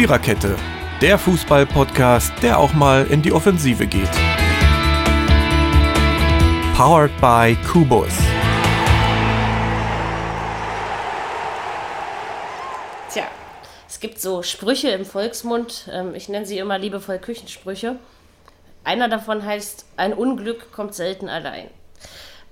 Viererkette, 0.00 0.56
der 1.02 1.18
Fußball-Podcast, 1.18 2.32
der 2.42 2.58
auch 2.58 2.72
mal 2.72 3.06
in 3.08 3.20
die 3.20 3.32
Offensive 3.32 3.86
geht. 3.86 4.08
Powered 6.74 7.10
by 7.20 7.54
Kubus. 7.70 8.08
Tja, 13.12 13.24
es 13.86 14.00
gibt 14.00 14.18
so 14.18 14.42
Sprüche 14.42 14.88
im 14.88 15.04
Volksmund, 15.04 15.90
ähm, 15.92 16.14
ich 16.14 16.30
nenne 16.30 16.46
sie 16.46 16.56
immer 16.56 16.78
liebevoll 16.78 17.18
Küchensprüche. 17.18 17.96
Einer 18.84 19.10
davon 19.10 19.44
heißt, 19.44 19.84
ein 19.98 20.14
Unglück 20.14 20.72
kommt 20.72 20.94
selten 20.94 21.28
allein. 21.28 21.68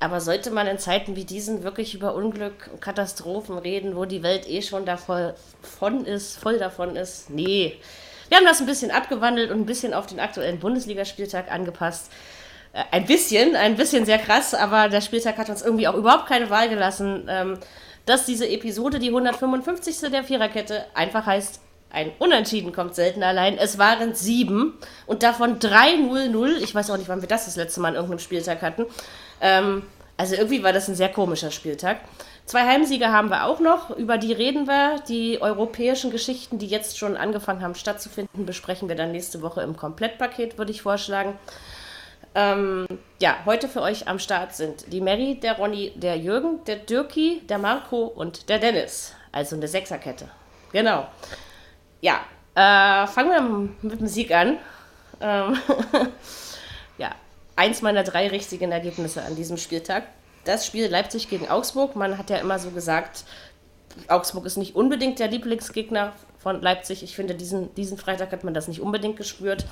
Aber 0.00 0.20
sollte 0.20 0.50
man 0.50 0.66
in 0.68 0.78
Zeiten 0.78 1.16
wie 1.16 1.24
diesen 1.24 1.64
wirklich 1.64 1.94
über 1.94 2.14
Unglück 2.14 2.70
und 2.72 2.80
Katastrophen 2.80 3.58
reden, 3.58 3.96
wo 3.96 4.04
die 4.04 4.22
Welt 4.22 4.48
eh 4.48 4.62
schon 4.62 4.84
davon 4.84 6.04
ist, 6.04 6.38
voll 6.38 6.58
davon 6.58 6.94
ist? 6.94 7.30
Nee. 7.30 7.76
Wir 8.28 8.36
haben 8.36 8.44
das 8.44 8.60
ein 8.60 8.66
bisschen 8.66 8.90
abgewandelt 8.90 9.50
und 9.50 9.60
ein 9.60 9.66
bisschen 9.66 9.94
auf 9.94 10.06
den 10.06 10.20
aktuellen 10.20 10.60
Bundesligaspieltag 10.60 11.50
angepasst. 11.50 12.12
Äh, 12.72 12.84
ein 12.92 13.06
bisschen, 13.06 13.56
ein 13.56 13.76
bisschen 13.76 14.04
sehr 14.04 14.18
krass, 14.18 14.54
aber 14.54 14.88
der 14.88 15.00
Spieltag 15.00 15.36
hat 15.38 15.48
uns 15.48 15.62
irgendwie 15.62 15.88
auch 15.88 15.94
überhaupt 15.94 16.26
keine 16.26 16.50
Wahl 16.50 16.68
gelassen, 16.68 17.26
ähm, 17.28 17.58
dass 18.06 18.24
diese 18.24 18.48
Episode, 18.48 18.98
die 19.00 19.08
155. 19.08 20.10
der 20.10 20.22
Viererkette, 20.22 20.84
einfach 20.94 21.26
heißt, 21.26 21.60
ein 21.90 22.12
Unentschieden 22.18 22.72
kommt 22.72 22.94
selten 22.94 23.22
allein. 23.22 23.56
Es 23.56 23.78
waren 23.78 24.14
sieben 24.14 24.78
und 25.06 25.22
davon 25.22 25.58
drei 25.58 25.94
0-0. 25.94 26.58
Ich 26.62 26.74
weiß 26.74 26.90
auch 26.90 26.98
nicht, 26.98 27.08
wann 27.08 27.22
wir 27.22 27.28
das 27.28 27.46
das 27.46 27.56
letzte 27.56 27.80
Mal 27.80 27.88
an 27.88 27.94
irgendeinem 27.94 28.18
Spieltag 28.18 28.60
hatten. 28.60 28.84
Ähm, 29.40 29.82
also 30.16 30.34
irgendwie 30.34 30.62
war 30.62 30.72
das 30.72 30.88
ein 30.88 30.94
sehr 30.94 31.10
komischer 31.10 31.50
Spieltag. 31.50 32.00
Zwei 32.44 32.64
Heimsiege 32.66 33.08
haben 33.12 33.28
wir 33.28 33.44
auch 33.44 33.60
noch, 33.60 33.90
über 33.90 34.16
die 34.18 34.32
reden 34.32 34.66
wir. 34.66 35.00
Die 35.06 35.40
europäischen 35.40 36.10
Geschichten, 36.10 36.58
die 36.58 36.66
jetzt 36.66 36.98
schon 36.98 37.16
angefangen 37.16 37.62
haben 37.62 37.74
stattzufinden, 37.74 38.46
besprechen 38.46 38.88
wir 38.88 38.96
dann 38.96 39.12
nächste 39.12 39.42
Woche 39.42 39.60
im 39.60 39.76
Komplettpaket, 39.76 40.56
würde 40.56 40.72
ich 40.72 40.82
vorschlagen. 40.82 41.38
Ähm, 42.34 42.86
ja, 43.20 43.36
heute 43.44 43.68
für 43.68 43.82
euch 43.82 44.08
am 44.08 44.18
Start 44.18 44.54
sind 44.54 44.92
die 44.92 45.00
Mary, 45.00 45.34
der 45.40 45.56
Ronny, 45.56 45.92
der 45.94 46.16
Jürgen, 46.16 46.64
der 46.64 46.76
Dirki, 46.76 47.42
der 47.48 47.58
Marco 47.58 48.04
und 48.04 48.48
der 48.48 48.58
Dennis. 48.58 49.14
Also 49.30 49.56
eine 49.56 49.68
Sechserkette. 49.68 50.28
Genau. 50.72 51.06
Ja, 52.00 52.20
äh, 52.54 53.06
fangen 53.06 53.30
wir 53.82 53.88
mit 53.90 54.00
dem 54.00 54.06
Sieg 54.06 54.32
an. 54.32 54.58
Ähm 55.20 55.58
eins 57.58 57.82
meiner 57.82 58.04
drei 58.04 58.28
richtigen 58.28 58.70
Ergebnisse 58.70 59.22
an 59.22 59.34
diesem 59.34 59.56
Spieltag. 59.56 60.04
Das 60.44 60.64
Spiel 60.64 60.86
Leipzig 60.86 61.28
gegen 61.28 61.48
Augsburg. 61.48 61.96
Man 61.96 62.16
hat 62.16 62.30
ja 62.30 62.36
immer 62.36 62.58
so 62.58 62.70
gesagt, 62.70 63.24
Augsburg 64.06 64.46
ist 64.46 64.56
nicht 64.56 64.76
unbedingt 64.76 65.18
der 65.18 65.28
Lieblingsgegner 65.28 66.12
von 66.38 66.62
Leipzig. 66.62 67.02
Ich 67.02 67.16
finde, 67.16 67.34
diesen, 67.34 67.74
diesen 67.74 67.98
Freitag 67.98 68.30
hat 68.30 68.44
man 68.44 68.54
das 68.54 68.68
nicht 68.68 68.80
unbedingt 68.80 69.16
gespürt, 69.16 69.66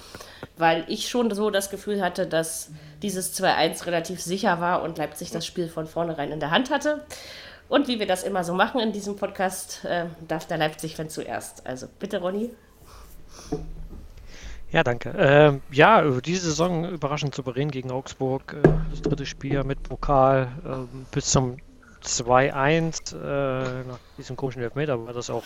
weil 0.58 0.84
ich 0.88 1.08
schon 1.08 1.32
so 1.32 1.50
das 1.50 1.70
Gefühl 1.70 2.02
hatte, 2.02 2.26
dass 2.26 2.70
dieses 3.02 3.40
2-1 3.40 3.86
relativ 3.86 4.20
sicher 4.20 4.60
war 4.60 4.82
und 4.82 4.98
Leipzig 4.98 5.30
das 5.30 5.46
Spiel 5.46 5.68
von 5.68 5.86
vornherein 5.86 6.32
in 6.32 6.40
der 6.40 6.50
Hand 6.50 6.70
hatte. 6.70 7.06
Und 7.68 7.86
wie 7.86 8.00
wir 8.00 8.06
das 8.06 8.24
immer 8.24 8.42
so 8.42 8.52
machen 8.52 8.80
in 8.80 8.92
diesem 8.92 9.14
Podcast, 9.14 9.84
äh, 9.84 10.06
darf 10.26 10.46
der 10.46 10.58
Leipzig-Fan 10.58 11.08
zuerst. 11.08 11.64
Also 11.66 11.86
bitte, 12.00 12.20
Ronny. 12.20 12.50
Ja, 14.76 14.84
danke. 14.84 15.14
Ähm, 15.16 15.62
ja, 15.72 16.02
diese 16.20 16.50
Saison 16.50 16.86
überraschend 16.90 17.34
souverän 17.34 17.70
gegen 17.70 17.90
Augsburg. 17.90 18.42
Äh, 18.52 18.60
das 18.90 19.00
dritte 19.00 19.24
Spiel 19.24 19.64
mit 19.64 19.82
Pokal 19.82 20.48
äh, 20.66 20.96
bis 21.14 21.30
zum 21.30 21.56
2-1 22.04 23.16
äh, 23.16 23.84
nach 23.88 23.98
diesem 24.18 24.36
komischen 24.36 24.60
Elfmeter 24.60 25.06
war 25.06 25.14
das 25.14 25.30
auch 25.30 25.44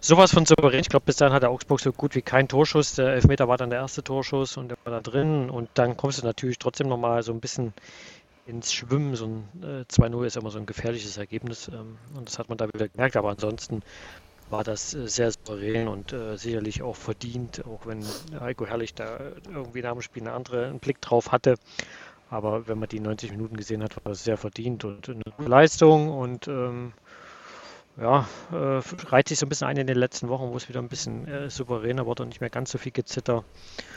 sowas 0.00 0.32
von 0.32 0.46
souverän. 0.46 0.80
Ich 0.80 0.88
glaube, 0.88 1.04
bis 1.04 1.16
dahin 1.16 1.34
hatte 1.34 1.50
Augsburg 1.50 1.80
so 1.80 1.92
gut 1.92 2.14
wie 2.14 2.22
keinen 2.22 2.48
Torschuss. 2.48 2.94
Der 2.94 3.08
Elfmeter 3.08 3.46
war 3.46 3.58
dann 3.58 3.68
der 3.68 3.80
erste 3.80 4.02
Torschuss 4.02 4.56
und 4.56 4.68
der 4.68 4.78
war 4.84 4.92
da 4.94 5.00
drin. 5.02 5.50
Und 5.50 5.68
dann 5.74 5.98
kommst 5.98 6.22
du 6.22 6.26
natürlich 6.26 6.58
trotzdem 6.58 6.88
nochmal 6.88 7.22
so 7.22 7.32
ein 7.32 7.40
bisschen 7.40 7.74
ins 8.46 8.72
Schwimmen. 8.72 9.16
So 9.16 9.26
ein 9.26 9.48
äh, 9.62 9.84
2-0 9.92 10.24
ist 10.24 10.36
immer 10.38 10.50
so 10.50 10.58
ein 10.58 10.64
gefährliches 10.64 11.18
Ergebnis. 11.18 11.68
Ähm, 11.68 11.98
und 12.16 12.26
das 12.26 12.38
hat 12.38 12.48
man 12.48 12.56
da 12.56 12.68
wieder 12.68 12.88
gemerkt. 12.88 13.18
Aber 13.18 13.28
ansonsten 13.28 13.82
war 14.50 14.64
das 14.64 14.94
äh, 14.94 15.08
sehr 15.08 15.32
souverän 15.32 15.88
und 15.88 16.12
äh, 16.12 16.36
sicherlich 16.36 16.82
auch 16.82 16.96
verdient, 16.96 17.64
auch 17.66 17.86
wenn 17.86 18.04
Heiko 18.40 18.66
Herrlich 18.66 18.94
da 18.94 19.18
irgendwie 19.48 19.82
nach 19.82 19.92
dem 19.92 20.02
Spiel 20.02 20.22
eine 20.22 20.32
andere 20.32 20.66
einen 20.66 20.78
Blick 20.78 21.00
drauf 21.00 21.32
hatte. 21.32 21.56
Aber 22.28 22.66
wenn 22.66 22.78
man 22.78 22.88
die 22.88 23.00
90 23.00 23.30
Minuten 23.30 23.56
gesehen 23.56 23.82
hat, 23.82 23.96
war 23.96 24.10
das 24.10 24.24
sehr 24.24 24.36
verdient 24.36 24.84
und 24.84 25.08
eine 25.08 25.22
gute 25.36 25.48
Leistung 25.48 26.10
und 26.10 26.48
ähm, 26.48 26.92
ja, 28.00 28.28
äh, 28.52 28.82
reiht 29.08 29.28
sich 29.28 29.38
so 29.38 29.46
ein 29.46 29.48
bisschen 29.48 29.68
ein 29.68 29.76
in 29.76 29.86
den 29.86 29.96
letzten 29.96 30.28
Wochen, 30.28 30.50
wo 30.50 30.56
es 30.56 30.68
wieder 30.68 30.80
ein 30.80 30.88
bisschen 30.88 31.26
äh, 31.28 31.48
souveräner 31.48 32.04
wurde 32.04 32.24
und 32.24 32.30
nicht 32.30 32.40
mehr 32.40 32.50
ganz 32.50 32.70
so 32.70 32.78
viel 32.78 32.92
Gezitter. 32.92 33.44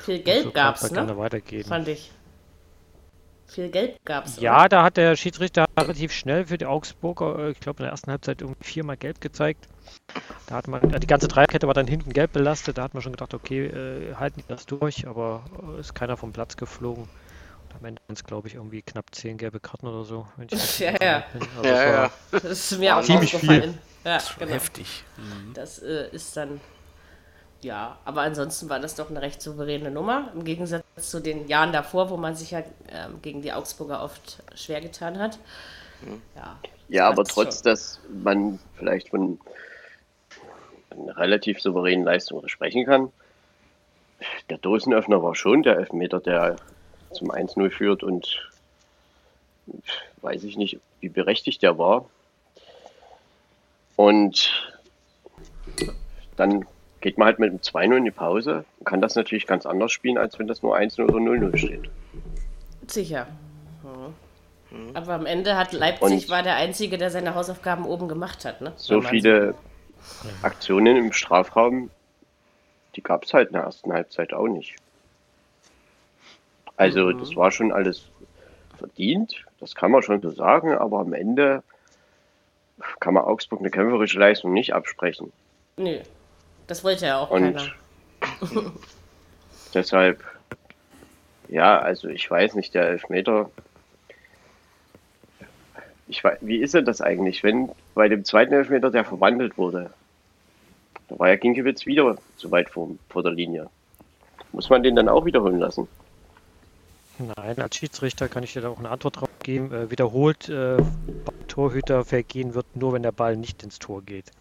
Viel 0.06 0.20
Geld 0.20 0.44
so 0.44 0.52
gab 0.52 0.76
es, 0.76 0.92
ne? 0.92 1.18
Weitergehen. 1.18 1.66
Fand 1.66 1.88
ich. 1.88 2.12
Viel 3.48 3.70
Geld 3.70 3.98
gab 4.06 4.26
es. 4.26 4.40
Ja, 4.40 4.60
oder? 4.60 4.70
da 4.70 4.84
hat 4.84 4.98
der 4.98 5.16
Schiedsrichter 5.16 5.66
relativ 5.78 6.12
schnell 6.12 6.46
für 6.46 6.58
die 6.58 6.68
Augsburger, 6.68 7.40
äh, 7.40 7.52
ich 7.52 7.60
glaube 7.60 7.80
in 7.80 7.86
der 7.86 7.92
ersten 7.92 8.12
Halbzeit 8.12 8.42
irgendwie 8.42 8.64
viermal 8.64 8.96
gelb 8.96 9.20
gezeigt. 9.22 9.68
Da 10.48 10.56
hat 10.56 10.68
man, 10.68 10.82
die 11.00 11.08
ganze 11.08 11.28
Dreierkette 11.28 11.68
war 11.68 11.74
dann 11.74 11.88
hinten 11.88 12.12
gelb 12.12 12.34
belastet, 12.34 12.78
da 12.78 12.84
hat 12.84 12.94
man 12.94 13.04
schon 13.04 13.12
gedacht, 13.12 13.34
okay, 13.34 13.68
äh, 13.68 14.16
halten 14.16 14.42
die 14.42 14.48
das 14.48 14.66
durch, 14.66 15.08
aber 15.08 15.44
äh, 15.78 15.80
ist 15.80 15.94
keiner 15.94 16.18
vom 16.18 16.34
Platz 16.34 16.58
geflogen. 16.58 17.04
Und 17.04 17.76
am 17.80 17.86
Ende 17.86 18.02
waren 18.08 18.16
es, 18.16 18.24
glaube 18.24 18.48
ich, 18.48 18.56
irgendwie 18.56 18.82
knapp 18.82 19.06
zehn 19.14 19.38
gelbe 19.38 19.60
Karten 19.60 19.88
oder 19.88 20.04
so. 20.04 20.28
ja, 20.80 20.94
ja. 21.02 21.24
Also 21.58 21.70
ja, 21.70 21.86
ja. 21.86 22.12
Das 22.32 22.44
ist 22.44 22.80
mir 22.80 22.98
auch 22.98 23.04
ziemlich 23.04 23.36
viel. 23.36 23.76
Ja, 24.04 24.16
das 24.16 24.30
ist 24.32 24.40
genau. 24.40 24.52
heftig. 24.52 25.04
Mhm. 25.18 25.54
Das 25.54 25.80
äh, 25.80 26.10
ist 26.12 26.36
dann, 26.36 26.62
ja, 27.62 27.98
aber 28.06 28.22
ansonsten 28.22 28.70
war 28.70 28.80
das 28.80 28.96
doch 28.96 29.10
eine 29.10 29.22
recht 29.22 29.42
souveräne 29.42 29.92
Nummer, 29.92 30.32
im 30.34 30.46
Gegensatz 30.46 30.84
zu 30.98 31.20
den 31.20 31.48
Jahren 31.48 31.74
davor, 31.74 32.10
wo 32.10 32.18
man 32.18 32.36
sich 32.36 32.52
ja 32.52 32.64
ähm, 32.90 33.22
gegen 33.22 33.42
die 33.42 33.52
Augsburger 33.54 34.02
oft 34.02 34.42
schwer 34.56 34.82
getan 34.82 35.20
hat. 35.20 35.38
Mhm. 36.02 36.22
Ja, 36.36 36.60
ja 36.88 37.08
aber 37.08 37.24
trotz, 37.26 37.56
schon. 37.56 37.64
dass 37.66 38.00
man 38.24 38.60
vielleicht 38.78 39.10
von 39.10 39.40
einer 40.92 41.18
relativ 41.18 41.62
souveränen 41.62 42.06
Leistung 42.06 42.48
sprechen 42.48 42.86
kann. 42.86 43.12
Der 44.50 44.58
Dosenöffner 44.58 45.24
war 45.24 45.36
schon 45.36 45.64
der 45.64 45.78
Elfmeter, 45.78 46.20
der 46.20 46.58
zum 47.12 47.32
1-0 47.32 47.70
führt 47.70 48.04
und 48.04 48.50
weiß 50.22 50.44
ich 50.44 50.58
nicht, 50.58 50.80
wie 51.00 51.10
berechtigt 51.10 51.62
der 51.62 51.78
war. 51.78 52.06
Und 53.96 54.52
dann 56.36 56.66
geht 57.02 57.18
man 57.18 57.28
halt 57.28 57.40
mit 57.40 57.52
dem 57.52 57.60
2-0 57.60 57.98
in 57.98 58.06
die 58.06 58.12
Pause 58.12 58.66
und 58.80 58.86
kann 58.86 59.02
das 59.02 59.16
natürlich 59.16 59.48
ganz 59.48 59.66
anders 59.66 59.92
spielen, 59.92 60.18
als 60.18 60.38
wenn 60.40 60.48
das 60.48 60.62
nur 60.64 60.76
1-0 60.76 61.04
oder 61.04 61.18
0-0 61.18 61.58
steht. 61.58 61.90
Sicher. 62.88 63.28
Mhm. 64.72 64.96
Aber 64.96 65.14
am 65.14 65.26
Ende 65.26 65.58
hat 65.58 65.72
Leipzig 65.74 66.04
und 66.04 66.30
war 66.30 66.44
der 66.44 66.56
Einzige, 66.56 66.98
der 66.98 67.10
seine 67.10 67.36
Hausaufgaben 67.36 67.86
oben 67.86 68.08
gemacht 68.08 68.46
hat. 68.46 68.62
Ne? 68.62 68.74
So 68.76 69.02
viele 69.02 69.56
Aktionen 70.42 70.98
im 70.98 71.14
Strafraum, 71.14 71.90
die 72.96 73.04
gab 73.04 73.24
es 73.24 73.34
halt 73.34 73.50
in 73.50 73.54
der 73.54 73.64
ersten 73.64 73.94
Halbzeit 73.94 74.34
auch 74.34 74.48
nicht. 74.48 74.76
Also 76.78 77.08
mhm. 77.08 77.20
das 77.20 77.36
war 77.36 77.52
schon 77.52 77.72
alles 77.72 78.06
verdient, 78.78 79.46
das 79.60 79.76
kann 79.76 79.92
man 79.92 80.02
schon 80.02 80.22
so 80.22 80.30
sagen, 80.30 80.74
aber 80.74 81.00
am 81.00 81.14
Ende 81.14 81.62
kann 83.00 83.14
man 83.14 83.26
Augsburg 83.26 83.60
eine 83.60 83.70
kämpferische 83.70 84.20
Leistung 84.20 84.54
nicht 84.54 84.74
absprechen. 84.74 85.34
Nö, 85.76 86.00
das 86.68 86.84
wollte 86.84 87.08
ja 87.08 87.20
auch 87.20 87.30
Und 87.30 87.56
keiner. 87.56 87.74
deshalb, 89.74 90.24
ja, 91.50 91.80
also 91.80 92.08
ich 92.08 92.30
weiß 92.30 92.56
nicht, 92.56 92.74
der 92.74 92.88
Elfmeter, 92.88 93.50
ich 96.08 96.24
weiß, 96.24 96.38
wie 96.42 96.58
ist 96.58 96.74
denn 96.74 96.86
das 96.86 97.02
eigentlich, 97.02 97.44
wenn 97.44 97.70
bei 98.00 98.08
dem 98.08 98.24
zweiten 98.24 98.54
Elfmeter 98.54 98.92
der 98.92 99.04
verwandelt 99.04 99.58
wurde? 99.58 99.90
Da 101.10 101.20
war 101.20 101.28
ja 101.28 101.36
Ginkiewicz 101.36 101.86
wieder 101.86 102.18
zu 102.38 102.50
weit 102.50 102.70
vor, 102.70 102.92
vor 103.10 103.24
der 103.24 103.34
Linie. 103.34 103.70
Muss 104.54 104.70
man 104.70 104.84
den 104.84 104.96
dann 104.96 105.10
auch 105.10 105.26
wiederholen 105.26 105.60
lassen? 105.60 105.86
Nein, 107.18 107.60
als 107.60 107.76
Schiedsrichter 107.76 108.30
kann 108.30 108.44
ich 108.44 108.54
dir 108.54 108.62
da 108.62 108.70
auch 108.70 108.80
eine 108.80 108.90
Antwort 108.90 109.20
drauf 109.20 109.30
geben. 109.44 109.74
Äh, 109.74 109.92
wiederholt 109.92 110.48
äh, 110.48 110.78
Torhütervergehen 111.50 112.54
wird 112.54 112.74
nur, 112.74 112.94
wenn 112.94 113.04
der 113.04 113.12
Ball 113.12 113.36
nicht 113.36 113.64
ins 113.64 113.80
Tor 113.80 114.02
geht. 114.02 114.32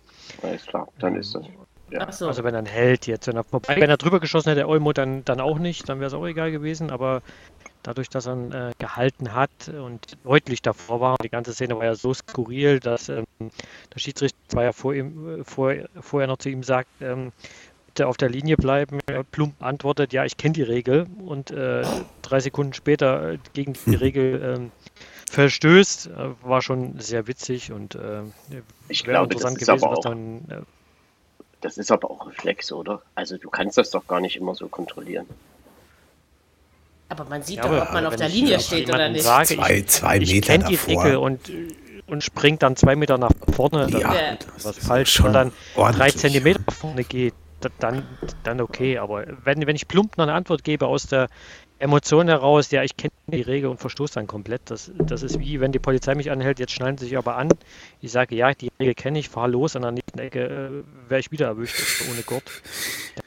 Alles 0.41 0.65
klar, 0.65 0.87
dann 1.01 1.17
ist 1.17 1.35
das. 1.35 1.45
Ja. 1.91 2.13
So. 2.13 2.29
Also 2.29 2.45
wenn 2.45 2.55
er 2.55 2.65
hält 2.65 3.09
jetzt, 3.09 3.27
wenn 3.27 3.35
er 3.35 3.43
vorbei, 3.43 3.75
wenn 3.81 3.91
er 3.91 3.97
drüber 3.97 4.21
geschossen 4.21 4.51
hätte, 4.51 4.69
Olmo, 4.69 4.93
dann, 4.93 5.25
dann 5.25 5.41
auch 5.41 5.59
nicht, 5.59 5.89
dann 5.89 5.99
wäre 5.99 6.07
es 6.07 6.15
auch 6.15 6.27
egal 6.27 6.53
gewesen, 6.53 6.91
aber 6.91 7.23
dadurch, 7.83 8.09
dass 8.09 8.27
er 8.27 8.71
äh, 8.71 8.73
gehalten 8.79 9.35
hat 9.35 9.51
und 9.69 10.17
deutlich 10.25 10.63
davor 10.63 11.01
war, 11.01 11.17
die 11.23 11.29
ganze 11.29 11.53
Szene 11.53 11.77
war 11.77 11.85
ja 11.85 11.95
so 11.95 12.13
skurril, 12.15 12.81
dass 12.81 13.09
ähm, 13.09 13.25
der 13.41 13.99
Schiedsrichter 13.99 14.39
zwar 14.49 14.65
ja 14.65 14.73
vor 14.73 14.95
ihm, 14.95 15.41
äh, 15.41 15.45
vor, 15.45 15.75
vorher 16.01 16.27
noch 16.27 16.39
zu 16.39 16.51
ihm 16.51 16.63
sagt, 16.63 16.89
ähm, 17.01 17.33
bitte 17.87 18.07
auf 18.07 18.17
der 18.17 18.29
Linie 18.29 18.57
bleiben. 18.57 19.01
Er 19.07 19.25
plump 19.25 19.63
antwortet, 19.63 20.13
ja, 20.13 20.25
ich 20.25 20.37
kenne 20.37 20.53
die 20.53 20.63
Regel 20.63 21.07
und 21.25 21.51
äh, 21.51 21.85
drei 22.23 22.41
Sekunden 22.41 22.73
später 22.73 23.33
äh, 23.33 23.39
gegen 23.55 23.75
die 23.87 23.95
Regel 23.95 24.57
ähm, 24.57 24.73
verstößt, 25.31 26.09
äh, 26.09 26.11
war 26.43 26.63
schon 26.63 26.99
sehr 27.01 27.27
witzig 27.27 27.73
und 27.73 27.99
ich 28.89 29.05
glaube, 29.05 29.35
das 29.35 29.45
ist 29.45 29.59
gewesen, 29.59 29.71
aber 29.71 29.99
auch, 29.99 30.01
dann, 30.01 30.67
das 31.61 31.77
ist 31.77 31.91
aber 31.91 32.11
auch 32.11 32.27
Reflex, 32.29 32.73
oder? 32.73 33.03
Also 33.15 33.37
du 33.37 33.51
kannst 33.51 33.79
das 33.79 33.91
doch 33.91 34.07
gar 34.07 34.21
nicht 34.21 34.37
immer 34.37 34.55
so 34.55 34.69
kontrollieren. 34.69 35.27
Aber 37.09 37.25
man 37.25 37.43
sieht 37.43 37.57
ja, 37.57 37.63
doch, 37.63 37.83
ob 37.87 37.93
man 37.93 38.07
auf 38.07 38.17
der 38.17 38.29
Linie 38.29 38.61
steht 38.61 38.89
oder 38.89 39.09
nicht. 39.09 39.25
Sage, 39.25 39.57
zwei, 39.57 39.83
zwei 39.83 40.19
ich, 40.19 40.33
Meter 40.33 40.55
ich 40.55 40.65
die 40.65 40.77
davor. 40.77 41.05
Regel 41.05 41.17
und, 41.17 41.51
und 42.07 42.23
springt 42.23 42.63
dann 42.63 42.77
zwei 42.77 42.97
Meter 42.97 43.17
nach 43.17 43.33
vorne. 43.55 43.89
Ja, 43.91 44.13
dann 44.13 44.39
was 44.63 44.79
falsch 44.79 45.13
schon 45.13 45.27
und 45.27 45.33
dann 45.33 45.53
drei 45.75 46.11
Zentimeter 46.11 46.61
nach 46.67 46.75
vorne 46.75 47.05
geht, 47.05 47.35
dann, 47.79 48.07
dann 48.43 48.61
okay. 48.61 48.99
Aber 48.99 49.25
wenn, 49.45 49.67
wenn 49.67 49.77
ich 49.77 49.89
plump 49.89 50.19
noch 50.19 50.25
eine 50.25 50.35
Antwort 50.35 50.65
gebe 50.65 50.87
aus 50.87 51.07
der 51.07 51.29
Emotion 51.81 52.27
heraus, 52.27 52.71
ja, 52.73 52.83
ich 52.83 52.97
kenne 52.97 53.13
die 53.29 53.41
Regel 53.41 53.71
und 53.71 53.79
verstoße 53.79 54.15
dann 54.15 54.27
komplett. 54.27 54.63
Das, 54.65 54.91
das 54.99 55.23
ist 55.23 55.39
wie, 55.39 55.61
wenn 55.61 55.71
die 55.71 55.79
Polizei 55.79 56.15
mich 56.17 56.31
anhält, 56.31 56.59
jetzt 56.59 56.73
schneiden 56.73 56.99
sie 56.99 57.07
sich 57.07 57.17
aber 57.17 57.37
an. 57.37 57.51
Ich 58.01 58.11
sage, 58.11 58.35
ja, 58.35 58.53
die 58.53 58.71
Regel 58.81 58.95
kenne 58.95 59.21
ich, 59.21 59.29
fahre 59.29 59.51
los, 59.51 59.77
an 59.77 59.83
der 59.83 59.93
nächsten 59.93 60.19
Ecke 60.19 60.45
äh, 60.45 61.11
wäre 61.11 61.21
ich 61.21 61.31
wieder 61.31 61.47
erwischt, 61.47 62.03
ohne 62.11 62.23
Gurt. 62.23 62.43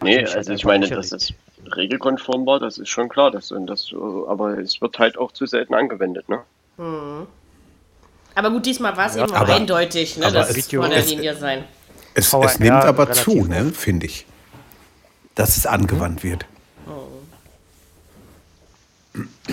Nee, 0.02 0.26
also 0.26 0.52
ich 0.52 0.66
meine, 0.66 0.90
dass 0.90 1.14
es 1.14 1.34
regelkonform 1.76 2.46
war, 2.46 2.60
das 2.60 2.78
ist 2.78 2.90
schon 2.90 3.08
klar. 3.08 3.32
Das, 3.32 3.54
das, 3.68 3.94
aber 4.28 4.58
es 4.58 4.82
wird 4.82 5.00
halt 5.00 5.18
auch 5.18 5.32
zu 5.32 5.46
selten 5.46 5.74
angewendet, 5.74 6.28
ne? 6.28 6.42
Hm. 6.78 7.28
Aber 8.36 8.50
gut, 8.50 8.66
diesmal 8.66 8.96
war 8.98 9.08
es 9.08 9.16
ja, 9.16 9.24
eben 9.24 9.34
aber, 9.34 9.56
eindeutig, 9.56 10.18
ne, 10.18 10.32
dass 10.32 10.50
es 10.56 10.68
vor 10.68 10.90
der 10.90 11.04
Linie 11.04 11.36
sein. 11.36 11.64
Es, 12.14 12.34
es 12.34 12.60
nimmt 12.60 12.84
aber 12.84 13.12
zu, 13.12 13.46
ne, 13.46 13.72
finde 13.74 14.08
ich, 14.08 14.26
dass 15.36 15.56
es 15.56 15.66
angewandt 15.66 16.24
wird 16.24 16.46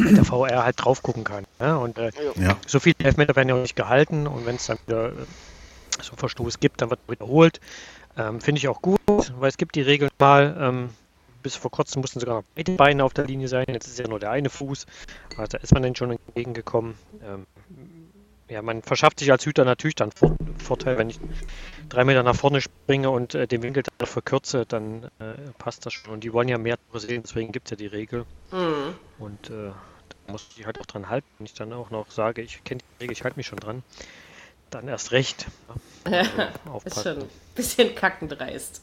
der 0.05 0.25
VR 0.25 0.65
halt 0.65 0.77
drauf 0.79 1.03
gucken 1.03 1.25
kann. 1.25 1.45
Ne? 1.59 1.79
Und 1.79 1.99
äh, 1.99 2.11
ja. 2.37 2.57
so 2.67 2.81
viele 2.81 2.97
Elfmeter 3.03 3.37
werden 3.37 3.49
ja 3.49 3.55
auch 3.55 3.63
nicht 3.63 3.77
gehalten 3.77 4.27
und 4.27 4.47
wenn 4.47 4.57
es 4.57 4.67
dann 4.67 4.79
wieder 4.87 5.09
äh, 5.09 5.13
so 6.03 6.13
einen 6.13 6.19
Verstoß 6.19 6.61
gibt, 6.61 6.83
dann 6.83 6.91
wird 6.91 7.01
wiederholt. 7.09 7.61
Ähm, 8.17 8.41
Finde 8.41 8.59
ich 8.59 8.69
auch 8.69 8.83
gut, 8.83 9.01
weil 9.07 9.49
es 9.49 9.57
gibt 9.57 9.75
die 9.75 9.83
Regeln 9.83 10.11
mal. 10.19 10.57
Ähm, 10.61 10.91
bis 11.43 11.55
vor 11.55 11.71
kurzem 11.71 12.01
mussten 12.01 12.21
sogar 12.21 12.37
noch 12.37 12.45
beide 12.57 12.73
Beine 12.73 13.05
auf 13.05 13.15
der 13.15 13.25
Linie 13.25 13.49
sein, 13.49 13.67
jetzt 13.69 13.87
ist 13.87 13.99
ja 13.99 14.09
nur 14.09 14.19
der 14.19 14.33
eine 14.33 14.51
Fuß. 14.51 14.87
Also 15.37 15.57
da 15.57 15.59
ist 15.59 15.73
man 15.73 15.83
dann 15.83 15.95
schon 15.95 16.11
entgegengekommen. 16.11 16.95
Ähm, 17.23 17.47
ja, 18.49 18.63
man 18.63 18.83
verschafft 18.83 19.21
sich 19.21 19.31
als 19.31 19.45
Hüter 19.45 19.65
natürlich 19.65 19.95
dann 19.95 20.11
Vorteil, 20.59 20.99
wenn 20.99 21.11
ich 21.11 21.21
drei 21.89 22.05
Meter 22.05 22.23
nach 22.23 22.35
vorne 22.35 22.61
springe 22.61 23.11
und 23.11 23.35
äh, 23.35 23.47
den 23.47 23.63
Winkel 23.63 23.83
dann 23.83 24.07
verkürze, 24.07 24.65
dann 24.67 25.05
äh, 25.19 25.35
passt 25.59 25.87
das 25.87 25.93
schon. 25.93 26.15
Und 26.15 26.25
die 26.25 26.33
wollen 26.33 26.49
ja 26.49 26.59
mehr 26.59 26.77
sehen, 26.95 27.23
deswegen 27.23 27.53
gibt 27.53 27.67
es 27.67 27.71
ja 27.73 27.77
die 27.77 27.87
Regel. 27.87 28.25
Mhm. 28.51 28.95
Und 29.19 29.51
äh, 29.51 29.71
da 29.71 30.33
muss 30.33 30.49
ich 30.57 30.67
halt 30.67 30.81
auch 30.81 30.87
dran 30.87 31.09
halten. 31.09 31.27
Wenn 31.39 31.47
ich 31.47 31.55
dann 31.55 31.73
auch 31.73 31.91
noch 31.91 32.11
sage, 32.11 32.43
ich 32.43 32.65
kenne 32.65 32.81
die 32.81 33.05
Regel, 33.05 33.13
ich 33.13 33.25
halte 33.25 33.39
mich 33.39 33.47
schon 33.47 33.61
dran, 33.61 33.83
dann 34.71 34.89
erst 34.89 35.13
recht. 35.13 35.47
Ja, 36.11 36.21
also 36.73 36.87
ist 36.87 37.03
schon 37.03 37.19
ein 37.19 37.29
bisschen 37.55 37.95
kackendreist. 37.95 38.83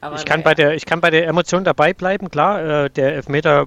Aber 0.00 0.16
ich, 0.16 0.24
kann 0.24 0.42
bei 0.42 0.54
der, 0.54 0.74
ich 0.74 0.84
kann 0.84 1.00
bei 1.00 1.10
der 1.10 1.26
Emotion 1.26 1.64
dabei 1.64 1.94
bleiben, 1.94 2.30
klar. 2.30 2.84
Äh, 2.84 2.90
der 2.90 3.14
Elfmeter 3.14 3.66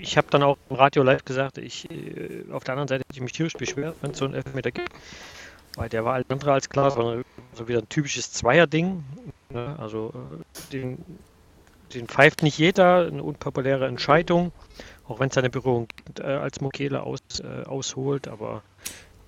ich 0.00 0.16
habe 0.16 0.28
dann 0.30 0.42
auch 0.42 0.56
im 0.70 0.76
Radio 0.76 1.02
live 1.02 1.24
gesagt, 1.24 1.58
ich 1.58 1.90
äh, 1.90 2.44
auf 2.52 2.64
der 2.64 2.74
anderen 2.74 2.88
Seite 2.88 3.00
hätte 3.00 3.14
ich 3.14 3.20
mich 3.20 3.32
tierisch 3.32 3.54
beschwert, 3.54 3.96
wenn 4.00 4.12
es 4.12 4.18
so 4.18 4.24
einen 4.24 4.34
Elfmeter 4.34 4.70
gibt. 4.70 4.92
Weil 5.76 5.88
der 5.88 6.04
war 6.04 6.14
alles 6.14 6.26
andere 6.30 6.52
als 6.52 6.68
klar, 6.68 6.90
sondern 6.90 7.24
so 7.54 7.68
wieder 7.68 7.78
ein 7.78 7.88
typisches 7.88 8.32
Zweier-Ding. 8.32 9.04
Ne? 9.50 9.76
Also 9.78 10.12
äh, 10.14 10.72
den, 10.72 11.04
den 11.94 12.08
pfeift 12.08 12.42
nicht 12.42 12.58
jeder, 12.58 13.06
eine 13.06 13.22
unpopuläre 13.22 13.86
Entscheidung, 13.86 14.52
auch 15.06 15.20
wenn 15.20 15.28
es 15.28 15.38
eine 15.38 15.50
Berührung 15.50 15.88
gibt, 15.88 16.20
äh, 16.20 16.24
als 16.24 16.60
Mokele 16.60 17.02
aus, 17.02 17.20
äh, 17.40 17.66
ausholt, 17.66 18.28
aber 18.28 18.62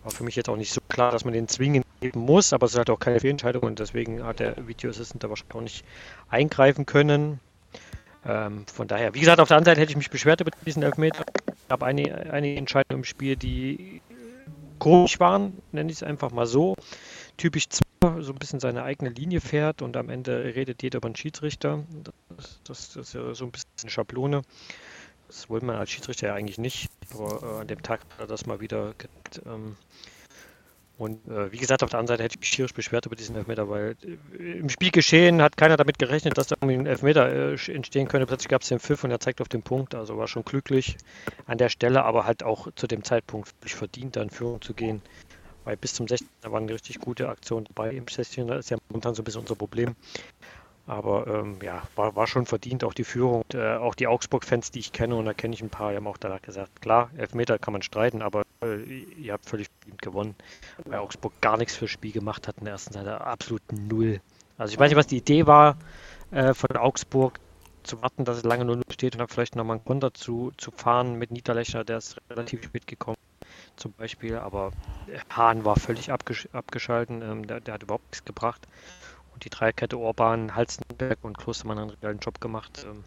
war 0.03 0.11
für 0.11 0.25
mich 0.25 0.35
jetzt 0.35 0.49
auch 0.49 0.57
nicht 0.57 0.73
so 0.73 0.81
klar, 0.89 1.13
dass 1.13 1.25
man 1.25 1.35
den 1.35 1.47
zwingend 1.47 1.85
geben 2.01 2.21
muss, 2.21 2.53
aber 2.53 2.67
es 2.67 2.73
ist 2.73 2.79
halt 2.79 2.89
auch 2.91 2.99
keine 2.99 3.21
Fehlentscheidung 3.21 3.63
und 3.63 3.79
deswegen 3.79 4.25
hat 4.25 4.41
der 4.41 4.67
Videoassistent 4.67 5.23
da 5.23 5.29
wahrscheinlich 5.29 5.55
auch 5.55 5.61
nicht 5.61 5.85
eingreifen 6.31 6.87
können. 6.87 7.39
Ähm, 8.25 8.67
von 8.67 8.87
daher, 8.87 9.15
wie 9.15 9.21
gesagt, 9.21 9.41
auf 9.41 9.49
der 9.49 9.57
anderen 9.57 9.73
Seite 9.73 9.81
hätte 9.81 9.93
ich 9.93 9.97
mich 9.97 10.11
beschwert 10.11 10.41
über 10.41 10.51
diesen 10.67 10.83
Elfmeter. 10.83 11.25
Es 11.47 11.69
gab 11.69 11.83
einige, 11.83 12.33
einige 12.33 12.59
Entscheidungen 12.59 13.01
im 13.01 13.05
Spiel, 13.05 13.37
die 13.37 14.03
komisch 14.79 15.21
waren, 15.21 15.57
nenne 15.73 15.91
ich 15.91 15.99
es 15.99 16.03
einfach 16.03 16.31
mal 16.31 16.47
so. 16.47 16.75
Typisch 17.37 17.69
zwar 17.69 18.23
so 18.23 18.33
ein 18.33 18.39
bisschen 18.39 18.61
seine 18.61 18.83
eigene 18.83 19.11
Linie 19.11 19.41
fährt 19.41 19.83
und 19.83 19.97
am 19.97 20.11
Ende 20.11 20.45
redet 20.57 20.83
jeder 20.83 20.99
über 20.99 21.07
einen 21.07 21.17
Schiedsrichter. 21.17 21.85
Das, 22.37 22.61
das, 22.65 22.93
das 22.93 23.09
ist 23.09 23.15
ja 23.15 23.35
so 23.35 23.45
ein 23.45 23.53
bisschen 23.53 23.71
eine 23.83 23.91
Schablone. 23.91 24.43
Das 25.29 25.49
wollte 25.49 25.65
man 25.65 25.77
als 25.77 25.91
Schiedsrichter 25.91 26.29
ja 26.29 26.35
eigentlich 26.35 26.59
nicht, 26.59 26.91
aber 27.15 27.43
äh, 27.43 27.61
an 27.61 27.69
dem 27.69 27.83
Tag 27.83 28.01
hat 28.01 28.21
er 28.21 28.27
das 28.27 28.47
mal 28.47 28.61
wieder. 28.61 28.95
Ähm, 29.47 29.77
und 31.01 31.27
äh, 31.29 31.51
wie 31.51 31.57
gesagt, 31.57 31.83
auf 31.83 31.89
der 31.89 31.99
anderen 31.99 32.19
Seite 32.19 32.25
hätte 32.25 32.35
ich 32.35 32.41
mich 32.41 32.51
tierisch 32.51 32.75
beschwert 32.75 33.07
über 33.07 33.17
diesen 33.17 33.35
Elfmeter, 33.35 33.71
weil 33.71 33.97
äh, 34.39 34.59
im 34.59 34.69
Spielgeschehen 34.69 35.41
hat 35.41 35.57
keiner 35.57 35.79
damit 35.79 35.99
gerechnet, 35.99 36.37
dass 36.37 36.49
da 36.49 36.57
irgendwie 36.61 36.75
ein 36.75 36.85
Elfmeter 36.85 37.55
äh, 37.55 37.73
entstehen 37.73 38.07
könnte. 38.07 38.27
Plötzlich 38.27 38.51
gab 38.51 38.61
es 38.61 38.69
den 38.69 38.81
Pfiff 38.81 39.03
und 39.03 39.11
er 39.11 39.19
zeigt 39.19 39.41
auf 39.41 39.49
den 39.49 39.63
Punkt. 39.63 39.95
Also 39.95 40.19
war 40.19 40.29
schon 40.29 40.45
glücklich 40.45 40.99
an 41.47 41.57
der 41.57 41.71
Stelle, 41.71 42.05
aber 42.05 42.27
halt 42.27 42.43
auch 42.43 42.69
zu 42.75 42.87
dem 42.87 43.03
Zeitpunkt 43.03 43.49
wirklich 43.49 43.75
verdient, 43.77 44.17
da 44.17 44.23
in 44.23 44.29
Führung 44.29 44.61
zu 44.61 44.75
gehen. 44.75 45.01
Weil 45.65 45.79
bis 45.79 45.95
zum 45.95 46.07
16. 46.07 46.29
waren 46.43 46.65
eine 46.65 46.75
richtig 46.75 46.99
gute 46.99 47.31
Aktion 47.31 47.65
dabei 47.65 47.93
im 47.93 48.07
16. 48.07 48.49
Das 48.49 48.59
ist 48.59 48.71
ja 48.71 48.77
momentan 48.91 49.15
so 49.15 49.23
ein 49.23 49.25
bisschen 49.25 49.41
unser 49.41 49.57
Problem. 49.57 49.97
Aber 50.91 51.29
ähm, 51.29 51.59
ja, 51.63 51.85
war, 51.95 52.17
war 52.17 52.27
schon 52.27 52.47
verdient, 52.47 52.83
auch 52.83 52.95
die 52.95 53.05
Führung. 53.05 53.43
Und, 53.43 53.55
äh, 53.55 53.77
auch 53.77 53.95
die 53.95 54.09
Augsburg-Fans, 54.09 54.73
die 54.73 54.81
ich 54.81 54.93
kenne, 54.93 55.15
und 55.15 55.25
da 55.25 55.35
kenne 55.35 55.55
ich 55.55 55.63
ein 55.63 55.71
paar, 55.71 55.93
die 55.93 55.97
haben 55.97 56.09
auch 56.09 56.17
danach 56.17 56.43
gesagt, 56.43 56.83
klar, 56.83 57.11
Elfmeter 57.17 57.61
kann 57.61 57.71
man 57.71 57.83
streiten, 57.83 58.23
aber 58.23 58.43
äh, 58.61 58.83
ihr 58.83 59.33
habt 59.33 59.49
völlig 59.49 59.69
verdient 59.79 60.03
gewonnen. 60.03 60.35
Weil 60.85 60.99
Augsburg 60.99 61.33
gar 61.41 61.59
nichts 61.59 61.77
fürs 61.77 61.93
Spiel 61.93 62.11
gemacht 62.11 62.49
hat 62.49 62.59
in 62.59 62.65
der 62.65 62.73
ersten 62.73 62.93
Seite, 62.93 63.21
absolut 63.21 63.63
null. 63.71 64.21
Also 64.59 64.73
ich 64.73 64.81
weiß 64.81 64.91
nicht, 64.91 64.99
was 64.99 65.07
die 65.07 65.19
Idee 65.19 65.47
war 65.47 65.77
äh, 66.33 66.55
von 66.55 66.77
Augsburg, 66.77 67.39
zu 67.85 68.03
warten, 68.03 68.25
dass 68.25 68.39
es 68.39 68.43
lange 68.43 68.65
nur 68.65 68.81
steht 68.91 69.15
und 69.15 69.21
dann 69.21 69.29
vielleicht 69.29 69.55
nochmal 69.55 69.77
einen 69.77 69.85
Konter 69.85 70.13
zu, 70.13 70.51
zu 70.57 70.73
fahren 70.73 71.15
mit 71.15 71.31
Niederlechner, 71.31 71.85
der 71.85 71.99
ist 71.99 72.17
relativ 72.29 72.65
spät 72.65 72.89
gekommen 72.89 73.17
zum 73.77 73.93
Beispiel, 73.93 74.37
aber 74.37 74.73
Hahn 75.31 75.65
war 75.65 75.77
völlig 75.77 76.13
abgesch 76.13 76.49
abgeschalten, 76.53 77.23
ähm, 77.23 77.47
der, 77.47 77.61
der, 77.61 77.75
hat 77.75 77.83
überhaupt 77.83 78.05
nichts 78.11 78.25
gebracht 78.25 78.67
die 79.43 79.51
Dreierkette 79.51 79.99
Orban, 79.99 80.55
Halstenberg 80.55 81.19
und 81.23 81.39
Klostermann 81.39 81.79
haben 81.79 81.91
einen 81.91 81.99
realen 82.03 82.19
Job 82.19 82.41
gemacht. 82.41 82.87
Ähm, 82.89 83.05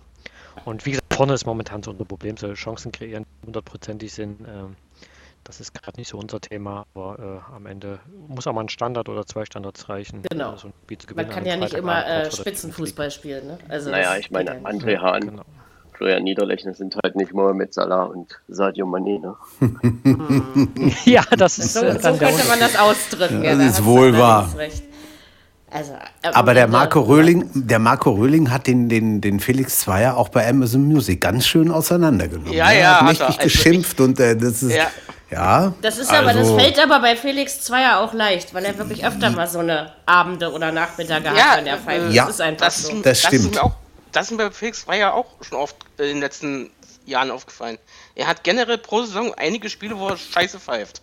und 0.65 0.85
wie 0.85 0.91
gesagt, 0.91 1.13
vorne 1.13 1.33
ist 1.33 1.45
momentan 1.45 1.83
so 1.83 1.91
unser 1.91 2.05
Problem, 2.05 2.37
so 2.37 2.53
Chancen 2.53 2.91
kreieren, 2.91 3.25
hundertprozentig 3.45 4.13
sind. 4.13 4.41
Ähm, 4.47 4.75
das 5.43 5.59
ist 5.59 5.73
gerade 5.73 5.99
nicht 5.99 6.07
so 6.07 6.17
unser 6.17 6.39
Thema, 6.39 6.85
aber 6.93 7.43
äh, 7.51 7.55
am 7.55 7.65
Ende 7.65 7.99
muss 8.27 8.47
auch 8.47 8.53
mal 8.53 8.61
ein 8.61 8.69
Standard 8.69 9.09
oder 9.09 9.25
zwei 9.25 9.43
Standards 9.43 9.89
reichen. 9.89 10.21
Genau. 10.29 10.55
So 10.55 10.71
Man 11.15 11.29
kann 11.29 11.45
ja 11.45 11.57
nicht 11.57 11.73
immer 11.73 12.05
äh, 12.05 12.31
Spitzenfußball 12.31 13.11
spielen. 13.11 13.47
Ne? 13.47 13.57
Also 13.67 13.91
naja, 13.91 14.15
ich 14.15 14.31
meine, 14.31 14.61
André 14.61 14.99
Hahn, 14.99 15.21
genau. 15.21 15.43
Florian 15.91 16.23
Niederlechner 16.23 16.73
sind 16.73 16.95
halt 17.03 17.15
nicht 17.15 17.33
Mohamed 17.33 17.73
Salah 17.73 18.03
und 18.03 18.39
Sadio 18.47 18.85
Mané. 18.85 19.19
Ne? 19.19 19.35
ja, 21.05 21.23
das 21.37 21.59
ist. 21.59 21.73
So, 21.73 21.81
äh, 21.81 21.99
so 21.99 22.15
könnte 22.15 22.47
man 22.47 22.59
das 22.59 22.77
ausdrücken. 22.77 23.43
Ja, 23.43 23.55
das 23.55 23.79
ist 23.79 23.85
wohl 23.85 24.17
wahr. 24.17 24.49
Recht. 24.57 24.83
Also, 25.73 25.93
äh, 26.21 26.27
Aber 26.33 26.53
der 26.53 26.67
Marco 26.67 27.01
Röhling, 27.01 27.49
der 27.55 27.79
Marco 27.79 28.11
Röhling 28.11 28.51
hat 28.51 28.67
den, 28.67 28.89
den, 28.89 29.21
den 29.21 29.39
Felix 29.39 29.79
Zweier 29.79 30.17
auch 30.17 30.29
bei 30.29 30.47
Amazon 30.47 30.83
Music 30.83 31.19
ganz 31.19 31.47
schön 31.47 31.71
auseinandergenommen. 31.71 32.53
Ja, 32.53 32.71
ja. 32.71 32.99
Hat 32.99 33.05
mächtig 33.05 33.27
also 33.27 33.39
geschimpft 33.39 33.99
ich, 33.99 34.05
und 34.05 34.19
äh, 34.19 34.37
das 34.37 34.61
ist. 34.61 34.75
Ja. 34.75 34.91
ja 35.31 35.73
das 35.81 35.97
ist 35.97 36.11
also, 36.11 36.29
aber, 36.29 36.33
das 36.37 36.51
fällt 36.51 36.79
aber 36.79 36.99
bei 36.99 37.15
Felix 37.15 37.61
Zweier 37.61 37.99
auch 38.01 38.13
leicht, 38.13 38.53
weil 38.53 38.65
er 38.65 38.77
wirklich 38.77 39.03
öfter 39.03 39.31
mal 39.31 39.47
so 39.47 39.59
eine 39.59 39.93
Abende 40.05 40.51
oder 40.51 40.71
Nachmittage 40.71 41.25
ja, 41.25 41.33
hat, 41.33 41.57
wenn 41.57 41.65
er 41.65 41.77
pfeift. 41.77 42.13
Ja, 42.13 42.25
das 42.25 42.35
ist 42.35 42.41
einfach 42.41 42.65
das, 42.67 42.83
so. 42.83 43.01
Das 43.01 43.19
stimmt. 43.19 43.33
Das 43.33 43.45
ist, 43.45 43.55
mir 43.55 43.63
auch, 43.63 43.75
das 44.11 44.25
ist 44.25 44.31
mir 44.31 44.37
bei 44.37 44.51
Felix 44.51 44.81
Zweier 44.81 45.13
auch 45.15 45.25
schon 45.41 45.57
oft 45.57 45.75
in 45.97 46.05
den 46.05 46.19
letzten 46.19 46.69
Jahren 47.07 47.31
aufgefallen. 47.31 47.79
Er 48.13 48.27
hat 48.27 48.43
generell 48.43 48.77
pro 48.77 49.01
Saison 49.01 49.33
einige 49.33 49.71
Spiele, 49.71 49.97
wo 49.97 50.09
er 50.09 50.17
scheiße 50.17 50.59
pfeift 50.59 51.01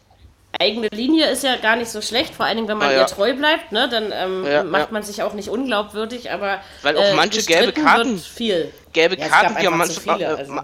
eigene 0.58 0.88
Linie 0.88 1.30
ist 1.30 1.44
ja 1.44 1.56
gar 1.56 1.76
nicht 1.76 1.90
so 1.90 2.00
schlecht, 2.00 2.34
vor 2.34 2.46
allen 2.46 2.56
Dingen, 2.56 2.68
wenn 2.68 2.78
man 2.78 2.88
ah, 2.88 2.92
ja. 2.92 3.00
ihr 3.00 3.06
treu 3.06 3.34
bleibt, 3.34 3.72
ne? 3.72 3.88
dann 3.88 4.12
ähm, 4.12 4.46
ja, 4.46 4.64
macht 4.64 4.86
ja. 4.86 4.92
man 4.92 5.02
sich 5.02 5.22
auch 5.22 5.32
nicht 5.32 5.48
unglaubwürdig, 5.48 6.30
aber 6.30 6.60
weil 6.82 6.96
auch 6.96 7.04
äh, 7.04 7.14
manche 7.14 7.42
gelbe 7.42 7.72
Karten, 7.72 8.18
viel. 8.18 8.72
gelbe 8.92 9.16
Karten, 9.16 9.56
die 9.60 9.66
haben 9.66 9.78
manche, 9.78 10.00
viele, 10.00 10.24
äh, 10.24 10.26
also. 10.26 10.60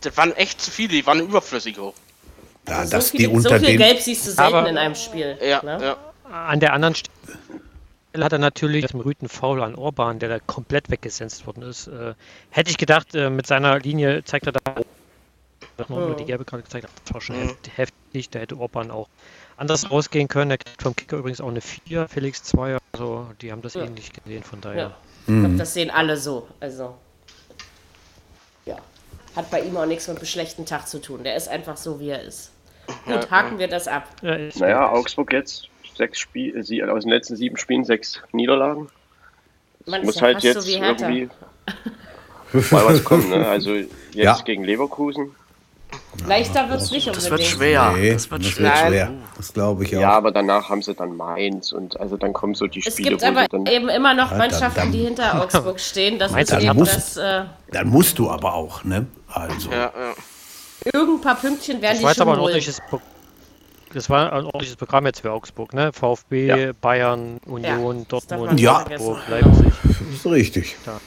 das 0.00 0.16
waren 0.16 0.34
echt 0.36 0.60
zu 0.60 0.70
viele, 0.70 0.88
die 0.88 1.06
waren 1.06 1.20
überflüssig 1.20 1.78
hoch. 1.78 1.94
Ja, 2.68 2.78
also 2.78 3.00
so, 3.00 3.16
viel, 3.16 3.40
so 3.40 3.50
viel 3.50 3.76
Gelb 3.76 4.00
siehst 4.00 4.26
du 4.26 4.32
selten 4.32 4.54
aber, 4.54 4.68
in 4.68 4.78
einem 4.78 4.94
Spiel. 4.94 5.38
Ja, 5.40 5.62
ne? 5.62 5.78
ja. 5.80 5.96
An 6.32 6.58
der 6.58 6.72
anderen 6.72 6.96
Stelle 6.96 8.24
hat 8.24 8.32
er 8.32 8.38
natürlich 8.38 8.82
das 8.84 8.94
Rüten 8.94 9.28
Foul 9.28 9.62
an 9.62 9.76
Orban, 9.76 10.18
der 10.18 10.28
da 10.28 10.38
komplett 10.40 10.90
weggesetzt 10.90 11.46
worden 11.46 11.62
ist. 11.62 11.86
Äh, 11.86 12.14
hätte 12.50 12.70
ich 12.70 12.78
gedacht, 12.78 13.14
äh, 13.14 13.30
mit 13.30 13.46
seiner 13.46 13.78
Linie 13.78 14.24
zeigt 14.24 14.46
er 14.46 14.52
da 14.52 14.82
dass 15.76 15.88
man 15.88 16.00
nur 16.00 16.16
die 16.16 16.24
gelbe 16.24 16.44
Karte 16.44 16.64
gezeigt 16.64 16.84
hat, 16.84 16.92
das 17.04 17.14
war 17.14 17.20
schon 17.20 17.36
mhm. 17.36 17.56
heftig. 17.74 18.30
Da 18.30 18.38
hätte 18.38 18.58
Orban 18.58 18.90
auch 18.90 19.08
anders 19.56 19.90
rausgehen 19.90 20.28
können. 20.28 20.50
Der 20.50 20.58
kriegt 20.58 20.82
vom 20.82 20.96
Kicker 20.96 21.18
übrigens 21.18 21.40
auch 21.40 21.48
eine 21.48 21.60
4, 21.60 22.08
Felix 22.08 22.42
2. 22.44 22.78
Also 22.92 23.28
die 23.40 23.52
haben 23.52 23.62
das 23.62 23.74
ja. 23.74 23.84
ähnlich 23.84 24.12
gesehen, 24.12 24.42
von 24.42 24.60
daher. 24.60 24.78
Ja. 24.78 24.96
Mhm. 25.26 25.36
Ich 25.36 25.40
glaube, 25.42 25.56
das 25.56 25.74
sehen 25.74 25.90
alle 25.90 26.16
so. 26.16 26.48
Also, 26.60 26.94
ja. 28.64 28.78
Hat 29.34 29.50
bei 29.50 29.60
ihm 29.60 29.76
auch 29.76 29.86
nichts 29.86 30.08
mit 30.08 30.16
einem 30.16 30.26
schlechten 30.26 30.64
Tag 30.66 30.88
zu 30.88 31.00
tun. 31.00 31.24
Der 31.24 31.36
ist 31.36 31.48
einfach 31.48 31.76
so, 31.76 32.00
wie 32.00 32.10
er 32.10 32.22
ist. 32.22 32.52
Gut, 33.04 33.24
ja, 33.24 33.30
haken 33.30 33.58
wir 33.58 33.68
das 33.68 33.88
ab. 33.88 34.08
Ja, 34.22 34.38
naja, 34.54 34.90
Augsburg 34.90 35.32
jetzt 35.32 35.68
sechs 35.96 36.20
Spiele, 36.20 36.60
aus 36.92 37.02
den 37.02 37.10
letzten 37.10 37.36
sieben 37.36 37.56
Spielen 37.56 37.84
sechs 37.84 38.20
Niederlagen. 38.32 38.88
Man 39.86 40.04
muss 40.04 40.20
halt 40.20 40.42
jetzt 40.42 40.62
so 40.62 40.70
irgendwie 40.70 41.28
mal 42.70 42.86
was 42.86 43.02
kommen. 43.04 43.28
Ne? 43.30 43.46
Also 43.46 43.74
jetzt 43.74 43.92
ja. 44.14 44.38
gegen 44.44 44.64
Leverkusen. 44.64 45.34
Leichter 46.26 46.68
wird 46.68 46.80
es 46.80 46.90
nicht 46.90 47.06
unbedingt. 47.06 47.32
Das 47.32 47.38
wird 47.38 47.42
schwer. 47.44 47.92
Nee, 47.96 48.12
das 48.12 48.30
wird, 48.30 48.44
das 48.44 48.50
schwer. 48.50 48.76
schwer. 48.76 49.10
Das 49.36 49.52
glaube 49.52 49.84
ich 49.84 49.96
auch. 49.96 50.00
Ja, 50.00 50.10
aber 50.12 50.30
danach 50.30 50.68
haben 50.68 50.82
sie 50.82 50.94
dann 50.94 51.16
Mainz 51.16 51.72
und 51.72 51.98
also 52.00 52.16
dann 52.16 52.32
kommen 52.32 52.54
so 52.54 52.66
die 52.66 52.82
Spiele. 52.82 53.16
Es 53.16 53.22
gibt 53.22 53.24
aber 53.24 53.46
eben 53.70 53.88
immer 53.88 54.14
noch 54.14 54.30
Mannschaften, 54.36 54.76
dann, 54.76 54.86
dann, 54.86 54.92
die 54.92 55.04
hinter 55.04 55.42
Augsburg 55.42 55.80
stehen. 55.80 56.18
Das 56.18 56.32
ist 56.32 56.52
eben 56.52 56.76
musst, 56.76 57.16
das. 57.16 57.16
Äh, 57.16 57.44
dann 57.72 57.88
musst 57.88 58.18
du 58.18 58.30
aber 58.30 58.54
auch, 58.54 58.84
ne? 58.84 59.06
Also. 59.28 59.70
Ja, 59.70 59.76
ja. 59.76 60.14
Irgendein 60.92 61.20
paar 61.20 61.34
Pünktchen 61.36 61.82
werden 61.82 62.00
das 62.00 62.12
die 62.12 62.18
schon 62.18 62.28
aber 62.28 62.38
ein 62.38 62.40
ordentliches 62.40 62.80
Das 63.92 64.08
war 64.08 64.32
ein 64.32 64.44
ordentliches 64.44 64.76
Programm 64.76 65.06
jetzt 65.06 65.20
für 65.20 65.32
Augsburg, 65.32 65.74
ne? 65.74 65.92
VfB, 65.92 66.46
ja. 66.46 66.72
Bayern, 66.80 67.38
Union, 67.46 67.98
ja, 67.98 68.04
Dortmund, 68.08 68.60
ja. 68.60 68.82
Augsburg, 68.82 69.18
Leipzig. 69.28 69.72
Das 69.82 70.00
ist 70.18 70.26
richtig. 70.26 70.76
Da. 70.84 71.00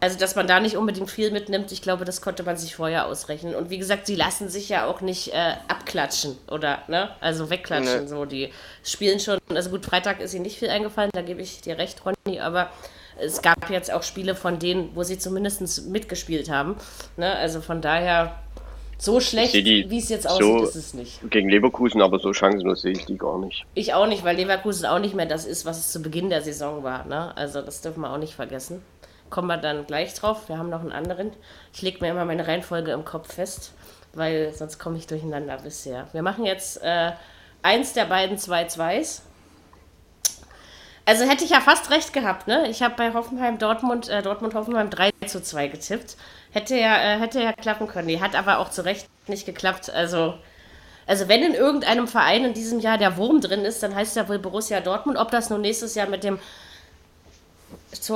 Also, 0.00 0.18
dass 0.18 0.36
man 0.36 0.46
da 0.46 0.60
nicht 0.60 0.76
unbedingt 0.76 1.10
viel 1.10 1.30
mitnimmt, 1.30 1.72
ich 1.72 1.80
glaube, 1.80 2.04
das 2.04 2.20
konnte 2.20 2.42
man 2.42 2.56
sich 2.56 2.76
vorher 2.76 3.06
ausrechnen. 3.06 3.54
Und 3.54 3.70
wie 3.70 3.78
gesagt, 3.78 4.06
sie 4.06 4.14
lassen 4.14 4.48
sich 4.48 4.68
ja 4.68 4.86
auch 4.86 5.00
nicht 5.00 5.32
äh, 5.32 5.54
abklatschen 5.68 6.36
oder, 6.50 6.82
ne? 6.88 7.10
Also 7.20 7.48
wegklatschen. 7.48 8.02
Nee. 8.02 8.08
So, 8.08 8.26
die 8.26 8.50
spielen 8.84 9.20
schon. 9.20 9.38
Also 9.48 9.70
gut, 9.70 9.86
Freitag 9.86 10.20
ist 10.20 10.34
ihnen 10.34 10.42
nicht 10.42 10.58
viel 10.58 10.68
eingefallen, 10.68 11.10
da 11.14 11.22
gebe 11.22 11.40
ich 11.40 11.62
dir 11.62 11.78
recht, 11.78 12.02
Ronny, 12.04 12.40
aber 12.40 12.70
es 13.18 13.40
gab 13.40 13.70
jetzt 13.70 13.90
auch 13.90 14.02
Spiele 14.02 14.34
von 14.34 14.58
denen, 14.58 14.90
wo 14.94 15.02
sie 15.02 15.18
zumindest 15.18 15.86
mitgespielt 15.88 16.50
haben. 16.50 16.76
Ne? 17.16 17.34
Also 17.34 17.62
von 17.62 17.80
daher, 17.80 18.38
so 18.98 19.20
schlecht, 19.20 19.54
wie 19.54 19.98
es 19.98 20.08
jetzt 20.08 20.28
aussieht, 20.28 20.42
so 20.42 20.64
ist 20.64 20.74
es 20.74 20.94
nicht. 20.94 21.20
Gegen 21.30 21.48
Leverkusen, 21.48 22.00
aber 22.00 22.18
so 22.18 22.32
chancenlos 22.32 22.82
sehe 22.82 22.92
ich 22.92 23.04
die 23.04 23.18
gar 23.18 23.38
nicht. 23.38 23.64
Ich 23.74 23.92
auch 23.92 24.06
nicht, 24.06 24.24
weil 24.24 24.36
Leverkusen 24.36 24.86
auch 24.86 24.98
nicht 24.98 25.14
mehr 25.14 25.26
das 25.26 25.44
ist, 25.44 25.66
was 25.66 25.78
es 25.78 25.92
zu 25.92 26.00
Beginn 26.00 26.30
der 26.30 26.42
Saison 26.42 26.82
war. 26.82 27.04
Ne? 27.04 27.36
Also 27.36 27.60
das 27.60 27.82
dürfen 27.82 28.00
wir 28.00 28.12
auch 28.12 28.18
nicht 28.18 28.34
vergessen 28.34 28.82
kommen 29.36 29.48
wir 29.48 29.58
dann 29.58 29.86
gleich 29.86 30.14
drauf. 30.14 30.48
Wir 30.48 30.56
haben 30.56 30.70
noch 30.70 30.80
einen 30.80 30.92
anderen. 30.92 31.30
Ich 31.74 31.82
lege 31.82 31.98
mir 32.00 32.10
immer 32.10 32.24
meine 32.24 32.48
Reihenfolge 32.48 32.92
im 32.92 33.04
Kopf 33.04 33.34
fest, 33.34 33.74
weil 34.14 34.50
sonst 34.54 34.78
komme 34.78 34.96
ich 34.96 35.06
durcheinander 35.06 35.58
bisher. 35.58 36.08
Wir 36.12 36.22
machen 36.22 36.46
jetzt 36.46 36.82
äh, 36.82 37.12
eins 37.62 37.92
der 37.92 38.06
beiden 38.06 38.38
2-2s. 38.38 39.20
Also 41.04 41.24
hätte 41.24 41.44
ich 41.44 41.50
ja 41.50 41.60
fast 41.60 41.90
recht 41.90 42.14
gehabt, 42.14 42.48
ne? 42.48 42.66
Ich 42.70 42.82
habe 42.82 42.94
bei 42.96 43.12
Hoffenheim 43.12 43.58
Dortmund, 43.58 44.08
äh, 44.08 44.22
Dortmund 44.22 44.54
Hoffenheim 44.54 44.88
3 44.88 45.10
zu 45.26 45.42
2 45.42 45.68
getippt. 45.68 46.16
Hätte 46.52 46.74
ja, 46.76 46.96
äh, 46.96 47.20
hätte 47.20 47.42
ja 47.42 47.52
klappen 47.52 47.88
können. 47.88 48.08
Die 48.08 48.22
hat 48.22 48.34
aber 48.34 48.58
auch 48.58 48.70
zu 48.70 48.86
Recht 48.86 49.06
nicht 49.26 49.44
geklappt. 49.44 49.90
Also, 49.90 50.32
also 51.06 51.28
wenn 51.28 51.42
in 51.42 51.52
irgendeinem 51.52 52.08
Verein 52.08 52.46
in 52.46 52.54
diesem 52.54 52.80
Jahr 52.80 52.96
der 52.96 53.18
Wurm 53.18 53.42
drin 53.42 53.66
ist, 53.66 53.82
dann 53.82 53.94
heißt 53.94 54.16
ja 54.16 54.30
wohl 54.30 54.38
Borussia 54.38 54.80
Dortmund. 54.80 55.18
Ob 55.18 55.30
das 55.30 55.50
nun 55.50 55.60
nächstes 55.60 55.94
Jahr 55.94 56.08
mit 56.08 56.24
dem 56.24 56.38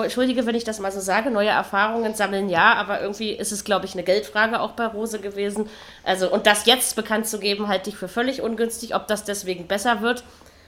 Entschuldige, 0.03 0.47
wenn 0.47 0.55
ich 0.55 0.65
das 0.65 0.79
mal 0.79 0.93
so 0.93 1.01
sage, 1.01 1.31
neue 1.31 1.49
Erfahrungen 1.49 2.15
sammeln 2.15 2.49
ja, 2.49 2.75
aber 2.75 3.01
irgendwie 3.01 3.33
ist 3.33 3.53
es, 3.53 3.65
glaube 3.65 3.87
ich, 3.87 3.95
eine 3.95 4.03
Geldfrage 4.03 4.61
auch 4.61 4.73
bei 4.73 4.87
Rose 4.87 5.21
gewesen. 5.21 5.69
Also, 6.05 6.31
und 6.31 6.47
das 6.47 6.67
jetzt 6.67 6.97
bekannt 6.97 7.27
zu 7.27 7.39
geben, 7.39 7.69
halte 7.69 7.91
ich 7.91 7.97
für 7.97 8.09
völlig 8.09 8.43
ungünstig, 8.43 8.95
ob 8.95 9.07
das 9.07 9.25
deswegen 9.25 9.67
besser 9.67 10.01
wird. 10.01 10.25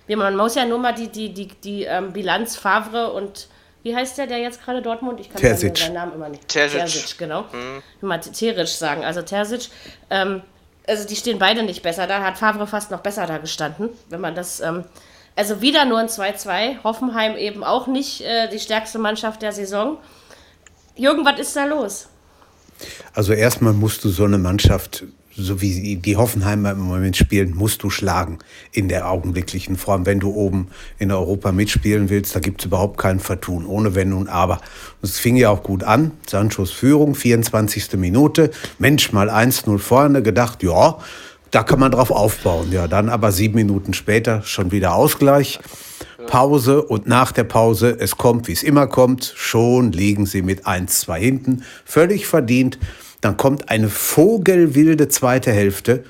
Man 0.09 0.37
muss 0.37 0.55
ja 0.57 0.67
nur 0.67 0.79
mal 0.79 0.93
die, 0.93 1.09
die, 1.09 1.33
die, 1.33 1.47
die 1.47 1.85
ähm, 1.85 2.13
Bilanz 2.13 2.57
Favre 2.57 3.13
und 3.13 3.49
wie 3.83 3.97
heißt 3.97 4.19
der, 4.19 4.27
der 4.27 4.39
jetzt 4.39 4.63
gerade 4.63 4.83
Dortmund? 4.83 5.21
Ich 5.21 5.29
kann 5.29 5.41
Terzic. 5.41 5.77
seinen 5.77 5.95
Namen 5.95 6.15
immer 6.15 6.29
nicht. 6.29 6.47
Terzic. 6.49 6.81
Terzic, 6.81 7.19
genau. 7.19 7.45
Mhm. 7.53 7.83
Mal 8.01 8.19
Teric 8.19 8.69
sagen. 8.69 9.05
Also 9.05 9.23
Terzic, 9.23 9.71
ähm, 10.11 10.43
also 10.87 11.07
die 11.07 11.17
stehen 11.17 11.39
beide 11.39 11.63
nicht 11.63 11.83
besser 11.83 12.07
da. 12.07 12.23
Hat 12.23 12.39
Favre 12.39 12.67
fast 12.67 12.91
noch 12.91 13.01
besser 13.01 13.27
da 13.27 13.39
gestanden, 13.39 13.89
wenn 14.09 14.21
man 14.21 14.35
das 14.35 14.61
ähm, 14.61 14.85
also 15.37 15.61
wieder 15.63 15.85
nur 15.85 15.99
ein 15.99 16.09
2-2. 16.09 16.83
Hoffenheim 16.85 17.37
eben 17.37 17.65
auch 17.65 17.87
nicht 17.87 18.21
äh, 18.23 18.49
die 18.51 18.59
stärkste 18.59 18.99
Mannschaft 18.99 19.43
der 19.43 19.53
Saison. 19.53 19.99
Jürgen, 20.97 21.25
was 21.25 21.41
ist 21.41 21.57
da 21.57 21.65
los? 21.65 22.09
Also 23.15 23.33
erstmal 23.33 23.73
musst 23.73 24.05
du 24.05 24.11
so 24.11 24.25
eine 24.25 24.39
Mannschaft, 24.39 25.05
so 25.35 25.63
wie 25.63 25.97
die 25.97 26.17
Hoffenheimer 26.17 26.73
im 26.73 26.81
Moment 26.81 27.17
spielen, 27.17 27.55
musst 27.57 27.83
du 27.83 27.89
schlagen 27.89 28.39
in 28.73 28.89
der 28.89 29.09
augenblicklichen 29.09 29.77
Form. 29.77 30.05
Wenn 30.05 30.21
du 30.21 30.31
oben 30.35 30.69
in 30.99 31.11
Europa 31.11 31.53
mitspielen 31.53 32.11
willst, 32.11 32.35
da 32.35 32.41
gibt 32.41 32.61
es 32.61 32.67
überhaupt 32.67 32.99
kein 32.99 33.21
Vertun, 33.21 33.65
ohne 33.65 33.95
Wenn 33.95 34.13
und 34.13 34.29
Aber. 34.29 34.61
Es 35.01 35.19
fing 35.19 35.37
ja 35.37 35.49
auch 35.49 35.63
gut 35.63 35.85
an. 35.85 36.11
Sanchos 36.29 36.71
Führung, 36.71 37.15
24. 37.15 37.95
Minute. 37.95 38.51
Mensch, 38.79 39.13
mal 39.13 39.31
1-0 39.31 39.79
vorne, 39.79 40.23
gedacht, 40.23 40.63
ja, 40.63 40.99
da 41.53 41.63
kann 41.63 41.79
man 41.79 41.93
drauf 41.93 42.11
aufbauen. 42.11 42.73
Ja, 42.73 42.89
dann 42.89 43.09
aber 43.09 43.31
sieben 43.31 43.55
Minuten 43.55 43.95
später 43.95 44.43
schon 44.43 44.73
wieder 44.73 44.95
Ausgleich. 44.95 45.61
Pause 46.27 46.83
und 46.83 47.07
nach 47.07 47.33
der 47.33 47.45
Pause, 47.45 47.97
es 47.99 48.17
kommt, 48.17 48.49
wie 48.49 48.53
es 48.53 48.63
immer 48.63 48.87
kommt, 48.87 49.33
schon 49.37 49.93
liegen 49.93 50.25
sie 50.27 50.43
mit 50.43 50.67
1-2 50.67 51.17
hinten, 51.17 51.65
völlig 51.85 52.27
verdient. 52.27 52.79
Dann 53.21 53.37
kommt 53.37 53.69
eine 53.69 53.89
vogelwilde 53.89 55.09
zweite 55.09 55.53
Hälfte, 55.53 56.05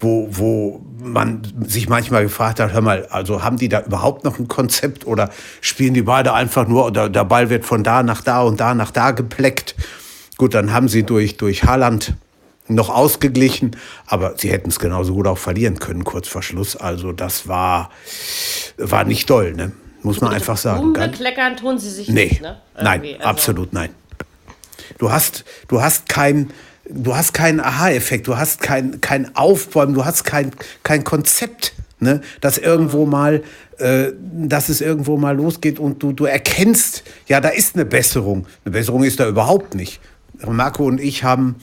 wo, 0.00 0.28
wo 0.30 0.82
man 0.98 1.42
sich 1.66 1.88
manchmal 1.88 2.22
gefragt 2.22 2.60
hat, 2.60 2.72
hör 2.72 2.80
mal, 2.80 3.06
also 3.06 3.42
haben 3.42 3.56
die 3.56 3.68
da 3.68 3.82
überhaupt 3.82 4.24
noch 4.24 4.38
ein 4.38 4.48
Konzept 4.48 5.06
oder 5.06 5.30
spielen 5.60 5.94
die 5.94 6.02
beide 6.02 6.32
einfach 6.32 6.68
nur, 6.68 6.86
oder 6.86 7.08
der 7.08 7.24
Ball 7.24 7.50
wird 7.50 7.64
von 7.64 7.82
da 7.82 8.02
nach 8.02 8.22
da 8.22 8.42
und 8.42 8.60
da 8.60 8.74
nach 8.74 8.92
da 8.92 9.10
gepleckt. 9.10 9.74
Gut, 10.38 10.54
dann 10.54 10.72
haben 10.72 10.88
sie 10.88 11.02
durch, 11.02 11.36
durch 11.36 11.64
Haaland 11.64 12.14
noch 12.68 12.88
ausgeglichen, 12.90 13.76
aber 14.06 14.34
sie 14.36 14.50
hätten 14.50 14.70
es 14.70 14.78
genauso 14.78 15.14
gut 15.14 15.26
auch 15.26 15.38
verlieren 15.38 15.78
können, 15.78 16.04
kurz 16.04 16.28
vor 16.28 16.42
Schluss. 16.42 16.76
Also 16.76 17.12
das 17.12 17.48
war, 17.48 17.90
war 18.76 19.04
nicht 19.04 19.30
doll, 19.30 19.54
ne? 19.54 19.72
muss 20.02 20.20
man 20.20 20.32
einfach 20.32 20.56
sagen. 20.56 20.92
Kleckern 20.92 21.56
tun 21.56 21.78
sie 21.78 21.90
sich 21.90 22.08
nee, 22.08 22.26
nicht, 22.26 22.40
ne? 22.40 22.60
Nein, 22.80 23.02
also. 23.02 23.24
absolut 23.24 23.72
nein. 23.72 23.90
Du 24.98 25.10
hast, 25.10 25.44
du 25.68 25.82
hast 25.82 26.08
kein, 26.08 26.50
du 26.88 27.14
hast 27.14 27.34
keinen 27.34 27.60
Aha-Effekt, 27.60 28.26
du 28.28 28.36
hast 28.36 28.62
kein, 28.62 29.00
kein 29.00 29.34
Aufbäumen, 29.36 29.94
du 29.94 30.04
hast 30.04 30.24
kein, 30.24 30.52
kein 30.84 31.04
Konzept, 31.04 31.74
ne? 31.98 32.22
dass 32.40 32.56
irgendwo 32.56 33.04
mal, 33.04 33.42
äh, 33.78 34.12
dass 34.20 34.68
es 34.68 34.80
irgendwo 34.80 35.16
mal 35.16 35.36
losgeht 35.36 35.78
und 35.78 36.02
du, 36.02 36.12
du 36.12 36.24
erkennst, 36.24 37.02
ja, 37.26 37.40
da 37.40 37.48
ist 37.48 37.74
eine 37.74 37.84
Besserung. 37.84 38.46
Eine 38.64 38.72
Besserung 38.72 39.02
ist 39.02 39.20
da 39.20 39.28
überhaupt 39.28 39.74
nicht. 39.74 40.00
Marco 40.46 40.84
und 40.84 41.00
ich 41.00 41.24
haben 41.24 41.56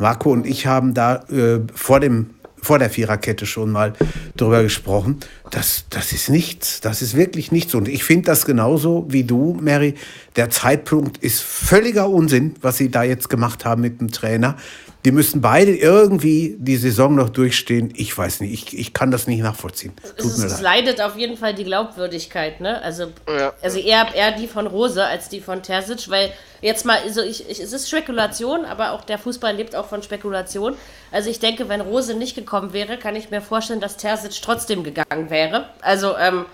Marco 0.00 0.32
und 0.32 0.46
ich 0.46 0.66
haben 0.66 0.94
da 0.94 1.16
äh, 1.30 1.60
vor 1.74 2.00
dem 2.00 2.30
vor 2.62 2.78
der 2.78 2.90
Viererkette 2.90 3.46
schon 3.46 3.70
mal 3.70 3.94
drüber 4.36 4.62
gesprochen. 4.62 5.20
Das, 5.50 5.84
das 5.90 6.12
ist 6.12 6.28
nichts. 6.28 6.80
Das 6.80 7.00
ist 7.00 7.16
wirklich 7.16 7.52
nichts. 7.52 7.74
Und 7.74 7.88
ich 7.88 8.04
finde 8.04 8.26
das 8.26 8.44
genauso 8.44 9.06
wie 9.08 9.24
du, 9.24 9.58
Mary. 9.60 9.94
Der 10.36 10.50
Zeitpunkt 10.50 11.18
ist 11.18 11.40
völliger 11.40 12.10
Unsinn, 12.10 12.54
was 12.60 12.76
sie 12.76 12.90
da 12.90 13.02
jetzt 13.02 13.30
gemacht 13.30 13.64
haben 13.64 13.80
mit 13.80 14.00
dem 14.00 14.10
Trainer. 14.10 14.56
Die 15.04 15.12
müssen 15.12 15.40
beide 15.40 15.74
irgendwie 15.74 16.56
die 16.58 16.76
Saison 16.76 17.14
noch 17.14 17.30
durchstehen. 17.30 17.90
Ich 17.96 18.16
weiß 18.16 18.40
nicht, 18.40 18.52
ich, 18.52 18.78
ich 18.78 18.92
kann 18.92 19.10
das 19.10 19.26
nicht 19.26 19.40
nachvollziehen. 19.40 19.94
Tut 20.18 20.26
es, 20.26 20.38
es 20.38 20.60
leidet 20.60 21.00
auf 21.00 21.16
jeden 21.16 21.38
Fall 21.38 21.54
die 21.54 21.64
Glaubwürdigkeit, 21.64 22.60
ne? 22.60 22.82
Also, 22.82 23.06
ja. 23.26 23.54
also 23.62 23.78
eher, 23.78 24.14
eher 24.14 24.32
die 24.32 24.46
von 24.46 24.66
Rose 24.66 25.02
als 25.04 25.30
die 25.30 25.40
von 25.40 25.62
Terzic, 25.62 26.10
weil 26.10 26.30
jetzt 26.60 26.84
mal, 26.84 26.98
also 27.02 27.22
ich, 27.22 27.48
ich, 27.48 27.60
es 27.60 27.72
ist 27.72 27.88
Spekulation, 27.88 28.66
aber 28.66 28.92
auch 28.92 29.02
der 29.02 29.18
Fußball 29.18 29.56
lebt 29.56 29.74
auch 29.74 29.88
von 29.88 30.02
Spekulation. 30.02 30.74
Also 31.10 31.30
ich 31.30 31.40
denke, 31.40 31.70
wenn 31.70 31.80
Rose 31.80 32.14
nicht 32.14 32.34
gekommen 32.34 32.74
wäre, 32.74 32.98
kann 32.98 33.16
ich 33.16 33.30
mir 33.30 33.40
vorstellen, 33.40 33.80
dass 33.80 33.96
Terzic 33.96 34.42
trotzdem 34.42 34.84
gegangen 34.84 35.30
wäre. 35.30 35.70
Also, 35.80 36.14
ähm, 36.18 36.44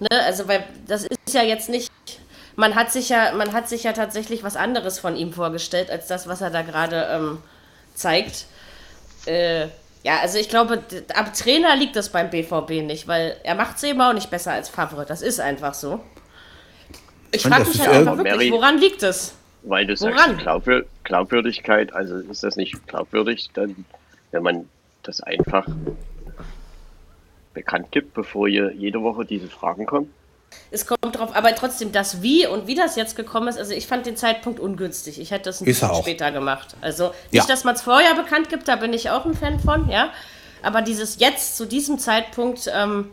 ne, 0.00 0.08
also 0.24 0.48
weil 0.48 0.64
das 0.86 1.04
ist 1.04 1.34
ja 1.34 1.42
jetzt 1.42 1.68
nicht 1.68 1.90
man 2.56 2.74
hat 2.74 2.92
sich 2.92 3.08
ja, 3.08 3.32
man 3.32 3.52
hat 3.52 3.68
sich 3.68 3.84
ja 3.84 3.92
tatsächlich 3.92 4.44
was 4.44 4.56
anderes 4.56 4.98
von 4.98 5.16
ihm 5.16 5.32
vorgestellt, 5.32 5.90
als 5.90 6.06
das, 6.06 6.26
was 6.26 6.42
er 6.42 6.50
da 6.50 6.62
gerade 6.62 7.08
ähm, 7.10 7.38
zeigt. 7.94 8.46
Äh, 9.26 9.68
ja, 10.02 10.18
also 10.20 10.38
ich 10.38 10.48
glaube, 10.48 10.82
am 11.14 11.32
Trainer 11.32 11.76
liegt 11.76 11.94
das 11.94 12.10
beim 12.10 12.30
BVB 12.30 12.82
nicht, 12.82 13.06
weil 13.06 13.36
er 13.44 13.54
macht 13.54 13.76
es 13.76 13.84
eben 13.84 14.00
auch 14.00 14.12
nicht 14.12 14.30
besser 14.30 14.52
als 14.52 14.68
Favre. 14.68 15.06
Das 15.06 15.22
ist 15.22 15.40
einfach 15.40 15.74
so. 15.74 16.00
Ich 17.30 17.42
frage 17.42 17.66
mich 17.66 17.80
halt 17.80 17.90
einfach 17.90 18.16
wirklich, 18.16 18.34
Mary, 18.34 18.52
woran 18.52 18.78
liegt 18.78 19.02
es? 19.02 19.34
Weil 19.62 19.86
du 19.86 19.98
woran? 20.00 20.16
sagst, 20.16 20.38
Glaubwür 20.38 20.86
Glaubwürdigkeit, 21.04 21.92
also 21.92 22.16
ist 22.16 22.42
das 22.42 22.56
nicht 22.56 22.86
glaubwürdig, 22.88 23.50
dann, 23.54 23.84
wenn 24.32 24.42
man 24.42 24.68
das 25.02 25.20
einfach 25.20 25.66
bekannt 27.54 27.90
gibt, 27.90 28.14
bevor 28.14 28.48
ihr 28.48 28.72
jede 28.72 29.02
Woche 29.02 29.24
diese 29.24 29.48
Fragen 29.48 29.86
kommen? 29.86 30.12
Es 30.70 30.86
kommt 30.86 31.18
drauf, 31.18 31.34
aber 31.34 31.54
trotzdem 31.54 31.92
das 31.92 32.22
Wie 32.22 32.46
und 32.46 32.66
wie 32.66 32.74
das 32.74 32.96
jetzt 32.96 33.16
gekommen 33.16 33.48
ist, 33.48 33.58
also 33.58 33.72
ich 33.72 33.86
fand 33.86 34.06
den 34.06 34.16
Zeitpunkt 34.16 34.60
ungünstig. 34.60 35.20
Ich 35.20 35.30
hätte 35.30 35.44
das 35.44 35.60
ein 35.60 35.64
bisschen 35.64 35.94
später 35.94 36.30
gemacht. 36.30 36.76
Also 36.80 37.12
nicht, 37.30 37.42
ja. 37.42 37.46
dass 37.46 37.64
man 37.64 37.74
es 37.74 37.82
vorher 37.82 38.14
bekannt 38.14 38.48
gibt, 38.48 38.68
da 38.68 38.76
bin 38.76 38.92
ich 38.92 39.10
auch 39.10 39.24
ein 39.24 39.34
Fan 39.34 39.60
von, 39.60 39.88
ja. 39.88 40.10
Aber 40.62 40.82
dieses 40.82 41.18
jetzt 41.18 41.56
zu 41.56 41.66
diesem 41.66 41.98
Zeitpunkt 41.98 42.70
ähm, 42.72 43.10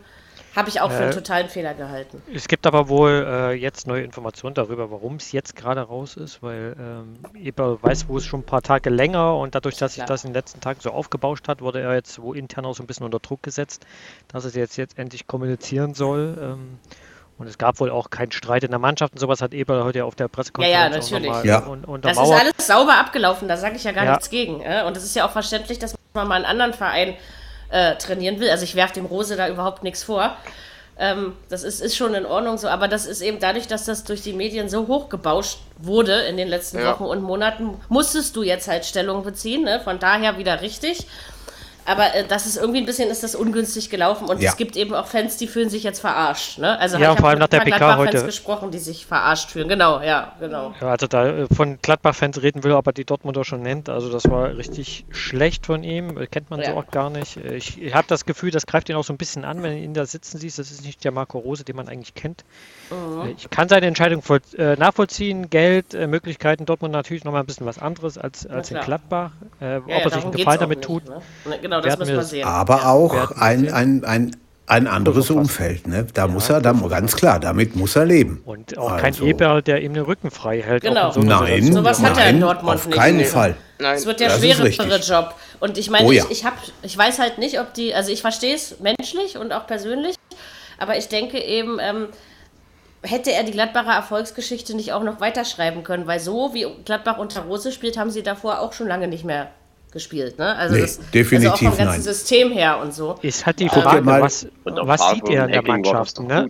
habe 0.54 0.68
ich 0.68 0.80
auch 0.80 0.90
für 0.90 1.04
einen 1.04 1.12
totalen 1.12 1.48
Fehler 1.48 1.74
gehalten. 1.74 2.22
Es 2.34 2.48
gibt 2.48 2.66
aber 2.66 2.88
wohl 2.88 3.24
äh, 3.26 3.52
jetzt 3.52 3.86
neue 3.86 4.02
Informationen 4.02 4.54
darüber, 4.54 4.90
warum 4.90 5.16
es 5.16 5.30
jetzt 5.32 5.54
gerade 5.54 5.80
raus 5.80 6.16
ist, 6.16 6.42
weil 6.42 6.74
ähm, 6.78 7.18
Eber 7.40 7.80
weiß, 7.82 8.08
wo 8.08 8.16
es 8.16 8.26
schon 8.26 8.40
ein 8.40 8.46
paar 8.46 8.62
Tage 8.62 8.90
länger 8.90 9.36
und 9.36 9.54
dadurch, 9.54 9.76
dass 9.76 9.94
sich 9.94 10.04
das 10.04 10.24
in 10.24 10.30
den 10.30 10.34
letzten 10.34 10.60
Tagen 10.60 10.80
so 10.80 10.90
aufgebauscht 10.90 11.46
hat, 11.46 11.60
wurde 11.60 11.80
er 11.80 11.94
jetzt 11.94 12.20
wo 12.20 12.34
intern 12.34 12.64
auch 12.64 12.74
so 12.74 12.82
ein 12.82 12.86
bisschen 12.86 13.06
unter 13.06 13.20
Druck 13.20 13.42
gesetzt, 13.42 13.86
dass 14.28 14.44
es 14.44 14.54
jetzt, 14.54 14.76
jetzt 14.76 14.98
endlich 14.98 15.26
kommunizieren 15.26 15.94
soll. 15.94 16.36
Ähm, 16.40 16.78
Und 17.40 17.46
es 17.46 17.56
gab 17.56 17.80
wohl 17.80 17.90
auch 17.90 18.10
keinen 18.10 18.32
Streit 18.32 18.64
in 18.64 18.70
der 18.70 18.78
Mannschaft 18.78 19.14
und 19.14 19.18
sowas 19.18 19.40
hat 19.40 19.54
Eberl 19.54 19.82
heute 19.82 20.04
auf 20.04 20.14
der 20.14 20.28
Pressekonferenz 20.28 21.10
Ja, 21.10 21.18
ja, 21.18 21.20
natürlich. 21.24 21.44
Ja. 21.44 21.66
Un 21.66 22.02
Das 22.02 22.12
ist 22.12 22.18
alles 22.18 22.52
sauber 22.58 22.98
abgelaufen, 22.98 23.48
da 23.48 23.56
sage 23.56 23.76
ich 23.76 23.84
ja 23.84 23.92
gar 23.92 24.04
Ja. 24.04 24.10
nichts 24.12 24.28
gegen. 24.28 24.60
äh. 24.60 24.84
Und 24.86 24.94
es 24.96 25.04
ist 25.04 25.16
ja 25.16 25.26
auch 25.26 25.30
verständlich, 25.30 25.78
dass 25.78 25.94
man 26.12 26.28
mal 26.28 26.34
einen 26.34 26.44
anderen 26.44 26.74
Verein 26.74 27.14
äh, 27.70 27.96
trainieren 27.96 28.40
will. 28.40 28.50
Also 28.50 28.64
ich 28.64 28.74
werfe 28.74 28.92
dem 28.94 29.06
Rose 29.06 29.36
da 29.36 29.48
überhaupt 29.48 29.82
nichts 29.84 30.02
vor. 30.04 30.36
Ähm, 30.98 31.34
das 31.48 31.62
ist, 31.62 31.80
ist 31.80 31.96
schon 31.96 32.12
in 32.12 32.26
Ordnung 32.26 32.58
so, 32.58 32.68
aber 32.68 32.86
das 32.88 33.06
ist 33.06 33.22
eben 33.22 33.38
dadurch, 33.40 33.66
dass 33.66 33.86
das 33.86 34.04
durch 34.04 34.20
die 34.20 34.34
Medien 34.34 34.68
so 34.68 34.86
hochgebauscht 34.86 35.60
wurde 35.78 36.12
in 36.28 36.36
den 36.36 36.46
letzten 36.48 36.78
Ja. 36.78 36.90
Wochen 36.92 37.04
und 37.04 37.22
Monaten, 37.22 37.80
musstest 37.88 38.36
du 38.36 38.42
jetzt 38.42 38.68
halt 38.68 38.84
Stellung 38.84 39.22
beziehen. 39.24 39.62
Ne? 39.64 39.80
Von 39.82 39.98
daher 39.98 40.36
wieder 40.36 40.60
richtig. 40.60 41.06
Aber 41.86 42.14
äh, 42.14 42.24
das 42.26 42.46
ist 42.46 42.56
irgendwie 42.56 42.80
ein 42.80 42.86
bisschen 42.86 43.10
ist 43.10 43.22
das 43.22 43.34
ungünstig 43.34 43.90
gelaufen 43.90 44.28
und 44.28 44.40
Ja. 44.40 44.50
es 44.50 44.56
gibt 44.56 44.76
eben 44.76 44.94
auch 44.94 45.06
Fans, 45.06 45.36
die 45.36 45.46
fühlen 45.46 45.68
sich 45.70 45.82
jetzt 45.82 46.00
verarscht. 46.00 46.58
Ne? 46.58 46.78
Also 46.78 46.98
Ja, 46.98 47.12
ich 47.12 47.18
vor 47.18 47.28
allem 47.30 47.38
nach 47.38 47.48
der 47.48 47.60
PK 47.60 47.76
Gladbach-Fans 47.78 48.14
heute. 48.16 48.26
gesprochen, 48.26 48.70
die 48.70 48.78
sich 48.78 49.06
verarscht 49.06 49.50
fühlen. 49.50 49.68
Genau, 49.68 50.00
ja, 50.00 50.32
genau. 50.40 50.74
Ja, 50.80 50.88
also 50.88 51.06
da 51.06 51.26
äh, 51.26 51.46
von 51.54 51.78
Gladbach-Fans 51.82 52.42
reden 52.42 52.62
will, 52.64 52.72
aber 52.72 52.92
die 52.92 53.04
Dortmunder 53.04 53.44
schon 53.44 53.62
nennt. 53.62 53.88
Also 53.88 54.10
das 54.10 54.30
war 54.30 54.56
richtig 54.56 55.04
schlecht 55.10 55.66
von 55.66 55.82
ihm. 55.82 56.16
Äh, 56.18 56.26
Kennt 56.26 56.50
man 56.50 56.60
so 56.60 56.66
Ja. 56.70 56.74
auch 56.76 56.86
gar 56.90 57.10
nicht. 57.10 57.36
Äh, 57.38 57.56
Ich, 57.56 57.80
ich 57.80 57.94
habe 57.94 58.06
das 58.08 58.24
Gefühl, 58.24 58.50
das 58.50 58.66
greift 58.66 58.88
ihn 58.88 58.96
auch 58.96 59.04
so 59.04 59.12
ein 59.12 59.18
bisschen 59.18 59.44
an, 59.44 59.62
wenn 59.62 59.72
du 59.72 59.78
ihn 59.78 59.94
da 59.94 60.06
sitzen 60.06 60.38
siehst. 60.38 60.58
Das 60.58 60.70
ist 60.70 60.84
nicht 60.84 61.02
der 61.04 61.12
Marco 61.12 61.38
Rose, 61.38 61.64
den 61.64 61.76
man 61.76 61.88
eigentlich 61.88 62.14
kennt. 62.14 62.44
Äh, 62.90 63.30
Ich 63.36 63.48
kann 63.50 63.68
seine 63.68 63.86
Entscheidung 63.86 64.22
voll, 64.22 64.40
äh, 64.58 64.76
nachvollziehen. 64.76 65.50
Geld, 65.50 65.94
äh, 65.94 66.06
Möglichkeiten. 66.06 66.66
Dortmund 66.66 66.92
natürlich 66.92 67.24
nochmal 67.24 67.42
ein 67.42 67.46
bisschen 67.46 67.66
was 67.66 67.78
anderes 67.78 68.18
als, 68.18 68.46
als 68.46 68.70
in. 68.70 68.78
Gladbach. 68.80 69.32
Äh, 69.60 69.64
Ja, 69.72 69.76
ob 69.78 69.88
ja, 69.88 69.96
er 69.96 70.10
sich 70.10 70.22
einen 70.22 70.32
Gefallen 70.32 70.60
damit 70.60 70.78
nicht, 70.78 70.86
tut. 70.86 71.04
Ne? 71.08 71.20
Genau, 71.62 71.80
das 71.80 71.98
müssen 71.98 72.14
wir 72.14 72.22
sehen. 72.22 72.46
Aber 72.46 72.76
Wir 72.78 72.88
auch 72.88 73.30
ein, 73.36 73.72
ein, 73.72 74.04
ein, 74.04 74.36
ein 74.66 74.86
anderes. 74.86 75.30
Umfeld. 75.30 75.86
Ne? 75.86 76.06
Da 76.14 76.26
muss 76.28 76.48
er, 76.48 76.60
da, 76.60 76.72
ganz 76.72 77.14
klar, 77.16 77.38
damit 77.40 77.74
muss 77.76 77.96
er 77.96 78.04
leben. 78.04 78.40
Und 78.44 78.76
auch 78.78 78.92
Also- 78.92 79.02
kein 79.02 79.28
Eberl, 79.28 79.62
der 79.62 79.82
ihm 79.82 79.94
den 79.94 80.04
Rücken 80.04 80.30
frei 80.30 80.62
hält. 80.62 80.82
Genau. 80.82 81.08
auch 81.08 81.16
in 81.16 81.22
so 81.22 81.28
einer 81.28 81.40
Nein, 81.40 82.02
hat 82.02 82.18
er 82.18 82.28
in 82.30 82.38
nein, 82.38 82.40
Dortmund 82.40 82.74
auf 82.76 82.86
nicht. 82.86 82.96
keinen 82.96 83.16
Nee. 83.18 83.24
Fall. 83.24 83.54
Nein. 83.78 83.96
Es 83.96 84.06
wird 84.06 84.20
der 84.20 84.30
schwerere. 84.30 84.68
Job. 84.98 85.34
Und 85.60 85.76
ich 85.78 85.90
meine, 85.90 86.06
Oh 86.06 86.12
ja. 86.12 86.24
ich, 86.24 86.30
ich, 86.40 86.44
hab, 86.44 86.54
ich 86.82 86.96
weiß 86.96 87.18
halt 87.18 87.38
nicht, 87.38 87.60
ob 87.60 87.74
die, 87.74 87.94
also 87.94 88.10
ich 88.12 88.20
verstehe 88.20 88.54
es 88.54 88.76
menschlich 88.80 89.36
und 89.38 89.52
auch 89.52 89.66
persönlich, 89.66 90.14
aber 90.78 90.96
ich 90.96 91.08
denke 91.08 91.38
eben, 91.38 91.78
ähm, 91.80 92.06
hätte 93.02 93.32
er 93.32 93.44
die 93.44 93.52
Gladbacher 93.52 93.92
Erfolgsgeschichte 93.92 94.74
nicht 94.74 94.92
auch 94.92 95.02
noch 95.02 95.20
weiterschreiben 95.20 95.82
können, 95.84 96.06
weil 96.06 96.20
so 96.20 96.52
wie 96.54 96.66
Gladbach 96.84 97.18
unter 97.18 97.42
Rose 97.42 97.72
spielt, 97.72 97.96
haben 97.96 98.10
sie 98.10 98.22
davor 98.22 98.60
auch 98.60 98.72
schon 98.72 98.88
lange 98.88 99.08
nicht 99.08 99.24
mehr 99.24 99.48
gespielt. 99.92 100.38
Ne? 100.38 100.54
Also 100.56 100.74
Nee, 100.74 100.82
das, 100.82 100.98
also 100.98 101.08
auch 101.08 101.12
definitiv 101.12 101.68
vom 101.68 101.78
ganzen 101.78 101.84
nein. 101.86 102.02
System 102.02 102.52
her 102.52 102.78
und 102.78 102.94
so. 102.94 103.16
Ist 103.22 103.44
halt 103.46 103.58
die 103.58 103.68
Frage, 103.68 104.02
mal- 104.02 104.22
was, 104.22 104.46
was 104.64 105.10
sieht 105.10 105.28
er 105.28 105.46
in 105.46 105.52
der 105.52 105.62
Mannschaft? 105.62 106.20
Ne? 106.20 106.48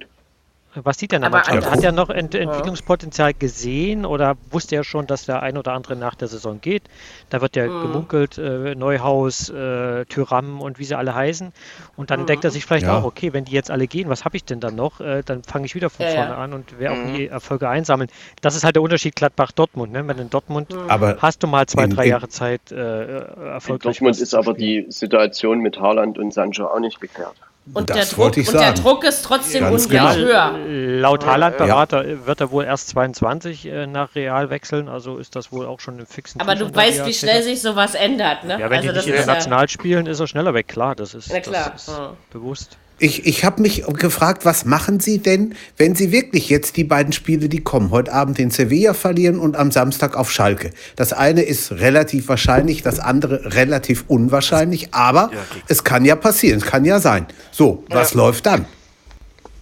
Was 0.75 0.99
sieht 0.99 1.13
er 1.13 1.17
in 1.17 1.25
Aber 1.25 1.49
einfach- 1.49 1.73
Hat 1.73 1.83
er 1.83 1.91
noch 1.91 2.11
Ent 2.11 2.33
Entwicklungspotenzial 2.35 3.35
gesehen 3.35 4.07
oder 4.07 4.37
wusste 4.53 4.77
er 4.77 4.85
schon, 4.85 5.09
dass 5.09 5.27
der 5.27 5.43
ein 5.43 5.59
oder 5.59 5.73
andere 5.73 5.97
nach 5.97 6.15
der 6.15 6.29
Saison 6.29 6.61
geht? 6.61 6.85
Da 7.29 7.41
wird 7.41 7.57
ja 7.57 7.67
Mhm. 7.67 7.83
gemunkelt, 7.83 8.39
äh, 8.39 8.77
Neuhaus, 8.77 9.49
äh, 9.49 10.05
Tyram 10.05 10.61
und 10.61 10.79
wie 10.79 10.85
sie 10.85 10.95
alle 10.97 11.13
heißen. 11.15 11.53
Und 11.97 12.11
dann 12.13 12.25
denkt 12.27 12.45
er 12.45 12.53
sich 12.53 12.65
vielleicht 12.67 12.87
Ja. 12.87 12.99
auch, 12.99 13.05
okay, 13.05 13.33
wenn 13.33 13.45
die 13.47 13.53
jetzt 13.53 13.71
alle 13.71 13.89
gehen, 13.89 14.09
was 14.09 14.25
habe 14.25 14.37
ich 14.37 14.45
denn 14.45 14.61
dann 14.61 14.77
noch? 14.77 15.01
Äh, 15.01 15.23
dann 15.25 15.43
fange 15.43 15.67
ich 15.67 15.75
wieder 15.75 15.91
von 15.91 16.07
Ja, 16.07 16.13
ja. 16.13 16.19
vorne 16.27 16.37
an 16.37 16.53
und 16.53 16.79
werde 16.79 16.95
auch 17.01 17.05
nie 17.05 17.27
Erfolge 17.27 17.69
einsammeln. 17.69 18.09
Das 18.41 18.55
ist 18.55 18.63
halt 18.63 18.77
der 18.77 18.83
Unterschied 18.83 19.17
Gladbach-Dortmund. 19.17 19.93
Ne? 19.93 20.07
Wenn 20.07 20.19
in 20.19 20.31
Dortmund 20.31 20.73
Aber 20.87 21.17
hast 21.21 21.43
du 21.43 21.49
mal 21.49 21.67
zwei, 21.67 21.85
in- 21.85 21.91
drei 21.91 22.05
in- 22.05 22.11
Jahre 22.11 22.29
Zeit, 22.29 22.71
äh, 22.71 22.75
In 22.75 23.47
erfolgreich 23.47 23.99
Dortmund 23.99 24.11
was 24.15 24.21
ist 24.21 24.35
aber 24.35 24.55
die 24.55 24.87
Situation 24.89 25.59
mit 25.61 25.81
Haaland 25.81 26.17
und 26.17 26.33
Sancho 26.33 26.67
auch 26.67 26.79
nicht 26.79 27.01
geklärt. 27.01 27.35
Und, 27.73 27.89
Das 27.91 27.97
der 28.11 28.17
Druck, 28.17 28.37
und 28.37 28.53
der. 28.53 28.73
Druck 28.73 29.05
ist 29.05 29.23
trotzdem 29.25 29.63
Ganz 29.63 29.85
ungleich 29.85 30.17
genau. 30.17 30.27
höher. 30.27 30.59
Laut 31.01 31.25
Haaland-Berater 31.25 32.27
wird 32.27 32.41
er 32.41 32.51
wohl 32.51 32.65
erst 32.65 32.89
22 32.89 33.67
äh, 33.67 33.87
nach 33.87 34.15
Real 34.15 34.51
wechseln, 34.51 34.89
also 34.89 35.19
ist 35.19 35.37
das 35.37 35.53
wohl 35.53 35.67
auch 35.67 35.79
schon 35.81 35.99
im 35.99 36.07
fixen 36.07 36.41
Aber 36.41 36.57
Tuch 36.57 36.71
du 36.71 36.75
weißt, 36.75 37.07
wie 37.07 37.15
schnell 37.15 37.43
sich 37.43 37.63
sowas 37.63 37.95
ändert. 37.95 38.45
Ne? 38.45 38.59
Ja, 38.59 38.71
wenn 38.71 38.79
also 38.79 38.89
die 38.89 38.95
das 38.95 39.07
nicht 39.07 39.15
ist 39.15 39.19
ja- 39.19 39.23
international 39.23 39.69
spielen, 39.69 40.07
ist 40.07 40.19
er 40.21 40.27
schneller 40.27 40.53
weg, 40.55 40.69
klar, 40.69 40.95
das 40.97 41.15
ist, 41.15 41.31
Na 41.33 41.41
klar, 41.41 41.71
Das 41.73 41.83
ist 41.89 41.97
ja. 41.97 42.13
bewusst. 42.33 42.77
Ich, 43.03 43.27
ich 43.27 43.47
habe 43.47 43.63
mich 43.63 43.83
gefragt, 43.87 44.45
was 44.45 44.67
machen 44.67 45.01
Sie 45.01 45.19
denn, 45.19 45.55
wenn 45.79 45.95
Sie 45.95 46.13
wirklich 46.13 46.51
jetzt 46.51 46.77
die 46.77 46.85
beiden 46.85 47.15
Spiele, 47.15 47.49
die 47.49 47.61
kommen, 47.61 47.91
heute 47.91 48.13
Abend 48.13 48.39
in 48.39 48.51
Sevilla 48.51 48.93
verlieren 48.93 49.39
und 49.39 49.57
am 49.57 49.71
Samstag 49.71 50.17
auf 50.17 50.31
Schalke. 50.31 50.71
Das 50.97 51.15
eine 51.15 51.41
ist 51.41 51.73
relativ 51.73 52.29
wahrscheinlich, 52.29 52.83
das 52.83 53.01
andere 53.01 53.55
relativ 53.57 54.05
unwahrscheinlich, 54.07 54.93
aber 54.93 55.31
es 55.67 55.83
kann 55.83 56.05
ja 56.05 56.15
passieren, 56.15 56.59
es 56.59 56.67
kann 56.67 56.85
ja 56.85 57.01
sein. 57.01 57.27
So, 57.53 57.85
was 57.89 58.13
läuft 58.13 58.45
dann? 58.45 58.67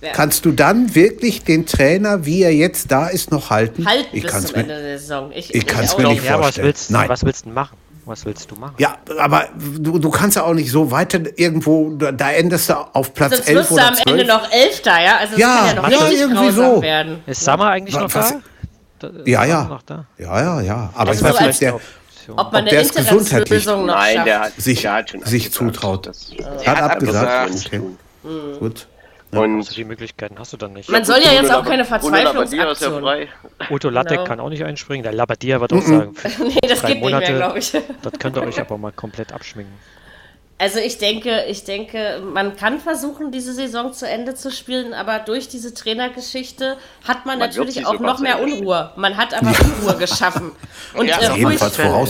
Ja. 0.01 0.11
Kannst 0.13 0.45
du 0.45 0.53
dann 0.53 0.97
wirklich 0.97 1.45
den 1.45 1.65
Trainer, 1.65 2.25
wie 2.25 2.43
er 2.43 2.55
jetzt 2.55 2.91
da 2.91 3.07
ist, 3.07 3.31
noch 3.31 3.51
halten? 3.51 3.87
halten 3.87 4.17
ich 4.17 4.23
bis 4.23 4.33
kann's 4.33 4.47
zum 4.47 4.57
mir, 4.57 4.63
Ende 4.63 4.83
der 4.83 4.99
Saison. 4.99 5.33
Ich, 5.33 5.55
ich 5.55 5.67
kann's 5.67 5.95
auch 5.95 5.99
mir 5.99 6.09
nicht. 6.09 6.19
nicht 6.19 6.25
Ja, 6.25 6.35
aber 6.35 6.41
was 6.41 6.47
vorstellen. 6.47 6.67
willst, 6.67 6.91
Nein. 6.91 7.09
was 7.09 7.25
willst 7.25 7.47
du 7.47 7.51
machen? 7.51 7.77
Was 8.09 8.25
willst 8.25 8.51
du 8.51 8.57
machen? 8.57 8.75
Ja, 8.79 8.97
aber 9.19 9.49
du, 9.79 9.99
du 9.99 10.11
kannst 10.11 10.37
ja 10.37 10.43
auch 10.45 10.55
nicht 10.55 10.71
so 10.71 10.91
weiter 10.91 11.21
irgendwo, 11.37 11.91
da, 11.91 12.11
da 12.11 12.31
endest 12.33 12.71
du 12.71 12.75
auf 12.75 13.13
Platz 13.15 13.33
Sonst 13.37 13.49
11 13.49 13.59
wirst 13.59 13.71
du 13.71 13.75
oder 13.75 13.89
am 13.89 13.95
12. 13.95 14.07
Ende 14.07 14.25
noch 14.27 14.51
Elfter, 14.51 15.01
ja? 15.03 15.17
Also 15.19 15.35
es 15.35 15.39
Ja, 15.41 15.57
kann 15.57 15.67
ja 15.67 15.83
noch 15.83 15.91
ja, 15.91 16.09
irgendwie 16.11 16.51
so. 16.51 16.83
werden. 16.83 17.23
Ist 17.27 17.45
Sammer 17.45 17.67
eigentlich 17.71 17.95
Wa- 17.95 18.01
noch 18.01 18.15
was- 18.15 18.35
da? 18.99 19.11
Ja, 19.27 19.45
ja. 19.45 19.65
Noch 19.65 19.83
da? 19.83 20.07
Ja, 20.19 20.41
ja, 20.41 20.61
ja. 20.63 20.91
Aber 20.95 21.11
Also 21.11 21.25
ich 21.27 21.31
weiß 21.33 21.39
so 21.39 21.47
nicht, 21.47 21.61
der. 21.61 21.75
Ob 21.75 21.83
man 22.37 22.47
Ob 22.47 22.55
eine 22.55 22.71
der 22.71 22.81
es 22.83 22.95
gesundheitlich- 22.95 23.67
Nein, 23.67 24.25
der 24.25 24.41
hat 24.41 24.53
sich, 24.59 24.83
der 24.83 24.93
hat 24.95 25.15
sich 25.25 25.53
zutraut. 25.53 26.07
Das, 26.07 26.31
hat, 26.65 26.67
hat 26.67 26.91
abgesagt. 26.93 27.29
abgesagt. 27.31 27.67
Okay. 27.67 27.79
Mhm. 28.25 28.59
Gut. 28.59 28.87
Also 29.31 29.43
und 29.45 29.77
die 29.77 29.85
Möglichkeiten 29.85 30.39
hast 30.39 30.53
du 30.53 30.57
dann 30.57 30.73
nicht. 30.73 30.89
Man 30.89 31.05
soll 31.05 31.19
ja 31.23 31.33
jetzt 31.33 31.53
auch 31.53 31.63
keine 31.65 31.83
ja 31.83 31.85
Verzweiflungsaktion. 31.85 33.03
frei. 33.03 33.29
Otto 33.71 33.91
Lattek 33.91 34.19
Genau. 34.19 34.25
kann 34.25 34.41
auch 34.41 34.49
nicht 34.49 34.65
einspringen. 34.65 35.03
Der 35.03 35.13
Labbadia 35.13 35.61
wird 35.61 35.73
auch 35.73 35.83
sagen, 35.83 36.15
Nee, 36.39 36.59
das 36.69 36.81
drei 36.81 36.93
geht 36.95 37.03
nicht 37.03 37.11
mehr, 37.11 37.21
Monate. 37.21 37.35
glaube 37.35 37.59
ich. 37.59 37.73
das 38.03 38.13
könnt 38.19 38.37
ihr 38.37 38.43
euch 38.43 38.59
aber 38.61 38.79
mal 38.79 38.93
komplett 38.93 39.33
abschminken. 39.33 39.75
Also 40.61 40.81
ich 40.81 40.99
denke, 40.99 41.45
ich 41.47 41.63
denke, 41.63 42.21
man 42.21 42.57
kann 42.57 42.81
versuchen, 42.81 43.31
diese 43.31 43.53
Saison 43.53 43.93
zu 43.93 44.09
Ende 44.09 44.35
zu 44.35 44.51
spielen, 44.51 44.93
aber 44.93 45.21
durch 45.21 45.47
diese 45.49 45.73
Trainergeschichte 45.73 46.77
hat 47.07 47.27
man, 47.27 47.39
Man 47.39 47.49
natürlich 47.49 47.87
auch 47.87 48.01
noch 48.01 48.19
mehr 48.19 48.43
Unruhe. 48.43 48.91
Man 48.97 49.17
hat 49.17 49.35
aber 49.35 49.51
Unruhe 49.51 49.97
geschaffen. 49.99 50.51
Und 50.95 51.07
Ja, 51.07 51.19
äh, 51.21 51.27
ruhig, 51.29 51.61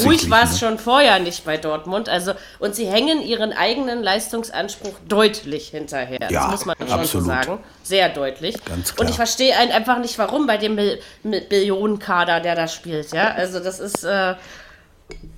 ruhig 0.06 0.30
war 0.30 0.44
es 0.44 0.52
ne? 0.52 0.58
schon 0.58 0.78
vorher 0.78 1.18
nicht 1.18 1.44
bei 1.44 1.58
Dortmund. 1.58 2.08
Also 2.08 2.32
und 2.58 2.74
sie 2.74 2.86
hängen 2.86 3.20
ihren 3.20 3.52
eigenen 3.52 4.02
Leistungsanspruch 4.02 4.94
deutlich 5.06 5.68
hinterher. 5.68 6.30
Ja, 6.30 6.50
das 6.50 6.64
muss 6.64 6.64
man 6.64 6.76
schon 6.78 6.88
so 6.88 6.94
absolut. 6.94 7.26
sagen. 7.26 7.58
Sehr 7.82 8.08
deutlich. 8.08 8.54
Ganz 8.64 8.90
Und 8.92 8.96
klar. 8.96 9.10
ich 9.10 9.16
verstehe 9.16 9.56
ein- 9.58 9.72
einfach 9.72 9.98
nicht, 9.98 10.18
warum 10.18 10.46
bei 10.46 10.56
dem 10.56 10.78
Billionenkader, 11.22 12.40
der 12.40 12.54
da 12.54 12.66
spielt. 12.68 13.12
Ja, 13.12 13.32
also 13.32 13.60
das 13.60 13.78
ist. 13.80 14.04
Äh, 14.04 14.34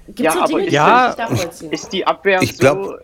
Gibt 0.06 0.20
Ja, 0.20 0.32
so 0.32 0.38
aber 0.40 0.48
Dinge, 0.48 0.66
die 0.66 0.74
ja, 0.74 1.10
ich 1.10 1.16
nicht 1.16 1.30
nachvollziehen. 1.30 1.72
Ist 1.72 1.92
die 1.92 2.06
Abwehr 2.06 2.42
Ich 2.42 2.58
glaub- 2.58 2.84
so 2.84 2.96
äh, 2.96 3.00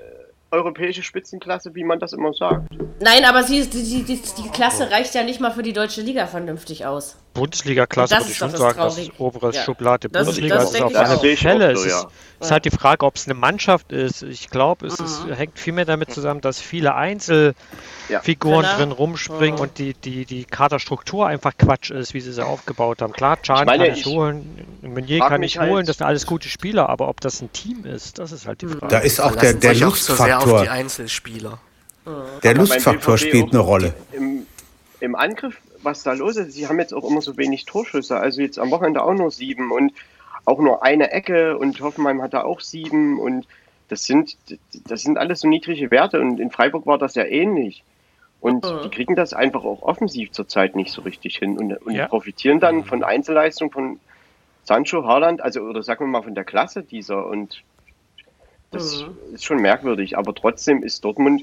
europäische 0.50 1.02
Spitzenklasse, 1.02 1.74
wie 1.74 1.84
man 1.84 1.98
das 2.00 2.12
immer 2.12 2.32
sagt? 2.32 2.68
Nein, 3.00 3.24
aber 3.24 3.42
sie, 3.42 3.66
die, 3.66 3.82
die, 3.82 4.02
die, 4.04 4.20
die 4.42 4.48
Klasse 4.50 4.90
reicht 4.90 5.14
ja 5.14 5.22
nicht 5.22 5.40
mal 5.40 5.50
für 5.50 5.62
die 5.62 5.72
deutsche 5.72 6.00
Liga 6.00 6.26
vernünftig 6.26 6.86
aus. 6.86 7.16
Bundesliga-Klasse 7.36 8.16
würde 8.16 8.30
ich 8.30 8.36
schon 8.36 8.50
sagen, 8.56 8.78
das 8.78 8.98
ist 8.98 9.12
oberes 9.18 9.56
Ja. 9.56 9.62
Schublade. 9.64 10.08
Das- 10.08 10.24
Bundesliga 10.26 10.56
das 10.56 10.74
ist 10.74 10.82
auf 10.82 10.94
alle 10.96 11.36
Fälle. 11.36 11.72
Es 11.72 11.80
so, 11.80 11.86
ist, 11.86 11.92
ja. 11.92 12.08
ist 12.40 12.50
halt 12.50 12.64
die 12.64 12.70
Frage, 12.70 13.04
ob 13.06 13.16
es 13.16 13.26
eine 13.26 13.34
Mannschaft 13.34 13.92
ist. 13.92 14.22
Ich 14.22 14.50
glaube, 14.50 14.86
es 14.86 14.98
ist, 14.98 15.26
hängt 15.34 15.58
vielmehr 15.58 15.84
damit 15.84 16.12
zusammen, 16.12 16.40
dass 16.40 16.60
viele 16.60 16.94
Einzelfiguren 16.94 18.62
Genau. 18.62 18.76
drin 18.76 18.92
rumspringen 18.92 19.58
und 19.60 19.78
die, 19.78 19.94
die, 19.94 20.24
die 20.24 20.44
Kaderstruktur 20.44 21.26
einfach 21.26 21.52
Quatsch 21.58 21.90
ist, 21.90 22.14
wie 22.14 22.20
sie 22.20 22.32
sie 22.32 22.44
aufgebaut 22.44 23.02
haben. 23.02 23.12
Klar, 23.12 23.36
Can 23.36 23.66
kann 23.66 23.80
ich 23.80 23.98
ich 24.00 24.06
holen, 24.06 24.66
Meunier 24.82 25.20
kann 25.20 25.42
ich 25.42 25.58
halt- 25.58 25.70
holen, 25.70 25.86
das 25.86 25.98
sind 25.98 26.06
alles 26.06 26.26
gute 26.26 26.48
Spieler, 26.48 26.88
aber 26.88 27.08
ob 27.08 27.20
das 27.20 27.40
ein 27.40 27.52
Team 27.52 27.84
ist, 27.84 28.18
das 28.18 28.32
ist 28.32 28.46
halt 28.46 28.62
die 28.62 28.68
Frage. 28.68 28.88
Da 28.88 28.98
ist 28.98 29.20
auch 29.20 29.36
der, 29.36 29.54
der 29.54 29.74
sich 29.74 29.84
auch 29.84 29.96
zu 29.96 30.14
sehr 30.14 30.38
auf 30.38 30.44
Lustfaktor. 30.44 30.62
die 30.62 30.68
Einzelspieler. 30.68 31.58
Der 32.06 32.12
Aber 32.12 32.40
beim 32.42 32.56
Lustfaktor 32.58 33.18
spielt 33.18 33.50
eine 33.50 33.58
Rolle. 33.58 33.94
Im, 34.12 34.46
Im 35.00 35.14
Angriff, 35.14 35.60
was 35.82 36.02
da 36.02 36.12
los 36.12 36.36
ist, 36.36 36.52
sie 36.52 36.66
haben 36.66 36.78
jetzt 36.78 36.94
auch 36.94 37.04
immer 37.08 37.20
so 37.20 37.36
wenig 37.36 37.66
Torschüsse. 37.66 38.18
Also 38.18 38.40
jetzt 38.40 38.58
am 38.58 38.70
Wochenende 38.70 39.02
auch 39.02 39.14
nur 39.14 39.30
sieben 39.30 39.70
und 39.70 39.92
auch 40.44 40.58
nur 40.58 40.82
eine 40.82 41.10
Ecke 41.10 41.58
und 41.58 41.80
Hoffenheim 41.80 42.22
hat 42.22 42.34
da 42.34 42.44
auch 42.44 42.60
sieben 42.60 43.18
und 43.18 43.46
das 43.88 44.04
sind, 44.04 44.36
das 44.88 45.02
sind 45.02 45.18
alles 45.18 45.40
so 45.40 45.48
niedrige 45.48 45.90
Werte 45.90 46.20
und 46.20 46.40
in 46.40 46.50
Freiburg 46.50 46.86
war 46.86 46.98
das 46.98 47.14
ja 47.14 47.24
ähnlich. 47.24 47.84
Und 48.40 48.64
die 48.84 48.90
kriegen 48.90 49.16
das 49.16 49.32
einfach 49.32 49.64
auch 49.64 49.82
offensiv 49.82 50.30
zurzeit 50.32 50.76
nicht 50.76 50.92
so 50.92 51.02
richtig 51.02 51.36
hin 51.38 51.58
und, 51.58 51.72
und 51.82 51.94
Ja. 51.94 52.06
profitieren 52.06 52.60
dann 52.60 52.84
von 52.84 53.02
Einzelleistungen 53.02 53.72
von 53.72 54.00
Sancho, 54.64 55.04
Haaland, 55.04 55.40
also 55.40 55.60
oder 55.62 55.82
sagen 55.82 56.04
wir 56.04 56.08
mal 56.08 56.22
von 56.22 56.34
der 56.34 56.44
Klasse 56.44 56.82
dieser 56.82 57.26
und 57.26 57.62
das 58.72 59.06
ist 59.32 59.44
schon 59.44 59.58
merkwürdig, 59.62 60.18
aber 60.18 60.34
trotzdem 60.34 60.82
ist 60.82 61.04
Dortmund 61.04 61.42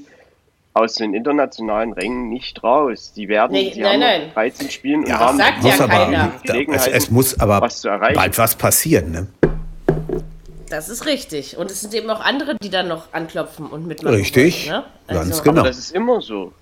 aus 0.74 0.94
den 0.94 1.14
internationalen 1.14 1.92
Rängen 1.92 2.28
nicht 2.28 2.62
raus. 2.64 3.12
Die 3.14 3.28
werden, 3.28 3.52
Nee, 3.52 3.70
die 3.70 3.80
nein, 3.80 3.92
haben 3.92 4.00
nein. 4.00 4.30
13 4.34 4.70
Spielen 4.70 5.00
und 5.04 5.08
Ja, 5.08 5.20
haben 5.20 5.38
sagt 5.38 5.62
muss 5.62 5.78
ja 5.78 5.84
aber, 5.84 6.32
es, 6.74 6.86
es 6.88 7.10
muss 7.10 7.38
aber 7.40 7.60
was 7.60 7.80
zu 7.80 7.88
erreichen. 7.88 8.16
bald 8.16 8.36
was 8.36 8.56
passieren. 8.56 9.12
Ne? 9.12 9.26
Das 10.68 10.88
ist 10.88 11.06
richtig. 11.06 11.56
Und 11.56 11.70
es 11.70 11.80
sind 11.80 11.94
eben 11.94 12.10
auch 12.10 12.20
andere, 12.20 12.56
die 12.60 12.70
dann 12.70 12.88
noch 12.88 13.12
anklopfen 13.12 13.66
und 13.66 13.86
mitmachen. 13.86 14.16
Richtig, 14.16 14.68
wollen, 14.68 14.80
ne? 14.80 14.84
ganz 15.06 15.28
Also- 15.30 15.42
genau. 15.44 15.60
Aber 15.60 15.68
das 15.68 15.78
ist 15.78 15.92
immer 15.92 16.20
so. 16.20 16.52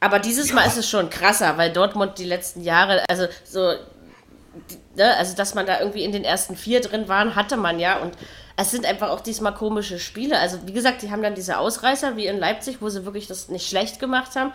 Aber 0.00 0.18
dieses 0.18 0.52
Mal 0.52 0.66
ist 0.66 0.78
es 0.78 0.88
schon 0.88 1.08
krasser, 1.10 1.56
weil 1.56 1.72
Dortmund 1.72 2.18
die 2.18 2.24
letzten 2.24 2.62
Jahre, 2.62 3.04
also 3.08 3.26
so, 3.44 3.60
ne, 4.96 5.16
also 5.18 5.36
dass 5.36 5.54
man 5.54 5.66
da 5.66 5.78
irgendwie 5.78 6.02
in 6.04 6.10
den 6.12 6.24
ersten 6.24 6.56
vier 6.56 6.80
drin 6.80 7.06
waren, 7.06 7.36
hatte 7.36 7.56
man 7.58 7.78
ja. 7.78 7.98
Und 7.98 8.14
es 8.56 8.70
sind 8.70 8.84
einfach 8.86 9.10
auch 9.10 9.20
diesmal 9.20 9.54
komische 9.54 9.98
Spiele. 9.98 10.38
Also 10.38 10.58
wie 10.66 10.72
gesagt, 10.72 11.02
die 11.02 11.10
haben 11.10 11.22
dann 11.22 11.34
diese 11.34 11.58
Ausreißer 11.58 12.16
wie 12.16 12.26
in 12.26 12.38
Leipzig, 12.38 12.78
wo 12.80 12.88
sie 12.88 13.04
wirklich 13.04 13.26
das 13.26 13.48
nicht 13.48 13.68
schlecht 13.68 14.00
gemacht 14.00 14.36
haben. 14.36 14.52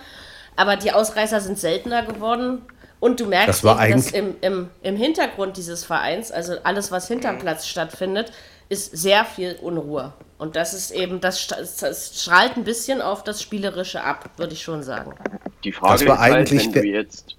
Aber 0.56 0.76
die 0.76 0.92
Ausreißer 0.92 1.42
sind 1.42 1.58
seltener 1.58 2.04
geworden. 2.04 2.62
Und 3.00 3.20
du 3.20 3.26
merkst, 3.26 3.64
das 3.64 3.84
eben, 3.84 3.92
dass 3.92 4.12
im, 4.12 4.36
im, 4.42 4.70
im 4.82 4.96
Hintergrund 4.96 5.58
dieses 5.58 5.84
Vereins, 5.84 6.32
also 6.32 6.56
alles, 6.64 6.92
was 6.92 7.08
hinterm 7.08 7.40
Platz 7.40 7.68
stattfindet, 7.68 8.32
ist 8.70 8.98
sehr 8.98 9.26
viel 9.26 9.58
Unruhe. 9.62 10.14
Und 10.38 10.56
das 10.56 10.74
ist 10.74 10.92
eben, 10.92 11.22
das, 11.22 11.48
das 11.48 12.22
strahlt 12.22 12.58
ein 12.58 12.64
bisschen 12.64 13.02
auf 13.02 13.24
das 13.24 13.42
Spielerische 13.42 14.02
ab, 14.04 14.30
würde 14.38 14.54
ich 14.54 14.64
schon 14.64 14.84
sagen. 14.84 15.14
Die 15.64 15.72
Frage 15.72 16.06
das 16.06 16.08
war 16.08 16.16
ist 16.16 16.22
halt, 16.22 16.34
eigentlich 16.34 16.66
wenn 16.66 16.82
du 16.82 16.88
jetzt. 16.88 17.36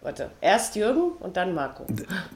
Warte, 0.00 0.30
erst 0.40 0.76
Jürgen 0.76 1.10
und 1.18 1.36
dann 1.36 1.54
Marco. 1.54 1.84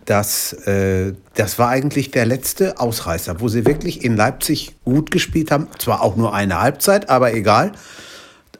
Das, 0.05 0.53
äh, 0.66 1.14
das 1.35 1.61
war 1.61 1.68
eigentlich 1.68 2.11
der 2.11 2.27
letzte 2.27 2.81
Ausreißer, 2.81 3.40
wo 3.40 3.46
sie 3.46 3.64
wirklich 3.64 4.05
in 4.05 4.16
Leipzig 4.16 4.75
gut 4.85 5.12
gespielt 5.12 5.53
haben. 5.53 5.68
Zwar 5.79 6.03
auch 6.03 6.16
nur 6.16 6.35
eine 6.35 6.61
Halbzeit, 6.61 7.09
aber 7.09 7.35
egal. 7.35 7.72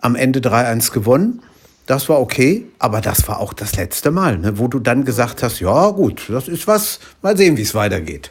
Am 0.01 0.15
Ende 0.15 0.38
3-1 0.38 0.93
gewonnen. 0.93 1.43
Das 1.87 2.09
war 2.09 2.21
okay, 2.21 2.69
aber 2.79 3.01
das 3.01 3.27
war 3.27 3.41
auch 3.41 3.53
das 3.53 3.75
letzte 3.75 4.12
Mal, 4.12 4.38
ne, 4.38 4.57
wo 4.59 4.69
du 4.69 4.79
dann 4.79 5.05
gesagt 5.05 5.43
hast, 5.43 5.59
ja 5.59 5.91
gut, 5.91 6.23
das 6.29 6.47
ist 6.47 6.69
was, 6.69 7.01
mal 7.23 7.37
sehen, 7.37 7.57
wie 7.57 7.62
es 7.62 7.75
weitergeht. 7.75 8.31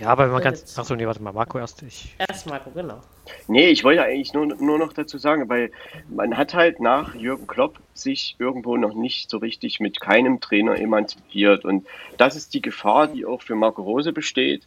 Ja, 0.00 0.08
aber 0.08 0.24
wenn 0.24 0.32
man 0.32 0.42
ganz. 0.42 0.78
Achso, 0.78 0.96
nee, 0.96 1.06
warte 1.06 1.22
mal, 1.22 1.32
Marco 1.32 1.58
erst. 1.58 1.82
Ich. 1.82 2.14
Erst 2.18 2.46
Marco, 2.46 2.70
genau. 2.70 3.00
Nee, 3.48 3.68
ich 3.68 3.84
wollte 3.84 4.02
eigentlich 4.02 4.32
nur, 4.32 4.46
nur 4.46 4.78
noch 4.78 4.94
dazu 4.94 5.18
sagen, 5.18 5.48
weil 5.48 5.70
man 6.08 6.36
hat 6.36 6.54
halt 6.54 6.80
nach 6.80 7.14
Jürgen 7.14 7.46
Klopp 7.46 7.78
sich 7.92 8.34
irgendwo 8.38 8.76
noch 8.78 8.94
nicht 8.94 9.28
so 9.28 9.36
richtig 9.38 9.78
mit 9.78 10.00
keinem 10.00 10.40
Trainer 10.40 10.78
emanzipiert. 10.78 11.64
Und 11.66 11.86
das 12.16 12.34
ist 12.34 12.54
die 12.54 12.62
Gefahr, 12.62 13.08
die 13.08 13.26
auch 13.26 13.42
für 13.42 13.54
Marco 13.54 13.82
Rose 13.82 14.12
besteht. 14.12 14.66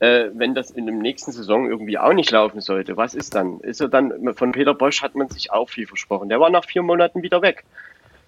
Äh, 0.00 0.30
wenn 0.34 0.56
das 0.56 0.72
in 0.72 0.86
der 0.86 0.94
nächsten 0.94 1.30
Saison 1.30 1.70
irgendwie 1.70 1.96
auch 1.96 2.12
nicht 2.12 2.32
laufen 2.32 2.60
sollte, 2.60 2.96
was 2.96 3.14
ist 3.14 3.36
dann? 3.36 3.60
Ist 3.60 3.80
er 3.80 3.88
dann, 3.88 4.34
von 4.34 4.50
Peter 4.50 4.74
Bosch 4.74 5.02
hat 5.02 5.14
man 5.14 5.28
sich 5.28 5.52
auch 5.52 5.70
viel 5.70 5.86
versprochen. 5.86 6.28
Der 6.28 6.40
war 6.40 6.50
nach 6.50 6.64
vier 6.64 6.82
Monaten 6.82 7.22
wieder 7.22 7.42
weg. 7.42 7.64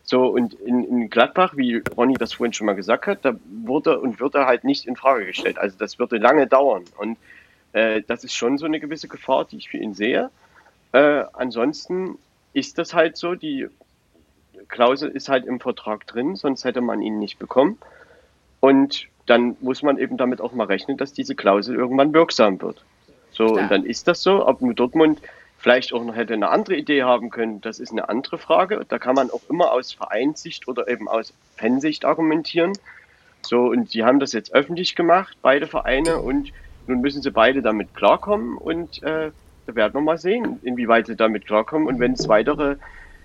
So, 0.09 0.29
und 0.29 0.55
in, 0.55 0.85
in 0.85 1.11
Gladbach, 1.11 1.57
wie 1.57 1.83
Ronny 1.97 2.15
das 2.15 2.35
vorhin 2.35 2.53
schon 2.53 2.67
mal 2.67 2.77
gesagt 2.77 3.09
hat, 3.09 3.25
da 3.25 3.35
wurde 3.65 3.99
und 3.99 4.21
wird 4.21 4.37
er 4.37 4.47
halt 4.47 4.63
nicht 4.63 4.87
in 4.87 4.95
Frage 4.95 5.27
gestellt. 5.27 5.59
Also 5.59 5.77
das 5.77 5.99
würde 5.99 6.19
lange 6.19 6.47
dauern. 6.47 6.85
Und 6.97 7.19
äh, 7.73 8.03
das 8.07 8.23
ist 8.23 8.35
schon 8.35 8.57
so 8.57 8.67
eine 8.67 8.79
gewisse 8.79 9.09
Gefahr, 9.09 9.45
die 9.45 9.57
ich 9.57 9.69
für 9.69 9.79
ihn 9.79 9.95
sehe. 9.95 10.31
Äh, 10.93 11.25
ansonsten 11.33 12.19
ist 12.53 12.79
das 12.79 12.95
halt 12.95 13.17
so, 13.17 13.35
die 13.35 13.67
Klausel 14.69 15.11
ist 15.11 15.29
halt 15.29 15.45
im 15.45 15.59
Vertrag 15.59 16.07
drin, 16.07 16.37
sonst 16.37 16.65
hätte 16.65 16.81
man 16.81 17.03
ihn 17.03 17.19
nicht 17.19 17.41
bekommen. 17.41 17.77
Und 18.61 19.09
dann 19.27 19.57
muss 19.61 19.83
man 19.83 19.99
eben 19.99 20.17
damit 20.17 20.41
auch 20.41 20.53
mal 20.53 20.69
rechnen, 20.69 20.97
dass 20.97 21.13
diese 21.13 21.35
Klausel 21.35 21.75
irgendwann 21.75 22.15
wirksam 22.15 22.63
wird. 22.63 22.85
So, 23.33 23.57
ja. 23.57 23.65
und 23.65 23.71
dann 23.73 23.85
ist 23.85 24.07
das 24.07 24.23
so. 24.23 24.47
Ob 24.47 24.63
nur 24.63 24.73
Dortmund 24.73 25.21
vielleicht 25.67 25.93
auch 25.93 26.05
noch 26.05 26.15
hätte 26.15 26.33
eine 26.33 26.51
andere 26.51 26.77
Idee 26.77 27.03
haben 27.03 27.29
können, 27.29 27.61
das 27.61 27.81
ist 27.81 27.91
eine 27.91 28.09
andere 28.09 28.39
Frage. 28.39 28.87
Da 28.89 29.01
kann 29.01 29.17
man 29.17 29.33
auch 29.33 29.41
immer 29.51 29.73
aus 29.73 29.93
Vereinssicht 29.93 30.69
oder 30.69 30.87
eben 30.87 31.09
aus 31.09 31.35
Fansicht 31.57 32.05
argumentieren. 32.05 32.73
So, 33.43 33.63
und 33.63 33.91
sie 33.91 34.05
haben 34.05 34.21
das 34.21 34.33
jetzt 34.33 34.55
öffentlich 34.55 34.95
gemacht, 34.95 35.37
beide 35.43 35.67
Vereine, 35.67 36.19
und 36.19 36.53
nun 36.87 37.01
müssen 37.01 37.21
sie 37.21 37.33
beide 37.33 37.63
damit 37.63 37.97
klarkommen 37.97 38.57
und 38.57 39.03
äh, 39.03 39.33
da 39.67 39.75
werden 39.75 39.95
wir 39.95 40.03
mal 40.03 40.19
sehen, 40.19 40.61
inwieweit 40.63 41.09
sie 41.09 41.17
damit 41.17 41.47
klarkommen. 41.47 41.89
Und 41.89 41.99
wenn 41.99 42.13
es 42.13 42.29
weitere 42.29 42.77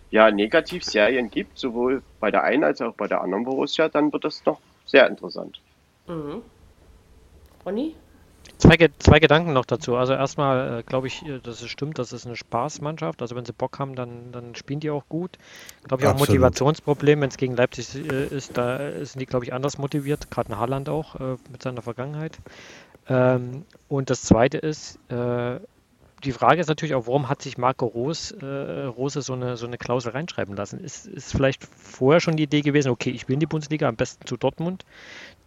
ja, 0.09 0.31
Negativserien 0.31 1.29
gibt, 1.29 1.59
sowohl 1.59 2.01
bei 2.19 2.31
der 2.31 2.41
einen 2.41 2.63
als 2.63 2.81
auch 2.81 2.95
bei 2.95 3.05
der 3.05 3.21
anderen 3.21 3.43
Borussia, 3.43 3.87
dann 3.87 4.11
wird 4.11 4.25
das 4.25 4.43
noch 4.47 4.59
sehr 4.87 5.07
interessant. 5.07 5.61
Mhm. 6.07 6.41
Ronny? 7.63 7.93
Zwei, 8.61 8.77
zwei 8.99 9.19
Gedanken 9.19 9.53
noch 9.53 9.65
dazu. 9.65 9.95
Also 9.95 10.13
erstmal 10.13 10.79
äh, 10.79 10.83
glaube 10.83 11.07
ich, 11.07 11.25
äh, 11.25 11.39
dass 11.39 11.63
es 11.63 11.69
stimmt, 11.71 11.97
das 11.97 12.13
ist 12.13 12.27
eine 12.27 12.35
Spaßmannschaft. 12.35 13.23
Also 13.23 13.35
wenn 13.35 13.43
sie 13.43 13.53
Bock 13.53 13.79
haben, 13.79 13.95
dann, 13.95 14.31
dann 14.31 14.53
spielen 14.53 14.79
die 14.79 14.91
auch 14.91 15.09
gut. 15.09 15.39
Glaube 15.87 16.03
ich 16.03 16.07
auch 16.07 16.17
Motivationsproblem, 16.17 17.21
wenn 17.21 17.29
es 17.29 17.37
gegen 17.37 17.55
Leipzig 17.55 17.95
äh, 17.95 18.27
ist, 18.27 18.55
da 18.59 19.03
sind 19.03 19.19
die, 19.19 19.25
glaube 19.25 19.45
ich, 19.45 19.53
anders 19.53 19.79
motiviert, 19.79 20.29
gerade 20.29 20.51
in 20.51 20.59
Haaland 20.59 20.89
auch 20.89 21.15
äh, 21.15 21.37
mit 21.51 21.63
seiner 21.63 21.81
Vergangenheit. 21.81 22.37
Ähm, 23.09 23.65
und 23.87 24.11
das 24.11 24.21
zweite 24.21 24.59
ist, 24.59 24.99
äh, 25.09 25.59
die 26.23 26.31
Frage 26.31 26.61
ist 26.61 26.67
natürlich 26.67 26.93
auch, 26.93 27.07
warum 27.07 27.29
hat 27.29 27.41
sich 27.41 27.57
Marco 27.57 27.87
Rose, 27.87 28.35
äh, 28.41 28.85
Rose 28.85 29.21
so, 29.21 29.33
eine, 29.33 29.57
so 29.57 29.65
eine 29.65 29.77
Klausel 29.77 30.11
reinschreiben 30.11 30.55
lassen? 30.55 30.79
Ist, 30.79 31.07
ist 31.07 31.31
vielleicht 31.31 31.63
vorher 31.63 32.19
schon 32.19 32.37
die 32.37 32.43
Idee 32.43 32.61
gewesen, 32.61 32.89
okay, 32.89 33.09
ich 33.09 33.27
will 33.27 33.33
in 33.33 33.39
die 33.39 33.47
Bundesliga, 33.47 33.87
am 33.87 33.95
besten 33.95 34.25
zu 34.27 34.37
Dortmund. 34.37 34.85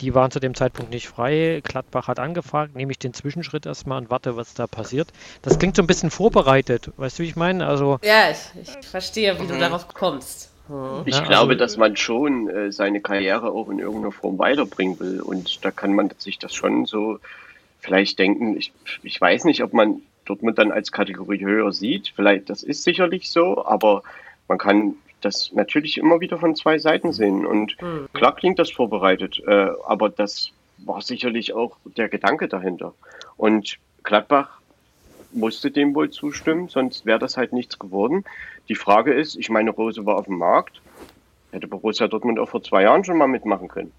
Die 0.00 0.14
waren 0.14 0.30
zu 0.30 0.40
dem 0.40 0.54
Zeitpunkt 0.54 0.90
nicht 0.90 1.08
frei. 1.08 1.60
Gladbach 1.62 2.08
hat 2.08 2.18
angefragt, 2.18 2.74
nehme 2.74 2.92
ich 2.92 2.98
den 2.98 3.14
Zwischenschritt 3.14 3.66
erstmal 3.66 3.98
und 3.98 4.10
warte, 4.10 4.36
was 4.36 4.54
da 4.54 4.66
passiert. 4.66 5.12
Das 5.42 5.58
klingt 5.58 5.76
so 5.76 5.82
ein 5.82 5.86
bisschen 5.86 6.10
vorbereitet, 6.10 6.90
weißt 6.96 7.18
du, 7.18 7.22
wie 7.22 7.28
ich 7.28 7.36
meine? 7.36 7.66
Also, 7.66 7.98
ja, 8.02 8.30
ich, 8.30 8.60
ich 8.60 8.86
verstehe, 8.86 9.38
wie 9.38 9.44
mhm. 9.44 9.48
du 9.48 9.58
darauf 9.58 9.88
kommst. 9.88 10.50
Mhm. 10.68 11.02
Ich 11.04 11.14
ja, 11.14 11.24
glaube, 11.24 11.52
also, 11.52 11.58
dass 11.58 11.76
man 11.76 11.96
schon 11.96 12.48
äh, 12.48 12.72
seine 12.72 13.00
Karriere 13.00 13.52
auch 13.52 13.68
in 13.68 13.78
irgendeiner 13.78 14.12
Form 14.12 14.38
weiterbringen 14.38 14.98
will. 14.98 15.20
Und 15.20 15.64
da 15.64 15.70
kann 15.70 15.94
man 15.94 16.10
sich 16.18 16.38
das 16.38 16.54
schon 16.54 16.86
so 16.86 17.18
vielleicht 17.80 18.18
denken. 18.18 18.56
Ich, 18.56 18.72
ich 19.02 19.20
weiß 19.20 19.44
nicht, 19.44 19.62
ob 19.62 19.72
man 19.72 20.02
Dortmund 20.24 20.58
dann 20.58 20.72
als 20.72 20.90
Kategorie 20.90 21.44
höher 21.44 21.72
sieht. 21.72 22.12
Vielleicht, 22.16 22.48
das 22.48 22.62
ist 22.62 22.82
sicherlich 22.82 23.30
so, 23.30 23.64
aber 23.64 24.02
man 24.48 24.58
kann 24.58 24.94
das 25.24 25.52
natürlich 25.52 25.98
immer 25.98 26.20
wieder 26.20 26.38
von 26.38 26.54
zwei 26.54 26.78
Seiten 26.78 27.12
sehen. 27.12 27.46
Und 27.46 27.80
mhm. 27.80 28.08
klar 28.12 28.34
klingt 28.34 28.58
das 28.58 28.70
vorbereitet, 28.70 29.42
äh, 29.46 29.68
aber 29.86 30.08
das 30.10 30.50
war 30.78 31.00
sicherlich 31.00 31.54
auch 31.54 31.76
der 31.96 32.08
Gedanke 32.08 32.48
dahinter. 32.48 32.94
Und 33.36 33.78
Gladbach 34.02 34.60
musste 35.32 35.70
dem 35.70 35.94
wohl 35.94 36.10
zustimmen, 36.10 36.68
sonst 36.68 37.06
wäre 37.06 37.18
das 37.18 37.36
halt 37.36 37.52
nichts 37.52 37.78
geworden. 37.78 38.24
Die 38.68 38.74
Frage 38.74 39.12
ist, 39.12 39.36
ich 39.36 39.50
meine, 39.50 39.70
Rose 39.70 40.06
war 40.06 40.16
auf 40.16 40.26
dem 40.26 40.38
Markt, 40.38 40.80
hätte 41.50 41.66
Borussia 41.66 42.08
Dortmund 42.08 42.38
auch 42.38 42.48
vor 42.48 42.62
zwei 42.62 42.82
Jahren 42.82 43.04
schon 43.04 43.18
mal 43.18 43.26
mitmachen 43.26 43.68
können. 43.68 43.92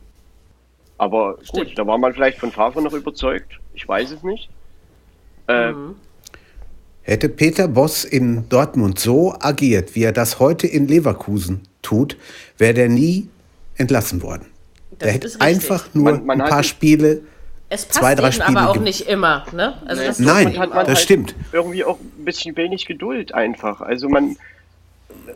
Aber 0.98 1.38
Stimmt. 1.42 1.70
gut, 1.70 1.80
da 1.80 1.86
war 1.86 1.98
man 1.98 2.14
vielleicht 2.14 2.40
von 2.40 2.52
Favre 2.52 2.82
noch 2.82 2.94
überzeugt, 2.94 3.60
ich 3.74 3.88
weiß 3.88 4.12
es 4.12 4.24
nicht. 4.24 4.50
Äh, 5.48 5.72
mhm. 5.72 5.96
Hätte 7.06 7.30
Peter 7.30 7.68
Boss 7.68 8.04
in 8.04 8.50
Dortmund 8.50 8.98
so 8.98 9.36
agiert, 9.40 9.94
wie 9.94 10.04
er 10.04 10.12
das 10.12 10.40
heute 10.40 10.66
in 10.66 10.88
Leverkusen 10.88 11.62
tut, 11.84 12.18
wäre 12.58 12.74
der 12.74 12.90
nie 12.90 13.30
entlassen 13.78 14.24
worden. 14.24 14.48
Das 14.98 15.08
er 15.08 15.14
hätte 15.14 15.30
einfach 15.40 15.94
nur 15.94 16.14
man, 16.14 16.26
man 16.26 16.42
ein 16.42 16.50
paar 16.50 16.64
Spiele, 16.64 17.22
es 17.70 17.86
passt 17.86 18.00
zwei, 18.00 18.16
drei 18.16 18.32
Spiele 18.32 18.60
aber 18.60 18.72
auch 18.72 18.80
nicht 18.80 19.08
immer. 19.08 19.46
Ne? 19.52 19.76
Also 19.86 20.04
das 20.04 20.18
Nein, 20.18 20.56
das 20.56 20.72
halt 20.72 20.98
stimmt. 20.98 21.36
Irgendwie 21.52 21.84
auch 21.84 22.00
ein 22.00 22.26
bisschen 22.26 22.58
wenig 22.58 22.88
Geduld 22.88 23.36
einfach. 23.36 23.82
Also 23.82 24.10
man, 24.10 24.36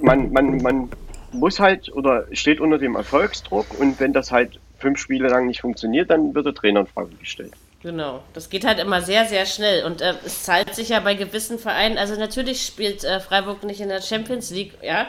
man, 0.01 0.31
man, 0.31 0.57
man 0.63 0.89
muss 1.31 1.59
halt 1.59 1.93
oder 1.93 2.25
steht 2.31 2.61
unter 2.61 2.79
dem 2.79 2.95
Erfolgsdruck 2.95 3.79
und 3.79 3.99
wenn 3.99 4.11
das 4.11 4.31
halt 4.31 4.59
fünf 4.79 4.97
Spiele 4.97 5.27
lang 5.27 5.45
nicht 5.45 5.61
funktioniert, 5.61 6.09
dann 6.09 6.33
wird 6.33 6.47
der 6.47 6.55
Trainer 6.55 6.79
in 6.79 6.87
Frage 6.87 7.11
gestellt. 7.19 7.53
Genau, 7.81 8.23
das 8.33 8.49
geht 8.49 8.65
halt 8.65 8.79
immer 8.79 9.01
sehr, 9.01 9.25
sehr 9.25 9.45
schnell. 9.45 9.85
Und 9.85 10.01
äh, 10.01 10.13
es 10.25 10.43
zahlt 10.43 10.75
sich 10.75 10.89
ja 10.89 10.99
bei 10.99 11.13
gewissen 11.13 11.59
Vereinen, 11.59 11.97
also 11.97 12.15
natürlich 12.15 12.65
spielt 12.65 13.03
äh, 13.05 13.19
Freiburg 13.21 13.63
nicht 13.63 13.79
in 13.79 13.89
der 13.89 14.01
Champions 14.01 14.49
League, 14.49 14.73
ja, 14.81 15.07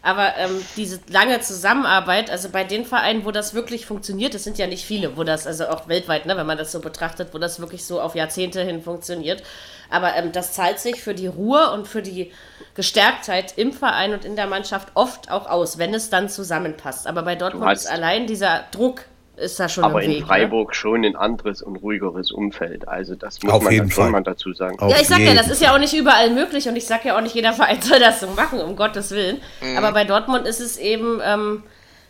aber 0.00 0.36
ähm, 0.38 0.62
diese 0.76 1.00
lange 1.10 1.40
Zusammenarbeit, 1.40 2.30
also 2.30 2.48
bei 2.48 2.64
den 2.64 2.86
Vereinen, 2.86 3.26
wo 3.26 3.30
das 3.30 3.52
wirklich 3.52 3.84
funktioniert, 3.84 4.32
das 4.32 4.44
sind 4.44 4.56
ja 4.56 4.66
nicht 4.66 4.86
viele, 4.86 5.18
wo 5.18 5.24
das, 5.24 5.46
also 5.46 5.68
auch 5.68 5.88
weltweit, 5.88 6.24
ne, 6.24 6.34
wenn 6.36 6.46
man 6.46 6.56
das 6.56 6.72
so 6.72 6.80
betrachtet, 6.80 7.34
wo 7.34 7.38
das 7.38 7.60
wirklich 7.60 7.84
so 7.84 8.00
auf 8.00 8.14
Jahrzehnte 8.14 8.62
hin 8.62 8.80
funktioniert, 8.80 9.42
aber 9.90 10.14
ähm, 10.14 10.32
das 10.32 10.52
zahlt 10.52 10.78
sich 10.78 11.02
für 11.02 11.14
die 11.14 11.26
Ruhe 11.26 11.72
und 11.72 11.88
für 11.88 12.00
die 12.00 12.32
Gestärktheit 12.74 13.58
im 13.58 13.72
Verein 13.72 14.14
und 14.14 14.24
in 14.24 14.36
der 14.36 14.46
Mannschaft 14.46 14.88
oft 14.94 15.30
auch 15.30 15.46
aus, 15.46 15.76
wenn 15.76 15.92
es 15.92 16.08
dann 16.08 16.30
zusammenpasst. 16.30 17.06
Aber 17.06 17.22
bei 17.22 17.34
Dortmund 17.34 17.70
ist 17.72 17.90
allein 17.90 18.26
dieser 18.26 18.64
Druck 18.70 19.04
ist 19.38 19.58
da 19.60 19.68
schon 19.68 19.84
Aber 19.84 20.02
in 20.02 20.10
Weg, 20.10 20.20
ne? 20.20 20.26
Freiburg 20.26 20.68
ne? 20.68 20.74
schon 20.74 21.04
ein 21.04 21.16
anderes 21.16 21.62
und 21.62 21.76
ruhigeres 21.76 22.30
Umfeld. 22.30 22.86
Also 22.88 23.14
das 23.14 23.42
muss 23.42 23.52
Auf 23.52 23.62
man 23.62 23.72
jeden 23.72 23.90
schon 23.90 24.10
mal 24.10 24.22
dazu 24.22 24.52
sagen. 24.52 24.78
Auf 24.78 24.90
ja, 24.90 25.00
ich 25.00 25.08
sag 25.08 25.20
ja, 25.20 25.34
das 25.34 25.48
ist 25.48 25.62
ja 25.62 25.74
auch 25.74 25.78
nicht 25.78 25.94
überall 25.94 26.30
möglich 26.30 26.68
und 26.68 26.76
ich 26.76 26.86
sag 26.86 27.04
ja 27.04 27.16
auch 27.16 27.20
nicht, 27.20 27.34
jeder 27.34 27.52
Verein 27.52 27.80
soll 27.82 28.00
das 28.00 28.20
so 28.20 28.26
machen, 28.28 28.60
um 28.60 28.76
Gottes 28.76 29.10
Willen. 29.10 29.40
Mhm. 29.60 29.76
Aber 29.76 29.92
bei 29.92 30.04
Dortmund 30.04 30.46
ist 30.46 30.60
es 30.60 30.76
eben, 30.76 31.20
ähm, 31.24 31.62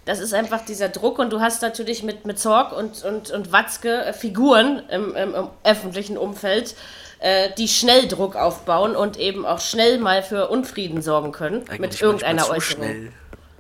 das 0.05 0.21
ist 0.21 0.33
einfach 0.33 0.65
dieser 0.65 0.89
Druck 0.89 1.19
und 1.19 1.33
du 1.33 1.41
hast 1.41 1.63
natürlich 1.63 2.03
mit, 2.03 2.25
mit 2.25 2.39
Zorg 2.39 2.77
und, 2.77 3.05
und, 3.05 3.31
und 3.31 3.53
Watzke 3.53 4.07
äh, 4.07 4.13
Figuren 4.13 4.83
im, 4.91 5.15
im, 5.15 5.35
im 5.35 5.49
öffentlichen 5.65 6.17
Umfeld, 6.17 6.75
äh, 7.21 7.51
die 7.59 7.69
schnell 7.69 8.09
Druck 8.09 8.37
aufbauen 8.37 8.97
und 8.97 9.19
eben 9.19 9.45
auch 9.45 9.61
schnell 9.61 9.99
mal 9.99 10.23
für 10.23 10.49
Unfrieden 10.49 11.03
sorgen 11.03 11.33
können 11.33 11.63
Eigentlich 11.69 11.81
mit 11.81 12.01
irgendeiner 12.01 12.49
Äußerung. 12.49 12.85
Schnell. 12.85 13.13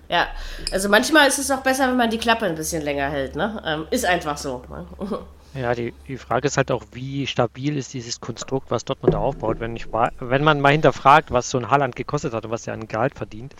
Ja, 0.08 0.28
also 0.72 0.88
manchmal 0.88 1.28
ist 1.28 1.38
es 1.38 1.50
auch 1.50 1.62
besser, 1.62 1.88
wenn 1.88 1.96
man 1.96 2.10
die 2.10 2.18
Klappe 2.18 2.46
ein 2.46 2.54
bisschen 2.54 2.82
länger 2.82 3.08
hält, 3.10 3.36
ne? 3.36 3.62
Ähm, 3.64 3.86
ist 3.90 4.04
einfach 4.04 4.36
so. 4.36 4.62
Ne? 4.68 4.86
Ja, 5.54 5.74
die, 5.74 5.94
die 6.06 6.18
Frage 6.18 6.46
ist 6.46 6.58
halt 6.58 6.70
auch, 6.70 6.84
wie 6.92 7.26
stabil 7.26 7.76
ist 7.76 7.94
dieses 7.94 8.20
Konstrukt, 8.20 8.70
was 8.70 8.84
Dortmund 8.84 9.14
da 9.14 9.18
aufbaut. 9.18 9.60
Wenn, 9.60 9.74
ich, 9.76 9.88
wenn 10.20 10.44
man 10.44 10.60
mal 10.60 10.72
hinterfragt, 10.72 11.32
was 11.32 11.48
so 11.48 11.58
ein 11.58 11.70
Haaland 11.70 11.96
gekostet 11.96 12.34
hat 12.34 12.44
und 12.44 12.50
was 12.50 12.66
er 12.66 12.74
an 12.74 12.86
Gehalt 12.86 13.14
verdient, 13.14 13.54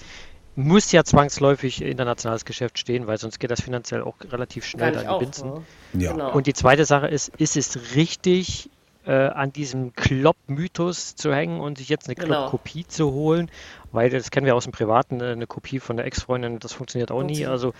muss 0.55 0.93
ja 0.93 1.03
zwangsläufig 1.03 1.83
internationales 1.83 2.45
Geschäft 2.45 2.79
stehen, 2.79 3.07
weil 3.07 3.17
sonst 3.17 3.39
geht 3.41 3.51
das 3.51 3.63
finanziell 3.63 4.03
auch 4.03 4.17
relativ 4.31 4.65
schnell 4.65 4.99
an 4.99 5.07
die 5.15 5.25
Binsen. 5.25 5.51
Ne? 5.51 5.63
Ja. 5.95 6.13
Genau. 6.13 6.33
Und 6.33 6.47
die 6.47 6.53
zweite 6.53 6.85
Sache 6.85 7.09
ist, 7.09 7.35
ist 7.39 7.57
es 7.57 7.95
richtig, 7.95 8.69
äh, 9.07 9.13
an 9.13 9.53
diesem 9.53 9.95
Klopp-Mythos 9.95 11.17
zu 11.17 11.33
hängen 11.33 11.61
und 11.61 11.79
sich 11.79 11.89
jetzt 11.89 12.09
eine 12.09 12.17
genau. 12.17 12.27
Klopp-Kopie 12.27 12.87
zu 12.87 13.13
holen? 13.13 13.51
Weil 13.93 14.11
das 14.11 14.31
kennen 14.31 14.47
wir 14.47 14.55
aus 14.55 14.65
dem 14.65 14.73
Privaten, 14.73 15.21
äh, 15.21 15.33
eine 15.33 15.47
Kopie 15.47 15.81
von 15.81 15.97
der 15.97 16.07
Ex-Freundin, 16.07 16.59
das 16.59 16.73
funktioniert 16.73 17.11
auch 17.11 17.23
nie. 17.23 17.47
Also 17.47 17.73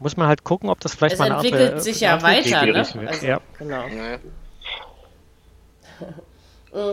muss 0.00 0.16
man 0.16 0.26
halt 0.26 0.44
gucken, 0.44 0.68
ob 0.68 0.80
das 0.80 0.94
vielleicht 0.94 1.14
es 1.14 1.18
mal 1.18 1.26
eine 1.26 1.36
entwickelt 1.36 1.62
andere, 1.62 1.80
sich 1.80 2.00
ja 2.00 2.22
weiter, 2.22 2.66
ne? 2.66 2.84
Also, 3.08 3.26
ja. 3.26 3.40
Genau. 3.58 3.84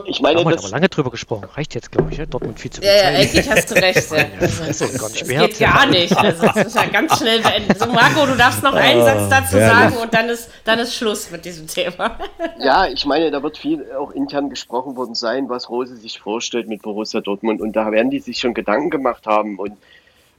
Ich 0.08 0.20
meine, 0.20 0.36
da 0.36 0.44
haben 0.44 0.52
wir 0.52 0.60
aber 0.60 0.70
lange 0.70 0.90
drüber 0.90 1.10
gesprochen. 1.10 1.46
Reicht 1.46 1.74
jetzt, 1.74 1.90
glaube 1.90 2.12
ich, 2.12 2.18
ja? 2.18 2.26
Dortmund 2.26 2.60
viel 2.60 2.70
zu 2.70 2.82
viel 2.82 2.90
Ja, 2.90 2.98
ja, 2.98 3.20
eigentlich 3.20 3.50
hast 3.50 3.72
du 3.72 3.76
recht. 3.76 4.12
Ja. 4.20 4.26
Das, 4.40 4.60
das, 4.60 4.80
das 4.80 5.28
geht 5.28 5.60
gar 5.60 5.86
nicht. 5.86 6.18
Also, 6.18 6.48
das 6.48 6.68
ist 6.68 6.76
ja 6.76 6.86
ganz 6.88 7.18
schnell 7.18 7.42
beendet. 7.42 7.80
So, 7.80 7.86
Marco, 7.86 8.26
du 8.26 8.36
darfst 8.36 8.62
noch 8.62 8.74
einen 8.74 9.04
Satz 9.04 9.30
dazu 9.30 9.58
ja, 9.58 9.68
sagen 9.70 9.98
und 9.98 10.14
dann 10.14 10.28
ist, 10.28 10.50
dann 10.66 10.80
ist 10.80 10.96
Schluss 10.96 11.32
mit 11.32 11.46
diesem 11.46 11.68
Thema. 11.68 12.18
Ja, 12.60 12.88
ich 12.88 13.06
meine, 13.06 13.32
da 13.32 13.42
wird 13.42 13.58
viel 13.58 13.86
auch 13.94 14.12
intern 14.12 14.50
gesprochen 14.50 14.98
worden 14.98 15.16
sein, 15.16 15.48
was 15.48 15.70
Rose 15.70 15.96
sich 15.96 16.20
vorstellt 16.20 16.68
mit 16.68 16.82
Borussia 16.82 17.22
Dortmund. 17.22 17.62
Und 17.62 17.74
da 17.74 17.92
werden 17.92 18.12
die 18.12 18.20
sich 18.20 18.40
schon 18.40 18.54
Gedanken 18.54 18.90
gemacht 18.90 19.26
haben. 19.28 19.58
Und 19.58 19.78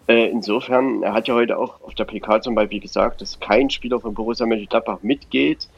äh, 0.07 0.29
insofern, 0.29 1.03
er 1.03 1.15
hat 1.15 1.29
ja 1.29 1.35
heute 1.35 1.57
auch 1.57 1.81
auf 1.83 1.95
der 1.95 2.05
PK 2.05 2.43
zum 2.43 2.55
Beispiel 2.55 2.81
gesagt, 2.81 3.23
dass 3.23 3.41
kein 3.41 3.71
Spieler 3.71 4.01
von 4.01 4.13
Borussia 4.13 4.45
Mönchengladbach 4.45 4.99
mitgeht. 5.03 5.69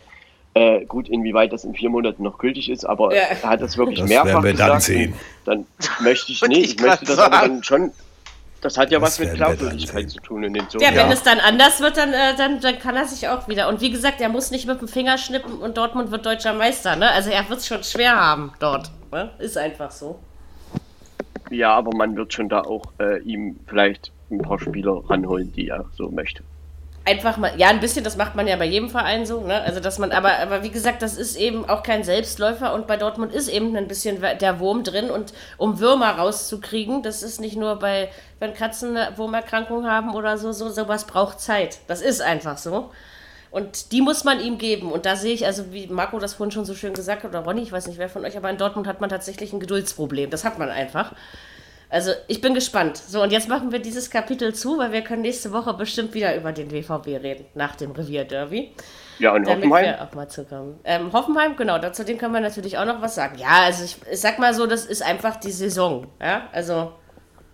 Äh, 0.54 0.84
gut, 0.84 1.08
inwieweit 1.08 1.52
das 1.52 1.64
in 1.64 1.74
vier 1.74 1.88
Monaten 1.88 2.22
noch 2.22 2.36
gültig 2.36 2.70
ist, 2.70 2.84
aber 2.84 3.14
ja. 3.14 3.22
er 3.22 3.42
hat 3.42 3.62
das 3.62 3.78
wirklich 3.78 4.00
das 4.00 4.08
mehrfach 4.08 4.42
werden 4.42 4.44
wir 4.44 4.52
gesagt. 4.52 4.70
Dann, 4.70 4.80
sehen. 4.80 5.14
dann 5.46 5.66
möchte 6.00 6.32
ich, 6.32 6.42
nee, 6.48 6.58
ich, 6.58 6.74
ich 6.74 6.80
möchte 6.80 7.06
das 7.06 7.18
aber 7.18 7.40
dann 7.40 7.64
schon 7.64 7.92
das 8.62 8.78
hat 8.78 8.92
ja 8.92 9.00
das 9.00 9.18
was 9.18 9.26
mit 9.26 9.34
Glaubwürdigkeit 9.34 10.08
zu 10.08 10.20
tun 10.20 10.44
in 10.44 10.54
den 10.54 10.64
so. 10.68 10.78
Ja, 10.78 10.90
wenn 10.90 11.08
ja. 11.08 11.12
es 11.12 11.24
dann 11.24 11.40
anders 11.40 11.80
wird, 11.80 11.96
dann, 11.96 12.10
äh, 12.10 12.36
dann, 12.36 12.60
dann 12.60 12.78
kann 12.78 12.94
er 12.94 13.06
sich 13.06 13.28
auch 13.28 13.48
wieder. 13.48 13.68
Und 13.68 13.80
wie 13.80 13.90
gesagt, 13.90 14.20
er 14.20 14.28
muss 14.28 14.52
nicht 14.52 14.68
mit 14.68 14.80
dem 14.80 14.86
Finger 14.86 15.18
schnippen 15.18 15.54
und 15.58 15.76
Dortmund 15.76 16.12
wird 16.12 16.24
deutscher 16.24 16.54
Meister. 16.54 16.94
Ne? 16.94 17.10
Also 17.10 17.30
er 17.30 17.48
wird 17.48 17.58
es 17.58 17.66
schon 17.66 17.82
schwer 17.82 18.14
haben 18.14 18.52
dort. 18.60 18.92
Ne? 19.10 19.30
Ist 19.40 19.58
einfach 19.58 19.90
so. 19.90 20.20
Ja, 21.50 21.74
aber 21.74 21.90
man 21.96 22.16
wird 22.16 22.32
schon 22.32 22.48
da 22.48 22.60
auch 22.60 22.84
äh, 23.00 23.20
ihm 23.22 23.58
vielleicht 23.66 24.12
ein 24.30 24.38
paar 24.38 24.60
Spieler 24.60 25.02
ranholen, 25.10 25.52
die 25.52 25.68
er 25.68 25.84
so 25.96 26.08
möchte. 26.08 26.44
Einfach 27.04 27.36
mal, 27.36 27.52
ja, 27.58 27.68
ein 27.68 27.80
bisschen, 27.80 28.04
das 28.04 28.16
macht 28.16 28.36
man 28.36 28.46
ja 28.46 28.54
bei 28.56 28.64
jedem 28.64 28.88
Verein 28.88 29.26
so, 29.26 29.40
ne? 29.40 29.60
Also, 29.62 29.80
dass 29.80 29.98
man, 29.98 30.12
aber, 30.12 30.38
aber 30.38 30.62
wie 30.62 30.70
gesagt, 30.70 31.02
das 31.02 31.16
ist 31.16 31.34
eben 31.34 31.68
auch 31.68 31.82
kein 31.82 32.04
Selbstläufer 32.04 32.72
und 32.72 32.86
bei 32.86 32.96
Dortmund 32.96 33.32
ist 33.32 33.48
eben 33.48 33.76
ein 33.76 33.88
bisschen 33.88 34.20
der 34.20 34.60
Wurm 34.60 34.84
drin 34.84 35.10
und 35.10 35.32
um 35.56 35.80
Würmer 35.80 36.10
rauszukriegen, 36.10 37.02
das 37.02 37.24
ist 37.24 37.40
nicht 37.40 37.56
nur 37.56 37.76
bei, 37.80 38.08
wenn 38.38 38.54
Katzen 38.54 38.96
eine 38.96 39.18
Wurmerkrankung 39.18 39.86
haben 39.86 40.14
oder 40.14 40.38
so, 40.38 40.52
so, 40.52 40.68
sowas 40.68 41.06
braucht 41.08 41.40
Zeit. 41.40 41.78
Das 41.88 42.02
ist 42.02 42.22
einfach 42.22 42.56
so. 42.56 42.92
Und 43.50 43.92
die 43.92 44.00
muss 44.00 44.24
man 44.24 44.40
ihm 44.40 44.56
geben. 44.56 44.90
Und 44.90 45.04
da 45.04 45.14
sehe 45.14 45.34
ich, 45.34 45.44
also 45.44 45.72
wie 45.72 45.86
Marco 45.86 46.18
das 46.18 46.34
vorhin 46.34 46.52
schon 46.52 46.64
so 46.64 46.74
schön 46.74 46.94
gesagt 46.94 47.22
hat, 47.24 47.30
oder 47.30 47.40
Ronny, 47.40 47.62
ich 47.62 47.70
weiß 47.72 47.86
nicht 47.86 47.98
wer 47.98 48.08
von 48.08 48.24
euch, 48.24 48.36
aber 48.36 48.48
in 48.48 48.56
Dortmund 48.56 48.86
hat 48.86 49.00
man 49.00 49.10
tatsächlich 49.10 49.52
ein 49.52 49.60
Geduldsproblem. 49.60 50.30
Das 50.30 50.44
hat 50.44 50.58
man 50.58 50.70
einfach. 50.70 51.12
Also 51.92 52.12
ich 52.26 52.40
bin 52.40 52.54
gespannt. 52.54 52.96
So, 52.96 53.22
und 53.22 53.32
jetzt 53.32 53.50
machen 53.50 53.70
wir 53.70 53.78
dieses 53.78 54.08
Kapitel 54.08 54.54
zu, 54.54 54.78
weil 54.78 54.92
wir 54.92 55.02
können 55.02 55.20
nächste 55.20 55.52
Woche 55.52 55.74
bestimmt 55.74 56.14
wieder 56.14 56.34
über 56.34 56.50
den 56.50 56.70
WVB 56.70 57.22
reden, 57.22 57.44
nach 57.54 57.76
dem 57.76 57.90
Revierderby. 57.90 58.70
Ja, 59.18 59.34
und 59.34 59.46
damit 59.46 59.64
Hoffenheim? 59.64 59.84
Wir 59.84 60.02
auch 60.02 60.14
mal 60.14 60.26
zukommen. 60.26 60.80
Ähm, 60.84 61.12
Hoffenheim, 61.12 61.54
genau, 61.54 61.78
dazu 61.78 62.02
dem 62.02 62.16
können 62.16 62.32
wir 62.32 62.40
natürlich 62.40 62.78
auch 62.78 62.86
noch 62.86 63.02
was 63.02 63.14
sagen. 63.14 63.36
Ja, 63.36 63.64
also 63.64 63.84
ich, 63.84 63.98
ich 64.10 64.18
sag 64.18 64.38
mal 64.38 64.54
so, 64.54 64.66
das 64.66 64.86
ist 64.86 65.02
einfach 65.02 65.36
die 65.36 65.50
Saison. 65.50 66.06
Ja, 66.18 66.48
also. 66.52 66.92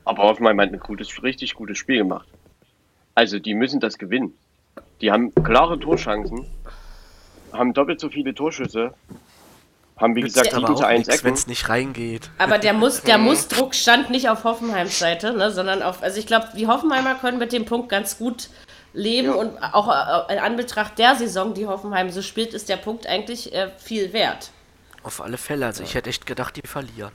Aber 0.04 0.22
Hoffenheim 0.22 0.60
hat 0.60 0.72
ein 0.72 0.78
gutes, 0.78 1.20
richtig 1.20 1.54
gutes 1.54 1.76
Spiel 1.76 1.98
gemacht. 1.98 2.28
Also 3.16 3.40
die 3.40 3.54
müssen 3.54 3.80
das 3.80 3.98
gewinnen. 3.98 4.34
Die 5.00 5.10
haben 5.10 5.34
klare 5.34 5.80
Torchancen, 5.80 6.46
haben 7.52 7.74
doppelt 7.74 7.98
so 7.98 8.08
viele 8.08 8.32
Torschüsse 8.32 8.94
haben 9.98 10.14
wie 10.14 10.22
gesagt 10.22 10.52
7 10.52 10.76
zu 10.76 10.84
1 10.84 11.08
Ecken. 11.08 11.24
Wenn 11.24 11.34
es 11.34 11.46
nicht 11.46 11.68
reingeht. 11.68 12.30
Aber 12.38 12.58
der, 12.58 12.72
muss, 12.72 13.02
der 13.02 13.18
Mussdruck 13.18 13.74
stand 13.74 14.10
nicht 14.10 14.28
auf 14.28 14.44
Hoffenheims 14.44 14.98
Seite, 14.98 15.32
ne, 15.32 15.50
sondern 15.50 15.82
auf, 15.82 16.02
also 16.02 16.18
ich 16.18 16.26
glaube, 16.26 16.48
die 16.56 16.66
Hoffenheimer 16.66 17.14
können 17.16 17.38
mit 17.38 17.52
dem 17.52 17.64
Punkt 17.64 17.88
ganz 17.88 18.18
gut 18.18 18.48
leben 18.92 19.28
ja. 19.28 19.34
und 19.34 19.58
auch 19.62 19.88
äh, 20.28 20.34
in 20.34 20.38
Anbetracht 20.38 20.98
der 20.98 21.14
Saison, 21.16 21.54
die 21.54 21.66
Hoffenheim 21.66 22.10
so 22.10 22.22
spielt, 22.22 22.54
ist 22.54 22.68
der 22.68 22.76
Punkt 22.76 23.06
eigentlich 23.06 23.54
äh, 23.54 23.70
viel 23.78 24.12
wert. 24.12 24.50
Auf 25.02 25.20
alle 25.20 25.38
Fälle, 25.38 25.66
also 25.66 25.82
ich 25.82 25.94
hätte 25.94 26.10
echt 26.10 26.26
gedacht, 26.26 26.56
die 26.56 26.66
verlieren. 26.66 27.12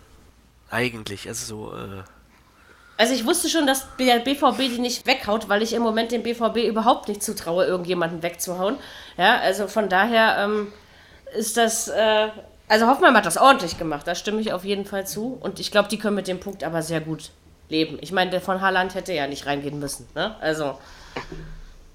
Eigentlich, 0.69 1.27
also 1.27 1.45
so, 1.45 1.75
äh 1.75 2.03
also 2.95 3.13
ich 3.13 3.25
wusste 3.25 3.49
schon, 3.49 3.65
dass 3.65 3.87
der 3.97 4.19
BVB 4.19 4.57
die 4.57 4.79
nicht 4.79 5.07
weghaut, 5.07 5.49
weil 5.49 5.61
ich 5.63 5.73
im 5.73 5.81
Moment 5.81 6.11
dem 6.11 6.23
BVB 6.23 6.57
überhaupt 6.67 7.07
nicht 7.07 7.23
zutraue, 7.23 7.65
irgendjemanden 7.65 8.21
wegzuhauen. 8.21 8.77
Ja, 9.17 9.39
also 9.39 9.67
von 9.67 9.89
daher 9.89 10.37
ähm, 10.39 10.71
ist 11.35 11.57
das 11.57 11.87
äh, 11.87 12.29
also 12.67 12.87
Hoffmann 12.87 13.15
hat 13.15 13.25
das 13.25 13.37
ordentlich 13.37 13.77
gemacht, 13.77 14.07
da 14.07 14.15
stimme 14.15 14.41
ich 14.41 14.53
auf 14.53 14.63
jeden 14.63 14.85
Fall 14.85 15.05
zu. 15.05 15.37
Und 15.39 15.59
ich 15.59 15.71
glaube, 15.71 15.89
die 15.89 15.97
können 15.97 16.15
mit 16.15 16.27
dem 16.27 16.39
Punkt 16.39 16.63
aber 16.63 16.81
sehr 16.81 17.01
gut 17.01 17.31
leben. 17.69 17.97
Ich 18.01 18.11
meine, 18.11 18.31
der 18.31 18.41
von 18.41 18.61
Haaland 18.61 18.95
hätte 18.95 19.13
ja 19.13 19.27
nicht 19.27 19.45
reingehen 19.45 19.79
müssen. 19.79 20.07
Ne? 20.15 20.35
Also, 20.41 20.77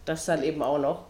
das 0.04 0.26
dann 0.26 0.42
eben 0.42 0.62
auch 0.62 0.78
noch. 0.78 1.04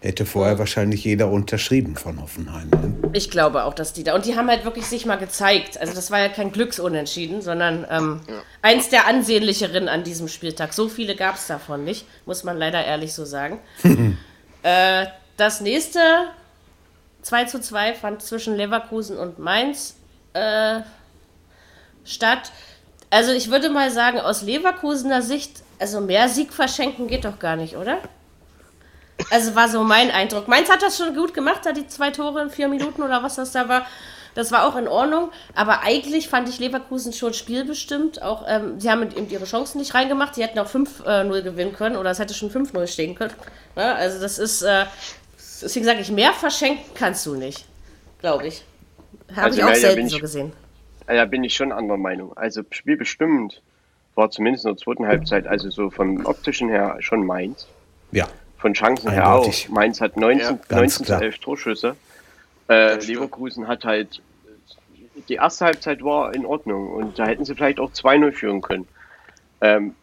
Hätte 0.00 0.26
vorher 0.26 0.60
wahrscheinlich 0.60 1.02
jeder 1.04 1.28
unterschrieben 1.28 1.96
von 1.96 2.20
Hoffenheim. 2.20 2.70
Ne? 2.70 3.10
Ich 3.12 3.30
glaube 3.30 3.64
auch, 3.64 3.74
dass 3.74 3.92
die 3.92 4.04
da. 4.04 4.14
Und 4.14 4.26
die 4.26 4.36
haben 4.36 4.48
halt 4.48 4.64
wirklich 4.64 4.86
sich 4.86 5.06
mal 5.06 5.16
gezeigt. 5.16 5.80
Also, 5.80 5.94
das 5.94 6.10
war 6.10 6.20
ja 6.20 6.28
kein 6.28 6.52
Glücksunentschieden, 6.52 7.42
sondern 7.42 7.86
ähm, 7.90 8.20
ja. 8.28 8.34
eins 8.62 8.90
der 8.90 9.06
ansehnlicheren 9.06 9.88
an 9.88 10.04
diesem 10.04 10.28
Spieltag. 10.28 10.72
So 10.72 10.88
viele 10.88 11.16
gab 11.16 11.36
es 11.36 11.46
davon 11.46 11.84
nicht, 11.84 12.06
muss 12.26 12.44
man 12.44 12.58
leider 12.58 12.84
ehrlich 12.84 13.12
so 13.12 13.24
sagen. 13.24 13.58
äh, 14.62 15.06
das 15.36 15.60
nächste 15.60 16.00
2 17.28 17.44
zu 17.44 17.60
2 17.60 17.94
fand 17.94 18.22
zwischen 18.22 18.56
Leverkusen 18.56 19.18
und 19.18 19.38
Mainz 19.38 19.96
äh, 20.32 20.80
statt. 22.02 22.52
Also 23.10 23.32
ich 23.32 23.50
würde 23.50 23.68
mal 23.68 23.90
sagen, 23.90 24.18
aus 24.18 24.40
Leverkusener 24.40 25.20
Sicht, 25.20 25.62
also 25.78 26.00
mehr 26.00 26.30
Sieg 26.30 26.54
verschenken 26.54 27.06
geht 27.06 27.26
doch 27.26 27.38
gar 27.38 27.56
nicht, 27.56 27.76
oder? 27.76 27.98
Also 29.30 29.54
war 29.54 29.68
so 29.68 29.84
mein 29.84 30.10
Eindruck. 30.10 30.48
Mainz 30.48 30.70
hat 30.70 30.80
das 30.80 30.96
schon 30.96 31.14
gut 31.14 31.34
gemacht, 31.34 31.60
da 31.64 31.72
die 31.72 31.86
zwei 31.86 32.10
Tore 32.10 32.40
in 32.40 32.48
vier 32.50 32.68
Minuten 32.68 33.02
oder 33.02 33.22
was 33.22 33.34
das 33.34 33.52
da 33.52 33.68
war. 33.68 33.86
Das 34.34 34.50
war 34.50 34.66
auch 34.66 34.76
in 34.76 34.88
Ordnung. 34.88 35.30
Aber 35.54 35.82
eigentlich 35.82 36.30
fand 36.30 36.48
ich 36.48 36.58
Leverkusen 36.58 37.12
schon 37.12 37.34
spielbestimmt. 37.34 38.22
Auch, 38.22 38.44
ähm, 38.48 38.80
sie 38.80 38.90
haben 38.90 39.02
eben 39.02 39.28
ihre 39.28 39.44
Chancen 39.44 39.78
nicht 39.80 39.92
reingemacht. 39.94 40.34
Sie 40.34 40.42
hätten 40.42 40.58
auch 40.60 40.70
5-0 40.70 41.36
äh, 41.36 41.42
gewinnen 41.42 41.74
können 41.74 41.96
oder 41.96 42.10
es 42.10 42.20
hätte 42.20 42.32
schon 42.32 42.50
5-0 42.50 42.86
stehen 42.86 43.14
können. 43.16 43.34
Ja, 43.76 43.94
also 43.94 44.18
das 44.18 44.38
ist, 44.38 44.62
äh, 44.62 44.86
Deswegen 45.62 45.84
sage 45.84 46.00
ich, 46.00 46.10
mehr 46.10 46.32
verschenken 46.32 46.84
kannst 46.94 47.26
du 47.26 47.34
nicht. 47.34 47.66
Glaube 48.20 48.48
ich. 48.48 48.64
Habe 49.32 49.42
also, 49.42 49.58
ich 49.58 49.64
auch 49.64 49.68
ja, 49.68 49.74
selten 49.74 50.06
ich, 50.06 50.12
so 50.12 50.18
gesehen. 50.18 50.52
Ja, 51.08 51.24
bin 51.24 51.44
ich 51.44 51.54
schon 51.54 51.72
anderer 51.72 51.96
Meinung. 51.96 52.36
Also 52.36 52.62
spielbestimmt 52.70 53.62
war 54.14 54.30
zumindest 54.30 54.64
in 54.64 54.72
der 54.72 54.76
zweiten 54.78 55.06
Halbzeit, 55.06 55.46
also 55.46 55.70
so 55.70 55.90
vom 55.90 56.26
optischen 56.26 56.68
her 56.68 56.96
schon 57.00 57.24
Mainz. 57.24 57.66
Ja. 58.10 58.26
Von 58.58 58.74
Chancen 58.74 59.08
Eindeutig. 59.08 59.64
her 59.64 59.70
auch. 59.70 59.74
Mainz 59.74 60.00
hat 60.00 60.16
19, 60.16 60.58
ja, 60.68 60.76
19 60.76 61.06
zu 61.06 61.14
11 61.14 61.38
Torschüsse. 61.38 61.96
Äh, 62.68 62.96
Leverkusen 63.04 63.68
hat 63.68 63.84
halt, 63.84 64.20
die 65.28 65.34
erste 65.34 65.66
Halbzeit 65.66 66.02
war 66.02 66.34
in 66.34 66.44
Ordnung 66.44 66.92
und 66.92 67.18
da 67.18 67.26
hätten 67.26 67.44
sie 67.44 67.54
vielleicht 67.54 67.78
auch 67.80 67.92
2-0 67.92 68.32
führen 68.32 68.60
können. 68.60 68.88
Ähm, 69.60 69.94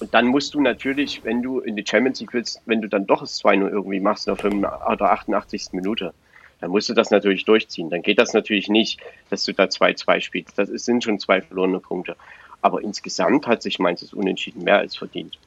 und 0.00 0.12
dann 0.14 0.26
musst 0.26 0.54
du 0.54 0.60
natürlich, 0.60 1.24
wenn 1.24 1.42
du 1.42 1.60
in 1.60 1.76
die 1.76 1.84
Champions 1.86 2.20
League 2.20 2.32
willst, 2.32 2.60
wenn 2.66 2.80
du 2.80 2.88
dann 2.88 3.06
doch 3.06 3.20
das 3.20 3.42
2-0 3.42 3.68
irgendwie 3.68 4.00
machst 4.00 4.26
in 4.26 4.34
der 4.34 4.42
85. 4.42 4.88
oder 4.88 5.12
88. 5.12 5.68
Minute, 5.72 6.12
dann 6.60 6.70
musst 6.70 6.88
du 6.88 6.94
das 6.94 7.10
natürlich 7.10 7.44
durchziehen. 7.44 7.90
Dann 7.90 8.02
geht 8.02 8.18
das 8.18 8.32
natürlich 8.32 8.68
nicht, 8.68 9.00
dass 9.30 9.44
du 9.44 9.52
da 9.52 9.64
2-2 9.64 10.20
spielst. 10.20 10.58
Das 10.58 10.68
sind 10.68 11.02
schon 11.02 11.18
zwei 11.18 11.42
verlorene 11.42 11.80
Punkte. 11.80 12.16
Aber 12.60 12.82
insgesamt 12.82 13.46
hat 13.46 13.62
sich 13.62 13.78
Mainz 13.78 14.00
das 14.00 14.12
Unentschieden 14.12 14.62
mehr 14.62 14.78
als 14.78 14.96
verdient. 14.96 15.38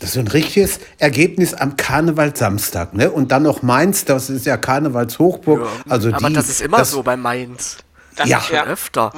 Das 0.00 0.10
ist 0.10 0.18
ein 0.18 0.26
richtiges 0.26 0.80
Ergebnis 0.98 1.54
am 1.54 1.76
Karneval 1.76 2.34
Samstag, 2.34 2.92
ne? 2.92 3.12
Und 3.12 3.30
dann 3.30 3.44
noch 3.44 3.62
Mainz, 3.62 4.04
das 4.04 4.30
ist 4.30 4.46
ja 4.46 4.56
Karnevalshochburg. 4.56 5.60
Ja, 5.60 5.68
also 5.88 6.12
aber 6.12 6.28
die, 6.28 6.34
das 6.34 6.48
ist 6.48 6.60
immer 6.60 6.78
das, 6.78 6.90
so 6.90 7.04
bei 7.04 7.16
Mainz. 7.16 7.78
Das 8.16 8.28
ja, 8.28 8.42
öfter. 8.66 9.12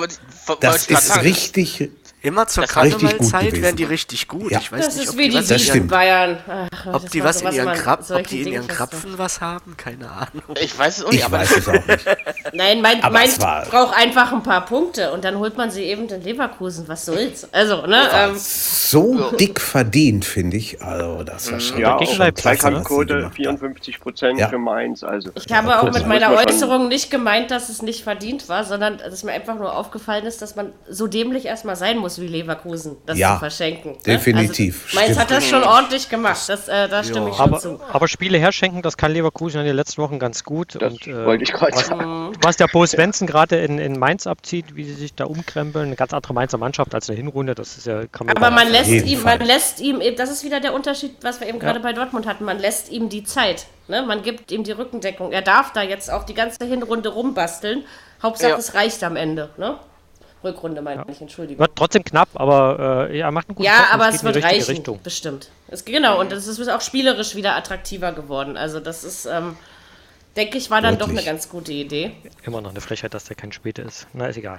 Das 0.60 0.86
ist 0.88 1.22
richtig, 1.22 1.90
Immer 2.24 2.46
zur 2.46 2.64
Karnevalzeit 2.64 3.60
werden 3.60 3.76
die 3.76 3.84
richtig 3.84 4.28
gut. 4.28 4.50
Ja. 4.50 4.58
Ich 4.58 4.72
weiß 4.72 4.86
Das 4.86 4.94
nicht, 4.96 5.04
ist 5.04 5.10
ob 5.10 5.18
wie 5.18 5.28
die 5.28 5.38
die 5.38 5.50
was 5.50 5.68
in 5.74 5.86
Bayern. 5.86 6.38
Ach, 6.74 6.86
ob 6.94 7.10
die 7.10 7.22
was 7.22 7.42
in 7.42 7.52
ihren, 7.52 7.74
Krab, 7.74 8.10
ob 8.10 8.26
die 8.26 8.40
in 8.42 8.48
ihren. 8.48 8.66
Krapfen 8.66 9.18
was 9.18 9.42
haben, 9.42 9.76
keine 9.76 10.10
Ahnung. 10.10 10.42
Ich 10.58 10.78
weiß 10.78 10.98
es 10.98 11.04
auch 11.04 11.10
nicht, 11.10 11.18
Ich 11.20 11.24
aber 11.26 11.40
weiß 11.40 11.56
es 11.58 11.68
auch 11.68 11.72
nicht. 11.86 12.06
Nein, 12.54 12.80
mein, 12.80 13.00
mein 13.12 13.28
braucht 13.68 13.94
einfach 13.94 14.32
ein 14.32 14.42
paar 14.42 14.64
Punkte 14.64 15.12
und 15.12 15.22
dann 15.22 15.38
holt 15.38 15.58
man 15.58 15.70
sie 15.70 15.82
eben 15.82 16.08
in 16.08 16.22
Leverkusen. 16.22 16.88
Was 16.88 17.04
soll's? 17.04 17.46
Also, 17.52 17.86
ne? 17.86 18.08
Ähm, 18.14 18.32
So 18.36 19.30
dick 19.32 19.60
verdient, 19.60 20.24
finde 20.24 20.56
ich. 20.56 20.80
Also, 20.82 21.24
das 21.24 21.52
war 21.52 21.60
schon. 21.60 21.78
Ja, 21.78 21.98
Zweikampfquote 22.34 23.14
gemacht 23.14 23.24
haben. 23.26 23.34
54 23.34 24.00
Prozent 24.00 24.38
Ja. 24.40 24.48
für 24.48 24.58
Mainz. 24.58 25.04
Also 25.04 25.30
ich 25.34 25.52
habe 25.52 25.78
auch 25.78 25.92
mit 25.92 26.06
meiner 26.06 26.30
Äußerung 26.32 26.88
nicht 26.88 27.10
gemeint, 27.10 27.50
dass 27.50 27.68
es 27.68 27.82
nicht 27.82 28.02
verdient 28.02 28.48
war, 28.48 28.64
sondern 28.64 28.96
dass 28.98 29.22
mir 29.24 29.32
einfach 29.32 29.56
nur 29.56 29.76
aufgefallen 29.76 30.24
ist, 30.24 30.40
dass 30.40 30.56
man 30.56 30.72
so 30.88 31.06
dämlich 31.06 31.44
erstmal 31.44 31.76
sein 31.76 31.98
muss 31.98 32.13
wie 32.20 32.26
Leverkusen, 32.28 32.96
das 33.06 33.18
Ja, 33.18 33.34
zu 33.34 33.38
verschenken. 33.40 33.92
ne? 33.92 33.98
definitiv. 34.04 34.84
Also, 34.86 34.96
Mainz 34.98 35.18
hat 35.18 35.30
das 35.30 35.46
schon 35.46 35.62
ordentlich 35.62 36.08
gemacht. 36.08 36.48
Das, 36.48 36.68
äh, 36.68 36.88
da 36.88 37.02
stimme 37.04 37.30
ich 37.30 37.36
schon 37.36 37.44
Aber, 37.48 37.58
zu. 37.58 37.80
aber 37.92 38.08
Spiele 38.08 38.38
herschenken, 38.38 38.82
das 38.82 38.96
kann 38.96 39.12
Leverkusen 39.12 39.60
in 39.60 39.66
den 39.66 39.76
letzten 39.76 40.02
Wochen 40.02 40.18
ganz 40.18 40.44
gut. 40.44 40.76
das 40.80 40.92
und, 40.92 41.06
äh, 41.06 41.24
wollte 41.26 41.44
ich 41.44 41.52
gerade 41.52 41.72
was, 41.76 41.86
sagen. 41.86 42.32
was 42.42 42.56
der 42.56 42.68
Bo 42.68 42.84
Svensson 42.86 43.26
gerade 43.26 43.56
in, 43.56 43.78
in 43.78 43.98
Mainz 43.98 44.26
abzieht, 44.26 44.74
wie 44.76 44.84
sie 44.84 44.94
sich 44.94 45.14
da 45.14 45.24
umkrempeln, 45.24 45.86
eine 45.86 45.96
ganz 45.96 46.12
andere 46.12 46.34
Mainzer 46.34 46.58
Mannschaft 46.58 46.94
als 46.94 47.08
eine 47.08 47.16
Hinrunde, 47.16 47.54
das 47.54 47.76
ist 47.76 47.86
ja, 47.86 48.06
kann 48.06 48.26
man 48.26 48.36
Aber 48.36 48.50
man 48.50 48.68
lässt 48.70 48.90
ihm, 48.90 49.18
Fall. 49.20 49.38
man 49.38 49.46
lässt 49.46 49.80
ihm 49.80 50.00
eben, 50.00 50.16
das 50.16 50.30
ist 50.30 50.44
wieder 50.44 50.60
der 50.60 50.74
Unterschied, 50.74 51.12
was 51.22 51.40
wir 51.40 51.48
eben 51.48 51.58
gerade 51.58 51.80
bei 51.80 51.92
Dortmund 51.92 52.26
hatten, 52.26 52.44
man 52.44 52.58
lässt 52.58 52.90
ihm 52.90 53.08
die 53.08 53.24
Zeit. 53.24 53.66
Ne? 53.88 54.02
Man 54.02 54.22
gibt 54.22 54.50
ihm 54.50 54.64
die 54.64 54.72
Rückendeckung. 54.72 55.30
Er 55.32 55.42
darf 55.42 55.72
da 55.72 55.82
jetzt 55.82 56.10
auch 56.10 56.24
die 56.24 56.32
ganze 56.34 56.64
Hinrunde 56.64 57.10
rumbasteln. 57.10 57.84
Hauptsache, 58.22 58.52
Ja. 58.52 58.56
es 58.56 58.72
reicht 58.74 59.04
am 59.04 59.16
Ende. 59.16 59.50
Ne? 59.58 59.76
Rückrunde 60.44 60.82
meine 60.82 61.04
ich, 61.08 61.20
Entschuldigung. 61.20 61.60
Wird 61.60 61.72
trotzdem 61.76 62.04
knapp, 62.04 62.28
aber 62.34 63.08
äh, 63.10 63.18
er 63.18 63.30
macht 63.30 63.48
einen 63.48 63.56
guten 63.56 63.66
Ja, 63.66 63.78
Job 63.78 63.94
aber 63.94 64.04
geht 64.06 64.14
es 64.14 64.22
in 64.22 64.28
die 64.28 64.34
wird 64.34 64.44
richtige 64.44 64.60
reichen, 64.60 64.70
Richtung. 64.76 65.00
bestimmt. 65.02 65.50
Es, 65.68 65.84
genau, 65.84 66.20
und 66.20 66.32
es 66.32 66.46
ist 66.46 66.68
auch 66.68 66.80
spielerisch 66.80 67.34
wieder 67.34 67.56
attraktiver 67.56 68.12
geworden. 68.12 68.56
Also 68.56 68.80
das 68.80 69.04
ist, 69.04 69.26
ähm, 69.26 69.56
denke 70.36 70.58
ich, 70.58 70.70
war 70.70 70.80
dann 70.80 70.98
doch 70.98 71.06
Deutlich. 71.06 71.26
eine 71.26 71.36
ganz 71.36 71.48
gute 71.48 71.72
Idee. 71.72 72.12
Immer 72.44 72.60
noch 72.60 72.70
eine 72.70 72.80
Frechheit, 72.80 73.14
dass 73.14 73.24
der 73.24 73.36
kein 73.36 73.52
Späte 73.52 73.82
ist. 73.82 74.06
Na, 74.12 74.26
ist 74.26 74.36
egal. 74.36 74.58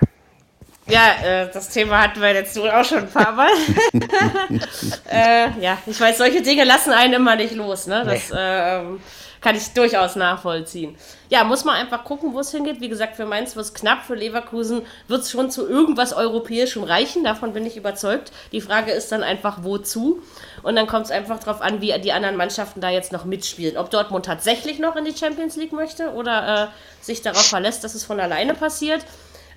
Ja, 0.87 1.15
äh, 1.23 1.49
das 1.51 1.69
Thema 1.69 2.01
hatten 2.01 2.21
wir 2.21 2.31
jetzt 2.33 2.55
wohl 2.59 2.69
auch 2.69 2.85
schon 2.85 2.99
ein 2.99 3.09
paar 3.09 3.31
Mal. 3.31 3.49
äh, 5.09 5.49
ja, 5.59 5.77
ich 5.85 5.99
weiß, 5.99 6.17
solche 6.17 6.41
Dinge 6.41 6.63
lassen 6.63 6.91
einen 6.93 7.13
immer 7.13 7.35
nicht 7.35 7.55
los. 7.55 7.87
Ne? 7.87 8.03
Das 8.05 8.31
ähm, 8.35 8.99
kann 9.45 9.55
ich 9.55 9.73
durchaus 9.73 10.15
nachvollziehen. 10.15 10.97
Ja, 11.29 11.43
muss 11.43 11.65
man 11.65 11.75
einfach 11.75 12.03
gucken, 12.03 12.33
wo 12.33 12.39
es 12.39 12.49
hingeht. 12.49 12.81
Wie 12.81 12.89
gesagt, 12.89 13.15
für 13.15 13.27
Mainz 13.27 13.55
wird 13.55 13.67
es 13.67 13.75
knapp, 13.75 14.03
für 14.03 14.15
Leverkusen 14.15 14.81
wird 15.07 15.21
es 15.21 15.29
schon 15.29 15.51
zu 15.51 15.69
irgendwas 15.69 16.13
Europäischem 16.13 16.83
reichen. 16.83 17.23
Davon 17.23 17.53
bin 17.53 17.63
ich 17.63 17.77
überzeugt. 17.77 18.31
Die 18.51 18.59
Frage 18.59 18.91
ist 18.91 19.11
dann 19.11 19.21
einfach, 19.21 19.59
wozu? 19.61 20.23
Und 20.63 20.75
dann 20.75 20.87
kommt 20.87 21.05
es 21.05 21.11
einfach 21.11 21.37
darauf 21.37 21.61
an, 21.61 21.79
wie 21.79 21.93
die 21.99 22.11
anderen 22.11 22.37
Mannschaften 22.37 22.81
da 22.81 22.89
jetzt 22.89 23.11
noch 23.11 23.25
mitspielen. 23.25 23.77
Ob 23.77 23.91
Dortmund 23.91 24.25
tatsächlich 24.25 24.79
noch 24.79 24.95
in 24.95 25.05
die 25.05 25.15
Champions 25.15 25.55
League 25.57 25.73
möchte 25.73 26.13
oder 26.13 26.63
äh, 26.63 27.05
sich 27.05 27.21
darauf 27.21 27.45
verlässt, 27.45 27.83
dass 27.83 27.93
es 27.93 28.03
von 28.03 28.19
alleine 28.19 28.55
passiert 28.55 29.05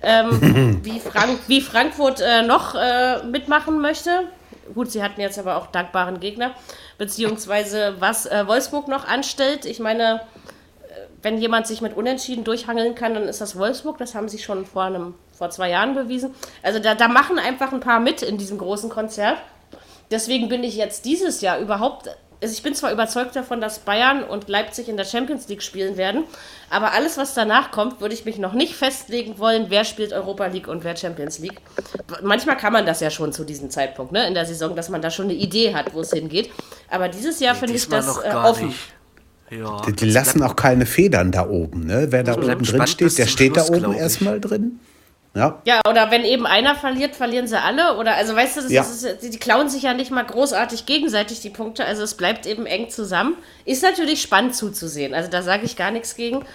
ähm, 0.03 0.79
wie, 0.83 0.99
Frank 0.99 1.39
wie 1.47 1.61
Frankfurt 1.61 2.21
äh, 2.21 2.43
noch 2.43 2.75
äh, 2.75 3.23
mitmachen 3.23 3.79
möchte. 3.79 4.27
Gut, 4.73 4.91
sie 4.91 5.03
hatten 5.03 5.21
jetzt 5.21 5.39
aber 5.39 5.57
auch 5.57 5.67
dankbaren 5.67 6.19
Gegner. 6.19 6.51
Beziehungsweise 6.97 7.95
was 7.99 8.25
äh, 8.25 8.47
Wolfsburg 8.47 8.87
noch 8.87 9.07
anstellt. 9.07 9.65
Ich 9.65 9.79
meine, 9.79 10.15
äh, 10.15 11.07
wenn 11.21 11.37
jemand 11.37 11.67
sich 11.67 11.81
mit 11.81 11.95
Unentschieden 11.95 12.43
durchhangeln 12.43 12.95
kann, 12.95 13.13
dann 13.13 13.23
ist 13.23 13.41
das 13.41 13.57
Wolfsburg. 13.57 13.97
Das 13.97 14.15
haben 14.15 14.29
sie 14.29 14.39
schon 14.39 14.65
vor, 14.65 14.83
einem, 14.83 15.15
vor 15.31 15.49
zwei 15.49 15.69
Jahren 15.69 15.95
bewiesen. 15.95 16.33
Also 16.63 16.79
da, 16.79 16.95
da 16.95 17.07
machen 17.07 17.39
einfach 17.39 17.71
ein 17.71 17.79
paar 17.79 17.99
mit 17.99 18.21
in 18.21 18.37
diesem 18.37 18.57
großen 18.57 18.89
Konzert. 18.89 19.37
Deswegen 20.11 20.49
bin 20.49 20.63
ich 20.63 20.75
jetzt 20.75 21.05
dieses 21.05 21.41
Jahr 21.41 21.59
überhaupt. 21.59 22.09
Also 22.41 22.53
ich 22.53 22.63
bin 22.63 22.73
zwar 22.73 22.93
überzeugt 22.93 23.35
davon, 23.35 23.59
dass 23.59 23.79
Bayern 23.79 24.23
und 24.23 24.47
Leipzig 24.47 24.87
in 24.87 24.95
der 24.95 25.03
Champions 25.03 25.49
League 25.49 25.61
spielen 25.61 25.97
werden, 25.97 26.23
aber 26.69 26.93
alles, 26.93 27.17
was 27.17 27.33
danach 27.33 27.71
kommt, 27.71 27.99
würde 27.99 28.13
ich 28.13 28.23
mich 28.23 28.37
noch 28.37 28.53
nicht 28.53 28.75
festlegen 28.75 29.39
wollen, 29.39 29.65
wer 29.67 29.83
spielt 29.83 30.13
Europa 30.13 30.45
League 30.45 30.69
und 30.69 30.85
wer 30.85 30.95
Champions 30.95 31.39
League. 31.39 31.59
Manchmal 32.23 32.55
kann 32.55 32.71
man 32.71 32.85
das 32.85 33.01
ja 33.01 33.09
schon 33.09 33.33
zu 33.33 33.43
diesem 33.43 33.69
Zeitpunkt, 33.69 34.13
ne, 34.13 34.25
in 34.25 34.33
der 34.33 34.45
Saison, 34.45 34.73
dass 34.73 34.87
man 34.87 35.01
da 35.01 35.11
schon 35.11 35.25
eine 35.25 35.33
Idee 35.33 35.73
hat, 35.75 35.93
wo 35.93 35.99
es 35.99 36.11
hingeht. 36.11 36.49
Aber 36.89 37.09
dieses 37.09 37.41
Jahr 37.41 37.55
finde 37.55 37.75
ich 37.75 37.89
das 37.89 38.07
noch 38.07 38.23
äh, 38.23 38.29
gar 38.29 38.49
offen. 38.49 38.67
nicht. 38.67 38.79
Ja, 39.51 39.81
Die, 39.81 39.93
die 39.93 40.09
lassen 40.09 40.41
auch 40.43 40.55
keine 40.55 40.85
Federn 40.85 41.31
da 41.31 41.47
oben, 41.49 41.87
ne? 41.87 42.07
Wer 42.09 42.23
da 42.23 42.35
oben 42.35 42.63
drin 42.63 42.87
steht, 42.87 43.17
der 43.17 43.25
steht 43.27 43.57
da 43.57 43.61
Schluss, 43.61 43.69
oben 43.71 43.79
glaub 43.79 43.93
ich. 43.95 43.99
erstmal 43.99 44.39
drin. 44.39 44.79
Ja. 45.35 45.61
Ja, 45.63 45.81
oder 45.87 46.09
wenn 46.11 46.25
eben 46.25 46.45
einer 46.47 46.75
verliert, 46.75 47.15
verlieren 47.15 47.47
sie 47.47 47.61
alle. 47.61 47.97
Oder 47.97 48.15
also 48.15 48.35
weißt 48.35 48.57
du, 48.57 48.61
das 48.61 48.71
Ja. 48.71 48.81
ist, 48.81 49.21
die, 49.21 49.37
klauen 49.37 49.69
sich 49.69 49.83
ja 49.83 49.93
nicht 49.93 50.11
mal 50.11 50.25
großartig 50.25 50.85
gegenseitig 50.85 51.39
die 51.41 51.51
Punkte. 51.51 51.85
Also 51.85 52.03
es 52.03 52.15
bleibt 52.15 52.45
eben 52.45 52.65
eng 52.65 52.89
zusammen. 52.89 53.37
Ist 53.65 53.83
natürlich 53.83 54.21
spannend 54.21 54.55
zuzusehen. 54.55 55.13
Also 55.13 55.29
da 55.29 55.41
sage 55.43 55.65
ich 55.65 55.75
gar 55.75 55.91
nichts 55.91 56.15
gegen. 56.15 56.45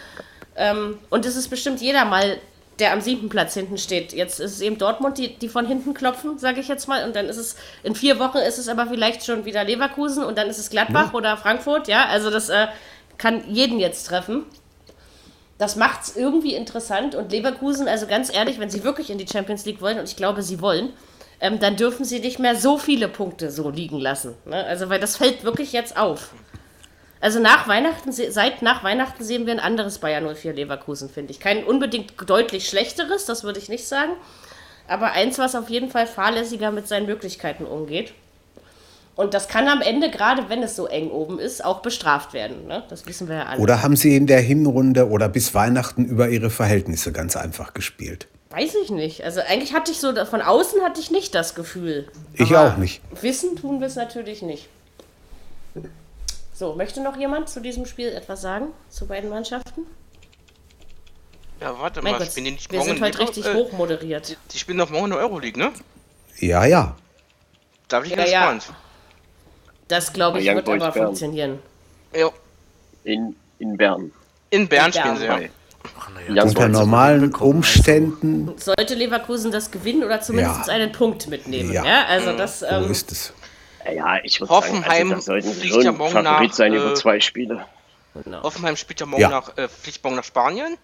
Ähm, 0.57 0.99
und 1.11 1.25
es 1.25 1.37
ist 1.37 1.49
bestimmt 1.49 1.81
jeder 1.81 2.05
mal, 2.05 2.39
der 2.81 2.93
am 2.93 3.01
siebten 3.01 3.29
Platz 3.29 3.55
hinten 3.55 3.79
steht. 3.79 4.13
Jetzt 4.13 4.41
ist 4.41 4.53
es 4.55 4.61
eben 4.61 4.79
Dortmund, 4.79 5.19
die, 5.19 5.37
die 5.37 5.49
von 5.49 5.67
hinten 5.67 5.95
klopfen, 5.95 6.39
sage 6.39 6.61
ich 6.61 6.67
jetzt 6.67 6.89
mal. 6.89 7.05
Und 7.05 7.15
dann 7.15 7.27
ist 7.27 7.37
es, 7.37 7.55
in 7.85 7.95
vier 7.95 8.19
Wochen 8.19 8.39
ist 8.39 8.59
es 8.59 8.69
aber 8.69 8.87
vielleicht 8.89 9.25
schon 9.25 9.45
wieder 9.45 9.63
Leverkusen 9.63 10.25
und 10.25 10.37
dann 10.37 10.49
ist 10.49 10.59
es 10.59 10.71
Gladbach 10.71 11.15
oder 11.15 11.37
Frankfurt. 11.37 11.87
Ja, 11.87 12.07
also 12.07 12.31
das 12.31 12.49
äh, 12.49 12.67
kann 13.19 13.45
jeden 13.49 13.79
jetzt 13.79 14.05
treffen. 14.09 14.45
Das 15.59 15.77
macht 15.77 16.03
es 16.03 16.17
irgendwie 16.17 16.55
interessant 16.55 17.15
und 17.15 17.31
Leverkusen, 17.31 17.87
also 17.87 18.07
ganz 18.07 18.33
ehrlich, 18.35 18.59
wenn 18.59 18.71
sie 18.71 18.83
wirklich 18.83 19.11
in 19.11 19.19
die 19.19 19.27
Champions 19.27 19.65
League 19.65 19.81
wollen, 19.81 19.99
und 19.99 20.09
ich 20.09 20.17
glaube, 20.17 20.43
sie 20.43 20.61
wollen, 20.61 20.93
ähm, 21.41 21.61
dann 21.61 21.77
dürfen 21.77 22.05
sie 22.05 22.19
nicht 22.21 22.39
mehr 22.39 22.57
so 22.57 22.77
viele 22.79 23.09
Punkte 23.09 23.51
so 23.51 23.71
liegen 23.71 23.99
lassen. 24.01 24.35
Ne? 24.47 24.65
Also, 24.65 24.89
weil 24.89 24.99
das 25.01 25.17
fällt 25.17 25.45
wirklich 25.45 25.73
jetzt 25.73 25.97
auf. 25.97 26.31
Also 27.21 27.39
nach 27.41 27.69
Weihnachten, 27.69 28.13
se- 28.13 28.33
seit 28.33 28.63
nach 28.63 28.83
Weihnachten 28.85 29.23
sehen 29.25 29.47
wir 29.47 29.53
ein 29.55 29.61
anderes 29.61 29.99
Bayern 29.99 30.27
04 30.35 30.53
Leverkusen, 30.55 31.09
finde 31.09 31.31
ich. 31.33 31.41
Kein 31.41 31.65
unbedingt 31.65 32.13
deutlich 32.29 32.69
schlechteres, 32.69 33.25
das 33.25 33.45
würde 33.45 33.59
ich 33.61 33.69
nicht 33.69 33.87
sagen. 33.87 34.13
Aber 34.89 35.13
eins, 35.13 35.39
was 35.39 35.55
auf 35.55 35.71
jeden 35.71 35.89
Fall 35.91 36.07
fahrlässiger 36.07 36.71
mit 36.71 36.87
seinen 36.89 37.07
Möglichkeiten 37.07 37.65
umgeht. 37.65 38.13
Und 39.17 39.33
das 39.33 39.47
kann 39.47 39.69
am 39.69 39.81
Ende, 39.81 40.11
gerade 40.11 40.49
wenn 40.49 40.63
es 40.63 40.75
so 40.75 40.87
eng 40.87 41.11
oben 41.11 41.39
ist, 41.39 41.65
auch 41.65 41.83
bestraft 41.83 42.33
werden. 42.33 42.67
Ne? 42.67 42.83
Das 42.89 43.07
wissen 43.07 43.29
wir 43.29 43.37
ja 43.37 43.43
alle. 43.47 43.61
Oder 43.61 43.83
haben 43.83 43.95
sie 43.97 44.17
in 44.17 44.27
der 44.27 44.41
Hinrunde 44.41 45.09
oder 45.09 45.29
bis 45.29 45.55
Weihnachten 45.55 46.05
über 46.05 46.29
ihre 46.29 46.51
Verhältnisse 46.51 47.13
ganz 47.13 47.37
einfach 47.37 47.75
gespielt? 47.75 48.27
Weiß 48.51 48.75
ich 48.83 48.91
nicht. 48.91 49.23
Also 49.25 49.41
eigentlich 49.41 49.73
hatte 49.73 49.93
ich 49.93 49.99
so, 49.99 50.13
von 50.27 50.43
außen 50.43 50.83
hatte 50.83 51.01
ich 51.01 51.11
nicht 51.11 51.35
das 51.35 51.55
Gefühl. 51.55 52.09
Ich 52.35 52.55
Aber 52.55 52.73
auch 52.73 52.77
nicht. 52.77 53.01
Wissen 53.21 53.57
tun 53.57 53.81
wir 53.81 53.87
es 53.87 53.97
natürlich 53.97 54.43
nicht. 54.43 54.69
So, 56.53 56.75
möchte 56.75 57.03
noch 57.03 57.17
jemand 57.17 57.49
zu 57.49 57.61
diesem 57.61 57.85
Spiel 57.85 58.09
etwas 58.09 58.41
sagen? 58.43 58.69
Zu 58.89 59.07
beiden 59.07 59.29
Mannschaften? 59.29 59.83
Ja, 61.61 61.79
warte 61.79 62.03
Mein 62.03 62.13
mal, 62.13 62.19
Gott, 62.19 62.29
spielen 62.29 62.45
die 62.45 62.51
nicht 62.53 62.71
wir 62.71 62.79
morgen 62.79 62.91
sind 62.93 63.03
heute 63.03 63.19
richtig 63.21 63.47
äh, 63.47 63.55
hoch 63.55 63.73
moderiert. 63.73 64.37
Die 64.53 64.59
spielen 64.59 64.79
doch 64.79 64.91
morgen 64.91 65.07
in 65.07 65.11
der 65.13 65.21
Euroleague, 65.21 65.59
ne? 65.59 65.73
Ja, 66.39 66.65
ja. 66.65 66.97
Da 67.89 68.01
bin 68.01 68.11
ich 68.11 68.17
Ja, 68.17 68.25
ja. 68.25 68.53
gespannt. 68.53 68.79
Das, 69.89 70.13
glaube 70.13 70.41
ich, 70.41 70.47
wird 70.47 70.65
Boys 70.65 70.83
aber 70.83 70.93
Bern. 70.93 71.07
funktionieren. 71.07 71.59
Ja. 72.15 72.31
In, 73.05 73.37
in 73.59 73.77
Bern. 73.77 74.13
In 74.51 74.69
Bern 74.69 74.87
In 74.87 74.93
spielen 74.93 75.17
sie, 75.17 75.25
ja. 75.27 75.39
Ach, 75.99 76.09
ja, 76.35 76.43
Unter 76.45 76.69
normalen 76.69 77.35
Umständen, 77.35 78.53
Sollte 78.57 78.95
Leverkusen 78.95 79.51
das 79.53 79.71
gewinnen 79.71 80.03
oder 80.03 80.21
zumindest 80.23 80.67
Ja. 80.69 80.73
einen 80.73 80.93
Punkt 80.93 81.27
mitnehmen. 81.29 81.73
Ja, 81.73 81.85
Ja. 81.85 82.05
also 82.07 82.33
das. 82.37 82.61
so 82.61 82.67
Ähm, 82.67 82.91
ist 82.91 83.13
es. 83.13 83.33
Ja, 83.95 84.17
ich 84.23 84.41
würde 84.41 84.51
Hoffenheim 84.55 85.09
sagen, 85.09 85.13
also, 85.13 85.27
sollten 85.27 85.53
fliegt 85.53 85.83
ja 85.83 85.93
morgen 85.93 86.13
Favorit 86.13 86.49
nach, 86.51 86.55
sein 86.57 86.73
äh, 86.73 86.77
über 86.79 86.95
zwei 86.95 87.21
Spiele. 87.21 87.67
genau. 88.25 88.43
Hoffenheim 88.43 88.77
spielt 88.77 89.01
ja 89.01 89.07
morgen 89.07 89.21
Ja. 89.21 89.29
nach, 89.29 89.59
äh, 89.59 89.69
fliegt 89.69 90.03
morgen 90.03 90.17
nach 90.17 90.25
Spanien. 90.25 90.79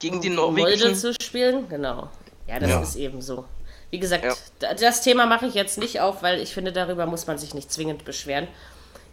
Gegen 0.00 0.20
den 0.20 0.32
um 0.38 0.54
Molde 0.56 0.62
norwegischen. 0.62 0.94
zu 0.96 1.12
spielen, 1.22 1.68
genau. 1.68 2.08
Ja, 2.48 2.58
das 2.58 2.68
Ja. 2.70 2.80
ist 2.82 2.96
eben 2.96 3.22
so. 3.22 3.44
Wie 3.90 3.98
gesagt, 3.98 4.24
Ja. 4.24 4.34
da- 4.60 4.74
das 4.74 5.02
Thema 5.02 5.26
mache 5.26 5.46
ich 5.46 5.54
jetzt 5.54 5.78
nicht 5.78 6.00
auf, 6.00 6.22
weil 6.22 6.40
ich 6.40 6.54
finde, 6.54 6.72
darüber 6.72 7.06
muss 7.06 7.26
man 7.26 7.38
sich 7.38 7.54
nicht 7.54 7.72
zwingend 7.72 8.04
beschweren. 8.04 8.46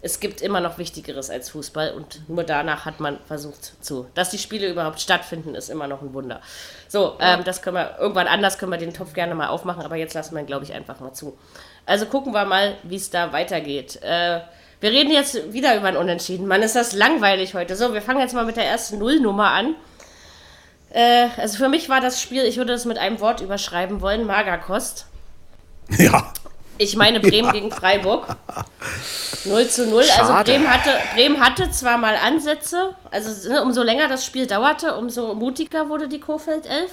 Es 0.03 0.19
gibt 0.19 0.41
immer 0.41 0.61
noch 0.61 0.77
Wichtigeres 0.77 1.31
als 1.31 1.49
Fußball 1.49 1.91
und 1.93 2.29
nur 2.29 2.43
danach 2.43 2.85
hat 2.85 2.99
man 2.99 3.17
versucht 3.25 3.83
zu. 3.83 4.05
Dass 4.13 4.29
die 4.29 4.37
Spiele 4.37 4.69
überhaupt 4.69 5.01
stattfinden, 5.01 5.55
ist 5.55 5.69
immer 5.69 5.87
noch 5.87 6.03
ein 6.03 6.13
Wunder. 6.13 6.39
So, 6.87 7.15
ähm, 7.19 7.43
das 7.43 7.63
können 7.63 7.77
wir, 7.77 7.95
irgendwann 7.99 8.27
anders 8.27 8.59
können 8.59 8.71
wir 8.71 8.77
den 8.77 8.93
Topf 8.93 9.13
gerne 9.13 9.33
mal 9.33 9.47
aufmachen, 9.47 9.81
aber 9.83 9.95
jetzt 9.95 10.13
lassen 10.13 10.35
wir 10.35 10.41
ihn, 10.41 10.45
glaube 10.45 10.65
ich, 10.65 10.73
einfach 10.73 10.99
mal 10.99 11.13
zu. 11.13 11.35
Also 11.87 12.05
gucken 12.05 12.31
wir 12.33 12.45
mal, 12.45 12.75
wie 12.83 12.95
es 12.97 13.09
da 13.09 13.33
weitergeht. 13.33 13.97
Äh, 14.03 14.41
wir 14.79 14.91
reden 14.91 15.09
jetzt 15.11 15.51
wieder 15.51 15.75
über 15.75 15.87
ein 15.87 15.97
Unentschieden. 15.97 16.45
Mann, 16.45 16.61
ist 16.61 16.75
das 16.75 16.93
langweilig 16.93 17.55
heute. 17.55 17.75
So, 17.75 17.95
wir 17.95 18.01
fangen 18.03 18.19
jetzt 18.19 18.35
mal 18.35 18.45
mit 18.45 18.55
der 18.55 18.65
ersten 18.65 18.99
Nullnummer 18.99 19.49
an. 19.49 19.73
Äh, 20.89 21.27
also 21.37 21.57
für 21.57 21.69
mich 21.69 21.89
war 21.89 22.01
das 22.01 22.21
Spiel, 22.21 22.43
ich 22.43 22.57
würde 22.57 22.73
das 22.73 22.85
mit 22.85 22.97
einem 22.97 23.19
Wort 23.19 23.41
überschreiben 23.41 24.01
wollen, 24.01 24.25
Magerkost. 24.25 25.05
Ja. 25.97 26.33
Ich 26.79 26.95
meine 26.95 27.19
Bremen 27.19 27.51
gegen 27.53 27.71
Freiburg. 27.71 28.27
0 29.45 29.67
zu 29.67 29.87
0. 29.87 29.99
Also 29.99 30.13
Schade. 30.15 30.51
Bremen 30.51 30.69
hatte, 30.71 30.91
Bremen 31.15 31.39
hatte 31.39 31.71
zwar 31.71 31.97
mal 31.97 32.15
Ansätze, 32.15 32.95
also 33.09 33.49
ne, 33.49 33.63
umso 33.63 33.81
länger 33.81 34.07
das 34.07 34.25
Spiel 34.25 34.45
dauerte, 34.45 34.95
umso 34.95 35.33
mutiger 35.33 35.89
wurde 35.89 36.07
die 36.07 36.19
Kofeld 36.19 36.65
11. 36.67 36.91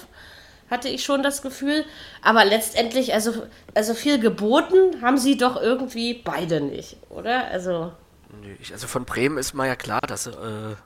hatte 0.70 0.88
ich 0.88 1.04
schon 1.04 1.22
das 1.22 1.42
Gefühl. 1.42 1.84
Aber 2.22 2.44
letztendlich, 2.44 3.12
also, 3.12 3.34
also 3.74 3.94
viel 3.94 4.18
geboten 4.18 5.02
haben 5.02 5.18
sie 5.18 5.36
doch 5.36 5.60
irgendwie 5.60 6.14
beide 6.14 6.60
nicht, 6.60 6.96
oder? 7.10 7.48
Also. 7.48 7.92
Also 8.72 8.86
von 8.86 9.04
Bremen 9.04 9.38
ist 9.38 9.52
mal 9.54 9.66
ja 9.66 9.76
klar, 9.76 10.00
dass 10.00 10.24
sie 10.24 10.30
äh, 10.30 10.76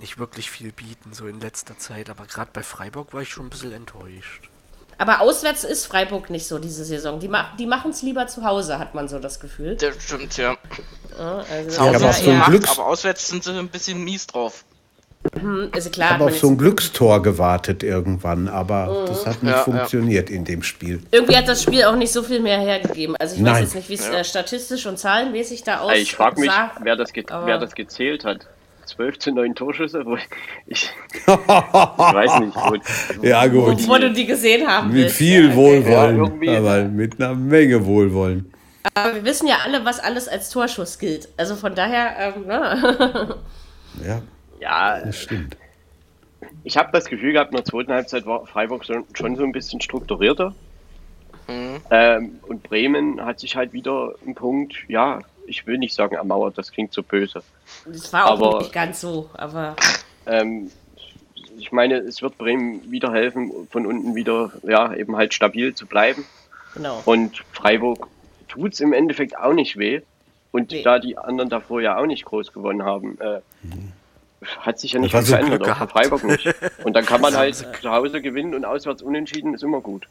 nicht 0.00 0.18
wirklich 0.18 0.50
viel 0.50 0.72
bieten, 0.72 1.12
so 1.12 1.26
in 1.28 1.40
letzter 1.40 1.78
Zeit. 1.78 2.10
Aber 2.10 2.24
gerade 2.24 2.50
bei 2.52 2.62
Freiburg 2.62 3.12
war 3.14 3.22
ich 3.22 3.28
schon 3.28 3.46
ein 3.46 3.50
bisschen 3.50 3.72
enttäuscht. 3.72 4.48
Aber 4.98 5.20
auswärts 5.22 5.64
ist 5.64 5.86
Freiburg 5.86 6.28
nicht 6.28 6.46
so 6.46 6.58
diese 6.58 6.84
Saison. 6.84 7.20
Die, 7.20 7.28
ma 7.28 7.46
die 7.58 7.64
machen 7.66 7.90
es 7.92 8.02
lieber 8.02 8.26
zu 8.26 8.44
Hause, 8.44 8.78
hat 8.78 8.94
man 8.94 9.08
so 9.08 9.18
das 9.18 9.40
Gefühl. 9.40 9.76
Das 9.76 9.94
stimmt, 10.02 10.36
ja. 10.36 10.56
Ja, 11.18 11.44
also 11.50 11.80
Hause 11.80 11.96
aber 12.04 12.12
so 12.12 12.24
gemacht, 12.24 12.50
Glücks- 12.50 12.70
aber 12.72 12.86
auswärts 12.86 13.28
sind 13.28 13.42
sie 13.44 13.52
ein 13.58 13.68
bisschen 13.68 14.02
mies 14.04 14.26
drauf. 14.26 14.64
also 15.72 15.90
klar, 15.90 16.08
Ich 16.08 16.14
habe 16.14 16.24
auf 16.26 16.38
so 16.38 16.48
ein 16.48 16.58
Glückstor 16.58 17.22
gewartet 17.22 17.82
irgendwann, 17.82 18.48
aber 18.48 19.04
das 19.06 19.24
hat 19.26 19.42
nicht 19.42 19.52
Ja, 19.52 19.58
ja. 19.58 19.64
funktioniert 19.64 20.28
in 20.30 20.44
dem 20.44 20.62
Spiel. 20.62 21.02
irgendwie 21.10 21.36
hat 21.36 21.48
das 21.48 21.62
Spiel 21.62 21.84
auch 21.84 21.96
nicht 21.96 22.12
so 22.12 22.22
viel 22.22 22.40
mehr 22.40 22.58
hergegeben. 22.58 23.16
Also 23.16 23.36
ich 23.36 23.42
weiß 23.42 23.52
Nein. 23.52 23.62
jetzt 23.64 23.74
nicht, 23.74 23.88
wie 23.88 23.94
es 23.94 24.06
äh, 24.08 24.24
statistisch 24.24 24.84
und 24.86 24.98
zahlenmäßig 24.98 25.62
da 25.62 25.80
aussah. 25.80 25.94
Ich 25.94 26.14
frage 26.14 26.40
mich, 26.40 26.50
wer 26.82 26.96
das, 26.96 27.10
wer 27.14 27.58
das 27.58 27.74
gezählt 27.74 28.24
hat. 28.26 28.46
12 28.90 29.18
zu 29.18 29.32
9 29.32 29.54
Torschüsse? 29.54 30.04
Wo 30.04 30.16
ich, 30.16 30.28
ich 30.66 30.88
weiß 31.26 32.40
nicht. 32.40 32.56
Wo, 32.56 33.26
Ja, 33.26 33.46
gut. 33.46 33.86
Wo 33.88 33.98
du 33.98 34.12
die 34.12 34.26
gesehen 34.26 34.66
haben 34.66 34.88
Mit 34.88 34.96
willst. 34.96 35.16
viel. 35.16 35.54
Wohlwollen, 35.54 36.42
Ja, 36.42 36.58
aber 36.58 36.84
mit 36.84 37.20
einer 37.20 37.34
Menge 37.34 37.84
Wohlwollen. 37.84 38.52
Aber 38.94 39.14
wir 39.14 39.24
wissen 39.24 39.46
ja 39.46 39.56
alle, 39.64 39.84
was 39.84 40.00
alles 40.00 40.26
als 40.28 40.50
Torschuss 40.50 40.98
gilt. 40.98 41.28
Also 41.36 41.54
von 41.56 41.74
daher, 41.74 42.34
ähm, 42.36 42.46
ne? 42.46 43.36
Ja, 44.06 44.22
ja, 44.60 45.00
das 45.04 45.16
stimmt. 45.22 45.56
ich 46.64 46.76
habe 46.76 46.90
das 46.92 47.06
Gefühl 47.06 47.32
gehabt, 47.32 47.50
in 47.50 47.56
der 47.56 47.64
zweiten 47.64 47.92
Halbzeit 47.92 48.24
war 48.24 48.46
Freiburg 48.46 48.84
schon, 48.84 49.04
schon 49.14 49.34
so 49.36 49.42
ein 49.42 49.52
bisschen 49.52 49.80
strukturierter. 49.80 50.54
Ähm, 51.90 52.38
und 52.46 52.62
Bremen 52.62 53.20
hat 53.24 53.40
sich 53.40 53.56
halt 53.56 53.72
wieder 53.72 54.14
einen 54.24 54.36
Punkt, 54.36 54.74
ja, 54.86 55.18
ich 55.50 55.66
will 55.66 55.76
nicht 55.78 55.94
sagen 55.94 56.14
ermauert, 56.14 56.56
das 56.56 56.70
klingt 56.72 56.92
so 56.94 57.02
böse. 57.02 57.42
das 57.86 58.12
war 58.12 58.26
auch 58.26 58.40
Aber- 58.40 58.58
nicht 58.60 58.72
ganz 58.72 59.00
so. 59.00 59.28
Aber 59.34 59.76
Ähm, 60.26 60.70
ich 61.58 61.72
meine, 61.72 61.96
es 61.96 62.22
wird 62.22 62.38
Bremen 62.38 62.90
wieder 62.90 63.12
helfen, 63.12 63.52
von 63.70 63.84
unten 63.86 64.14
wieder, 64.14 64.52
ja, 64.62 64.94
eben 64.94 65.16
halt 65.16 65.34
stabil 65.34 65.74
zu 65.74 65.86
bleiben. 65.86 66.24
genau. 66.74 67.02
Und 67.04 67.42
Freiburg 67.52 68.06
tut 68.48 68.72
es 68.74 68.80
im 68.80 68.92
Endeffekt 68.92 69.36
auch 69.38 69.52
nicht 69.52 69.76
weh. 69.76 70.00
Und 70.52 70.70
Nee. 70.72 70.82
da 70.82 70.98
die 70.98 71.16
anderen 71.18 71.48
davor 71.50 71.80
ja 71.80 71.96
auch 71.98 72.06
nicht 72.06 72.24
groß 72.24 72.52
gewonnen 72.52 72.82
haben, 72.84 73.18
äh, 73.20 73.40
hat 74.60 74.78
sich 74.80 74.92
ja 74.92 75.00
nicht 75.00 75.12
viel 75.12 75.22
so 75.22 75.36
verändert, 75.36 75.68
auch. 75.68 75.88
Freiburg 75.90 76.24
nicht. 76.24 76.46
Und 76.84 76.94
dann 76.94 77.04
kann 77.06 77.20
man 77.26 77.36
halt 77.36 77.54
zu 77.56 77.90
Hause 77.90 78.20
gewinnen 78.22 78.54
und 78.54 78.64
auswärts 78.64 79.02
unentschieden, 79.02 79.54
ist 79.54 79.62
immer 79.62 79.80
gut. 79.80 80.08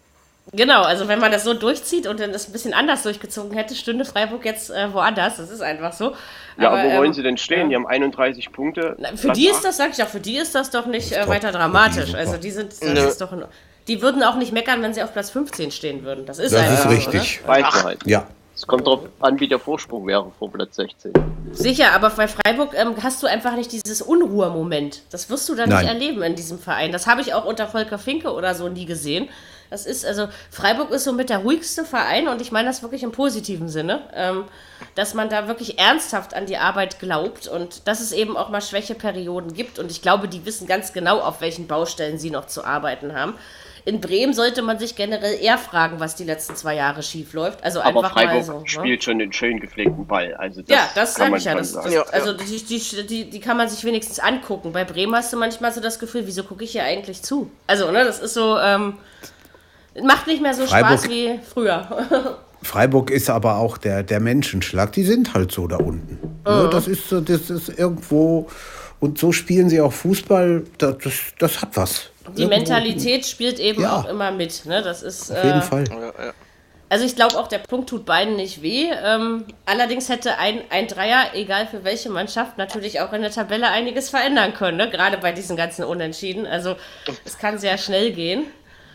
Genau, 0.52 0.82
also 0.82 1.08
wenn 1.08 1.20
man 1.20 1.32
das 1.32 1.44
so 1.44 1.54
durchzieht 1.54 2.08
und 2.08 2.20
dann 2.20 2.34
das 2.34 2.48
ein 2.50 2.52
bisschen 2.52 2.74
anders 2.74 3.04
durchgezogen 3.04 3.52
hätte, 3.56 3.76
stünde 3.76 4.04
Freiburg 4.06 4.44
jetzt 4.46 4.72
äh, 4.72 4.92
woanders. 4.94 5.38
Das 5.38 5.50
ist 5.52 5.62
einfach 5.62 5.94
so. 5.94 6.14
Ja, 6.58 6.70
aber 6.72 6.84
wo 6.84 6.98
wollen 6.98 7.08
ähm, 7.08 7.14
sie 7.14 7.24
denn 7.24 7.38
stehen? 7.38 7.64
ja. 7.64 7.68
Die 7.70 7.76
haben 7.76 7.88
31 7.88 8.52
Punkte. 8.52 8.96
Na, 9.00 9.10
Für 9.10 9.28
Platz 9.28 9.38
die 9.38 9.48
ist 9.48 9.64
das, 9.64 9.78
sag 9.78 9.92
ich 9.92 10.02
auch, 10.04 10.08
für 10.08 10.20
die 10.20 10.38
ist 10.38 10.56
das 10.56 10.72
doch 10.72 10.86
nicht 10.88 11.12
äh, 11.12 11.28
weiter 11.28 11.52
dramatisch. 11.52 12.14
Also 12.16 12.38
die 12.38 12.52
sind, 12.52 12.72
das 12.72 12.82
Nö. 12.82 13.00
ist 13.08 13.22
doch, 13.22 13.32
in- 13.32 13.44
die 13.88 14.02
würden 14.02 14.24
auch 14.24 14.36
nicht 14.36 14.52
meckern, 14.52 14.82
wenn 14.82 14.94
sie 14.94 15.04
auf 15.04 15.14
Platz 15.14 15.30
15 15.30 15.72
stehen 15.72 16.04
würden. 16.04 16.26
Das 16.26 16.40
ist 16.40 16.54
Das 16.54 16.62
einfach 16.62 16.76
ist 16.76 16.84
so, 16.84 16.90
richtig. 16.90 17.40
Oder? 17.44 17.50
Weiß 17.54 17.74
man 17.76 17.84
halt. 17.84 18.00
Ja, 18.06 18.28
Es 18.56 18.68
kommt 18.68 18.86
darauf 18.88 19.02
an, 19.20 19.40
wie 19.40 19.48
der 19.48 19.60
Vorsprung 19.60 20.06
wäre 20.08 20.32
vor 20.38 20.52
Platz 20.52 20.76
16. 20.76 21.14
Sicher, 21.52 21.92
aber 21.94 22.10
bei 22.12 22.28
Freiburg 22.28 22.74
ähm, 22.76 22.96
hast 23.02 23.22
du 23.24 23.28
einfach 23.28 23.56
nicht 23.56 23.72
dieses 23.72 24.02
Unruhemoment. 24.02 25.02
Das 25.12 25.30
wirst 25.30 25.48
du 25.50 25.56
dann 25.56 25.70
Nein. 25.70 25.86
nicht 25.86 25.94
erleben 25.94 26.22
in 26.24 26.36
diesem 26.36 26.60
Verein. 26.60 26.92
Das 26.92 27.08
habe 27.08 27.22
ich 27.22 27.34
auch 27.34 27.46
unter 27.46 27.68
Volker 27.68 27.98
Finke 27.98 28.32
oder 28.34 28.54
so 28.56 28.68
nie 28.68 28.86
gesehen. 28.86 29.30
Das 29.70 29.86
ist, 29.86 30.06
also, 30.06 30.28
Freiburg 30.50 30.92
ist 30.92 31.04
so 31.04 31.14
mit 31.14 31.30
der 31.30 31.40
ruhigste 31.40 31.86
Verein 31.86 32.28
und 32.28 32.42
ich 32.42 32.52
meine 32.52 32.68
das 32.68 32.82
wirklich 32.82 33.04
im 33.04 33.12
positiven 33.12 33.70
Sinne, 33.70 34.02
ähm, 34.16 34.46
dass 34.96 35.14
man 35.14 35.30
da 35.30 35.48
wirklich 35.48 35.80
ernsthaft 35.80 36.34
an 36.34 36.46
die 36.46 36.58
Arbeit 36.58 37.00
glaubt 37.00 37.48
und 37.48 37.88
dass 37.88 38.02
es 38.02 38.12
eben 38.12 38.36
auch 38.36 38.50
mal 38.50 38.62
Schwächeperioden 38.62 39.54
gibt. 39.54 39.78
Und 39.80 39.92
ich 39.92 40.02
glaube, 40.02 40.28
die 40.28 40.46
wissen 40.46 40.68
ganz 40.68 40.94
genau, 40.94 41.20
auf 41.20 41.42
welchen 41.42 41.68
Baustellen 41.68 42.18
sie 42.18 42.32
noch 42.32 42.48
zu 42.48 42.64
arbeiten 42.64 43.14
haben. 43.14 43.36
In 43.86 44.02
Bremen 44.02 44.34
sollte 44.34 44.62
man 44.62 44.78
sich 44.78 44.96
generell 44.96 45.40
eher 45.42 45.58
fragen, 45.58 46.00
was 46.00 46.16
die 46.16 46.24
letzten 46.24 46.56
zwei 46.56 46.76
Jahre 46.76 47.02
schief 47.02 47.34
läuft. 47.34 47.64
Also 47.64 47.80
Aber 47.80 48.04
einfach 48.04 48.16
mal 48.16 48.28
Freiburg 48.28 48.46
so. 48.46 48.60
ne? 48.60 48.68
spielt 48.68 49.04
schon 49.04 49.20
den 49.20 49.32
schön 49.32 49.60
gepflegten 49.60 50.06
Ball. 50.06 50.36
Also 50.36 50.62
das 50.62 50.70
Ja, 50.70 50.90
das 50.96 51.16
kann 51.16 51.24
sage 51.26 51.32
man 51.32 51.40
ich 51.40 51.46
ja. 51.46 51.56
Das, 51.56 51.72
sagen. 51.72 51.86
das, 51.86 51.94
Ja, 51.94 52.02
also. 52.12 52.34
Die, 52.34 52.64
die, 52.64 53.08
die, 53.08 53.30
die 53.30 53.40
kann 53.40 53.58
man 53.58 53.70
sich 53.70 53.84
wenigstens 53.84 54.20
angucken. 54.20 54.74
Bei 54.74 54.84
Bremen 54.84 55.16
hast 55.16 55.32
du 55.32 55.38
manchmal 55.38 55.72
so 55.72 55.82
das 55.82 55.98
Gefühl, 55.98 56.28
wieso 56.28 56.44
gucke 56.44 56.64
ich 56.64 56.72
hier 56.74 56.84
eigentlich 56.84 57.22
zu? 57.24 57.50
Also, 57.68 57.90
ne, 57.92 58.04
das 58.04 58.20
ist 58.20 58.34
so, 58.34 58.60
ähm, 58.60 58.98
macht 60.04 60.28
nicht 60.28 60.42
mehr 60.42 60.54
so 60.54 60.66
Freiburg- 60.66 61.00
Spaß 61.00 61.10
wie 61.10 61.40
früher. 61.54 62.38
Freiburg 62.62 63.10
ist 63.10 63.30
aber 63.30 63.56
auch 63.56 63.78
der, 63.78 64.04
der 64.04 64.20
Menschenschlag. 64.20 64.92
Die 64.92 65.04
sind 65.04 65.34
halt 65.34 65.52
so 65.52 65.66
da 65.68 65.78
unten. 65.78 66.20
Ne, 66.46 66.70
das, 66.72 66.88
ist, 66.88 67.08
so- 67.10 67.22
das 67.22 67.50
ist 67.50 67.70
irgendwo. 67.80 68.48
Und 69.00 69.18
so 69.18 69.32
spielen 69.32 69.70
sie 69.70 69.80
auch 69.80 69.94
Fußball. 69.94 70.64
Das, 70.78 70.98
das, 71.04 71.14
das 71.40 71.62
hat 71.62 71.70
was. 71.76 72.10
Die 72.36 72.42
Irgendwo- 72.44 72.58
Mentalität 72.58 73.26
spielt 73.26 73.60
eben 73.60 73.82
Ja. 73.82 73.96
auch 73.98 74.06
immer 74.10 74.32
mit. 74.32 74.66
Ne? 74.66 74.82
Das 74.82 75.04
ist, 75.04 75.32
Auf 75.32 75.44
jeden 75.44 75.60
äh, 75.60 75.62
Fall. 75.62 75.86
Also 76.92 77.06
ich 77.06 77.16
glaube 77.16 77.38
auch, 77.38 77.48
der 77.48 77.60
Punkt 77.60 77.88
tut 77.90 78.04
beiden 78.06 78.36
nicht 78.36 78.62
weh. 78.64 78.88
Ähm, 79.06 79.46
allerdings 79.66 80.10
hätte 80.10 80.38
ein, 80.40 80.62
ein 80.72 80.88
Dreier, 80.88 81.28
egal 81.34 81.68
für 81.68 81.84
welche 81.84 82.10
Mannschaft, 82.10 82.58
natürlich 82.58 83.00
auch 83.00 83.14
in 83.14 83.22
der 83.22 83.30
Tabelle 83.32 83.70
einiges 83.70 84.10
verändern 84.10 84.54
können. 84.56 84.78
Ne? 84.78 84.90
Gerade 84.90 85.18
bei 85.20 85.32
diesen 85.32 85.56
ganzen 85.56 85.86
Unentschieden. 85.86 86.46
Also 86.48 86.76
es 87.26 87.38
kann 87.38 87.58
sehr 87.60 87.78
schnell 87.78 88.12
gehen. 88.12 88.46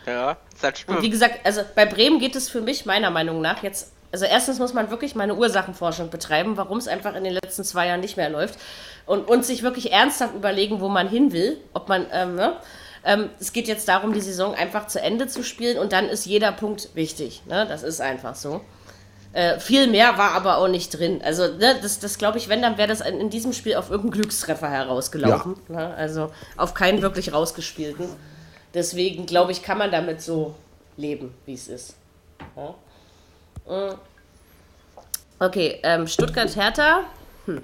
Ja, 0.05 0.37
das 0.61 0.83
Und 0.85 0.95
wie 0.95 0.99
stimmt. 0.99 1.11
gesagt, 1.11 1.39
also 1.43 1.61
bei 1.75 1.85
Bremen 1.85 2.19
geht 2.19 2.35
es 2.35 2.49
für 2.49 2.61
mich 2.61 2.85
meiner 2.85 3.09
Meinung 3.09 3.41
nach 3.41 3.63
jetzt. 3.63 3.91
Also 4.11 4.25
erstens 4.25 4.59
muss 4.59 4.73
man 4.73 4.89
wirklich 4.91 5.13
mal 5.15 5.23
eine 5.23 5.35
Ursachenforschung 5.35 6.09
betreiben, 6.09 6.55
warum 6.55 6.77
es 6.77 6.87
einfach 6.87 7.15
in 7.15 7.23
den 7.25 7.33
letzten 7.33 7.65
zwei 7.65 7.87
Jahren 7.87 7.99
nicht 7.99 8.15
mehr 8.15 8.29
läuft. 8.29 8.57
Und, 9.05 9.27
und 9.27 9.45
sich 9.45 9.61
wirklich 9.61 9.91
ernsthaft 9.91 10.35
überlegen, 10.35 10.79
wo 10.79 10.87
man 10.87 11.09
hin 11.09 11.33
will. 11.33 11.57
Ob 11.73 11.89
man, 11.89 12.05
ähm, 12.13 12.35
ne? 12.35 12.55
ähm, 13.03 13.29
es 13.39 13.51
geht 13.51 13.67
jetzt 13.67 13.87
darum, 13.89 14.13
die 14.13 14.21
Saison 14.21 14.55
einfach 14.55 14.87
zu 14.87 15.01
Ende 15.01 15.27
zu 15.27 15.43
spielen 15.43 15.77
und 15.77 15.91
dann 15.91 16.07
ist 16.07 16.25
jeder 16.25 16.51
Punkt 16.53 16.89
wichtig. 16.95 17.41
Ne? 17.45 17.65
Das 17.67 17.83
ist 17.83 17.99
einfach 17.99 18.35
so. 18.35 18.61
Äh, 19.33 19.59
viel 19.59 19.87
mehr 19.87 20.17
war 20.17 20.31
aber 20.31 20.59
auch 20.59 20.69
nicht 20.69 20.97
drin. 20.97 21.21
Also, 21.21 21.47
ne, 21.57 21.75
das, 21.81 21.99
das 21.99 22.17
glaube 22.17 22.37
ich, 22.37 22.47
wenn, 22.47 22.61
dann 22.61 22.77
wäre 22.77 22.87
das 22.87 23.01
in, 23.01 23.19
in 23.19 23.29
diesem 23.29 23.51
Spiel 23.51 23.75
auf 23.75 23.89
irgendeinen 23.89 24.21
Glückstreffer 24.21 24.69
herausgelaufen. 24.69 25.57
Ne? 25.67 25.93
Also 25.93 26.31
auf 26.55 26.73
keinen 26.73 27.01
wirklich 27.01 27.33
rausgespielten. 27.33 28.07
Deswegen 28.75 29.25
glaube 29.25 29.53
ich, 29.53 29.63
kann 29.63 29.77
man 29.77 29.89
damit 29.89 30.21
so 30.21 30.53
leben, 30.97 31.33
wie 31.45 31.53
es 31.53 31.67
ist. 31.67 31.95
Mm. 33.65 33.93
Okay, 35.39 35.79
ähm, 35.83 36.07
Stuttgart-Hertha. 36.07 37.05
Hm. 37.45 37.63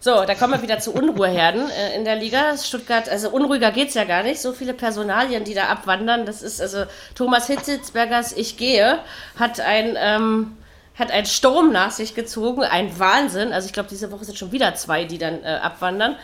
So, 0.00 0.24
da 0.24 0.34
kommen 0.34 0.54
wir 0.54 0.62
wieder 0.62 0.80
zu 0.80 0.92
Unruheherden 0.92 1.70
äh, 1.70 1.94
in 1.94 2.04
der 2.04 2.16
Liga. 2.16 2.56
Stuttgart, 2.56 3.08
also 3.08 3.30
unruhiger 3.30 3.70
geht 3.70 3.90
es 3.90 3.94
ja 3.94 4.04
gar 4.04 4.24
nicht. 4.24 4.40
So 4.40 4.52
viele 4.52 4.74
Personalien, 4.74 5.44
die 5.44 5.54
da 5.54 5.68
abwandern. 5.68 6.26
Das 6.26 6.42
ist 6.42 6.60
also 6.60 6.86
Thomas 7.14 7.46
Hitzelsbergers 7.46 8.32
Ich 8.32 8.56
gehe 8.56 8.98
hat 9.38 9.60
ein. 9.60 9.96
Ähm, 9.96 10.56
hat 10.94 11.10
einen 11.10 11.24
Sturm 11.24 11.72
nach 11.72 11.90
sich 11.90 12.14
gezogen, 12.14 12.64
ein 12.64 12.98
Wahnsinn. 12.98 13.54
Also 13.54 13.66
ich 13.66 13.72
glaube, 13.72 13.88
diese 13.88 14.12
Woche 14.12 14.26
sind 14.26 14.36
schon 14.36 14.52
wieder 14.52 14.74
zwei, 14.74 15.04
die 15.04 15.16
dann 15.16 15.42
äh, 15.42 15.58
abwandern 15.62 16.16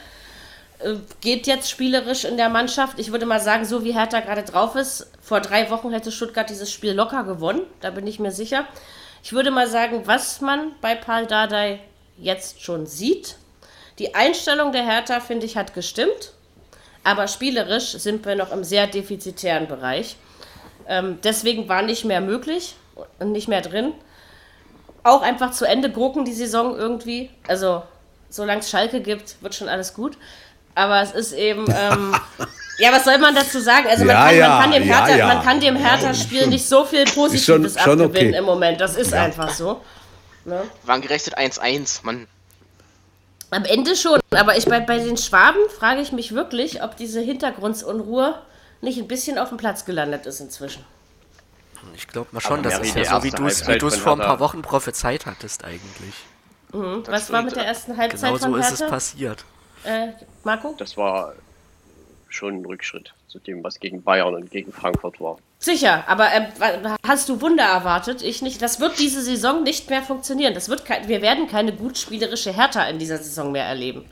geht 1.20 1.46
jetzt 1.46 1.70
spielerisch 1.70 2.24
in 2.24 2.36
der 2.36 2.48
Mannschaft. 2.48 2.98
Ich 2.98 3.10
würde 3.10 3.26
mal 3.26 3.40
sagen, 3.40 3.64
so 3.64 3.84
wie 3.84 3.92
Hertha 3.92 4.20
gerade 4.20 4.42
drauf 4.42 4.76
ist, 4.76 5.10
vor 5.20 5.40
drei 5.40 5.70
Wochen 5.70 5.92
hätte 5.92 6.12
Stuttgart 6.12 6.48
dieses 6.48 6.72
Spiel 6.72 6.92
locker 6.92 7.24
gewonnen. 7.24 7.62
Da 7.80 7.90
bin 7.90 8.06
ich 8.06 8.18
mir 8.20 8.30
sicher. 8.30 8.66
Ich 9.22 9.32
würde 9.32 9.50
mal 9.50 9.66
sagen, 9.66 10.02
was 10.06 10.40
man 10.40 10.72
bei 10.80 10.94
Paul 10.94 11.26
Dardai 11.26 11.80
jetzt 12.16 12.62
schon 12.62 12.86
sieht. 12.86 13.36
Die 13.98 14.14
Einstellung 14.14 14.72
der 14.72 14.84
Hertha, 14.84 15.20
finde 15.20 15.46
ich, 15.46 15.56
hat 15.56 15.74
gestimmt. 15.74 16.32
Aber 17.02 17.26
spielerisch 17.26 17.92
sind 17.92 18.24
wir 18.24 18.36
noch 18.36 18.52
im 18.52 18.64
sehr 18.64 18.86
defizitären 18.86 19.66
Bereich. 19.66 20.16
Ähm, 20.86 21.18
deswegen 21.22 21.68
war 21.68 21.82
nicht 21.82 22.04
mehr 22.04 22.20
möglich 22.20 22.76
und 23.18 23.32
nicht 23.32 23.48
mehr 23.48 23.62
drin. 23.62 23.92
Auch 25.02 25.22
einfach 25.22 25.52
zu 25.52 25.64
Ende 25.64 25.90
gucken 25.90 26.24
die 26.24 26.32
Saison 26.32 26.76
irgendwie. 26.76 27.30
Also, 27.46 27.82
solange 28.28 28.60
es 28.60 28.70
Schalke 28.70 29.00
gibt, 29.00 29.42
wird 29.42 29.54
schon 29.54 29.68
alles 29.68 29.94
gut. 29.94 30.16
Aber 30.78 31.02
es 31.02 31.10
ist 31.10 31.32
eben. 31.32 31.64
Ähm, 31.68 32.14
ja, 32.78 32.92
was 32.92 33.04
soll 33.04 33.18
man 33.18 33.34
dazu 33.34 33.58
sagen? 33.58 33.88
Also, 33.88 34.04
man, 34.04 34.14
Ja, 34.14 34.26
kann, 34.28 34.36
ja, 34.36 34.48
man 34.48 34.60
kann 34.62 34.70
dem 34.70 34.82
Hertha, 34.84 35.16
ja. 35.16 35.26
man 35.26 35.42
kann 35.42 35.60
dem 35.60 35.76
Hertha-Spiel 35.76 36.46
nicht 36.46 36.68
so 36.68 36.84
viel 36.84 37.04
Positives 37.04 37.44
schon- 37.44 37.68
schon 37.68 38.00
abgewinnen 38.00 38.28
okay. 38.28 38.38
im 38.38 38.44
Moment. 38.44 38.80
Das 38.80 38.96
ist 38.96 39.12
einfach 39.12 39.50
so. 39.50 39.82
Waren 40.84 41.00
gerechnet 41.00 41.36
1-1, 41.36 42.04
Mann. 42.04 42.28
Am 43.50 43.64
Ende 43.64 43.96
schon, 43.96 44.20
aber 44.30 44.56
ich 44.56 44.66
bei, 44.66 44.78
bei 44.80 44.98
den 44.98 45.16
Schwaben 45.16 45.58
frage 45.78 46.00
ich 46.00 46.12
mich 46.12 46.34
wirklich, 46.34 46.82
ob 46.82 46.96
diese 46.96 47.20
Hintergrundsunruhe 47.20 48.38
nicht 48.82 48.98
ein 48.98 49.08
bisschen 49.08 49.38
auf 49.38 49.48
dem 49.48 49.58
Platz 49.58 49.84
gelandet 49.84 50.26
ist 50.26 50.40
inzwischen. 50.40 50.84
Ich 51.96 52.06
glaube 52.06 52.28
mal 52.32 52.40
schon, 52.40 52.60
Aber 52.60 52.70
das 52.70 52.80
ist 52.80 52.94
ja 52.94 53.04
so, 53.04 53.22
wie 53.24 53.30
du 53.30 53.46
es 53.46 53.96
vor 53.96 54.12
ein 54.12 54.18
paar. 54.18 54.38
Wochen 54.38 54.62
prophezeit 54.62 55.26
hattest 55.26 55.64
eigentlich. 55.64 56.14
Was 56.72 57.32
war 57.32 57.42
mit 57.42 57.56
der 57.56 57.64
ersten 57.64 57.96
Halbzeit 57.96 58.20
Genau 58.34 58.36
so 58.36 58.50
von 58.52 58.60
ist 58.60 58.72
es 58.72 58.86
passiert. 58.86 59.44
Äh, 59.88 60.12
Marco? 60.44 60.74
Das 60.76 60.96
war 60.96 61.34
schon 62.28 62.60
ein 62.60 62.64
Rückschritt 62.66 63.14
zu 63.26 63.38
dem, 63.38 63.64
was 63.64 63.80
gegen 63.80 64.02
Bayern 64.02 64.34
und 64.34 64.50
gegen 64.50 64.70
Frankfurt 64.70 65.18
war. 65.18 65.38
Sicher, 65.58 66.04
aber 66.06 66.26
äh, 66.26 66.48
hast 67.06 67.28
du 67.28 67.40
Wunder 67.40 67.64
erwartet? 67.64 68.22
Ich 68.22 68.42
nicht. 68.42 68.60
Das 68.60 68.80
wird 68.80 68.98
diese 68.98 69.22
Saison 69.22 69.62
nicht 69.62 69.88
mehr 69.88 70.02
funktionieren. 70.02 70.52
Das 70.52 70.68
wird 70.68 70.84
wir 71.06 71.22
werden 71.22 71.48
keine 71.48 71.72
gut 71.72 71.96
spielerische 71.96 72.52
Hertha 72.52 72.84
in 72.84 72.98
dieser 72.98 73.16
Saison 73.16 73.50
mehr 73.50 73.64
erleben. 73.64 74.04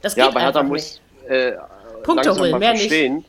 Das 0.00 0.14
geht 0.14 0.24
ja, 0.24 0.30
aber 0.30 0.40
Hertha 0.40 0.62
muss 0.62 1.00
äh, 1.28 1.52
Punkte 2.02 2.34
holen, 2.34 2.58
mehr 2.58 2.74
verstehen, 2.74 3.16
nicht. 3.16 3.28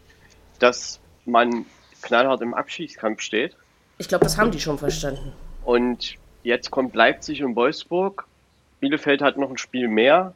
dass 0.59 0.99
man 1.25 1.65
knallhart 2.01 2.41
im 2.41 2.53
Abschiedskampf 2.53 3.21
steht. 3.21 3.55
Ich 3.97 4.07
glaube, 4.07 4.23
das 4.23 4.37
haben 4.37 4.51
die 4.51 4.61
schon 4.61 4.77
verstanden. 4.77 5.33
Und 5.65 6.15
jetzt 6.43 6.71
kommt 6.71 6.95
Leipzig 6.95 7.43
und 7.43 7.55
Wolfsburg. 7.57 8.25
Bielefeld 8.79 9.21
hat 9.21 9.37
noch 9.37 9.49
ein 9.49 9.57
Spiel 9.57 9.89
mehr. 9.89 10.33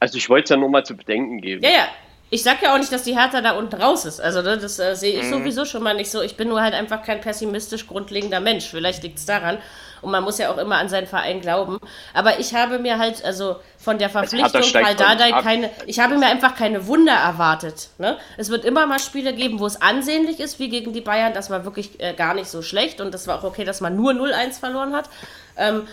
Also 0.00 0.16
ich 0.16 0.28
wollte 0.28 0.44
es 0.44 0.50
ja 0.50 0.56
nur 0.56 0.70
mal 0.70 0.84
zu 0.84 0.96
bedenken 0.96 1.40
geben. 1.40 1.62
Ja, 1.62 1.70
ja. 1.70 1.88
Ich 2.32 2.44
sag 2.44 2.62
ja 2.62 2.72
auch 2.72 2.78
nicht, 2.78 2.92
dass 2.92 3.02
die 3.02 3.18
Hertha 3.18 3.40
da 3.40 3.52
unten 3.52 3.74
raus 3.74 4.04
ist. 4.04 4.20
Also 4.20 4.40
ne, 4.40 4.56
das 4.56 4.78
äh, 4.78 4.94
sehe 4.94 5.18
ich 5.18 5.24
mhm. 5.24 5.30
sowieso 5.30 5.64
schon 5.64 5.82
mal 5.82 5.94
nicht 5.94 6.12
so. 6.12 6.22
Ich 6.22 6.36
bin 6.36 6.48
nur 6.48 6.62
halt 6.62 6.74
einfach 6.74 7.02
kein 7.02 7.20
pessimistisch 7.20 7.88
grundlegender 7.88 8.38
Mensch. 8.38 8.68
Vielleicht 8.68 9.02
liegt 9.02 9.18
es 9.18 9.26
daran. 9.26 9.58
Und 10.00 10.12
man 10.12 10.22
muss 10.22 10.38
ja 10.38 10.50
auch 10.50 10.56
immer 10.56 10.76
an 10.76 10.88
seinen 10.88 11.08
Verein 11.08 11.40
glauben. 11.40 11.80
Aber 12.14 12.38
ich 12.38 12.54
habe 12.54 12.78
mir 12.78 12.98
halt, 12.98 13.24
also 13.24 13.56
von 13.78 13.98
der 13.98 14.10
Verpflichtung 14.10 14.62
Karl 14.72 14.94
Dardai 14.94 15.32
keine, 15.42 15.70
ich 15.86 15.98
habe 15.98 16.16
mir 16.18 16.26
einfach 16.26 16.54
keine 16.54 16.86
Wunder 16.86 17.14
erwartet. 17.14 17.88
Ne? 17.98 18.16
Es 18.36 18.48
wird 18.48 18.64
immer 18.64 18.86
mal 18.86 19.00
Spiele 19.00 19.34
geben, 19.34 19.58
wo 19.58 19.66
es 19.66 19.82
ansehnlich 19.82 20.38
ist, 20.38 20.60
wie 20.60 20.68
gegen 20.68 20.92
die 20.92 21.00
Bayern. 21.00 21.34
Das 21.34 21.50
war 21.50 21.64
wirklich 21.64 22.00
äh, 22.00 22.14
gar 22.14 22.34
nicht 22.34 22.48
so 22.48 22.62
schlecht. 22.62 23.00
Und 23.00 23.12
das 23.12 23.26
war 23.26 23.40
auch 23.40 23.44
okay, 23.44 23.64
dass 23.64 23.80
man 23.80 23.96
nur 23.96 24.12
0-1 24.12 24.60
verloren 24.60 24.94
hat. 24.94 25.10
Ähm, 25.56 25.88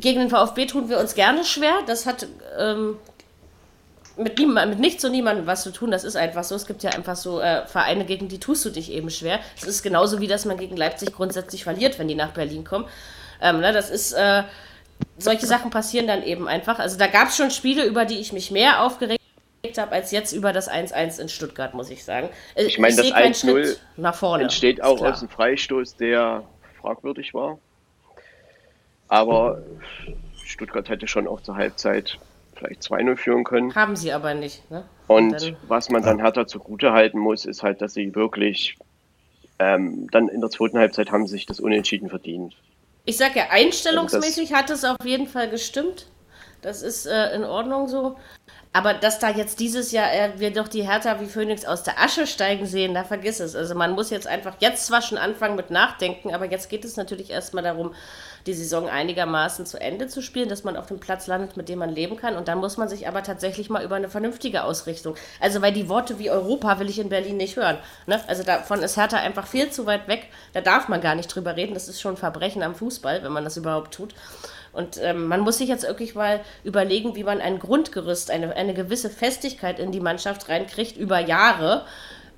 gegen 0.00 0.20
den 0.20 0.30
VfB 0.30 0.66
tun 0.66 0.88
wir 0.88 0.98
uns 0.98 1.14
gerne 1.14 1.44
schwer. 1.44 1.74
Das 1.86 2.06
hat 2.06 2.26
ähm, 2.58 2.96
mit, 4.16 4.38
niemand, 4.38 4.70
mit 4.70 4.78
nichts 4.78 5.04
und 5.04 5.12
niemandem 5.12 5.46
was 5.46 5.62
zu 5.62 5.72
tun. 5.72 5.90
Das 5.90 6.04
ist 6.04 6.16
einfach 6.16 6.44
so. 6.44 6.54
Es 6.54 6.66
gibt 6.66 6.82
ja 6.82 6.90
einfach 6.90 7.16
so 7.16 7.40
äh, 7.40 7.66
Vereine, 7.66 8.04
gegen 8.04 8.28
die 8.28 8.38
tust 8.38 8.64
du 8.64 8.70
dich 8.70 8.92
eben 8.92 9.10
schwer. 9.10 9.40
Es 9.56 9.64
ist 9.64 9.82
genauso 9.82 10.20
wie, 10.20 10.26
dass 10.26 10.44
man 10.44 10.56
gegen 10.56 10.76
Leipzig 10.76 11.12
grundsätzlich 11.12 11.64
verliert, 11.64 11.98
wenn 11.98 12.08
die 12.08 12.14
nach 12.14 12.30
Berlin 12.30 12.64
kommen. 12.64 12.86
Ähm, 13.40 13.60
ne, 13.60 13.72
das 13.72 13.90
ist, 13.90 14.12
äh, 14.12 14.42
solche 15.18 15.46
Sachen 15.46 15.70
passieren 15.70 16.06
dann 16.06 16.22
eben 16.22 16.48
einfach. 16.48 16.78
Also 16.78 16.98
da 16.98 17.06
gab 17.06 17.28
es 17.28 17.36
schon 17.36 17.50
Spiele, 17.50 17.84
über 17.84 18.04
die 18.04 18.18
ich 18.18 18.32
mich 18.32 18.50
mehr 18.50 18.82
aufgeregt 18.82 19.20
habe, 19.76 19.92
als 19.92 20.10
jetzt 20.10 20.32
über 20.32 20.52
das 20.52 20.70
1-1 20.70 21.20
in 21.20 21.28
Stuttgart, 21.28 21.74
muss 21.74 21.90
ich 21.90 22.04
sagen. 22.04 22.28
Äh, 22.54 22.64
ich 22.64 22.78
meine, 22.78 22.96
das 22.96 23.06
1-0 23.06 23.76
nach 23.96 24.14
vorne. 24.14 24.44
entsteht 24.44 24.82
auch 24.82 25.00
aus 25.00 25.20
dem 25.20 25.28
Freistoß, 25.28 25.96
der 25.96 26.44
fragwürdig 26.80 27.34
war. 27.34 27.58
Aber 29.10 29.60
Stuttgart 30.44 30.88
hätte 30.88 31.08
schon 31.08 31.26
auch 31.26 31.40
zur 31.42 31.56
Halbzeit 31.56 32.18
vielleicht 32.54 32.82
2-0 32.82 33.16
führen 33.16 33.44
können. 33.44 33.74
Haben 33.74 33.96
sie 33.96 34.12
aber 34.12 34.34
nicht. 34.34 34.70
Ne? 34.70 34.84
Und 35.08 35.32
dann, 35.32 35.56
was 35.66 35.90
man 35.90 36.02
dann 36.02 36.20
Hertha 36.20 36.46
zugute 36.46 36.92
halten 36.92 37.18
muss, 37.18 37.44
ist 37.44 37.62
halt, 37.64 37.82
dass 37.82 37.94
sie 37.94 38.14
wirklich 38.14 38.76
ähm, 39.58 40.08
dann 40.12 40.28
in 40.28 40.40
der 40.40 40.50
zweiten 40.50 40.78
Halbzeit 40.78 41.10
haben 41.10 41.26
sich 41.26 41.44
das 41.44 41.58
Unentschieden 41.58 42.08
verdient. 42.08 42.54
Ich 43.04 43.16
sag 43.16 43.34
ja, 43.34 43.46
einstellungsmäßig 43.50 44.54
also 44.54 44.56
hat 44.56 44.70
es 44.70 44.84
auf 44.84 45.04
jeden 45.04 45.26
Fall 45.26 45.50
gestimmt. 45.50 46.06
Das 46.62 46.82
ist 46.82 47.06
äh, 47.06 47.34
in 47.34 47.42
Ordnung 47.42 47.88
so. 47.88 48.16
Aber 48.72 48.94
dass 48.94 49.18
da 49.18 49.30
jetzt 49.30 49.58
dieses 49.58 49.90
Jahr 49.90 50.12
äh, 50.12 50.30
wir 50.36 50.52
doch 50.52 50.68
die 50.68 50.88
Hertha 50.88 51.20
wie 51.20 51.26
Phoenix 51.26 51.64
aus 51.64 51.82
der 51.82 51.98
Asche 52.00 52.26
steigen 52.28 52.66
sehen, 52.66 52.94
da 52.94 53.02
vergiss 53.02 53.40
es. 53.40 53.56
Also 53.56 53.74
man 53.74 53.92
muss 53.92 54.10
jetzt 54.10 54.28
einfach 54.28 54.54
jetzt 54.60 54.86
zwar 54.86 55.02
schon 55.02 55.18
anfangen 55.18 55.56
mit 55.56 55.70
Nachdenken, 55.70 56.32
aber 56.32 56.48
jetzt 56.48 56.68
geht 56.68 56.84
es 56.84 56.96
natürlich 56.96 57.30
erstmal 57.30 57.64
darum, 57.64 57.94
die 58.46 58.54
Saison 58.54 58.88
einigermaßen 58.88 59.66
zu 59.66 59.80
Ende 59.80 60.08
zu 60.08 60.22
spielen, 60.22 60.48
dass 60.48 60.64
man 60.64 60.76
auf 60.76 60.86
dem 60.86 61.00
Platz 61.00 61.26
landet, 61.26 61.56
mit 61.56 61.68
dem 61.68 61.78
man 61.78 61.90
leben 61.90 62.16
kann. 62.16 62.36
Und 62.36 62.48
dann 62.48 62.58
muss 62.58 62.76
man 62.76 62.88
sich 62.88 63.08
aber 63.08 63.22
tatsächlich 63.22 63.70
mal 63.70 63.84
über 63.84 63.96
eine 63.96 64.08
vernünftige 64.08 64.64
Ausrichtung. 64.64 65.14
Also, 65.40 65.62
weil 65.62 65.72
die 65.72 65.88
Worte 65.88 66.18
wie 66.18 66.30
Europa 66.30 66.78
will 66.78 66.88
ich 66.88 66.98
in 66.98 67.08
Berlin 67.08 67.36
nicht 67.36 67.56
hören. 67.56 67.78
Ne? 68.06 68.20
Also 68.26 68.42
davon 68.42 68.82
ist 68.82 68.96
Hertha 68.96 69.18
einfach 69.18 69.46
viel 69.46 69.70
zu 69.70 69.86
weit 69.86 70.08
weg. 70.08 70.28
Da 70.52 70.60
darf 70.60 70.88
man 70.88 71.00
gar 71.00 71.14
nicht 71.14 71.34
drüber 71.34 71.56
reden. 71.56 71.74
Das 71.74 71.88
ist 71.88 72.00
schon 72.00 72.14
ein 72.14 72.18
Verbrechen 72.18 72.62
am 72.62 72.74
Fußball, 72.74 73.22
wenn 73.22 73.32
man 73.32 73.44
das 73.44 73.56
überhaupt 73.56 73.94
tut. 73.94 74.14
Und 74.72 74.98
ähm, 75.02 75.26
man 75.26 75.40
muss 75.40 75.58
sich 75.58 75.68
jetzt 75.68 75.84
wirklich 75.84 76.14
mal 76.14 76.40
überlegen, 76.62 77.16
wie 77.16 77.24
man 77.24 77.40
ein 77.40 77.58
Grundgerüst, 77.58 78.30
eine, 78.30 78.54
eine 78.54 78.74
gewisse 78.74 79.10
Festigkeit 79.10 79.78
in 79.80 79.90
die 79.90 80.00
Mannschaft 80.00 80.48
reinkriegt 80.48 80.96
über 80.96 81.18
Jahre 81.18 81.84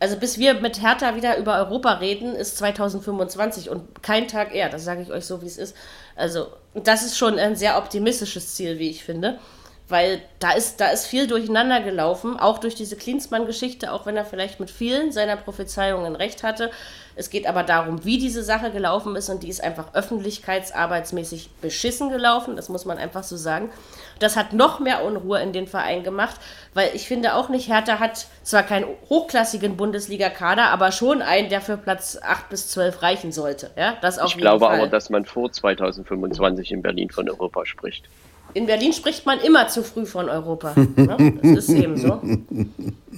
also 0.02 0.16
bis 0.16 0.36
wir 0.36 0.54
mit 0.54 0.82
Hertha 0.82 1.14
wieder 1.14 1.38
über 1.38 1.58
Europa 1.58 1.92
reden, 1.92 2.34
ist 2.34 2.56
2025 2.56 3.70
und 3.70 4.02
kein 4.02 4.26
Tag 4.26 4.52
eher. 4.52 4.68
Das 4.68 4.84
sage 4.84 5.00
ich 5.00 5.12
euch 5.12 5.24
so, 5.24 5.42
wie 5.42 5.46
es 5.46 5.58
ist. 5.58 5.76
Also 6.16 6.48
das 6.74 7.04
ist 7.04 7.16
schon 7.16 7.38
ein 7.38 7.54
sehr 7.54 7.78
optimistisches 7.78 8.56
Ziel, 8.56 8.80
wie 8.80 8.90
ich 8.90 9.04
finde. 9.04 9.38
Weil 9.86 10.20
da 10.40 10.54
ist, 10.54 10.80
da 10.80 10.88
ist 10.88 11.06
viel 11.06 11.28
durcheinander 11.28 11.80
gelaufen, 11.80 12.36
auch 12.36 12.58
durch 12.58 12.74
diese 12.74 12.96
Klinsmann-Geschichte, 12.96 13.92
auch 13.92 14.04
wenn 14.04 14.16
er 14.16 14.24
vielleicht 14.24 14.58
mit 14.58 14.72
vielen 14.72 15.12
seiner 15.12 15.36
Prophezeiungen 15.36 16.16
recht 16.16 16.42
hatte. 16.42 16.72
Es 17.14 17.30
geht 17.30 17.46
aber 17.46 17.62
darum, 17.62 18.04
wie 18.04 18.18
diese 18.18 18.42
Sache 18.42 18.70
gelaufen 18.70 19.16
ist 19.16 19.28
und 19.28 19.42
die 19.42 19.48
ist 19.48 19.62
einfach 19.62 19.94
öffentlichkeitsarbeitsmäßig 19.94 21.50
beschissen 21.60 22.10
gelaufen, 22.10 22.56
das 22.56 22.68
muss 22.68 22.84
man 22.84 22.98
einfach 22.98 23.22
so 23.22 23.36
sagen. 23.36 23.70
Das 24.18 24.36
hat 24.36 24.52
noch 24.52 24.80
mehr 24.80 25.04
Unruhe 25.04 25.40
in 25.40 25.52
den 25.52 25.66
Verein 25.66 26.04
gemacht, 26.04 26.36
weil 26.74 26.90
ich 26.94 27.06
finde 27.06 27.34
auch 27.34 27.48
nicht, 27.48 27.68
Hertha 27.68 27.98
hat 27.98 28.26
zwar 28.42 28.62
keinen 28.62 28.86
hochklassigen 29.10 29.76
Bundesliga-Kader, 29.76 30.70
aber 30.70 30.92
schon 30.92 31.22
einen, 31.22 31.48
der 31.48 31.60
für 31.60 31.76
Platz 31.76 32.18
8 32.22 32.48
bis 32.48 32.68
12 32.68 33.02
reichen 33.02 33.32
sollte. 33.32 33.70
Ja, 33.76 33.96
das 34.00 34.18
auf 34.18 34.30
ich 34.30 34.38
glaube 34.38 34.66
Fall. 34.66 34.78
aber, 34.78 34.88
dass 34.88 35.10
man 35.10 35.24
vor 35.24 35.50
2025 35.50 36.72
in 36.72 36.82
Berlin 36.82 37.10
von 37.10 37.28
Europa 37.28 37.66
spricht. 37.66 38.08
In 38.54 38.66
Berlin 38.66 38.92
spricht 38.92 39.24
man 39.24 39.40
immer 39.40 39.68
zu 39.68 39.82
früh 39.82 40.04
von 40.04 40.28
Europa. 40.28 40.74
ne? 40.76 41.38
Das 41.42 41.68
ist 41.68 41.70
eben 41.70 41.96
so. 41.96 42.20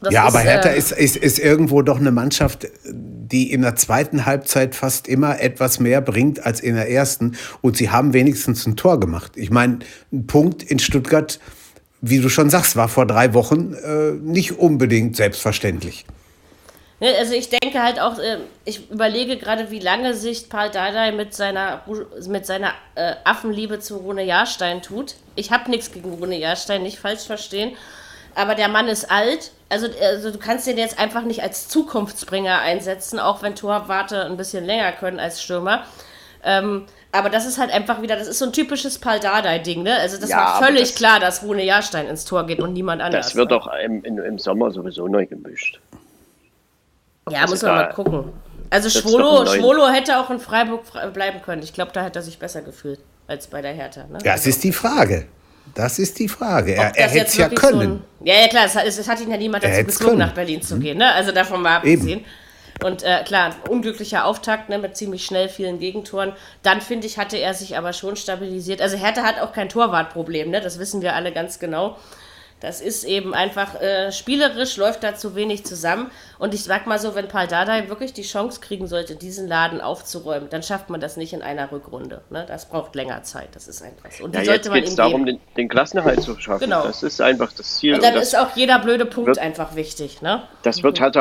Das 0.00 0.12
ja, 0.12 0.26
ist, 0.26 0.34
aber 0.34 0.40
Hertha 0.40 0.70
äh, 0.70 0.78
ist, 0.78 0.92
ist, 0.92 1.16
ist 1.16 1.38
irgendwo 1.38 1.82
doch 1.82 1.98
eine 1.98 2.10
Mannschaft, 2.10 2.68
die 2.84 3.50
in 3.50 3.62
der 3.62 3.76
zweiten 3.76 4.26
Halbzeit 4.26 4.74
fast 4.74 5.08
immer 5.08 5.40
etwas 5.40 5.80
mehr 5.80 6.00
bringt 6.00 6.44
als 6.44 6.60
in 6.60 6.74
der 6.74 6.90
ersten. 6.90 7.36
Und 7.62 7.76
sie 7.76 7.90
haben 7.90 8.12
wenigstens 8.12 8.66
ein 8.66 8.76
Tor 8.76 9.00
gemacht. 9.00 9.32
Ich 9.36 9.50
meine, 9.50 9.80
ein 10.12 10.26
Punkt 10.26 10.62
in 10.62 10.78
Stuttgart, 10.78 11.40
wie 12.02 12.20
du 12.20 12.28
schon 12.28 12.50
sagst, 12.50 12.76
war 12.76 12.88
vor 12.88 13.06
drei 13.06 13.32
Wochen 13.34 13.72
äh, 13.74 14.12
nicht 14.12 14.58
unbedingt 14.58 15.16
selbstverständlich. 15.16 16.04
Ne, 17.00 17.14
also 17.18 17.34
ich 17.34 17.50
denke 17.50 17.82
halt 17.82 18.00
auch, 18.00 18.18
äh, 18.18 18.38
ich 18.64 18.90
überlege 18.90 19.36
gerade, 19.38 19.70
wie 19.70 19.80
lange 19.80 20.14
sich 20.14 20.48
Paul 20.48 20.70
Dardai 20.70 21.12
mit 21.12 21.34
seiner, 21.34 21.82
mit 22.28 22.46
seiner 22.46 22.72
äh, 22.94 23.14
Affenliebe 23.24 23.80
zu 23.80 23.96
Rune 23.96 24.24
Jahrstein 24.24 24.82
tut. 24.82 25.14
Ich 25.34 25.50
habe 25.50 25.70
nichts 25.70 25.92
gegen 25.92 26.10
Rune 26.14 26.38
Jahrstein, 26.38 26.82
nicht 26.82 26.98
falsch 26.98 27.24
verstehen. 27.24 27.72
Aber 28.34 28.54
der 28.54 28.68
Mann 28.68 28.88
ist 28.88 29.10
alt 29.10 29.52
also, 29.68 29.88
also 30.00 30.30
du 30.30 30.38
kannst 30.38 30.66
den 30.66 30.78
jetzt 30.78 30.98
einfach 30.98 31.22
nicht 31.22 31.42
als 31.42 31.68
Zukunftsbringer 31.68 32.60
einsetzen, 32.60 33.18
auch 33.18 33.42
wenn 33.42 33.54
Torwarte 33.54 34.24
ein 34.24 34.36
bisschen 34.36 34.64
länger 34.64 34.92
können 34.92 35.18
als 35.18 35.42
Stürmer. 35.42 35.84
Ähm, 36.44 36.86
aber 37.12 37.30
das 37.30 37.46
ist 37.46 37.58
halt 37.58 37.72
einfach 37.72 38.02
wieder, 38.02 38.16
das 38.16 38.28
ist 38.28 38.38
so 38.38 38.44
ein 38.44 38.52
typisches 38.52 38.98
Paldadei-Ding, 38.98 39.82
ne? 39.82 39.96
Also 39.96 40.20
das 40.20 40.30
ja, 40.30 40.36
war 40.36 40.62
völlig 40.62 40.90
das, 40.90 40.94
klar, 40.94 41.18
dass 41.18 41.42
Rune 41.42 41.64
Jahrstein 41.64 42.06
ins 42.06 42.24
Tor 42.24 42.46
geht 42.46 42.60
und 42.60 42.72
niemand 42.72 43.02
anders. 43.02 43.26
Das 43.26 43.36
wird 43.36 43.50
doch 43.50 43.68
im, 43.84 44.04
im, 44.04 44.18
im 44.18 44.38
Sommer 44.38 44.70
sowieso 44.70 45.08
neu 45.08 45.26
gemischt. 45.26 45.80
Ja, 47.30 47.40
also 47.40 47.54
muss 47.54 47.62
man 47.62 47.74
mal 47.74 47.92
gucken. 47.92 48.32
Also 48.70 48.90
Schwolo, 48.90 49.46
Schwolo 49.46 49.88
hätte 49.88 50.18
auch 50.18 50.30
in 50.30 50.38
Freiburg 50.38 50.82
bleiben 51.12 51.40
können. 51.42 51.62
Ich 51.62 51.72
glaube, 51.72 51.92
da 51.92 52.04
hätte 52.04 52.18
er 52.18 52.22
sich 52.22 52.38
besser 52.38 52.62
gefühlt 52.62 53.00
als 53.26 53.46
bei 53.46 53.62
der 53.62 53.72
Hertha. 53.72 54.04
Ne? 54.04 54.18
Das 54.22 54.32
also. 54.32 54.50
ist 54.50 54.64
die 54.64 54.72
Frage. 54.72 55.26
Das 55.74 55.98
ist 55.98 56.18
die 56.18 56.28
Frage. 56.28 56.74
Er, 56.74 56.96
er 56.96 57.08
hätte 57.08 57.26
es 57.26 57.36
ja 57.36 57.48
können. 57.48 57.80
So 57.80 58.24
ein, 58.24 58.26
ja, 58.26 58.34
ja, 58.40 58.48
klar, 58.48 58.64
es, 58.64 58.98
es, 58.98 59.08
hat 59.08 59.20
ihn 59.20 59.30
ja 59.30 59.36
niemand 59.36 59.64
dazu 59.64 59.84
gezwungen, 59.84 60.18
nach 60.18 60.32
Berlin 60.32 60.62
zu 60.62 60.76
mhm. 60.76 60.80
gehen. 60.80 60.98
Ne? 60.98 61.12
Also 61.12 61.32
davon 61.32 61.62
mal 61.62 61.76
abgesehen. 61.76 62.20
Eben. 62.20 62.24
Und 62.84 63.02
äh, 63.02 63.22
klar, 63.24 63.54
unglücklicher 63.68 64.26
Auftakt 64.26 64.68
ne, 64.68 64.78
mit 64.78 64.96
ziemlich 64.96 65.24
schnell 65.24 65.48
vielen 65.48 65.78
Gegentoren. 65.78 66.32
Dann 66.62 66.80
finde 66.80 67.06
ich, 67.06 67.18
hatte 67.18 67.38
er 67.38 67.54
sich 67.54 67.76
aber 67.78 67.92
schon 67.92 68.16
stabilisiert. 68.16 68.82
Also 68.82 68.96
Hertha 68.96 69.22
hat 69.22 69.40
auch 69.40 69.52
kein 69.52 69.68
Torwartproblem, 69.68 70.50
ne? 70.50 70.60
das 70.60 70.78
wissen 70.78 71.00
wir 71.00 71.14
alle 71.14 71.32
ganz 71.32 71.58
genau. 71.58 71.96
Das 72.60 72.80
ist 72.80 73.04
eben 73.04 73.34
einfach 73.34 73.80
äh, 73.82 74.10
spielerisch 74.10 74.78
läuft 74.78 75.02
da 75.02 75.14
zu 75.14 75.34
wenig 75.34 75.66
zusammen. 75.66 76.10
Und 76.38 76.54
ich 76.54 76.64
sag 76.64 76.86
mal 76.86 76.98
so, 76.98 77.14
wenn 77.14 77.28
Paul 77.28 77.46
Dardai 77.46 77.88
wirklich 77.88 78.14
die 78.14 78.22
Chance 78.22 78.60
kriegen 78.60 78.86
sollte, 78.86 79.14
diesen 79.14 79.46
Laden 79.46 79.82
aufzuräumen, 79.82 80.48
dann 80.48 80.62
schafft 80.62 80.88
man 80.88 80.98
das 80.98 81.18
nicht 81.18 81.34
in 81.34 81.42
einer 81.42 81.70
Rückrunde. 81.70 82.22
Ne? 82.30 82.46
Das 82.48 82.66
braucht 82.66 82.94
länger 82.94 83.22
Zeit. 83.24 83.48
Das 83.52 83.68
ist 83.68 83.82
einfach 83.82 84.10
so. 84.10 84.24
Und 84.24 84.34
ja, 84.34 84.40
jetzt 84.40 84.72
geht 84.72 84.86
es 84.86 84.94
darum, 84.94 85.26
den, 85.26 85.38
den, 85.56 85.68
Klassenerhalt 85.68 86.22
zu 86.22 86.38
schaffen. 86.40 86.64
Genau. 86.64 86.86
Das 86.86 87.02
ist 87.02 87.20
einfach 87.20 87.52
das 87.52 87.76
Ziel. 87.76 87.94
Und 87.94 88.02
dann 88.02 88.14
und 88.14 88.22
ist 88.22 88.36
auch 88.36 88.56
jeder 88.56 88.78
blöde 88.78 89.04
Punkt 89.04 89.28
wird, 89.28 89.38
einfach 89.38 89.76
wichtig. 89.76 90.22
Ne? 90.22 90.42
Das 90.62 90.82
wird 90.82 90.98
halt, 90.98 91.16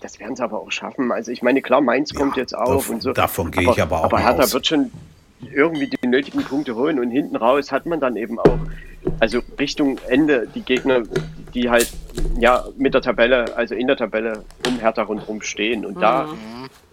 das 0.00 0.20
werden 0.20 0.36
sie 0.36 0.42
aber 0.42 0.60
auch 0.60 0.70
schaffen. 0.70 1.12
Also 1.12 1.32
ich 1.32 1.42
meine, 1.42 1.62
klar, 1.62 1.80
Mainz 1.80 2.12
ja, 2.12 2.18
kommt 2.18 2.36
jetzt 2.36 2.54
auf 2.54 2.68
davon, 2.68 2.96
und 2.96 3.02
so. 3.02 3.12
Davon 3.14 3.50
gehe 3.50 3.70
ich 3.70 3.80
aber 3.80 4.00
auch 4.00 4.04
Aber 4.04 4.18
Hertha 4.18 4.52
wird 4.52 4.66
schon 4.66 4.90
irgendwie 5.52 5.88
die 5.88 6.06
nötigen 6.06 6.44
Punkte 6.44 6.74
holen 6.74 6.98
und 6.98 7.10
hinten 7.10 7.36
raus 7.36 7.72
hat 7.72 7.86
man 7.86 8.00
dann 8.00 8.16
eben 8.16 8.38
auch, 8.38 8.58
also 9.20 9.40
Richtung 9.58 9.98
Ende, 10.08 10.46
die 10.54 10.62
Gegner, 10.62 11.02
die 11.54 11.70
halt 11.70 11.90
ja 12.38 12.64
mit 12.76 12.94
der 12.94 13.02
Tabelle, 13.02 13.56
also 13.56 13.74
in 13.74 13.86
der 13.86 13.96
Tabelle 13.96 14.44
um 14.66 14.78
Hertha 14.78 15.02
rundherum 15.02 15.42
stehen. 15.42 15.84
Und 15.84 15.96
mhm. 15.96 16.00
da 16.00 16.28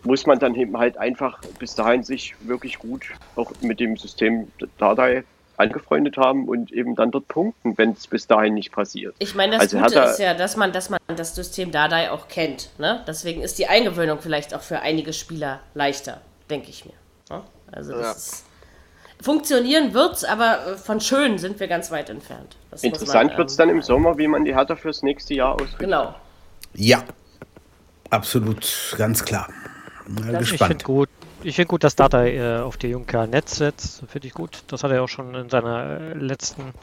muss 0.04 0.26
man 0.26 0.40
dann 0.40 0.56
eben 0.56 0.78
halt 0.78 0.98
einfach 0.98 1.42
bis 1.60 1.76
dahin 1.76 2.04
sich 2.04 2.36
wirklich 2.42 2.80
gut 2.80 3.12
auch 3.36 3.52
mit 3.62 3.80
dem 3.80 3.98
System 3.98 4.48
Dardai 4.78 5.24
angefreundet 5.58 6.18
haben 6.18 6.48
und 6.48 6.72
eben 6.72 6.96
dann 6.96 7.12
dort 7.12 7.28
punkten, 7.28 7.78
wenn 7.78 7.92
es 7.92 8.08
bis 8.08 8.26
dahin 8.26 8.56
nicht 8.56 8.72
passiert. 8.72 9.16
Ich 9.20 9.36
meine, 9.36 9.54
das 9.54 9.74
also 9.74 9.78
Gute 9.80 10.00
ist 10.00 10.20
ja, 10.20 10.34
dass 10.34 10.58
man, 10.58 10.72
dass 10.72 10.90
man 10.90 11.00
das 11.08 11.36
System 11.36 11.72
Dardai 11.72 12.10
auch 12.10 12.28
kennt. 12.28 12.72
Ne? 12.80 13.04
Deswegen 13.08 13.42
ist 13.42 13.60
die 13.60 13.68
Eingewöhnung 13.68 14.20
vielleicht 14.22 14.56
auch 14.56 14.62
für 14.62 14.80
einige 14.80 15.14
Spieler 15.14 15.60
leichter, 15.76 16.22
denke 16.50 16.70
ich 16.70 16.86
mir. 16.86 16.94
Ne? 17.30 17.44
Also 17.72 17.94
das 17.94 18.02
ja. 18.02 18.12
ist, 18.12 18.46
funktionieren 19.22 19.94
wird's, 19.94 20.24
aber 20.24 20.68
äh, 20.68 20.78
von 20.78 21.00
schön 21.00 21.38
sind 21.38 21.60
wir 21.60 21.68
ganz 21.68 21.92
weit 21.92 22.10
entfernt. 22.10 22.56
Das 22.70 22.84
Interessant 22.84 23.38
wird 23.38 23.50
es 23.50 23.56
dann 23.56 23.70
im 23.70 23.82
Sommer, 23.82 24.18
wie 24.18 24.28
man 24.28 24.44
die 24.44 24.56
Hertha 24.56 24.76
fürs 24.76 25.04
nächste 25.04 25.34
Jahr 25.34 25.56
ausrichtet. 25.56 25.80
Genau. 25.80 26.16
Ja, 26.74 27.04
absolut, 28.10 28.96
ganz 28.98 29.24
klar. 29.24 29.48
Mal 30.08 30.38
gespannt. 30.38 30.52
Ich 30.52 30.68
finde 30.68 30.86
gut, 30.86 31.10
ich 31.44 31.56
finde 31.56 31.68
gut, 31.68 31.84
dass 31.84 31.96
Data 31.96 32.26
äh, 32.26 32.60
auf 32.60 32.78
die 32.78 32.88
Junker 32.88 33.28
Netz 33.28 33.56
setzt. 33.58 34.04
Finde 34.08 34.28
ich 34.28 34.34
gut. 34.34 34.64
Das 34.68 34.84
hat 34.84 34.92
er 34.92 35.04
auch 35.04 35.10
schon 35.10 35.34
in 35.36 35.50
seiner 35.50 36.00
äh, 36.00 36.14
letzten 36.14 36.74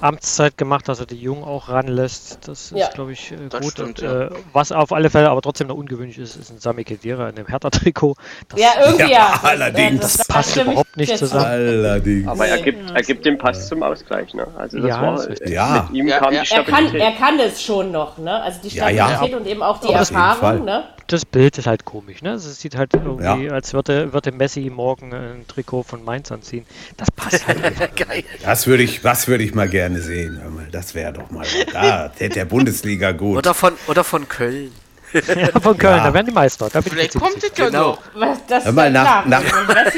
Amtszeit 0.00 0.58
gemacht, 0.58 0.88
dass 0.88 1.00
er 1.00 1.06
die 1.06 1.16
Jungen 1.16 1.44
auch 1.44 1.68
ranlässt. 1.68 2.46
Das 2.46 2.72
ist, 2.72 2.94
glaube 2.94 3.12
ich, 3.12 3.32
äh, 3.32 3.36
gut. 3.36 3.72
Stimmt, 3.72 3.88
und, 3.88 4.02
ja. 4.02 4.22
äh, 4.22 4.30
was 4.52 4.72
auf 4.72 4.92
alle 4.92 5.10
Fälle 5.10 5.30
aber 5.30 5.42
trotzdem 5.42 5.68
noch 5.68 5.76
ungewöhnlich 5.76 6.18
ist, 6.18 6.36
ist 6.36 6.50
ein 6.50 6.58
Sami 6.58 6.84
Kedira 6.84 7.28
in 7.28 7.36
dem 7.36 7.46
Hertha-Trikot. 7.46 8.14
Ja, 8.56 8.68
irgendwie 8.84 9.12
ja. 9.12 9.18
ja. 9.32 9.40
Allerdings. 9.42 10.00
Das, 10.00 10.16
das 10.18 10.28
passt 10.28 10.56
überhaupt 10.56 10.96
nicht 10.96 11.16
zusammen. 11.16 11.44
Allerdings. 11.44 12.28
Aber 12.28 12.46
er 12.46 12.58
gibt, 12.60 12.90
er 12.90 13.02
gibt 13.02 13.24
den 13.24 13.38
Pass 13.38 13.68
zum 13.68 13.82
Ausgleich. 13.82 14.34
Ne? 14.34 14.46
Also 14.56 14.78
das 14.78 14.88
ja, 14.88 15.02
war, 15.02 15.26
das 15.26 15.50
ja. 15.50 15.88
mit 15.90 15.98
ihm 15.98 16.08
kam 16.08 16.30
die 16.30 16.46
Stabilität. 16.46 17.00
Er 17.00 17.12
kann, 17.12 17.12
er 17.12 17.12
kann 17.12 17.40
es 17.40 17.62
schon 17.62 17.90
noch. 17.90 18.18
Ne? 18.18 18.42
Also 18.42 18.60
die 18.62 18.70
Stabilität 18.70 19.34
und 19.34 19.46
eben 19.46 19.62
auch 19.62 19.80
die 19.80 19.92
Erfahrung. 19.92 20.64
Ne? 20.64 20.84
Das 21.06 21.24
Bild 21.24 21.58
ist 21.58 21.66
halt 21.66 21.84
komisch, 21.84 22.22
ne? 22.22 22.32
Es 22.32 22.60
sieht 22.60 22.76
halt 22.76 22.92
irgendwie, 22.94 23.46
ja. 23.46 23.52
als 23.52 23.72
würde, 23.72 24.12
würde 24.12 24.32
Messi 24.32 24.70
morgen 24.74 25.12
ein 25.12 25.44
Trikot 25.46 25.84
von 25.84 26.04
Mainz 26.04 26.32
anziehen. 26.32 26.66
Das 26.96 27.10
passt 27.10 27.46
halt 27.46 27.62
nicht. 27.62 27.96
Geil. 28.08 28.24
Das 28.42 28.66
würde 28.66 28.82
ich, 28.82 29.04
was 29.04 29.28
würde 29.28 29.44
ich 29.44 29.54
mal 29.54 29.68
gerne 29.68 30.00
sehen. 30.00 30.40
Das 30.72 30.94
wäre 30.94 31.12
doch 31.12 31.30
mal 31.30 31.46
da, 31.72 32.08
der, 32.08 32.28
der 32.28 32.44
Bundesliga 32.44 33.12
gut. 33.12 33.38
Oder 33.38 33.54
von, 33.54 33.74
oder 33.86 34.04
von 34.04 34.28
Köln. 34.28 34.72
ja, 35.12 35.60
von 35.60 35.78
Köln, 35.78 35.96
ja. 35.96 36.04
da 36.04 36.14
werden 36.14 36.26
die 36.26 36.32
Meister. 36.32 36.68
Da 36.72 36.82
Vielleicht 36.82 37.14
kommt 37.14 37.36
es 37.36 37.52
ja 37.56 37.66
genau. 37.66 37.98
noch. 38.14 38.36
Das 38.48 38.70
mal, 38.72 38.90
nach, 38.90 39.24
nach, 39.26 39.42
nach, 39.68 39.94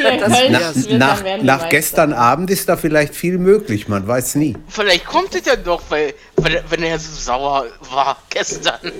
nach, 0.91 1.43
nach 1.43 1.69
gestern 1.71 2.13
Abend 2.13 2.51
ist 2.51 2.69
da 2.69 2.77
vielleicht 2.77 3.15
viel 3.15 3.39
möglich, 3.39 3.89
man 3.89 4.07
weiß 4.07 4.35
nie. 4.35 4.57
Vielleicht 4.69 5.07
kommt 5.07 5.35
es 5.35 5.47
ja 5.47 5.55
noch, 5.57 5.83
weil, 5.89 6.15
weil, 6.37 6.63
wenn 6.69 6.83
er 6.83 6.99
so 6.99 7.15
sauer 7.15 7.67
war 7.91 8.19
gestern. 8.29 8.93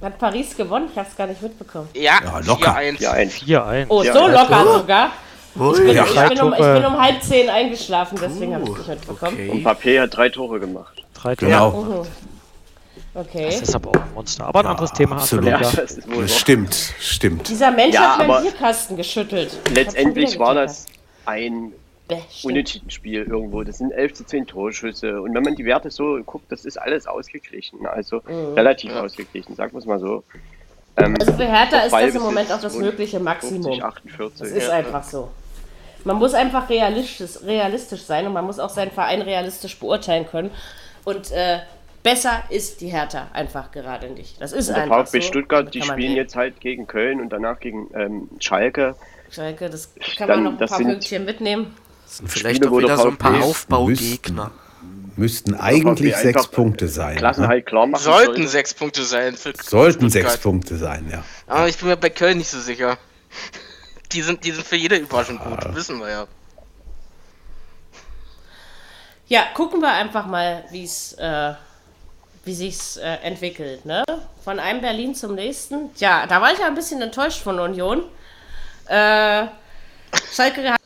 Hat 0.00 0.18
Paris 0.18 0.56
gewonnen? 0.56 0.88
Ich 0.90 0.98
habe 0.98 1.08
es 1.08 1.16
gar 1.16 1.26
nicht 1.26 1.40
mitbekommen. 1.42 1.88
Ja, 1.94 2.18
ja 2.24 2.38
locker. 2.40 2.76
4-1. 2.76 3.86
Oh, 3.88 4.02
so 4.02 4.26
locker 4.28 4.78
sogar. 4.78 5.12
Ich 5.54 5.60
bin, 5.60 5.94
ja, 5.94 6.04
ich, 6.04 6.28
bin 6.30 6.40
um, 6.40 6.52
ich 6.54 6.58
bin, 6.58 6.84
um, 6.84 6.98
halb 6.98 7.22
zehn 7.22 7.50
eingeschlafen, 7.50 8.18
deswegen 8.20 8.54
habe 8.54 8.64
ich 8.64 8.70
es 8.70 8.78
nicht 8.78 8.88
mitbekommen. 8.88 9.34
Okay. 9.34 9.50
Und 9.50 9.62
Papier 9.62 10.02
hat 10.02 10.16
drei 10.16 10.30
Tore 10.30 10.58
gemacht. 10.58 11.04
Drei 11.14 11.36
Tore. 11.36 11.50
Genau. 11.50 11.70
Mhm. 11.70 12.06
Okay. 13.14 13.44
Das 13.44 13.60
ist 13.60 13.74
aber 13.74 13.90
auch 13.90 13.94
ein 13.94 14.14
Monster. 14.14 14.46
Aber 14.46 14.60
ein 14.60 14.66
anderes 14.66 14.92
Thema. 14.92 15.16
Absolut. 15.16 15.46
Ja, 15.46 15.58
das 15.58 16.38
stimmt, 16.38 16.74
stimmt. 16.98 17.48
Dieser 17.48 17.70
Mensch 17.70 17.94
ja, 17.94 18.16
hat 18.16 18.26
meinen 18.26 18.42
Bierkasten 18.42 18.96
geschüttelt. 18.96 19.58
Letztendlich 19.74 20.38
war 20.38 20.54
das 20.54 20.86
ein 21.26 21.72
unentschieden 22.42 22.90
Spiel 22.90 23.22
irgendwo. 23.22 23.62
Das 23.62 23.78
sind 23.78 23.92
11 23.92 24.14
zu 24.14 24.24
10 24.24 24.46
Torschüsse. 24.46 25.20
Und 25.20 25.34
wenn 25.34 25.42
man 25.42 25.54
die 25.54 25.64
Werte 25.64 25.90
so 25.90 26.20
guckt, 26.24 26.50
das 26.50 26.64
ist 26.64 26.76
alles 26.76 27.06
ausgeglichen. 27.06 27.86
Also 27.86 28.22
mhm. 28.26 28.54
relativ 28.54 28.90
ja. 28.90 29.02
ausgeglichen, 29.02 29.54
sagen 29.54 29.72
wir 29.72 29.78
es 29.78 29.86
mal 29.86 29.98
so. 29.98 30.24
Ähm, 30.96 31.16
also 31.18 31.32
für 31.32 31.46
Hertha 31.46 31.78
ist 31.80 31.92
das 31.92 32.14
im 32.14 32.22
Moment 32.22 32.52
auch 32.52 32.60
das 32.60 32.76
mögliche 32.76 33.18
Maximum. 33.18 33.62
50, 33.62 33.84
48, 33.84 34.38
das 34.38 34.50
ist 34.50 34.68
ja. 34.68 34.74
einfach 34.74 35.02
so. 35.02 35.30
Man 36.04 36.16
muss 36.16 36.34
einfach 36.34 36.68
realistisch, 36.68 37.42
realistisch 37.44 38.02
sein 38.02 38.26
und 38.26 38.32
man 38.32 38.44
muss 38.44 38.58
auch 38.58 38.68
seinen 38.68 38.90
Verein 38.90 39.22
realistisch 39.22 39.78
beurteilen 39.78 40.26
können. 40.26 40.50
Und 41.04 41.30
äh, 41.30 41.60
besser 42.02 42.42
ist 42.50 42.80
die 42.80 42.88
Hertha 42.88 43.28
einfach 43.32 43.70
gerade 43.70 44.10
nicht. 44.10 44.40
Das 44.40 44.52
ist 44.52 44.68
der 44.68 44.78
einfach 44.78 45.06
VfB 45.06 45.20
so. 45.20 45.26
Stuttgart, 45.28 45.72
die 45.72 45.82
spielen 45.82 46.16
jetzt 46.16 46.36
halt 46.36 46.60
gegen 46.60 46.86
Köln 46.86 47.20
und 47.20 47.30
danach 47.30 47.60
gegen 47.60 47.88
ähm, 47.94 48.28
Schalke. 48.40 48.96
Schalke, 49.30 49.70
das 49.70 49.94
kann 50.16 50.28
Dann, 50.28 50.42
man 50.42 50.54
noch 50.54 50.60
ein 50.60 50.68
paar 50.68 50.78
Pünktchen 50.78 51.24
mitnehmen. 51.24 51.74
Vielleicht 52.26 52.56
Spiele, 52.56 52.70
auch 52.70 52.78
wieder 52.78 52.96
so 52.96 53.08
ein 53.08 53.16
paar 53.16 53.42
Aufbaugegner. 53.42 54.50
Müssten 55.16 55.54
eigentlich 55.54 56.16
sechs 56.16 56.46
Punkte 56.48 56.88
sein. 56.88 57.16
Klassenhalt 57.16 57.66
klar 57.66 57.86
machen 57.86 58.02
Sollten 58.02 58.34
sollte. 58.34 58.48
sechs 58.48 58.74
Punkte 58.74 59.04
sein. 59.04 59.36
Sollten 59.62 60.10
sechs 60.10 60.38
Punkte 60.38 60.76
sein, 60.76 61.08
ja. 61.10 61.22
Aber 61.46 61.68
ich 61.68 61.76
bin 61.76 61.88
mir 61.88 61.96
bei 61.96 62.10
Köln 62.10 62.38
nicht 62.38 62.50
so 62.50 62.60
sicher. 62.60 62.96
Die 64.12 64.22
sind, 64.22 64.44
die 64.44 64.52
sind 64.52 64.66
für 64.66 64.76
jede 64.76 64.96
Überraschung 64.96 65.38
gut, 65.38 65.66
ah. 65.66 65.74
wissen 65.74 65.98
wir 65.98 66.08
ja. 66.08 66.26
Ja, 69.26 69.44
gucken 69.54 69.80
wir 69.80 69.92
einfach 69.92 70.26
mal, 70.26 70.64
wie 70.70 70.84
es 70.84 71.14
äh, 71.14 71.54
wie 72.44 72.54
sich's 72.54 72.96
äh, 72.96 73.14
entwickelt, 73.22 73.86
ne? 73.86 74.04
Von 74.44 74.58
einem 74.58 74.80
Berlin 74.80 75.14
zum 75.14 75.34
nächsten. 75.34 75.90
Ja, 75.96 76.26
da 76.26 76.40
war 76.40 76.52
ich 76.52 76.58
ja 76.58 76.66
ein 76.66 76.74
bisschen 76.74 77.00
enttäuscht 77.00 77.40
von 77.40 77.58
Union. 77.60 78.02
Äh, 78.86 79.46
Schalke 80.32 80.72
hat 80.72 80.81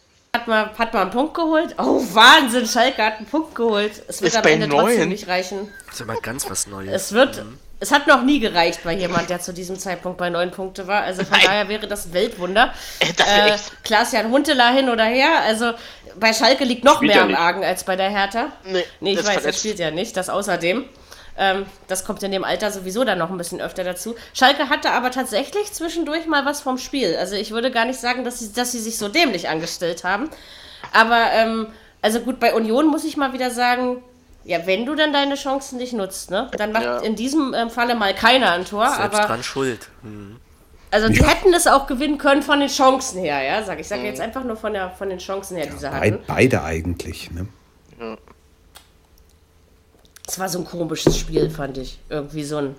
hat 0.46 0.48
mal, 0.48 0.78
hat 0.78 0.94
mal 0.94 1.02
einen 1.02 1.10
Punkt 1.10 1.34
geholt. 1.34 1.74
Oh, 1.78 2.02
Wahnsinn, 2.12 2.66
Schalke 2.66 3.02
hat 3.02 3.18
einen 3.18 3.26
Punkt 3.26 3.54
geholt. 3.54 4.02
Es 4.08 4.22
wird 4.22 4.32
ist 4.32 4.38
am 4.38 4.44
Ende 4.46 4.68
neuen. 4.68 4.86
trotzdem 4.86 5.08
nicht 5.08 5.28
reichen. 5.28 5.68
Das 5.86 5.96
ist 5.96 6.02
aber 6.02 6.20
ganz 6.20 6.48
was 6.48 6.66
Neues. 6.66 6.92
Es 6.92 7.12
wird, 7.12 7.44
mhm. 7.44 7.58
es 7.80 7.90
hat 7.90 8.06
noch 8.06 8.22
nie 8.22 8.38
gereicht 8.38 8.80
bei 8.84 8.94
jemand, 8.94 9.30
der 9.30 9.40
zu 9.40 9.52
diesem 9.52 9.78
Zeitpunkt 9.78 10.18
bei 10.18 10.30
neun 10.30 10.50
Punkte 10.50 10.86
war. 10.86 11.02
Also 11.02 11.22
von 11.24 11.32
Nein. 11.32 11.46
daher 11.46 11.68
wäre 11.68 11.86
das 11.86 12.06
ein 12.06 12.12
Weltwunder. 12.12 12.72
Äh, 13.00 13.56
Klaas-Jan 13.84 14.30
Huntela 14.30 14.70
hin 14.70 14.88
oder 14.88 15.04
her. 15.04 15.42
Also 15.44 15.72
bei 16.18 16.32
Schalke 16.32 16.64
liegt 16.64 16.84
noch 16.84 16.96
spielt 16.96 17.14
mehr 17.14 17.22
am 17.22 17.34
Argen 17.34 17.64
als 17.64 17.84
bei 17.84 17.96
der 17.96 18.10
Hertha. 18.10 18.52
Nee, 18.64 18.84
nee 19.00 19.12
ich 19.14 19.24
weiß, 19.24 19.44
er 19.44 19.52
spielt 19.52 19.78
ja 19.78 19.90
nicht. 19.90 20.16
Das 20.16 20.28
außerdem. 20.28 20.84
Ähm, 21.38 21.66
das 21.88 22.04
kommt 22.04 22.22
in 22.22 22.32
dem 22.32 22.44
Alter 22.44 22.70
sowieso 22.70 23.04
dann 23.04 23.18
noch 23.18 23.30
ein 23.30 23.36
bisschen 23.36 23.60
öfter 23.60 23.84
dazu. 23.84 24.14
Schalke 24.32 24.68
hatte 24.68 24.90
aber 24.90 25.10
tatsächlich 25.10 25.72
zwischendurch 25.72 26.26
mal 26.26 26.44
was 26.44 26.60
vom 26.60 26.78
Spiel. 26.78 27.16
Also 27.16 27.34
ich 27.36 27.50
würde 27.50 27.70
gar 27.70 27.84
nicht 27.84 28.00
sagen, 28.00 28.24
dass 28.24 28.38
sie, 28.38 28.52
dass 28.52 28.72
sie 28.72 28.80
sich 28.80 28.96
so 28.98 29.08
dämlich 29.08 29.48
angestellt 29.48 30.04
haben. 30.04 30.30
Aber, 30.92 31.30
ähm, 31.32 31.68
also 32.02 32.20
gut, 32.20 32.40
bei 32.40 32.54
Union 32.54 32.86
muss 32.86 33.04
ich 33.04 33.16
mal 33.16 33.32
wieder 33.32 33.50
sagen, 33.50 34.02
ja, 34.44 34.66
wenn 34.66 34.86
du 34.86 34.94
dann 34.94 35.12
deine 35.12 35.34
Chancen 35.34 35.78
nicht 35.78 35.92
nutzt, 35.92 36.30
ne, 36.30 36.48
dann 36.56 36.72
macht 36.72 36.84
ja. 36.84 36.98
in 36.98 37.16
diesem 37.16 37.52
ähm, 37.52 37.68
Falle 37.68 37.96
mal 37.96 38.14
keiner 38.14 38.52
ein 38.52 38.64
Tor. 38.64 38.88
Selbst 38.88 39.18
aber 39.18 39.26
dran 39.26 39.42
schuld. 39.42 39.88
Mhm. 40.02 40.36
Also 40.90 41.08
die 41.08 41.18
ja. 41.18 41.26
hätten 41.26 41.52
es 41.52 41.66
auch 41.66 41.86
gewinnen 41.88 42.16
können 42.16 42.42
von 42.42 42.60
den 42.60 42.68
Chancen 42.68 43.20
her, 43.20 43.42
ja, 43.42 43.62
sag 43.64 43.80
ich. 43.80 43.88
sage 43.88 44.02
mhm. 44.02 44.06
jetzt 44.06 44.20
einfach 44.20 44.44
nur 44.44 44.56
von, 44.56 44.72
der, 44.72 44.90
von 44.90 45.08
den 45.10 45.18
Chancen 45.18 45.56
her, 45.56 45.66
die 45.66 45.76
sie 45.76 45.90
hatten. 45.90 46.20
Beide 46.26 46.62
eigentlich, 46.62 47.30
ne? 47.32 47.48
Ja. 48.00 48.16
Es 50.26 50.38
war 50.38 50.48
so 50.48 50.58
ein 50.58 50.64
komisches 50.64 51.18
Spiel, 51.18 51.50
fand 51.50 51.78
ich. 51.78 51.98
Irgendwie 52.08 52.44
so 52.44 52.58
ein. 52.58 52.76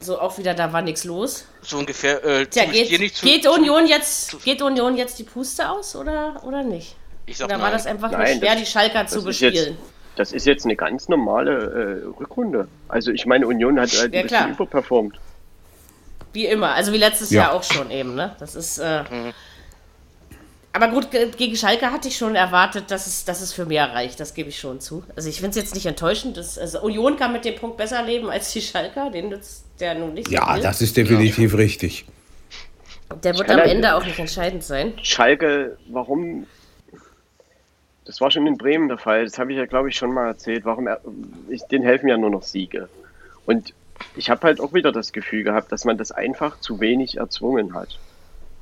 So 0.00 0.20
auch 0.20 0.38
wieder, 0.38 0.54
da 0.54 0.72
war 0.72 0.82
nichts 0.82 1.04
los. 1.04 1.44
So 1.62 1.78
ungefähr. 1.78 2.22
Äh, 2.24 2.46
Tja, 2.46 2.66
geht, 2.66 3.16
zu, 3.16 3.26
geht, 3.26 3.46
Union 3.48 3.86
jetzt, 3.86 4.44
geht 4.44 4.62
Union 4.62 4.96
jetzt 4.96 5.18
die 5.18 5.24
Puste 5.24 5.68
aus 5.68 5.96
oder, 5.96 6.40
oder 6.44 6.62
nicht? 6.62 6.94
Ich 7.26 7.36
sag 7.36 7.46
oder 7.46 7.56
war 7.56 7.64
nein. 7.64 7.72
das 7.72 7.86
einfach 7.86 8.10
nein, 8.12 8.20
nur 8.20 8.38
schwer, 8.38 8.54
das, 8.54 8.60
die 8.60 8.66
Schalker 8.66 9.06
zu 9.06 9.24
bespielen? 9.24 9.54
Jetzt, 9.54 9.78
das 10.14 10.32
ist 10.32 10.46
jetzt 10.46 10.64
eine 10.66 10.76
ganz 10.76 11.08
normale 11.08 12.04
äh, 12.04 12.16
Rückrunde. 12.20 12.68
Also 12.86 13.10
ich 13.10 13.26
meine, 13.26 13.46
Union 13.46 13.80
hat 13.80 13.90
halt 13.98 14.14
ja, 14.14 14.20
ein 14.20 14.28
bisschen 14.28 14.50
überperformt. 14.50 15.18
Wie 16.32 16.46
immer, 16.46 16.74
also 16.74 16.92
wie 16.92 16.98
letztes 16.98 17.30
ja. 17.30 17.44
Jahr 17.44 17.52
auch 17.54 17.64
schon 17.64 17.90
eben, 17.90 18.14
ne? 18.14 18.36
Das 18.38 18.54
ist. 18.54 18.78
Äh, 18.78 19.02
mhm. 19.02 19.32
Aber 20.80 20.92
gut, 20.92 21.08
gegen 21.10 21.56
Schalke 21.56 21.90
hatte 21.90 22.06
ich 22.06 22.16
schon 22.16 22.36
erwartet, 22.36 22.92
dass 22.92 23.08
es, 23.08 23.24
dass 23.24 23.40
es 23.40 23.52
für 23.52 23.66
mehr 23.66 23.92
reicht. 23.92 24.20
Das 24.20 24.32
gebe 24.32 24.48
ich 24.48 24.60
schon 24.60 24.78
zu. 24.78 25.02
Also 25.16 25.28
ich 25.28 25.40
finde 25.40 25.50
es 25.50 25.56
jetzt 25.56 25.74
nicht 25.74 25.86
enttäuschend. 25.86 26.36
Dass, 26.36 26.56
also 26.56 26.80
Union 26.82 27.16
kann 27.16 27.32
mit 27.32 27.44
dem 27.44 27.56
Punkt 27.56 27.78
besser 27.78 28.00
leben 28.04 28.30
als 28.30 28.52
die 28.52 28.60
Schalker. 28.60 29.10
Den 29.10 29.30
nützt 29.30 29.64
der 29.80 29.96
nun 29.96 30.14
nicht. 30.14 30.30
Ja, 30.30 30.54
so 30.54 30.62
das 30.62 30.80
ist 30.80 30.96
definitiv 30.96 31.50
ja. 31.50 31.58
richtig. 31.58 32.04
Der 33.24 33.36
wird 33.36 33.50
am 33.50 33.58
Ende 33.58 33.96
auch 33.96 34.04
nicht 34.04 34.20
entscheidend 34.20 34.62
sein. 34.62 34.92
Schalke, 35.02 35.76
warum? 35.88 36.46
Das 38.04 38.20
war 38.20 38.30
schon 38.30 38.46
in 38.46 38.56
Bremen 38.56 38.86
der 38.86 38.98
Fall. 38.98 39.24
Das 39.24 39.36
habe 39.36 39.50
ich 39.50 39.58
ja, 39.58 39.66
glaube 39.66 39.88
ich, 39.88 39.96
schon 39.96 40.12
mal 40.12 40.28
erzählt. 40.28 40.64
Warum? 40.64 40.86
Er, 40.86 41.00
ich, 41.48 41.62
denen 41.62 41.82
helfen 41.82 42.08
ja 42.08 42.16
nur 42.16 42.30
noch 42.30 42.44
Siege. 42.44 42.88
Und 43.46 43.74
ich 44.14 44.30
habe 44.30 44.46
halt 44.46 44.60
auch 44.60 44.74
wieder 44.74 44.92
das 44.92 45.12
Gefühl 45.12 45.42
gehabt, 45.42 45.72
dass 45.72 45.84
man 45.84 45.98
das 45.98 46.12
einfach 46.12 46.60
zu 46.60 46.78
wenig 46.78 47.16
erzwungen 47.16 47.74
hat 47.74 47.98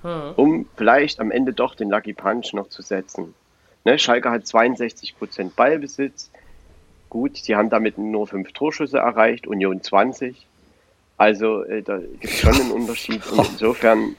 hm. 0.06 0.32
um 0.36 0.68
vielleicht 0.76 1.18
am 1.18 1.32
Ende 1.32 1.52
doch 1.52 1.74
den 1.74 1.90
Lucky 1.90 2.12
Punch 2.12 2.52
noch 2.52 2.68
zu 2.68 2.80
setzen. 2.82 3.34
Ne, 3.84 3.98
Schalke 3.98 4.30
hat 4.30 4.42
62% 4.42 5.50
Ballbesitz. 5.56 6.30
Gut, 7.10 7.36
sie 7.36 7.56
haben 7.56 7.70
damit 7.70 7.98
nur 7.98 8.28
fünf 8.28 8.52
Torschüsse 8.52 8.98
erreicht, 8.98 9.48
Union 9.48 9.82
20. 9.82 10.46
Also 11.16 11.64
äh, 11.64 11.82
da 11.82 11.98
gibt 11.98 12.24
es 12.24 12.38
schon 12.38 12.54
einen 12.54 12.70
Unterschied. 12.72 13.26
Und 13.26 13.48
insofern. 13.48 14.14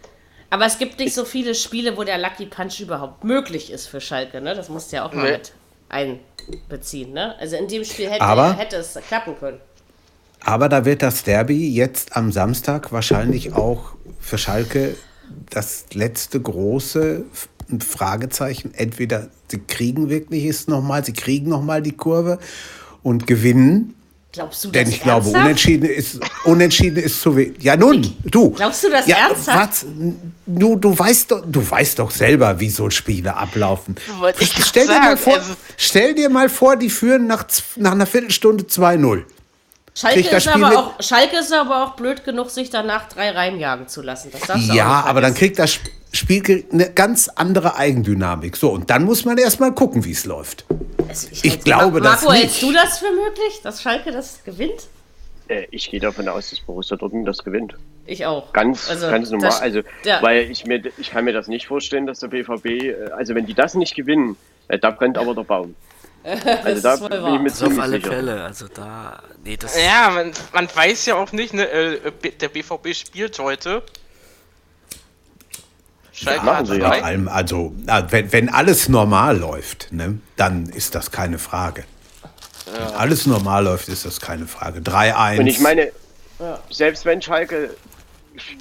Aber 0.50 0.66
es 0.66 0.78
gibt 0.78 1.00
nicht 1.00 1.14
so 1.14 1.24
viele 1.24 1.56
Spiele, 1.56 1.96
wo 1.96 2.04
der 2.04 2.18
Lucky 2.18 2.48
Punch 2.48 2.82
überhaupt 2.82 3.24
möglich 3.24 3.72
ist 3.72 3.88
für 3.88 4.02
Schalke. 4.02 4.42
Ne? 4.42 4.56
Das 4.56 4.68
musst 4.68 4.92
du 4.92 4.98
ja 4.98 5.06
auch 5.06 5.14
mal 5.14 5.32
mit 5.32 5.54
einbeziehen. 5.88 7.14
Ne? 7.14 7.36
Also 7.40 7.56
in 7.56 7.68
dem 7.68 7.86
Spiel 7.86 8.10
hätte, 8.10 8.22
aber, 8.22 8.58
hätte 8.58 8.78
es 8.78 8.98
klappen 9.08 9.38
können. 9.40 9.60
Aber 10.44 10.68
da 10.68 10.84
wird 10.84 11.02
das 11.02 11.24
Derby 11.24 11.74
jetzt 11.74 12.16
am 12.16 12.32
Samstag 12.32 12.92
wahrscheinlich 12.92 13.54
auch 13.54 13.96
für 14.20 14.38
Schalke 14.38 14.96
das 15.50 15.86
letzte 15.94 16.40
große 16.40 17.24
Fragezeichen. 17.80 18.74
Entweder 18.74 19.30
sie 19.50 19.60
kriegen 19.60 20.10
wirklich 20.10 20.46
es 20.46 20.68
nochmal, 20.68 21.04
sie 21.04 21.14
kriegen 21.14 21.50
nochmal 21.50 21.82
die 21.82 21.92
Kurve 21.92 22.40
und 23.04 23.28
gewinnen. 23.28 23.94
Glaubst 24.34 24.64
du 24.64 24.68
das 24.68 24.74
Denn 24.74 24.90
ich 24.90 25.02
glaube, 25.02 25.26
ernsthaft? 25.26 25.46
unentschieden 25.46 25.90
ist, 25.90 26.20
unentschieden 26.44 27.04
ist 27.04 27.22
zu 27.22 27.36
wenig. 27.36 27.64
Ja, 27.64 27.76
nun, 27.76 28.14
du. 28.26 28.52
Glaubst 28.52 28.84
du 28.84 28.90
das 28.90 29.08
ja, 29.08 29.30
ernsthaft? 29.30 29.58
Was? 29.58 29.86
Du, 30.46 30.76
du, 30.76 30.98
weißt 30.98 31.32
doch, 31.32 31.44
du 31.46 31.68
weißt 31.68 32.00
doch 32.00 32.12
selber, 32.12 32.60
wie 32.60 32.70
so 32.70 32.90
Spiele 32.90 33.36
ablaufen. 33.36 33.96
Stell, 34.40 34.86
dir 34.86 34.94
sagen, 34.94 35.18
vor, 35.18 35.34
also- 35.34 35.56
stell 35.78 36.14
dir 36.14 36.30
mal 36.30 36.50
vor, 36.50 36.76
die 36.76 36.90
führen 36.90 37.26
nach, 37.26 37.46
nach 37.78 37.94
einer 37.94 38.06
Viertelstunde 38.06 38.66
2-0. 38.66 39.24
Schalke 39.98 40.24
das 40.24 40.45
ist, 40.45 40.52
Spiel 40.52 40.64
aber 40.64 40.70
mit- 40.70 40.78
auch, 40.78 41.02
Schalke 41.02 41.38
ist 41.39 41.52
aber 41.54 41.84
auch 41.86 41.91
blöd 41.95 42.24
genug, 42.24 42.52
sich 42.52 42.70
danach 42.70 43.10
drei 43.10 43.32
reinjagen 43.32 43.88
zu 43.88 44.02
lassen. 44.04 44.32
Das 44.48 44.66
Ja, 44.68 45.04
aber 45.06 45.22
dann 45.22 45.34
kriegt 45.34 45.58
das 45.58 45.80
Spiel 46.14 46.66
eine 46.72 46.91
ganz 46.91 47.30
andere 47.30 47.76
Eigendynamik. 47.78 48.56
So, 48.58 48.70
und 48.70 48.89
dann 48.91 49.04
muss 49.06 49.26
man 49.26 49.38
erstmal 49.38 49.74
gucken, 49.74 50.06
wie 50.06 50.12
es 50.12 50.26
läuft. 50.26 50.66
Also 51.10 51.28
ich 51.32 51.43
halte- 51.43 51.64
glaube 51.64 52.02
das 52.02 52.22
Marco, 52.22 52.32
nicht. 52.32 52.43
hältst 52.43 52.62
du 52.62 52.72
das 52.72 53.00
für 53.00 53.12
möglich, 53.12 53.62
dass 53.64 53.82
Schalke 53.82 54.12
das 54.12 54.43
gewinnt? 54.43 54.88
Äh, 55.48 55.66
ich 55.72 55.89
gehe 55.89 56.00
davon 56.00 56.28
aus, 56.28 56.50
dass 56.52 56.60
Borussia 56.60 56.95
Dortmund 56.98 57.28
das 57.28 57.43
gewinnt. 57.43 57.74
Ich 58.06 58.26
auch. 58.26 58.54
Ganz, 58.54 58.89
Also, 58.89 59.08
ganz 59.10 59.32
normal. 59.32 59.50
das- 59.50 59.62
also, 59.62 59.82
ja. 60.04 60.22
weil 60.22 60.52
ich 60.52 60.66
mir, 60.66 60.82
ich 60.98 61.10
kann 61.12 61.26
mir 61.26 61.34
das 61.34 61.48
nicht 61.48 61.66
vorstellen, 61.68 62.06
dass 62.06 62.20
der 62.20 62.28
BVB, 62.28 62.66
äh, 62.89 62.95
also 63.18 63.34
wenn 63.34 63.45
die 63.48 63.54
das 63.54 63.74
nicht 63.74 63.95
gewinnen, 63.95 64.38
äh, 64.68 64.78
da 64.78 64.91
brennt 64.91 65.18
aber 65.18 65.34
der 65.34 65.43
Baum. 65.43 65.74
Also 66.24 66.82
da 66.82 66.93
ist 66.95 67.01
wohl 67.01 67.09
bin 67.09 67.22
wahr. 67.24 67.36
ich 67.36 67.41
mir 67.41 67.49
Das 67.49 67.63
auf 67.63 67.80
alle 67.80 67.97
sicher. 67.97 68.09
Fälle. 68.11 68.43
Also 68.43 68.68
da. 68.68 69.22
Nee, 69.43 69.57
das. 69.57 69.82
Ja, 69.82 70.09
man, 70.09 70.32
man 70.53 70.68
weiß 70.74 71.05
ja 71.05 71.15
auch 71.15 71.32
nicht, 71.32 71.53
ne, 71.53 71.68
äh, 71.70 72.11
der 72.32 72.49
BVB 72.49 72.93
spielt 72.93 73.39
heute. 73.39 73.82
Schalke 76.11 76.45
hat 76.45 76.68
ja. 76.68 76.76
Vor 76.76 76.78
drei. 76.89 77.03
allem, 77.03 77.28
also, 77.28 77.74
wenn, 78.09 78.32
wenn 78.34 78.49
alles 78.49 78.89
normal 78.89 79.38
läuft, 79.38 79.91
ne, 79.91 80.20
dann 80.36 80.68
ist 80.68 80.95
das 80.95 81.11
keine 81.11 81.38
Frage. 81.39 81.86
Wenn 82.65 82.82
alles 82.95 83.26
normal 83.26 83.63
läuft, 83.63 83.88
ist 83.88 84.05
das 84.05 84.20
keine 84.20 84.47
Frage. 84.47 84.80
3-1. 84.82 85.39
Und 85.39 85.47
ich 85.47 85.59
meine, 85.59 85.91
selbst 86.70 87.05
wenn 87.05 87.22
Schalke 87.22 87.70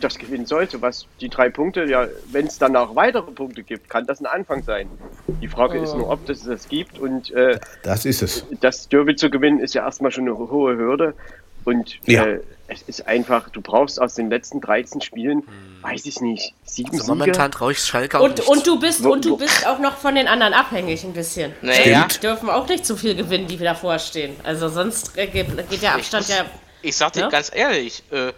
das 0.00 0.18
gewinnen 0.18 0.46
sollte, 0.46 0.80
was 0.82 1.06
die 1.20 1.28
drei 1.28 1.48
Punkte, 1.48 1.84
ja, 1.84 2.06
wenn 2.32 2.46
es 2.46 2.58
danach 2.58 2.94
weitere 2.94 3.30
Punkte 3.30 3.62
gibt, 3.62 3.88
kann 3.90 4.06
das 4.06 4.20
ein 4.20 4.26
Anfang 4.26 4.62
sein. 4.62 4.88
Die 5.42 5.48
Frage 5.48 5.78
ist 5.78 5.94
nur, 5.94 6.08
ob 6.10 6.28
es 6.28 6.44
das 6.44 6.68
gibt 6.68 6.98
und 6.98 7.30
äh, 7.32 7.58
das 7.82 8.04
ist 8.04 8.22
es. 8.22 8.44
das 8.60 8.88
Derby 8.88 9.16
zu 9.16 9.30
gewinnen 9.30 9.60
ist 9.60 9.74
ja 9.74 9.84
erstmal 9.84 10.10
schon 10.10 10.24
eine 10.24 10.36
hohe 10.38 10.76
Hürde 10.76 11.14
und 11.64 11.98
Ja. 12.06 12.24
äh, 12.24 12.40
es 12.68 12.82
ist 12.82 13.06
einfach, 13.06 13.48
du 13.50 13.60
brauchst 13.60 14.00
aus 14.00 14.14
den 14.14 14.28
letzten 14.28 14.60
13 14.60 15.00
Spielen, 15.00 15.44
weiß 15.82 16.04
ich 16.06 16.20
nicht, 16.20 16.52
sieben 16.64 16.88
Also 16.90 17.02
Siege. 17.04 17.14
momentan 17.16 17.52
traue 17.52 17.70
ich 17.72 17.78
Schalke 17.78 18.20
Und, 18.20 18.38
nicht. 18.38 18.48
und, 18.48 18.66
du 18.66 18.80
bist, 18.80 19.06
und 19.06 19.24
du 19.24 19.36
bist 19.36 19.64
auch 19.68 19.78
noch 19.78 19.96
von 19.98 20.16
den 20.16 20.26
anderen 20.26 20.52
abhängig 20.52 21.04
ein 21.04 21.12
bisschen. 21.12 21.52
Naja, 21.62 22.08
Die 22.12 22.18
dürfen 22.18 22.50
auch 22.50 22.66
nicht 22.68 22.84
zu 22.84 22.96
viel 22.96 23.14
gewinnen, 23.14 23.46
die 23.46 23.56
davor 23.58 24.00
stehen. 24.00 24.34
Also 24.42 24.68
sonst 24.68 25.16
äh, 25.16 25.28
geht, 25.28 25.46
der 25.80 25.94
Abstand 25.94 26.28
ja. 26.28 26.44
ich 26.82 26.96
sag 26.96 27.12
dir 27.12 27.20
Ja? 27.20 27.28
ganz 27.28 27.52
ehrlich, 27.54 28.02
äh, 28.10 28.32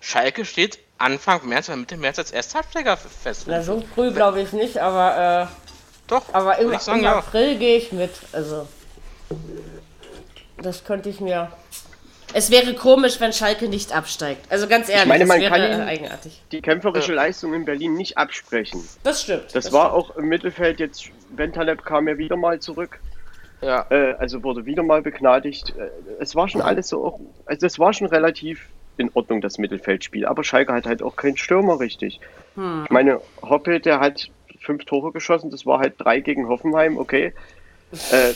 Schalke 0.00 0.44
steht 0.44 0.78
Anfang 0.98 1.46
März 1.48 1.68
oder 1.68 1.76
Mitte 1.78 1.96
März 1.96 2.18
als 2.18 2.30
Ersthalbsteiger 2.32 2.96
fest. 2.96 3.44
Na, 3.46 3.62
so 3.62 3.82
früh 3.94 4.10
glaube 4.12 4.40
ich 4.40 4.52
nicht, 4.52 4.78
aber, 4.78 5.48
äh, 5.50 5.54
Doch, 6.08 6.22
aber 6.32 6.58
im, 6.58 6.72
ich 6.72 6.80
sagen, 6.80 6.98
im 7.00 7.04
ja. 7.04 7.18
April 7.18 7.56
gehe 7.58 7.76
ich 7.78 7.92
mit. 7.92 8.10
Also, 8.32 8.66
das 10.62 10.84
könnte 10.84 11.08
ich 11.08 11.20
mir. 11.20 11.50
Es 12.34 12.50
wäre 12.50 12.74
komisch, 12.74 13.20
wenn 13.20 13.32
Schalke 13.32 13.68
nicht 13.68 13.92
absteigt. 13.92 14.50
Also 14.52 14.66
ganz 14.68 14.88
ehrlich, 14.90 15.06
meine, 15.06 15.20
das 15.24 15.28
man 15.28 15.40
wäre 15.40 15.50
kann 15.50 15.60
äh, 15.62 15.74
ihn- 15.74 15.80
eigenartig. 15.80 16.42
Die 16.52 16.60
kämpferische 16.60 17.14
Leistung 17.14 17.54
in 17.54 17.64
Berlin 17.64 17.94
nicht 17.94 18.18
absprechen. 18.18 18.86
Das 19.02 19.22
stimmt. 19.22 19.54
Das 19.54 19.72
war 19.72 19.94
auch 19.94 20.14
im 20.16 20.26
Mittelfeld 20.26 20.78
jetzt, 20.78 21.04
Bentaleb 21.30 21.84
kam 21.86 22.06
ja 22.06 22.18
wieder 22.18 22.36
mal 22.36 22.60
zurück. 22.60 23.00
Ja. 23.62 23.86
Äh, 23.90 24.12
also 24.18 24.42
wurde 24.42 24.66
wieder 24.66 24.82
mal 24.82 25.00
begnadigt. 25.00 25.72
Äh, 25.78 25.88
es 26.20 26.34
war 26.34 26.48
schon 26.48 26.60
alles 26.60 26.88
so, 26.88 27.04
auch- 27.06 27.20
also 27.46 27.66
es 27.66 27.78
war 27.78 27.94
schon 27.94 28.08
relativ 28.08 28.66
in 28.98 29.10
Ordnung, 29.14 29.40
das 29.40 29.58
Mittelfeldspiel. 29.58 30.26
Aber 30.26 30.44
Schalke 30.44 30.72
hat 30.72 30.86
halt 30.86 31.02
auch 31.02 31.16
keinen 31.16 31.36
Stürmer 31.36 31.80
richtig. 31.80 32.20
Ich 32.84 32.90
meine, 32.90 33.20
Hoppe, 33.42 33.78
der 33.80 34.00
hat 34.00 34.30
fünf 34.60 34.84
Tore 34.84 35.12
geschossen, 35.12 35.50
das 35.50 35.64
war 35.64 35.78
halt 35.78 35.94
drei 35.98 36.20
gegen 36.20 36.48
Hoffenheim, 36.48 36.98
okay. 36.98 37.32
Äh, 38.10 38.32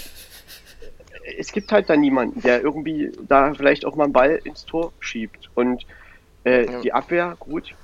es 1.38 1.52
gibt 1.52 1.70
halt 1.72 1.88
da 1.90 1.96
niemanden, 1.96 2.40
der 2.42 2.62
irgendwie 2.62 3.12
da 3.28 3.54
vielleicht 3.54 3.84
auch 3.84 3.94
mal 3.96 4.04
einen 4.04 4.12
Ball 4.12 4.40
ins 4.44 4.64
Tor 4.64 4.92
schiebt. 5.00 5.50
Und 5.54 5.84
äh, 6.44 6.66
Ja. 6.70 6.80
die 6.80 6.92
Abwehr, 6.92 7.36
gut, 7.38 7.74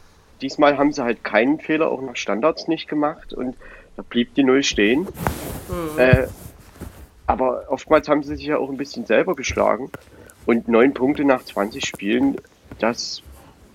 diesmal 0.41 0.79
haben 0.79 0.93
sie 0.93 1.03
halt 1.03 1.22
keinen 1.24 1.61
Fehler 1.61 1.91
auch 1.91 2.01
nach 2.03 2.16
Standards 2.16 2.68
nicht 2.68 2.89
gemacht 2.89 3.33
und 3.33 3.57
da 3.97 4.03
blieb 4.09 4.35
die 4.35 4.45
Null 4.45 4.62
stehen. 4.62 5.07
Äh, 5.99 6.26
aber 7.26 7.64
oftmals 7.68 8.09
haben 8.09 8.22
sie 8.22 8.37
sich 8.37 8.47
ja 8.47 8.59
auch 8.59 8.70
ein 8.70 8.76
bisschen 8.76 9.05
selber 9.07 9.35
geschlagen. 9.37 9.91
Und 10.47 10.66
neun 10.68 10.95
Punkte 10.95 11.24
nach 11.24 11.45
20 11.45 11.85
Spielen, 11.85 12.37
das, 12.79 13.22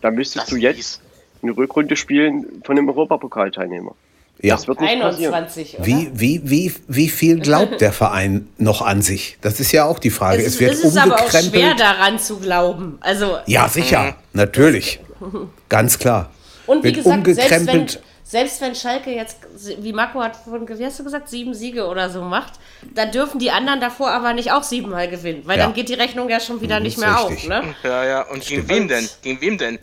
da 0.01 0.11
müsstest 0.11 0.45
Das 0.45 0.49
du 0.49 0.55
jetzt 0.57 1.01
eine 1.41 1.55
Rückrunde 1.55 1.95
spielen 1.95 2.61
von 2.63 2.77
einem 2.77 2.87
Europapokalteilnehmer. 2.89 3.93
Ja. 4.41 4.55
Das 4.55 4.67
wird 4.67 4.81
nicht 4.81 4.99
passieren. 4.99 5.33
21, 5.33 5.75
oder? 5.75 5.85
Wie, 5.85 6.09
wie, 6.13 6.41
wie, 6.43 6.73
wie 6.87 7.07
viel 7.09 7.39
glaubt 7.39 7.79
der 7.81 7.93
Verein 7.93 8.47
noch 8.57 8.81
an 8.81 9.01
sich? 9.01 9.37
Das 9.41 9.59
ist 9.59 9.71
ja 9.71 9.85
auch 9.85 9.99
die 9.99 10.09
Frage. 10.09 10.39
Es, 10.41 10.47
Es, 10.47 10.53
ist, 10.55 10.59
wird 10.61 10.71
es 10.73 10.83
ist 10.83 10.97
aber 10.97 11.15
auch 11.15 11.29
schwer 11.29 11.43
umgekrempelt. 11.43 11.79
daran 11.79 12.19
zu 12.19 12.39
glauben. 12.39 12.97
Also, 13.01 13.37
Ja, 13.45 13.69
sicher, 13.69 14.15
natürlich. 14.33 14.99
Ganz 15.69 15.99
klar. 15.99 16.31
und 16.65 16.83
wie 16.83 16.87
wird 16.95 16.95
gesagt, 16.95 17.25
selbst 17.25 17.49
wenn, 17.51 17.59
umgekrempelt. 17.59 18.03
Selbst 18.33 18.59
wenn 18.61 18.73
Schalke 18.73 19.11
jetzt, 19.11 19.37
wie 19.77 19.93
Marco 19.93 20.19
hat 20.19 20.35
von, 20.35 20.67
wie 20.67 20.83
hast 20.85 20.97
du 20.99 21.03
gesagt, 21.03 21.29
sieben 21.29 21.53
Siege 21.53 21.85
oder 21.85 22.09
so 22.09 22.23
macht, 22.23 22.53
dann 22.95 23.11
dürfen 23.11 23.37
die 23.37 23.51
anderen 23.51 23.79
davor 23.79 24.09
aber 24.09 24.33
nicht 24.33 24.51
auch 24.51 24.63
siebenmal 24.63 25.07
gewinnen, 25.07 25.43
weil 25.45 25.59
Ja. 25.59 25.65
dann 25.65 25.75
geht 25.75 25.87
die 25.87 25.93
Rechnung 25.93 26.27
ja 26.29 26.39
schon 26.39 26.59
wieder 26.59 26.77
Mhm, 26.77 26.83
nicht 26.83 26.97
mehr 26.97 27.15
richtig. 27.29 27.43
auf. 27.43 27.63
Ne? 27.63 27.75
Ja, 27.83 28.03
ja, 28.05 28.21
und 28.23 28.43
gegen 28.43 28.67
wem 28.67 28.87
denn? 28.87 29.07
Gegen 29.21 29.39
wem 29.39 29.57
denn? 29.59 29.77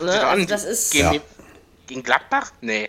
Ne, 0.00 0.12
also 0.24 0.46
das 0.46 0.62
ist- 0.64 0.92
gegen, 0.92 1.12
Ja. 1.14 1.20
gegen 1.88 2.02
Gladbach? 2.04 2.52
Nee. 2.60 2.88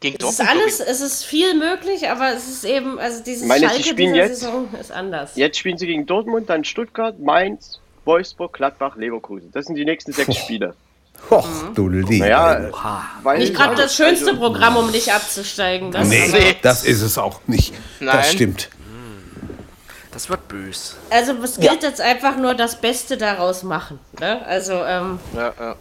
Gegen 0.00 0.16
Es 0.20 0.28
ist 0.30 0.38
Dortmund? 0.40 0.60
alles, 0.62 0.80
es 0.80 1.00
ist 1.00 1.24
viel 1.24 1.54
möglich, 1.54 2.08
aber 2.10 2.32
es 2.34 2.48
ist 2.48 2.64
eben, 2.64 2.98
also 2.98 3.22
dieses 3.22 3.42
Ich 3.42 3.48
meine, 3.48 3.60
sie 3.68 3.74
Schalke 3.74 3.88
spielen 3.90 4.12
dieser 4.14 4.26
jetzt- 4.26 4.40
Saison 4.40 4.68
ist 4.80 4.90
anders. 4.90 5.36
Jetzt 5.36 5.56
spielen 5.58 5.78
sie 5.78 5.86
gegen 5.86 6.04
Dortmund, 6.04 6.50
dann 6.50 6.64
Stuttgart, 6.64 7.18
Mainz, 7.20 7.78
Wolfsburg, 8.04 8.52
Gladbach, 8.54 8.96
Leverkusen. 8.96 9.52
Das 9.52 9.66
sind 9.66 9.76
die 9.76 9.84
nächsten 9.84 10.12
sechs 10.12 10.34
Spiele. 10.36 10.74
Och, 11.30 11.48
du 11.74 11.88
liebe. 11.88 12.18
Naja, 12.18 12.68
Oha. 12.72 13.02
weil 13.22 13.38
Nicht 13.38 13.54
gerade 13.54 13.74
das 13.74 13.96
schönste 13.96 14.28
also, 14.30 14.40
Programm, 14.40 14.76
um 14.76 14.90
nicht 14.90 15.12
abzusteigen. 15.12 15.90
Das 15.90 16.06
Nee, 16.08 16.28
aber, 16.32 16.54
das 16.62 16.84
ist 16.84 17.02
es 17.02 17.18
auch 17.18 17.40
nicht. 17.46 17.74
Nein. 18.00 18.16
Das 18.16 18.32
stimmt. 18.32 18.68
Das 20.12 20.30
wird 20.30 20.48
bös. 20.48 20.96
also 21.10 21.32
es 21.42 21.58
gilt 21.60 21.82
jetzt 21.82 22.00
einfach 22.00 22.36
nur 22.38 22.54
das 22.54 22.80
Beste 22.80 23.18
daraus 23.18 23.62
machen. 23.62 23.98
Ne? 24.18 24.40
Also 24.46 24.72
ähm, 24.72 25.18
Ja, 25.34 25.52
ja. 25.60 25.76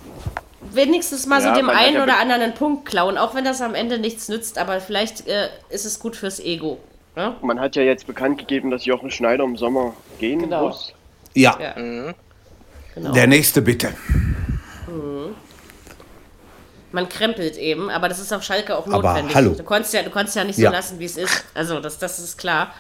wenigstens 0.74 1.26
mal 1.26 1.42
Ja, 1.42 1.50
so 1.50 1.56
dem 1.56 1.70
einen 1.70 1.96
ja 1.96 2.04
oder 2.04 2.20
anderen 2.20 2.42
einen 2.42 2.54
Punkt 2.54 2.86
klauen, 2.86 3.18
auch 3.18 3.34
wenn 3.34 3.46
das 3.46 3.62
am 3.62 3.76
Ende 3.76 3.98
nichts 3.98 4.28
nützt, 4.28 4.58
aber 4.58 4.82
vielleicht 4.82 5.26
äh, 5.28 5.48
ist 5.70 5.86
es 5.86 6.00
gut 6.00 6.18
fürs 6.18 6.42
Ego. 6.42 6.80
Ne? 7.16 7.34
Man 7.42 7.62
hat 7.62 7.78
ja 7.78 7.84
jetzt 7.84 8.08
bekannt 8.08 8.40
gegeben, 8.40 8.72
dass 8.72 8.84
Jochen 8.84 9.10
Schneider 9.10 9.46
im 9.46 9.56
Sommer 9.56 9.94
gehen 10.20 10.40
Genau. 10.42 10.68
muss. 10.68 10.92
Ja, 11.34 11.58
Ja. 11.62 11.74
Genau. 12.94 13.12
der 13.14 13.28
nächste 13.28 13.62
bitte. 13.62 13.94
Man 16.92 17.10
krempelt 17.10 17.58
eben, 17.58 17.90
aber 17.90 18.08
das 18.08 18.20
ist 18.20 18.32
auf 18.32 18.44
Schalke 18.44 18.78
auch 18.78 18.88
Aber 18.88 19.02
notwendig. 19.10 19.36
hallo. 19.36 19.52
Du 19.52 19.64
konntest 19.64 19.94
ja, 19.94 20.02
du 20.04 20.10
konntest 20.10 20.36
ja 20.36 20.44
nicht 20.44 20.58
Ja. 20.60 20.70
so 20.70 20.76
lassen, 20.76 21.00
wie 21.00 21.06
es 21.06 21.18
ist. 21.18 21.44
Also 21.54 21.80
das, 21.80 21.98
das 22.00 22.20
ist 22.20 22.38
klar. 22.38 22.74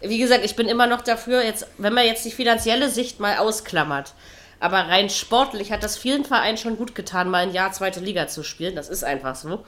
Wie 0.00 0.18
gesagt, 0.18 0.44
ich 0.44 0.56
bin 0.56 0.66
immer 0.66 0.86
noch 0.86 1.02
dafür, 1.02 1.42
jetzt, 1.44 1.66
wenn 1.78 1.92
man 1.92 2.04
jetzt 2.06 2.24
die 2.24 2.30
finanzielle 2.30 2.88
Sicht 2.88 3.20
mal 3.20 3.36
ausklammert, 3.36 4.14
aber 4.58 4.78
rein 4.78 5.08
sportlich 5.10 5.72
hat 5.72 5.82
das 5.82 5.96
vielen 5.96 6.24
Vereinen 6.24 6.56
schon 6.58 6.76
gut 6.76 6.94
getan, 6.94 7.28
mal 7.30 7.42
ein 7.42 7.52
Jahr 7.52 7.70
zweite 7.72 8.00
Liga 8.00 8.26
zu 8.26 8.42
spielen. 8.42 8.74
Das 8.74 8.88
ist 8.88 9.04
einfach 9.04 9.36
so. 9.36 9.64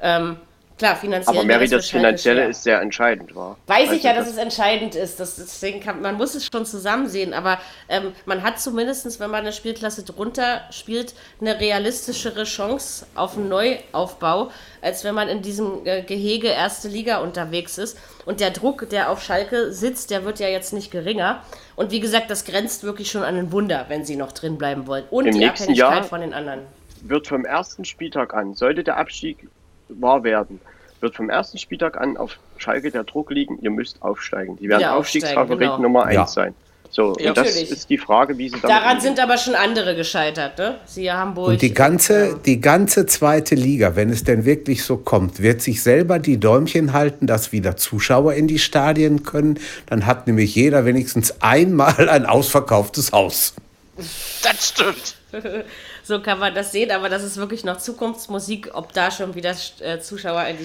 Ähm, 0.00 0.36
klar, 0.78 0.96
finanziell. 0.96 1.36
Aber 1.36 1.46
Mary, 1.46 1.68
das 1.68 1.88
Finanzielle 1.88 2.46
ist 2.46 2.62
sehr 2.62 2.80
entscheidend, 2.80 3.34
war. 3.34 3.56
Weiß 3.66 3.92
ich 3.92 4.02
ja, 4.02 4.10
Also 4.12 4.24
dass 4.24 4.32
es 4.32 4.38
entscheidend 4.38 4.94
ist. 4.94 5.20
Das, 5.20 5.36
deswegen 5.36 5.80
kann, 5.80 6.00
man 6.02 6.16
muss 6.16 6.34
es 6.34 6.46
schon 6.46 6.66
zusammen 6.66 7.08
sehen. 7.08 7.32
Aber 7.34 7.58
ähm, 7.88 8.12
man 8.26 8.42
hat 8.42 8.60
zumindest, 8.60 9.20
wenn 9.20 9.30
man 9.30 9.40
eine 9.40 9.52
Spielklasse 9.52 10.02
drunter 10.02 10.62
spielt, 10.70 11.14
eine 11.40 11.58
realistischere 11.60 12.44
Chance 12.44 13.06
auf 13.14 13.36
einen 13.36 13.48
Neuaufbau, 13.48 14.50
als 14.82 15.04
wenn 15.04 15.14
man 15.14 15.28
in 15.28 15.42
diesem 15.42 15.86
äh, 15.86 16.02
Gehege 16.02 16.48
erste 16.48 16.88
Liga 16.88 17.18
unterwegs 17.18 17.78
ist. 17.78 17.98
Und 18.26 18.40
der 18.40 18.50
Druck, 18.50 18.88
der 18.90 19.10
auf 19.10 19.22
Schalke 19.22 19.72
sitzt, 19.72 20.10
der 20.10 20.24
wird 20.24 20.40
ja 20.40 20.48
jetzt 20.48 20.72
nicht 20.72 20.90
geringer. 20.90 21.42
Und 21.76 21.90
wie 21.90 22.00
gesagt, 22.00 22.30
das 22.30 22.44
grenzt 22.44 22.84
wirklich 22.84 23.10
schon 23.10 23.22
an 23.22 23.36
ein 23.36 23.52
Wunder, 23.52 23.86
wenn 23.88 24.04
sie 24.04 24.16
noch 24.16 24.32
drin 24.32 24.58
bleiben 24.58 24.86
wollen. 24.86 25.04
Und 25.10 25.26
Im 25.26 25.32
die 25.32 25.38
nächsten 25.40 25.64
Abhängigkeit 25.64 25.90
Jahr- 25.98 26.04
von 26.04 26.20
den 26.20 26.32
anderen. 26.32 26.60
wird 27.02 27.26
vom 27.26 27.44
ersten 27.44 27.84
Spieltag 27.84 28.32
an, 28.32 28.54
sollte 28.54 28.84
der 28.84 28.96
Abstieg 28.96 29.48
wahr 29.88 30.24
werden, 30.24 30.60
wird 31.00 31.14
vom 31.14 31.30
ersten 31.30 31.58
Spieltag 31.58 32.00
an 32.00 32.16
auf 32.16 32.38
Schalke 32.56 32.90
der 32.90 33.04
Druck 33.04 33.30
liegen, 33.30 33.58
ihr 33.60 33.70
müsst 33.70 34.02
aufsteigen. 34.02 34.56
Die 34.56 34.68
werden 34.68 34.80
Ja, 34.82 34.96
Aufstiegsfavorit 34.96 35.60
genau. 35.60 35.78
Nummer 35.78 36.04
1 36.04 36.14
Ja. 36.14 36.26
sein. 36.26 36.54
So, 36.90 37.16
Ja, 37.18 37.30
und 37.30 37.36
das 37.38 37.48
natürlich. 37.48 37.70
ist 37.72 37.90
die 37.90 37.98
Frage, 37.98 38.38
wie 38.38 38.48
sie 38.48 38.60
damit 38.60 38.70
Daran 38.70 39.00
sind 39.00 39.18
aber 39.18 39.36
schon 39.36 39.56
andere 39.56 39.96
gescheitert, 39.96 40.56
ne? 40.58 40.76
Siehe 40.86 41.12
Hamburg. 41.12 41.48
Und 41.48 41.62
die 41.62 41.74
ganze, 41.74 42.38
die 42.46 42.60
ganze 42.60 43.04
zweite 43.06 43.56
Liga, 43.56 43.96
wenn 43.96 44.10
es 44.10 44.22
denn 44.22 44.44
wirklich 44.44 44.84
so 44.84 44.96
kommt, 44.96 45.42
wird 45.42 45.60
sich 45.60 45.82
selber 45.82 46.20
die 46.20 46.38
Däumchen 46.38 46.92
halten, 46.92 47.26
dass 47.26 47.50
wieder 47.50 47.76
Zuschauer 47.76 48.34
in 48.34 48.46
die 48.46 48.60
Stadien 48.60 49.24
können. 49.24 49.58
Dann 49.86 50.06
hat 50.06 50.28
nämlich 50.28 50.54
jeder 50.54 50.84
wenigstens 50.84 51.42
einmal 51.42 52.08
ein 52.08 52.26
ausverkauftes 52.26 53.10
Haus. 53.10 53.54
Das 53.96 54.68
stimmt. 54.68 55.16
So 56.06 56.20
kann 56.20 56.38
man 56.38 56.54
das 56.54 56.70
sehen, 56.70 56.90
aber 56.90 57.08
das 57.08 57.22
ist 57.24 57.38
wirklich 57.38 57.64
noch 57.64 57.78
Zukunftsmusik, 57.78 58.70
ob 58.74 58.92
da 58.92 59.10
schon 59.10 59.34
wieder 59.34 59.54
äh, 59.80 59.98
Zuschauer 60.00 60.44
in 60.44 60.58
die 60.58 60.64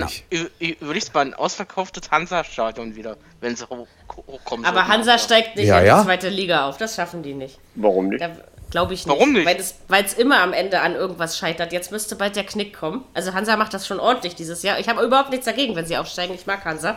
nicht. 0.00 0.24
ü- 0.32 0.74
überlegst 0.80 1.12
mal, 1.12 1.20
ein 1.20 1.34
ausverkauftes 1.34 2.10
Hansa-Stadion 2.10 2.96
wieder, 2.96 3.18
wenn 3.42 3.54
sie 3.56 3.68
hoch, 3.68 3.86
hochkommen 4.26 4.64
Aber. 4.64 4.88
Hansa 4.88 5.18
steigt 5.18 5.56
nicht 5.56 5.66
Ja, 5.66 5.78
in 5.78 5.84
die 5.84 5.88
ja. 5.88 6.02
zweite 6.02 6.30
Liga 6.30 6.66
auf, 6.66 6.78
das 6.78 6.94
schaffen 6.96 7.22
die 7.22 7.34
nicht. 7.34 7.58
Warum 7.74 8.08
nicht? 8.08 8.22
Da 8.22 8.30
glaube 8.70 8.94
ich 8.94 9.04
nicht. 9.06 9.14
Warum 9.14 9.32
nicht? 9.34 9.46
Weil 9.46 9.56
es, 9.56 9.74
weil 9.88 10.02
es 10.04 10.14
immer 10.14 10.40
am 10.42 10.54
Ende 10.54 10.80
an 10.80 10.94
irgendwas 10.94 11.36
scheitert. 11.36 11.72
Jetzt 11.72 11.92
müsste 11.92 12.16
bald 12.16 12.36
der 12.36 12.44
Knick 12.44 12.74
kommen. 12.74 13.04
Also 13.12 13.34
Hansa 13.34 13.56
macht 13.58 13.74
das 13.74 13.86
schon 13.86 14.00
ordentlich 14.00 14.34
dieses 14.34 14.62
Jahr. 14.62 14.78
Ich 14.78 14.88
habe 14.88 15.04
überhaupt 15.04 15.28
nichts 15.30 15.44
dagegen, 15.44 15.76
wenn 15.76 15.84
sie 15.86 15.98
aufsteigen. 15.98 16.34
Ich 16.34 16.46
mag 16.46 16.64
Hansa. 16.64 16.96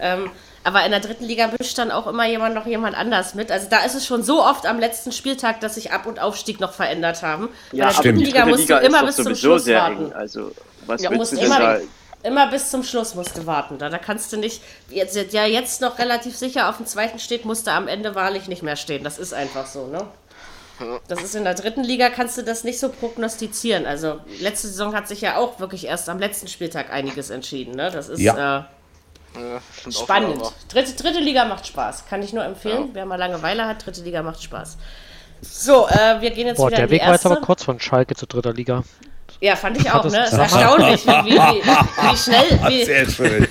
Ähm, 0.00 0.30
aber 0.64 0.84
in 0.84 0.90
der 0.90 1.00
dritten 1.00 1.24
Liga 1.24 1.50
mischt 1.58 1.78
dann 1.78 1.90
auch 1.90 2.06
immer 2.06 2.26
jemand 2.26 2.54
noch 2.54 2.66
jemand 2.66 2.96
anders 2.96 3.34
mit. 3.34 3.52
Also 3.52 3.68
da 3.70 3.84
ist 3.84 3.94
es 3.94 4.06
schon 4.06 4.22
so 4.22 4.42
oft 4.42 4.66
am 4.66 4.78
letzten 4.80 5.12
Spieltag, 5.12 5.60
dass 5.60 5.74
sich 5.76 5.92
Ab- 5.92 6.06
und 6.06 6.18
Aufstieg 6.20 6.58
noch 6.60 6.72
verändert 6.72 7.22
haben. 7.22 7.48
Bei 7.70 7.76
der 7.78 7.86
dritten 7.88 8.00
stimmt. 8.00 8.18
Liga 8.20 8.38
dritte 8.40 8.50
musst 8.50 8.62
Liga 8.68 8.80
du 8.80 8.86
immer 8.86 9.08
ist 9.08 9.16
bis 9.16 9.24
zum 9.24 9.34
Schluss 9.36 9.64
sehr 9.64 9.80
warten. 9.80 10.06
eng. 10.06 10.12
Also, 10.14 10.50
was 10.86 11.02
Ja, 11.02 11.10
willst 11.10 11.18
musst 11.20 11.32
du 11.32 11.36
denn 11.36 11.44
immer, 11.46 11.58
da? 11.60 11.78
immer 12.22 12.46
bis 12.50 12.70
zum 12.70 12.82
Schluss 12.82 13.14
musst 13.14 13.36
du 13.36 13.46
warten. 13.46 13.78
Da, 13.78 13.90
da 13.90 13.98
kannst 13.98 14.32
du 14.32 14.38
nicht, 14.38 14.62
jetzt, 14.90 15.14
ja 15.32 15.44
jetzt 15.46 15.80
noch 15.82 15.98
relativ 15.98 16.36
sicher 16.36 16.68
auf 16.70 16.78
dem 16.78 16.86
zweiten 16.86 17.18
steht, 17.18 17.44
musst 17.44 17.66
du 17.66 17.70
am 17.70 17.86
Ende 17.86 18.14
wahrlich 18.14 18.48
nicht 18.48 18.62
mehr 18.62 18.76
stehen. 18.76 19.04
Das 19.04 19.18
ist 19.18 19.34
einfach 19.34 19.66
so, 19.66 19.86
ne? 19.86 20.06
Das 21.06 21.22
ist 21.22 21.36
in 21.36 21.44
der 21.44 21.54
dritten 21.54 21.84
Liga, 21.84 22.10
kannst 22.10 22.36
du 22.36 22.42
das 22.42 22.64
nicht 22.64 22.80
so 22.80 22.88
prognostizieren. 22.88 23.86
Also 23.86 24.18
letzte 24.40 24.66
Saison 24.66 24.92
hat 24.94 25.06
sich 25.06 25.20
ja 25.20 25.36
auch 25.36 25.60
wirklich 25.60 25.86
erst 25.86 26.08
am 26.08 26.18
letzten 26.18 26.48
Spieltag 26.48 26.90
einiges 26.92 27.30
entschieden. 27.30 27.76
Ne? 27.76 27.90
Das 27.92 28.08
ist 28.08 28.18
Ja. 28.20 28.58
äh, 28.58 28.62
Ja, 29.36 29.90
spannend. 29.90 30.40
Dritte, 30.68 30.92
dritte 30.94 31.20
Liga 31.20 31.44
macht 31.44 31.66
Spaß. 31.66 32.06
Kann 32.08 32.22
ich 32.22 32.32
nur 32.32 32.44
empfehlen. 32.44 32.90
Wer 32.92 33.04
mal 33.06 33.16
Langeweile 33.16 33.66
hat, 33.66 33.84
dritte 33.84 34.02
Liga 34.02 34.22
macht 34.22 34.42
Spaß. 34.42 34.76
So, 35.40 35.86
äh, 35.88 36.20
wir 36.20 36.30
gehen 36.30 36.46
jetzt 36.46 36.56
Boah, 36.56 36.68
wieder 36.68 36.76
der 36.76 36.84
in 36.84 36.90
die 36.90 36.94
Weg 36.94 37.00
war 37.02 37.12
jetzt 37.12 37.24
erste. 37.24 37.36
aber 37.36 37.40
kurz 37.44 37.64
von 37.64 37.78
Schalke 37.80 38.14
zu 38.14 38.26
dritter 38.26 38.52
Liga. 38.52 38.82
Ja, 39.40 39.56
fand 39.56 39.76
ich 39.78 39.90
auch, 39.90 40.02
das- 40.02 40.12
ne? 40.12 40.24
Ist 40.24 40.32
erstaunlich, 40.32 41.06
wie, 41.06 41.10
wie, 41.10 41.36
wie, 41.36 42.16
schnell, 42.16 42.60
wie, 42.68 42.84
Sehr 42.84 43.10
schön. 43.10 43.48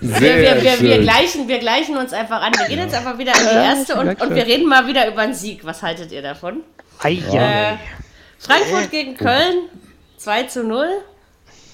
wir, 0.00 0.18
Sehr 0.18 0.36
wir, 0.56 0.56
wir, 0.56 0.62
wir, 0.64 0.72
schön. 0.94 1.02
gleichen, 1.02 1.48
wir 1.48 1.58
gleichen 1.58 1.96
uns 1.96 2.12
einfach 2.12 2.40
an. 2.42 2.52
Wir 2.58 2.66
gehen 2.66 2.78
jetzt 2.78 2.94
einfach 2.94 3.18
wieder 3.18 3.32
in 3.32 3.46
die 3.48 3.54
erste 3.54 3.94
und, 3.96 4.20
und 4.20 4.34
wir 4.34 4.46
reden 4.46 4.66
mal 4.68 4.86
wieder 4.86 5.06
über 5.06 5.20
einen 5.22 5.34
Sieg. 5.34 5.64
Was 5.64 5.82
haltet 5.82 6.10
ihr 6.10 6.22
davon? 6.22 6.62
Ei, 7.02 7.22
ja. 7.30 7.72
Äh, 7.72 7.76
Frankfurt 8.38 8.90
gegen 8.90 9.16
Köln, 9.16 9.68
2 10.16 10.44
zu 10.44 10.64
0. 10.64 10.86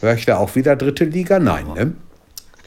Hör 0.00 0.14
ich 0.14 0.26
da 0.26 0.38
auch 0.38 0.54
wieder 0.54 0.74
dritte 0.76 1.04
Liga? 1.04 1.38
Nein, 1.38 1.66
ne? 1.74 1.92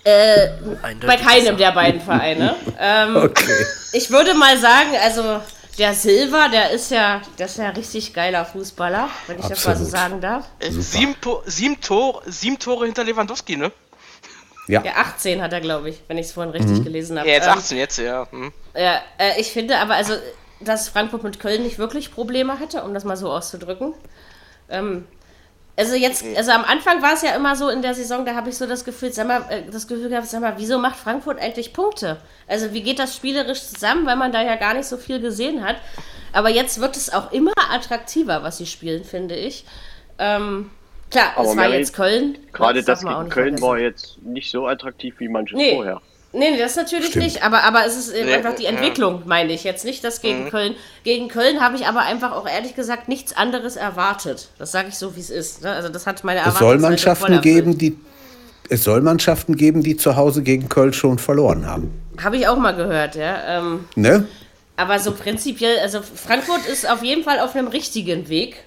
Bei 0.06 0.52
Eindeutig 0.84 1.26
keinem 1.26 1.58
der 1.58 1.72
beiden 1.72 2.00
Vereine. 2.00 2.56
ähm, 2.80 3.16
Okay. 3.16 3.66
ich 3.94 4.12
würde 4.12 4.36
mal 4.36 4.58
sagen, 4.58 4.92
also 5.04 5.42
der 5.80 5.94
Silva, 5.94 6.48
der 6.48 6.70
ist 6.72 6.92
ja, 6.92 7.22
das 7.38 7.52
ist 7.52 7.58
ja 7.58 7.70
richtig 7.70 8.14
geiler 8.14 8.46
Fußballer, 8.46 9.10
wenn 9.28 9.40
ich 9.40 9.46
das 9.48 9.66
mal 9.66 9.76
so 9.76 9.84
Absolut. 9.84 9.92
sagen 9.92 10.22
darf. 10.22 10.46
Äh, 10.60 10.70
Sieben, 10.72 11.16
sieben, 11.46 11.82
Tor 11.82 12.22
sieben 12.28 12.60
Tore 12.60 12.86
hinter 12.86 13.04
Lewandowski, 13.04 13.58
ne? 13.58 13.72
Ja. 14.68 14.84
Ja, 14.84 14.94
18 14.96 15.42
hat 15.42 15.54
er, 15.54 15.62
glaube 15.62 15.90
ich, 15.90 16.02
wenn 16.08 16.18
ich 16.18 16.28
es 16.28 16.32
vorhin 16.32 16.52
richtig 16.52 16.84
gelesen 16.84 17.20
habe. 17.20 17.28
Ja, 17.28 17.36
jetzt 17.36 17.48
Ähm, 17.48 17.54
18, 17.58 17.78
jetzt, 17.78 17.98
ja. 17.98 18.28
Hm. 18.32 18.52
Ja, 18.76 19.02
äh, 19.18 19.40
ich 19.40 19.52
finde 19.52 19.78
aber, 19.78 19.96
also, 19.96 20.14
dass 20.60 20.88
Frankfurt 20.90 21.24
mit 21.24 21.40
Köln 21.40 21.64
nicht 21.64 21.78
wirklich 21.78 22.12
Probleme 22.14 22.60
hatte, 22.60 22.84
um 22.84 22.94
das 22.94 23.04
mal 23.04 23.18
so 23.18 23.32
auszudrücken. 23.32 23.94
Ähm, 24.70 25.06
also 25.78 25.96
jetzt, 25.96 26.24
also 26.38 26.52
am 26.52 26.64
Anfang 26.64 27.02
war 27.02 27.14
es 27.14 27.22
ja 27.22 27.36
immer 27.36 27.56
so 27.56 27.70
in 27.70 27.82
der 27.82 27.94
Saison, 27.94 28.26
da 28.26 28.36
habe 28.36 28.50
ich 28.50 28.58
so 28.58 28.66
das 28.66 28.86
Gefühl, 28.86 29.12
sag 29.12 29.28
mal, 29.28 29.44
äh, 29.50 29.64
das 29.70 29.88
Gefühl 29.88 30.10
gehabt, 30.10 30.28
sag 30.28 30.42
mal, 30.42 30.54
wieso 30.58 30.80
macht 30.80 30.96
Frankfurt 30.98 31.40
eigentlich 31.40 31.74
Punkte? 31.74 32.18
Also 32.48 32.72
wie 32.74 32.82
geht 32.82 33.00
das 33.00 33.16
spielerisch 33.16 33.62
zusammen, 33.64 34.06
weil 34.06 34.16
man 34.16 34.32
da 34.32 34.42
ja 34.42 34.56
gar 34.56 34.74
nicht 34.74 34.86
so 34.88 34.98
viel 34.98 35.20
gesehen 35.20 35.66
hat. 35.66 35.76
Aber 36.34 36.50
jetzt 36.50 36.80
wird 36.82 36.96
es 36.98 37.12
auch 37.14 37.32
immer 37.32 37.54
attraktiver, 37.72 38.44
was 38.44 38.58
sie 38.58 38.66
spielen, 38.66 39.04
finde 39.04 39.36
ich. 39.36 39.66
Ähm, 40.20 40.70
klar, 41.12 41.34
Aber 41.36 41.50
es 41.50 41.58
war 41.58 41.70
jetzt 41.70 41.94
Köln. 41.94 42.38
Gerade 42.54 42.84
das 42.84 43.04
auch 43.06 43.20
gegen 43.20 43.30
Köln 43.30 43.48
vergessen. 43.58 43.62
war 43.68 43.80
jetzt 43.80 44.22
nicht 44.22 44.52
so 44.52 44.68
attraktiv 44.68 45.16
wie 45.20 45.28
manches 45.30 45.58
Nee. 45.58 45.76
vorher. 45.76 46.02
Nee, 46.36 46.52
nee, 46.52 46.58
das 46.58 46.76
natürlich 46.76 47.08
Stimmt. 47.10 47.24
nicht, 47.26 47.44
aber, 47.44 47.64
aber 47.64 47.86
es 47.86 47.96
ist 47.96 48.14
eben 48.14 48.28
Nee, 48.28 48.36
einfach 48.36 48.56
die 48.56 48.64
ja. 48.64 48.70
Entwicklung, 48.72 49.24
meine 49.26 49.54
ich 49.54 49.64
jetzt 49.64 49.86
nicht 49.86 50.04
das 50.04 50.20
gegen 50.22 50.50
Köln. 50.50 50.76
Gegen 51.04 51.30
Köln 51.30 51.62
habe 51.62 51.76
ich 51.78 51.88
aber 51.88 52.02
einfach 52.02 52.34
auch 52.34 52.48
ehrlich 52.48 52.76
gesagt 52.76 53.08
nichts 53.08 53.36
anderes 53.36 53.78
erwartet. 53.78 54.50
Das 54.60 54.72
sage 54.72 54.90
ich 54.90 54.96
so, 54.96 55.16
wie 55.16 55.22
es 55.22 55.30
ist. 55.30 55.64
Ne? 55.64 55.72
Also 55.72 55.88
das 55.90 56.06
hat 56.06 56.24
meine 56.26 56.42
Es 56.46 56.60
soll 56.60 56.78
Mannschaften 56.78 57.40
geben, 57.42 57.78
die 57.78 57.98
es 58.70 58.84
soll 58.84 59.02
Mannschaften 59.02 59.56
geben, 59.56 59.82
die 59.84 59.96
zu 59.96 60.16
Hause 60.16 60.42
gegen 60.44 60.70
Köln 60.70 60.92
schon 60.92 61.20
verloren 61.20 61.66
haben. 61.68 61.92
Habe 62.22 62.38
ich 62.38 62.48
auch 62.48 62.58
mal 62.58 62.76
gehört, 62.76 63.16
ja. 63.16 63.60
Ähm, 63.60 63.86
Ne? 63.96 64.28
aber 64.78 65.00
so 65.00 65.14
prinzipiell, 65.14 65.80
also 65.80 66.02
Frankfurt 66.02 66.66
ist 66.68 66.90
auf 66.90 67.02
jeden 67.02 67.24
Fall 67.24 67.40
auf 67.40 67.56
einem 67.56 67.68
richtigen 67.68 68.28
Weg. 68.28 68.58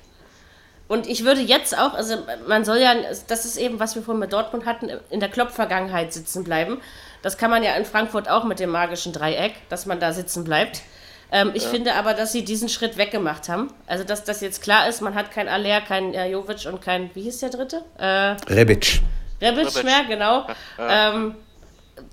Und 0.86 1.06
ich 1.06 1.24
würde 1.26 1.42
jetzt 1.42 1.76
auch, 1.76 1.92
also 1.92 2.14
man 2.46 2.64
soll 2.64 2.78
ja, 2.78 2.94
das 3.26 3.44
ist 3.44 3.58
eben, 3.58 3.78
was 3.78 3.94
wir 3.94 4.02
vorhin 4.02 4.20
mit 4.20 4.32
Dortmund 4.32 4.64
hatten, 4.64 4.88
in 5.10 5.20
der 5.20 5.28
Klopp-Vergangenheit 5.28 6.14
sitzen 6.14 6.44
bleiben. 6.44 6.78
Das 7.22 7.36
kann 7.38 7.50
man 7.50 7.62
ja 7.62 7.74
in 7.74 7.84
Frankfurt 7.84 8.28
auch 8.28 8.44
mit 8.44 8.60
dem 8.60 8.70
magischen 8.70 9.12
Dreieck, 9.12 9.54
dass 9.68 9.86
man 9.86 9.98
da 10.00 10.12
sitzen 10.12 10.44
bleibt. 10.44 10.82
Ähm, 11.30 11.50
ich 11.54 11.64
finde 11.64 11.94
aber, 11.94 12.14
dass 12.14 12.32
sie 12.32 12.44
diesen 12.44 12.68
Schritt 12.70 12.96
weggemacht 12.96 13.48
haben. 13.48 13.70
Also, 13.86 14.02
dass 14.04 14.24
das 14.24 14.40
jetzt 14.40 14.62
klar 14.62 14.88
ist, 14.88 15.02
man 15.02 15.14
hat 15.14 15.30
kein 15.30 15.46
Aller, 15.48 15.80
kein 15.82 16.14
äh, 16.14 16.28
Jovic 16.30 16.64
und 16.66 16.80
kein, 16.80 17.10
wie 17.14 17.22
hieß 17.22 17.40
der 17.40 17.50
dritte? 17.50 17.84
Äh, 17.98 18.36
Rebic. 18.52 19.00
Rebic 19.42 19.66
Rebic. 19.66 19.84
mehr, 19.84 20.04
genau. 20.08 20.46
Ähm, 20.78 21.34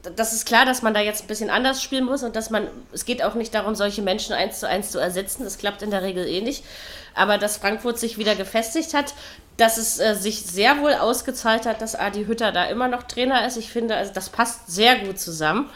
d- 0.05 0.09
das 0.15 0.33
ist 0.33 0.45
klar, 0.45 0.65
dass 0.65 0.81
man 0.81 0.93
da 0.93 0.99
jetzt 0.99 1.23
ein 1.23 1.27
bisschen 1.27 1.49
anders 1.49 1.81
spielen 1.81 2.03
muss 2.03 2.23
und 2.23 2.35
dass 2.35 2.49
man, 2.49 2.67
es 2.91 3.05
geht 3.05 3.23
auch 3.23 3.35
nicht 3.35 3.53
darum, 3.55 3.73
solche 3.75 4.01
Menschen 4.01 4.33
eins 4.33 4.59
zu 4.59 4.67
eins 4.67 4.91
zu 4.91 4.99
ersetzen. 4.99 5.43
Das 5.45 5.57
klappt 5.57 5.81
in 5.81 5.91
der 5.91 6.01
Regel 6.01 6.27
eh 6.27 6.41
nicht. 6.41 6.65
Aber 7.13 7.37
dass 7.37 7.55
Frankfurt 7.55 7.97
sich 7.97 8.17
wieder 8.17 8.35
gefestigt 8.35 8.93
hat, 8.93 9.13
dass 9.57 9.77
es 9.77 9.99
äh, 9.99 10.15
sich 10.15 10.41
sehr 10.43 10.79
wohl 10.79 10.93
ausgezahlt 10.93 11.65
hat, 11.65 11.81
dass 11.81 11.95
Adi 11.95 12.25
Hütter 12.25 12.51
da 12.51 12.65
immer 12.65 12.87
noch 12.87 13.03
Trainer 13.03 13.45
ist. 13.45 13.57
Ich 13.57 13.71
finde, 13.71 13.95
also 13.95 14.11
das 14.13 14.29
passt 14.29 14.67
sehr 14.67 14.99
gut 14.99 15.19
zusammen. 15.19 15.69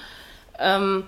Ähm, 0.57 1.05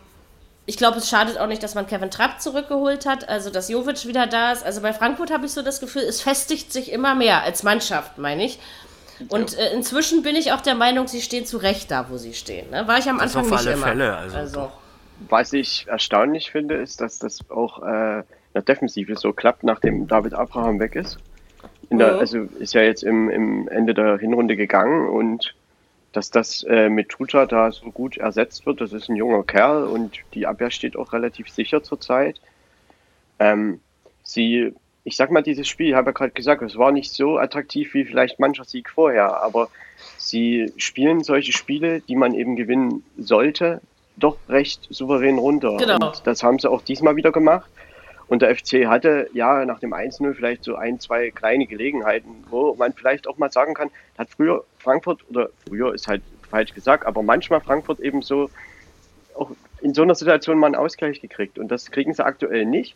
ich 0.66 0.78
glaube, 0.78 1.00
es 1.00 1.10
schadet 1.10 1.38
auch 1.38 1.48
nicht, 1.48 1.64
dass 1.64 1.76
man 1.76 1.88
Kevin 1.88 2.12
Trapp 2.12 2.40
zurückgeholt 2.40 3.06
hat, 3.06 3.28
also 3.28 3.50
dass 3.50 3.68
Jovic 3.68 4.06
wieder 4.06 4.28
da 4.28 4.54
ist. 4.54 4.64
Also 4.64 4.82
bei 4.82 4.94
Frankfurt 4.94 5.32
habe 5.32 5.46
ich 5.46 5.52
so 5.52 5.64
das 5.64 5.80
Gefühl, 5.80 6.04
es 6.04 6.22
festigt 6.22 6.72
sich 6.72 6.92
immer 6.92 7.16
mehr 7.16 7.44
als 7.44 7.64
Mannschaft, 7.64 8.18
meine 8.18 8.46
ich. 8.46 8.60
Und 9.28 9.58
äh, 9.58 9.74
inzwischen 9.74 10.24
bin 10.24 10.36
ich 10.36 10.52
auch 10.52 10.62
der 10.62 10.76
Meinung, 10.76 11.08
sie 11.08 11.22
stehen 11.22 11.46
zu 11.46 11.58
Recht 11.58 11.92
da, 11.92 12.10
wo 12.10 12.18
sie 12.18 12.34
stehen. 12.34 12.70
Ne? 12.70 12.88
War 12.88 12.98
ich 12.98 13.10
am 13.10 13.18
Das 13.18 13.36
Anfang 13.36 13.52
auf 13.52 13.60
nicht 13.60 13.68
alle 13.68 13.76
immer. 13.76 13.88
Fälle, 13.88 14.18
also 14.18 14.60
doch. 14.60 14.72
Was 15.30 15.54
ich 15.54 15.88
erstaunlich 15.88 16.52
finde, 16.52 16.76
ist, 16.76 17.02
dass 17.02 17.20
das 17.20 17.40
auch 17.50 17.84
äh, 17.84 18.20
in 18.20 18.26
der 18.56 18.62
Defensive 18.64 19.16
so 19.18 19.34
klappt, 19.34 19.64
nachdem 19.64 20.08
David 20.08 20.34
Abraham 20.34 20.80
weg 20.80 20.96
ist. 20.96 21.18
Der. 22.00 22.18
Also 22.18 22.48
ist 22.60 22.74
ja 22.74 22.82
jetzt 22.82 23.04
im, 23.04 23.30
im 23.30 23.68
Ende 23.68 23.94
der 23.94 24.18
Hinrunde 24.18 24.56
gegangen 24.56 25.08
und 25.08 25.54
dass 26.14 26.30
das 26.30 26.64
äh, 26.64 26.90
mit 26.90 27.10
Tuta 27.10 27.46
da 27.46 27.72
so 27.72 27.92
gut 27.92 28.18
ersetzt 28.18 28.66
wird, 28.66 28.82
das 28.82 28.94
ist 28.94 29.10
ein 29.10 29.16
junger 29.16 29.44
Kerl 29.44 29.86
und 29.86 30.20
die 30.34 30.46
Abwehr 30.46 30.72
steht 30.72 30.98
auch 30.98 31.14
relativ 31.14 31.50
sicher 31.50 31.84
zurzeit. 31.84 32.40
Ähm, 33.40 33.80
sie, 34.24 34.74
ich 35.04 35.16
sag 35.16 35.32
mal, 35.32 35.42
dieses 35.42 35.68
Spiel, 35.68 35.90
ich 35.90 35.96
habe 35.96 36.10
ja 36.10 36.12
gerade 36.12 36.32
gesagt, 36.32 36.62
es 36.64 36.78
war 36.78 36.92
nicht 36.92 37.14
so 37.14 37.38
attraktiv 37.38 37.94
wie 37.94 38.04
vielleicht 38.04 38.40
mancher 38.40 38.66
Sieg 38.66 38.90
vorher, 38.90 39.42
aber 39.42 39.70
sie 40.18 40.72
spielen 40.78 41.24
solche 41.24 41.54
Spiele, 41.54 42.02
die 42.02 42.16
man 42.16 42.34
eben 42.34 42.56
gewinnen 42.56 43.04
sollte, 43.18 43.82
doch 44.18 44.38
recht 44.50 44.88
souverän 44.90 45.38
runter. 45.38 45.78
Genau. 45.78 46.08
Und 46.08 46.22
das 46.26 46.44
haben 46.44 46.60
sie 46.60 46.70
auch 46.70 46.82
diesmal 46.82 47.16
wieder 47.16 47.32
gemacht. 47.32 47.70
Und 48.32 48.42
der 48.42 48.56
FC 48.56 48.86
hatte 48.86 49.30
ja 49.34 49.66
nach 49.66 49.80
dem 49.80 49.94
1-0 49.94 50.36
vielleicht 50.36 50.64
so 50.64 50.78
ein, 50.78 51.02
zwei 51.02 51.32
kleine 51.32 51.68
Gelegenheiten, 51.68 52.46
wo 52.50 52.74
man 52.76 52.94
vielleicht 52.94 53.28
auch 53.28 53.38
mal 53.38 53.52
sagen 53.52 53.74
kann, 53.74 53.92
hat 54.18 54.30
früher 54.30 54.64
Frankfurt, 54.80 55.20
oder 55.30 55.50
früher 55.68 55.94
ist 55.94 56.08
halt 56.08 56.22
falsch 56.50 56.74
gesagt, 56.74 57.06
aber 57.06 57.24
manchmal 57.24 57.60
Frankfurt 57.60 58.00
eben 58.00 58.22
so 58.22 58.50
auch 59.36 59.52
in 59.82 59.94
so 59.94 60.04
einer 60.04 60.16
Situation 60.16 60.60
mal 60.60 60.68
einen 60.68 60.76
Ausgleich 60.76 61.20
gekriegt. 61.20 61.60
Und 61.60 61.68
das 61.68 61.92
kriegen 61.92 62.14
sie 62.14 62.24
aktuell 62.24 62.66
nicht. 62.66 62.96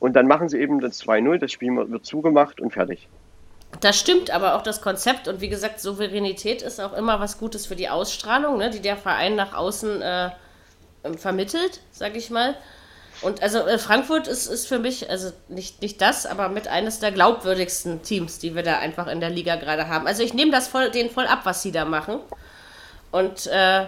Und 0.00 0.14
dann 0.14 0.26
machen 0.26 0.48
sie 0.48 0.58
eben 0.58 0.80
das 0.80 1.00
2-0, 1.04 1.38
das 1.38 1.52
Spiel 1.52 1.70
wird 1.76 2.04
zugemacht 2.04 2.60
und 2.60 2.72
fertig. 2.72 3.06
Das 3.80 3.96
stimmt, 3.96 4.32
aber 4.32 4.56
auch 4.56 4.62
das 4.62 4.82
Konzept 4.82 5.28
und 5.28 5.40
wie 5.40 5.48
gesagt, 5.48 5.78
Souveränität 5.78 6.62
ist 6.62 6.80
auch 6.80 6.94
immer 6.94 7.20
was 7.20 7.38
Gutes 7.38 7.66
für 7.66 7.76
die 7.76 7.90
Ausstrahlung, 7.90 8.58
ne, 8.58 8.70
die 8.70 8.82
der 8.82 8.96
Verein 8.96 9.36
nach 9.36 9.54
außen 9.54 10.02
äh, 10.02 10.30
vermittelt, 11.16 11.80
sag 11.92 12.16
ich 12.16 12.30
mal. 12.30 12.56
Und 13.22 13.42
also 13.42 13.58
äh, 13.60 13.78
Frankfurt 13.78 14.26
ist, 14.28 14.46
ist 14.46 14.66
für 14.66 14.78
mich, 14.78 15.08
also 15.08 15.32
nicht, 15.48 15.80
nicht 15.82 16.00
das, 16.00 16.26
aber 16.26 16.48
mit 16.48 16.68
eines 16.68 16.98
der 17.00 17.12
glaubwürdigsten 17.12 18.02
Teams, 18.02 18.38
die 18.38 18.54
wir 18.54 18.62
da 18.62 18.78
einfach 18.78 19.06
in 19.06 19.20
der 19.20 19.30
Liga 19.30 19.56
gerade 19.56 19.88
haben. 19.88 20.06
Also 20.06 20.22
ich 20.22 20.34
nehme 20.34 20.50
das 20.50 20.68
voll, 20.68 20.90
denen 20.90 21.10
voll 21.10 21.26
ab, 21.26 21.40
was 21.44 21.62
sie 21.62 21.72
da 21.72 21.84
machen. 21.84 22.18
Und 23.10 23.46
äh, 23.46 23.86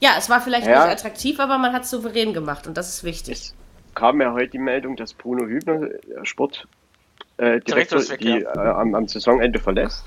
Ja, 0.00 0.10
es 0.18 0.28
war 0.28 0.40
vielleicht 0.40 0.66
Ja. 0.66 0.84
nicht 0.84 0.92
attraktiv, 0.92 1.38
aber 1.40 1.56
man 1.56 1.72
hat 1.72 1.84
es 1.84 1.90
souverän 1.90 2.34
gemacht 2.34 2.66
und 2.66 2.76
das 2.76 2.88
ist 2.88 3.04
wichtig. 3.04 3.32
Es 3.32 3.54
kam 3.94 4.20
ja 4.20 4.32
heute 4.32 4.50
die 4.50 4.58
Meldung, 4.58 4.96
dass 4.96 5.14
Bruno 5.14 5.46
Hübner 5.46 5.82
äh, 5.82 6.24
Sport 6.24 6.66
äh, 7.36 7.60
Direktor 7.60 8.00
die 8.00 8.40
ja. 8.40 8.54
äh, 8.54 8.58
am, 8.58 8.94
am 8.94 9.06
Saisonende 9.08 9.58
verlässt. 9.58 10.04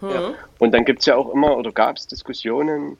Ja. 0.00 0.32
Und 0.58 0.72
dann 0.72 0.84
gibt 0.84 1.00
es 1.00 1.06
ja 1.06 1.16
auch 1.16 1.32
immer, 1.32 1.56
oder 1.56 1.70
gab 1.72 1.96
es 1.96 2.06
Diskussionen 2.06 2.98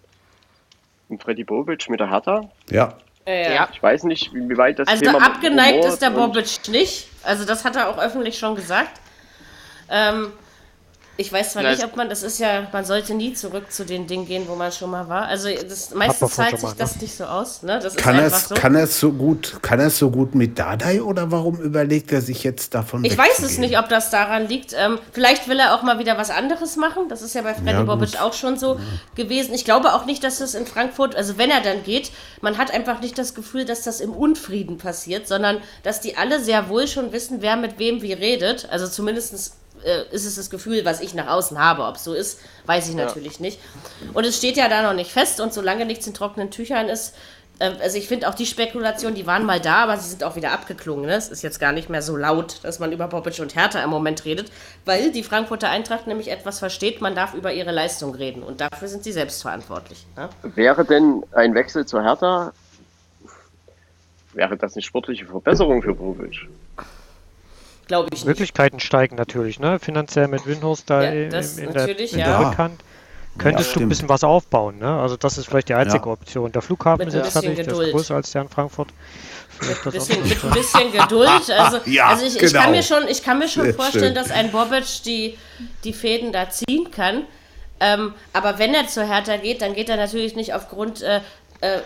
um 1.09 1.19
Freddy 1.19 1.45
Bobic 1.45 1.89
mit 1.91 2.01
der 2.01 2.11
Hertha. 2.11 2.49
Ja. 2.71 2.97
Äh, 3.27 3.55
Ja. 3.55 3.69
Ich 3.73 3.83
weiß 3.83 4.05
nicht, 4.05 4.33
wie 4.33 4.49
wie 4.49 4.57
weit 4.57 4.79
das 4.79 4.89
Also 4.89 5.05
Thema 5.05 5.19
mit 5.19 5.29
abgeneigt 5.29 5.85
ist 5.85 6.01
der 6.01 6.11
Bobic 6.11 6.69
nicht. 6.69 7.09
Also 7.25 7.45
das 7.45 7.65
hat 7.65 7.77
er 7.77 7.89
auch 7.89 7.99
öffentlich 7.99 8.39
schon 8.39 8.55
gesagt. 8.55 9.01
Ähm, 9.91 10.33
ich 11.19 11.33
weiß 11.33 11.53
zwar 11.53 11.63
Na, 11.63 11.71
nicht, 11.71 11.79
es- 11.79 11.85
ob 11.85 11.97
man, 11.97 12.09
das 12.09 12.23
ist 12.23 12.39
ja, 12.39 12.67
man 12.73 12.85
sollte 12.85 13.15
nie 13.15 13.33
zurück 13.33 13.73
zu 13.73 13.85
den 13.87 14.07
Dingen 14.07 14.27
gehen, 14.27 14.45
wo 14.49 14.55
man 14.55 14.71
schon 14.73 14.91
mal 14.91 15.09
war. 15.09 15.23
Also 15.27 15.49
das, 15.49 15.95
meistens 15.95 16.35
zahlt 16.35 16.51
sich 16.53 16.63
mal, 16.63 16.69
ne? 16.71 16.75
das 16.79 17.01
nicht 17.01 17.17
so 17.17 17.25
aus. 17.25 17.63
Ne? 17.63 17.79
Das 17.83 17.97
Kann 17.97 18.17
ist 18.17 18.21
er 18.21 18.25
einfach 18.27 18.39
es 18.43 18.49
so. 18.49 18.55
kann 18.55 18.75
er's 18.75 19.01
so 19.01 19.13
gut, 19.13 19.57
kann 19.63 19.81
er 19.81 19.87
es 19.87 19.99
so 19.99 20.11
gut 20.11 20.35
mit 20.35 20.59
Dadai 20.59 21.01
oder 21.01 21.31
warum 21.31 21.57
überlegt 21.61 22.13
er 22.13 22.21
sich 22.21 22.45
jetzt 22.45 22.75
davon 22.75 23.05
Ich 23.05 23.17
weiß 23.17 23.39
es 23.41 23.59
nicht, 23.59 23.79
ob 23.79 23.89
das 23.89 24.11
daran 24.11 24.47
liegt. 24.49 24.75
Ähm, 24.77 24.99
vielleicht 25.13 25.49
will 25.49 25.59
er 25.59 25.75
auch 25.75 25.83
mal 25.83 25.99
wieder 25.99 26.19
was 26.19 26.31
anderes 26.31 26.77
machen. 26.77 27.09
Das 27.09 27.23
ist 27.23 27.35
ja 27.35 27.43
bei 27.43 27.55
Freddy 27.55 27.71
Ja, 27.71 27.83
Bobic 27.83 28.21
auch 28.21 28.33
schon 28.35 28.59
so 28.59 28.79
gewesen. 29.15 29.55
Ich 29.55 29.65
glaube 29.65 29.95
auch 29.95 30.05
nicht, 30.07 30.23
dass 30.23 30.39
das 30.39 30.55
in 30.55 30.67
Frankfurt, 30.67 31.15
also 31.17 31.39
wenn 31.39 31.51
er 31.51 31.61
dann 31.63 31.83
geht, 31.83 32.11
man 32.43 32.59
hat 32.59 32.71
einfach 32.73 33.01
nicht 33.01 33.17
das 33.17 33.35
Gefühl, 33.35 33.65
dass 33.65 33.83
das 33.83 34.01
im 34.01 34.13
Unfrieden 34.13 34.79
passiert, 34.79 35.27
sondern 35.27 35.59
dass 35.83 36.01
die 36.01 36.17
alle 36.17 36.43
sehr 36.45 36.69
wohl 36.69 36.87
schon 36.87 37.13
wissen, 37.13 37.39
wer 37.41 37.57
mit 37.57 37.79
wem 37.79 38.03
wie 38.03 38.13
redet. 38.13 38.69
Also 38.71 38.87
zumindest 38.87 39.55
äh, 39.87 40.05
ist 40.11 40.27
es 40.27 40.35
das 40.35 40.51
Gefühl, 40.51 40.85
was 40.85 41.01
ich 41.01 41.15
nach 41.15 41.29
außen 41.29 41.59
habe. 41.59 41.85
Ob 41.85 41.97
es 41.97 42.05
so 42.05 42.13
ist, 42.13 42.41
weiß 42.67 42.89
ich 42.89 42.95
natürlich 42.95 43.41
nicht. 43.41 43.61
Und 44.13 44.27
es 44.27 44.37
steht 44.37 44.57
ja 44.57 44.69
da 44.69 44.83
noch 44.83 44.95
nicht 44.95 45.13
fest 45.13 45.41
und 45.41 45.55
solange 45.55 45.87
nichts 45.87 46.07
in 46.07 46.15
trockenen 46.15 46.51
Tüchern 46.51 46.89
ist, 46.89 47.15
äh, 47.59 47.73
also 47.81 47.97
ich 47.99 48.09
finde 48.09 48.29
auch 48.29 48.35
die 48.35 48.47
Spekulationen, 48.47 49.15
die 49.15 49.27
waren 49.27 49.45
mal 49.45 49.61
da, 49.61 49.85
aber 49.85 49.97
sie 49.97 50.11
sind 50.11 50.25
auch 50.25 50.37
wieder 50.37 50.53
abgeklungen. 50.53 51.07
Ne? 51.07 51.15
Es 51.15 51.29
ist 51.29 51.43
jetzt 51.43 51.61
gar 51.61 51.73
nicht 51.73 51.89
mehr 51.89 52.03
so 52.03 52.17
laut, 52.17 52.61
dass 52.63 52.79
man 52.79 52.93
über 52.93 53.09
Bobic 53.09 53.39
und 53.41 53.55
Hertha 53.55 53.83
im 53.83 53.91
Moment 53.91 54.25
redet, 54.25 54.51
weil 54.85 55.13
die 55.13 55.23
Frankfurter 55.23 55.71
Eintracht 55.71 56.07
nämlich 56.07 56.31
etwas 56.31 56.59
versteht, 56.59 57.01
man 57.01 57.15
darf 57.15 57.35
über 57.35 57.53
ihre 57.53 57.73
Leistung 57.73 58.15
reden 58.15 58.43
und 58.43 58.61
dafür 58.61 58.89
sind 58.89 59.05
sie 59.05 59.13
selbst 59.13 59.43
verantwortlich. 59.43 60.07
Ne? 60.17 60.29
Wäre 60.43 60.85
denn 60.85 61.23
ein 61.33 61.55
Wechsel 61.55 61.87
zur 61.87 62.03
Hertha, 62.03 62.53
wäre 64.33 64.57
das 64.57 64.75
eine 64.75 64.83
sportliche 64.83 65.27
Verbesserung 65.27 65.83
für 65.83 65.95
Bobic? 65.95 66.47
Glaube 67.87 68.09
ich 68.13 68.21
nicht. 68.21 68.27
Möglichkeiten 68.27 68.81
steigen 68.81 69.17
natürlich, 69.17 69.61
ne? 69.61 69.79
Finanziell 69.79 70.29
mit 70.29 70.47
Windhorst 70.47 70.91
da 70.91 71.03
Ja, 71.03 71.11
in, 71.11 71.31
das 71.31 71.59
in, 71.59 71.73
der, 71.73 71.83
natürlich, 71.83 72.13
in 72.13 72.19
ja. 72.19 72.39
der 72.39 72.51
Rückhand. 72.51 72.81
Könntest 73.39 73.77
du 73.77 73.81
ein 73.81 73.89
bisschen 73.89 74.09
was 74.09 74.25
aufbauen, 74.25 74.79
ne? 74.79 74.99
Also 74.99 75.17
das 75.17 75.37
ist 75.37 75.47
vielleicht 75.47 75.69
die 75.69 75.75
einzige 75.75 76.07
Ja. 76.07 76.13
Option. 76.13 76.53
Der 76.53 76.63
Flughafen 76.63 77.07
ist 77.07 77.15
jetzt 77.15 77.37
ist 77.37 77.93
größer 77.93 78.15
als 78.15 78.31
der 78.33 78.43
in 78.43 78.49
Frankfurt. 78.49 78.89
Bisschen, 79.85 80.23
mit 80.23 80.45
ein 80.45 80.51
bisschen 80.51 80.93
Geduld. 80.93 81.31
Also, 81.57 81.81
Ja, 81.87 82.09
also 82.09 82.27
ich, 82.27 82.37
ich 82.43 82.53
kann 82.53 82.65
genau. 82.65 82.77
mir 82.77 82.83
schon, 82.83 83.09
ich 83.09 83.23
kann 83.23 83.39
mir 83.39 83.49
schon 83.49 83.65
Sehr 83.65 83.75
vorstellen, 83.75 84.05
schön. 84.05 84.15
dass 84.15 84.31
ein 84.31 84.51
Bobic 84.53 85.03
die, 85.05 85.39
die 85.85 85.93
Fäden 85.93 86.33
da 86.33 86.51
ziehen 86.51 86.91
kann. 86.91 87.23
Ähm, 87.81 88.15
aber 88.33 88.59
wenn 88.59 88.75
er 88.75 88.87
zur 88.89 89.05
Hertha 89.05 89.37
geht, 89.37 89.63
dann 89.63 89.75
geht 89.75 89.89
er 89.89 89.97
natürlich 89.97 90.35
nicht 90.35 90.55
aufgrund, 90.55 91.03
äh, 91.03 91.21
äh, 91.61 91.81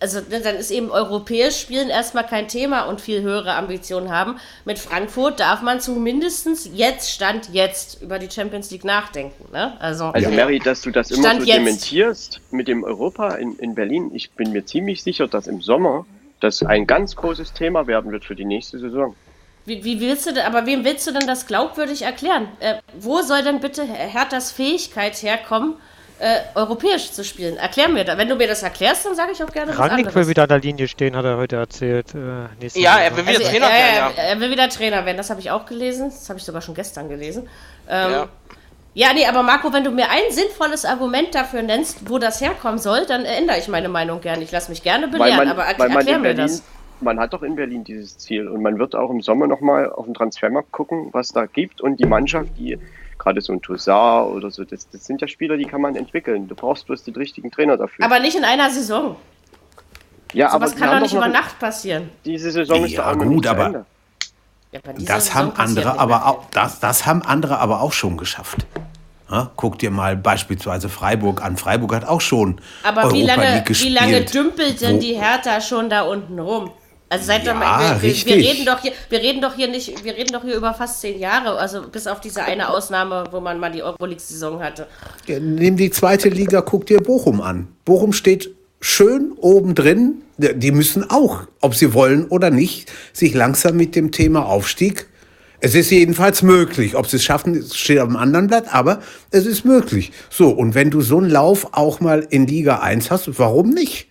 also 0.00 0.20
ne, 0.20 0.40
dann 0.40 0.56
ist 0.56 0.70
eben 0.70 0.90
europäisch 0.90 1.60
spielen 1.60 1.90
erstmal 1.90 2.26
kein 2.26 2.48
Thema 2.48 2.82
und 2.82 3.00
viel 3.00 3.20
höhere 3.22 3.54
Ambitionen 3.54 4.10
haben. 4.10 4.36
Mit 4.64 4.78
Frankfurt 4.78 5.38
darf 5.40 5.62
man 5.62 5.80
zumindest 5.80 6.48
jetzt, 6.74 7.10
Stand 7.10 7.50
jetzt, 7.52 8.02
über 8.02 8.18
die 8.18 8.30
Champions 8.30 8.70
League 8.70 8.84
nachdenken. 8.84 9.44
Ne? 9.52 9.78
Also, 9.80 10.06
Also 10.06 10.30
Mary, 10.30 10.58
dass 10.58 10.80
du 10.80 10.90
das 10.90 11.10
immer 11.10 11.28
Stand 11.28 11.42
so 11.42 11.46
jetzt. 11.46 11.58
dementierst 11.58 12.40
mit 12.50 12.66
dem 12.66 12.82
Europa 12.82 13.34
in, 13.34 13.56
in 13.58 13.74
Berlin, 13.74 14.10
ich 14.14 14.30
bin 14.30 14.52
mir 14.52 14.64
ziemlich 14.64 15.02
sicher, 15.02 15.28
dass 15.28 15.46
im 15.46 15.60
Sommer 15.60 16.06
das 16.40 16.62
ein 16.62 16.86
ganz 16.86 17.14
großes 17.14 17.52
Thema 17.52 17.86
werden 17.86 18.10
wird 18.10 18.24
für 18.24 18.34
die 18.34 18.46
nächste 18.46 18.78
Saison. 18.78 19.14
Wie, 19.66 19.84
wie 19.84 20.00
willst 20.00 20.26
du 20.26 20.32
denn, 20.32 20.46
aber 20.46 20.64
wem 20.64 20.84
willst 20.84 21.06
du 21.06 21.12
denn 21.12 21.26
das 21.26 21.46
glaubwürdig 21.46 22.02
erklären? 22.02 22.48
Äh, 22.60 22.76
wo 22.98 23.20
soll 23.20 23.42
denn 23.42 23.60
bitte 23.60 23.84
Herthas 23.84 24.50
Fähigkeit 24.50 25.22
herkommen, 25.22 25.74
äh, 26.20 26.40
europäisch 26.54 27.12
zu 27.12 27.24
spielen? 27.24 27.56
Erklär 27.56 27.88
mir 27.88 28.04
das. 28.04 28.18
Wenn 28.18 28.28
du 28.28 28.36
mir 28.36 28.46
das 28.46 28.62
erklärst, 28.62 29.06
dann 29.06 29.14
sage 29.14 29.32
ich 29.32 29.42
auch 29.42 29.50
gerne 29.50 29.72
was 29.72 29.78
Rangnick 29.78 30.06
anderes. 30.06 30.14
will 30.14 30.28
wieder 30.28 30.42
an 30.42 30.50
der 30.50 30.58
Linie 30.58 30.86
stehen, 30.86 31.16
hat 31.16 31.24
er 31.24 31.38
heute 31.38 31.56
erzählt. 31.56 32.14
Äh, 32.14 32.66
Ja, 32.78 32.98
er 32.98 33.16
will 33.16 33.26
wieder 33.26 33.38
also, 33.38 33.50
Trainer 33.50 33.68
werden, 33.68 34.14
ja. 34.16 34.22
Er 34.22 34.40
will 34.40 34.50
wieder 34.50 34.68
Trainer 34.68 35.06
werden, 35.06 35.16
das 35.16 35.30
habe 35.30 35.40
ich 35.40 35.50
auch 35.50 35.64
gelesen. 35.64 36.10
Das 36.10 36.28
habe 36.28 36.38
ich 36.38 36.44
sogar 36.44 36.60
schon 36.60 36.74
gestern 36.74 37.08
gelesen. 37.08 37.48
Ähm, 37.88 38.12
Ja. 38.12 38.28
ja. 38.92 39.12
nee, 39.14 39.24
aber 39.26 39.42
Marco, 39.42 39.72
wenn 39.72 39.82
du 39.82 39.90
mir 39.90 40.10
ein 40.10 40.30
sinnvolles 40.30 40.84
Argument 40.84 41.34
dafür 41.34 41.62
nennst, 41.62 42.10
wo 42.10 42.18
das 42.18 42.42
herkommen 42.42 42.78
soll, 42.78 43.06
dann 43.06 43.24
ändere 43.24 43.58
ich 43.58 43.68
meine 43.68 43.88
Meinung 43.88 44.20
gerne. 44.20 44.42
Ich 44.42 44.52
lasse 44.52 44.70
mich 44.70 44.82
gerne 44.82 45.08
belehren, 45.08 45.48
aber 45.48 45.64
man 45.78 45.90
erklär 45.90 46.16
in 46.16 46.22
mir 46.22 46.28
Berlin, 46.34 46.46
das. 46.48 46.62
man 47.00 47.18
hat 47.18 47.32
doch 47.32 47.42
in 47.42 47.56
Berlin 47.56 47.82
dieses 47.82 48.18
Ziel 48.18 48.46
und 48.46 48.60
man 48.60 48.78
wird 48.78 48.94
auch 48.94 49.08
im 49.08 49.22
Sommer 49.22 49.46
nochmal 49.46 49.90
auf 49.90 50.04
den 50.04 50.12
Transfermarkt 50.12 50.70
gucken, 50.70 51.08
was 51.12 51.30
da 51.30 51.46
gibt 51.46 51.80
und 51.80 51.98
die 51.98 52.04
Mannschaft, 52.06 52.50
die 52.58 52.78
gerade 53.20 53.40
so 53.40 53.52
ein 53.52 53.62
Toussaint 53.62 54.32
oder 54.34 54.50
so, 54.50 54.64
das, 54.64 54.88
das 54.90 55.04
sind 55.04 55.20
ja 55.20 55.28
Spieler, 55.28 55.56
die 55.56 55.66
kann 55.66 55.80
man 55.80 55.94
entwickeln. 55.94 56.48
Du 56.48 56.54
brauchst 56.56 56.86
bloß 56.86 57.04
den 57.04 57.14
richtigen 57.14 57.50
Trainer 57.50 57.76
dafür. 57.76 58.04
Aber 58.04 58.18
nicht 58.18 58.36
in 58.36 58.44
einer 58.44 58.70
Saison. 58.70 59.16
ja, 60.32 60.50
Sowas 60.50 60.72
wir 60.72 60.78
kann 60.80 60.88
haben 60.88 60.96
doch 60.96 61.02
nicht 61.02 61.14
über 61.14 61.28
Nacht 61.28 61.58
passieren. 61.58 62.10
Diese 62.24 62.50
Saison 62.50 62.84
ist 62.84 62.92
Ja, 62.92 63.12
doch 63.12 63.18
gut, 63.24 63.46
aber- 63.46 63.66
Ende. 63.66 63.84
Ja, 64.72 64.80
dieser 64.96 65.14
Das 65.14 65.26
Saison 65.26 65.40
haben 65.40 65.52
andere 65.56 65.98
aber 65.98 66.26
auch, 66.26 66.44
das, 66.52 66.78
das 66.80 67.04
haben 67.04 67.22
andere 67.22 67.58
aber 67.58 67.80
auch 67.80 67.92
schon 67.92 68.16
geschafft. 68.16 68.66
Ja, 69.28 69.50
guck 69.56 69.78
dir 69.80 69.90
mal 69.90 70.16
beispielsweise 70.16 70.88
Freiburg 70.88 71.42
an. 71.42 71.56
Freiburg 71.56 71.92
hat 71.94 72.04
auch 72.04 72.20
schon 72.20 72.60
Aber 72.84 73.12
wie 73.12 73.22
Europa 73.22 73.34
lange, 73.42 73.54
League 73.54 73.62
wie 73.64 73.68
gespielt. 73.68 73.94
lange 74.00 74.24
dümpelt 74.24 74.80
denn 74.80 74.96
Wo- 74.96 75.00
die 75.00 75.14
Hertha 75.20 75.60
schon 75.60 75.90
da 75.90 76.02
unten 76.02 76.38
rum? 76.38 76.70
Also 77.12 77.24
seit 77.24 77.44
Ja, 77.44 78.00
wir, 78.00 78.14
wir, 78.14 78.24
wir, 78.24 78.36
reden 78.36 78.64
doch 78.64 78.80
hier, 78.80 78.92
wir 79.08 79.18
reden 79.18 79.42
doch 79.42 79.56
hier 79.56 79.66
nicht, 79.66 80.04
wir 80.04 80.16
reden 80.16 80.32
doch 80.32 80.44
hier 80.44 80.54
über 80.54 80.72
fast 80.74 81.00
zehn 81.00 81.18
Jahre, 81.18 81.58
also 81.58 81.82
bis 81.82 82.06
auf 82.06 82.20
diese 82.20 82.44
eine 82.44 82.68
Ausnahme, 82.68 83.24
wo 83.32 83.40
man 83.40 83.58
mal 83.58 83.72
die 83.72 83.82
Euroleague-Saison 83.82 84.62
hatte. 84.62 84.86
Nimm 85.26 85.76
die 85.76 85.90
zweite 85.90 86.28
Liga, 86.28 86.60
guck 86.60 86.86
dir 86.86 86.98
Bochum 87.00 87.40
an. 87.40 87.66
Bochum 87.84 88.12
steht 88.12 88.50
schön 88.80 89.32
oben 89.38 89.74
drin. 89.74 90.22
Die 90.38 90.70
müssen 90.70 91.10
auch, 91.10 91.42
ob 91.60 91.74
sie 91.74 91.94
wollen 91.94 92.26
oder 92.28 92.50
nicht, 92.50 92.92
sich 93.12 93.34
langsam 93.34 93.76
mit 93.76 93.96
dem 93.96 94.12
Thema 94.12 94.46
Aufstieg. 94.46 95.08
Es 95.58 95.74
ist 95.74 95.90
jedenfalls 95.90 96.42
möglich. 96.42 96.94
Ob 96.94 97.08
sie 97.08 97.16
es 97.16 97.24
schaffen, 97.24 97.60
steht 97.74 97.98
auf 97.98 98.06
dem 98.06 98.16
anderen 98.16 98.46
Blatt, 98.46 98.72
aber 98.72 99.00
es 99.32 99.46
ist 99.46 99.64
möglich. 99.64 100.12
So, 100.30 100.50
und 100.50 100.76
wenn 100.76 100.90
du 100.90 101.00
so 101.00 101.18
einen 101.18 101.28
Lauf 101.28 101.68
auch 101.72 101.98
mal 101.98 102.24
in 102.30 102.46
Liga 102.46 102.78
1 102.78 103.10
hast, 103.10 103.38
warum 103.38 103.70
nicht? 103.70 104.06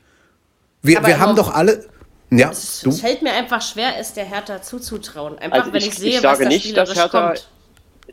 Wir, 0.82 0.98
Aber 0.98 1.08
wir 1.08 1.20
haben 1.20 1.38
doch 1.38 1.54
alle. 1.54 1.86
Ja, 2.32 2.52
Es, 2.52 2.82
du, 2.82 2.90
es 2.90 3.02
fällt 3.02 3.22
mir 3.22 3.34
einfach 3.34 3.62
schwer, 3.62 3.98
es 3.98 4.14
der 4.14 4.26
Hertha 4.26 4.62
zuzutrauen. 4.62 5.40
Einfach, 5.40 5.60
Also 5.60 5.74
wenn 5.74 5.82
ich- 5.82 5.88
ich, 5.88 5.96
sehe, 5.98 6.10
ich 6.12 6.20
sage 6.22 6.40
was 6.40 6.44
da 6.44 6.50
nicht, 6.50 6.78
dass 6.78 6.96
Hertha- 6.96 7.28
kommt. 7.30 7.48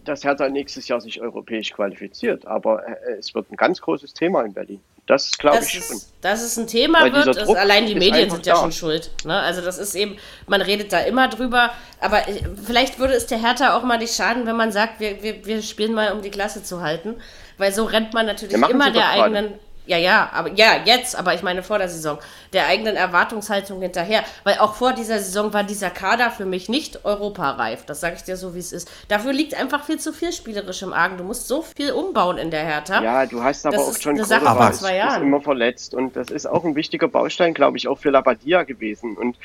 dass 0.05 0.25
Hertha 0.25 0.49
nächstes 0.49 0.89
Jahr 0.89 1.01
sich 1.01 1.21
europäisch 1.21 1.73
qualifiziert, 1.73 2.47
aber 2.47 2.87
äh, 2.87 3.13
es 3.19 3.35
wird 3.35 3.51
ein 3.53 3.57
ganz 3.57 3.81
großes 3.81 4.15
Thema 4.15 4.43
in 4.43 4.53
Berlin. 4.55 4.81
Das 5.07 5.31
glaube 5.39 5.59
dass 5.59 5.67
ich 5.67 5.75
schon. 5.85 5.97
es, 5.99 6.13
dass 6.21 6.43
es 6.43 6.57
ein 6.57 6.67
Thema 6.67 7.03
Weil 7.03 7.13
wird, 7.15 7.29
ist, 7.37 7.49
allein 7.55 7.87
die 7.87 7.95
Medien 7.95 8.29
sind 8.29 8.45
ja 8.45 8.55
da. 8.55 8.61
schon 8.61 8.73
schuld. 8.73 9.11
Ne? 9.25 9.39
Also 9.39 9.61
das 9.61 9.79
ist 9.79 9.95
eben, 9.95 10.17
man 10.49 10.61
redet 10.63 10.93
da 10.93 10.99
immer 11.01 11.29
drüber, 11.29 11.71
aber 12.01 12.27
äh, 12.29 12.43
vielleicht 12.65 12.99
würde 12.99 13.15
es 13.15 13.27
der 13.27 13.41
Hertha 13.41 13.77
auch 13.77 13.85
mal 13.85 13.99
nicht 13.99 14.15
schaden, 14.17 14.47
wenn 14.47 14.57
man 14.57 14.73
sagt, 14.73 14.99
wir, 14.99 15.23
wir, 15.23 15.45
wir 15.47 15.63
spielen 15.63 15.93
mal, 15.95 16.13
um 16.13 16.23
die 16.23 16.31
Klasse 16.31 16.63
zu 16.65 16.81
halten. 16.81 17.17
Weil 17.59 17.73
so 17.73 17.85
rennt 17.85 18.15
man 18.15 18.27
natürlich 18.27 18.55
immer 18.55 18.91
der 18.91 19.03
gerade. 19.03 19.59
Ja, 19.87 19.97
ja, 19.99 20.31
aber 20.33 20.53
ja, 20.55 20.81
jetzt, 20.85 21.17
aber 21.17 21.35
ich 21.35 21.43
meine 21.43 21.63
vor 21.63 21.79
der 21.79 21.89
Saison, 21.89 22.19
der 22.53 22.67
eigenen 22.67 22.97
Erwartungshaltung 22.97 23.81
hinterher. 23.81 24.25
Weil 24.45 24.59
auch 24.59 24.75
vor 24.75 24.93
dieser 24.93 25.19
Saison 25.19 25.53
war 25.53 25.63
dieser 25.65 25.91
Kader 25.91 26.31
für 26.31 26.45
mich 26.45 26.69
nicht 26.69 27.05
europareif. 27.05 27.85
Das 27.87 28.01
sage 28.01 28.17
ich 28.17 28.25
dir 28.25 28.37
so, 28.37 28.55
wie 28.55 28.59
es 28.59 28.73
ist. 28.73 28.91
Dafür 29.09 29.33
liegt 29.33 29.55
einfach 29.55 29.85
viel 29.85 29.99
zu 29.99 30.13
viel 30.13 30.33
spielerisch 30.33 30.83
im 30.83 30.93
Argen. 30.93 31.17
Du 31.19 31.25
musst 31.25 31.49
so 31.49 31.63
viel 31.63 31.93
umbauen 31.93 32.39
in 32.39 32.51
der 32.51 32.65
Hertha. 32.65 33.03
Ja, 33.03 33.27
du 33.27 33.43
hast 33.43 33.65
aber 33.67 33.77
Das 33.77 33.87
auch 33.87 33.91
ist 33.91 34.07
eine 34.07 34.25
Sache 34.25 34.71
ist, 34.71 34.81
zwei 34.81 34.91
ist 34.93 34.97
Jahren. 34.99 35.23
immer 35.23 35.41
verletzt 35.41 35.95
und 35.95 36.17
das 36.17 36.31
ist 36.31 36.47
auch 36.47 36.65
ein 36.65 36.75
wichtiger 36.75 37.09
Baustein, 37.09 37.55
glaube 37.55 37.77
ich, 37.79 37.89
auch 37.89 37.99
für 37.99 38.11
Labadia 38.11 38.65
gewesen. 38.65 39.17
Und 39.17 39.37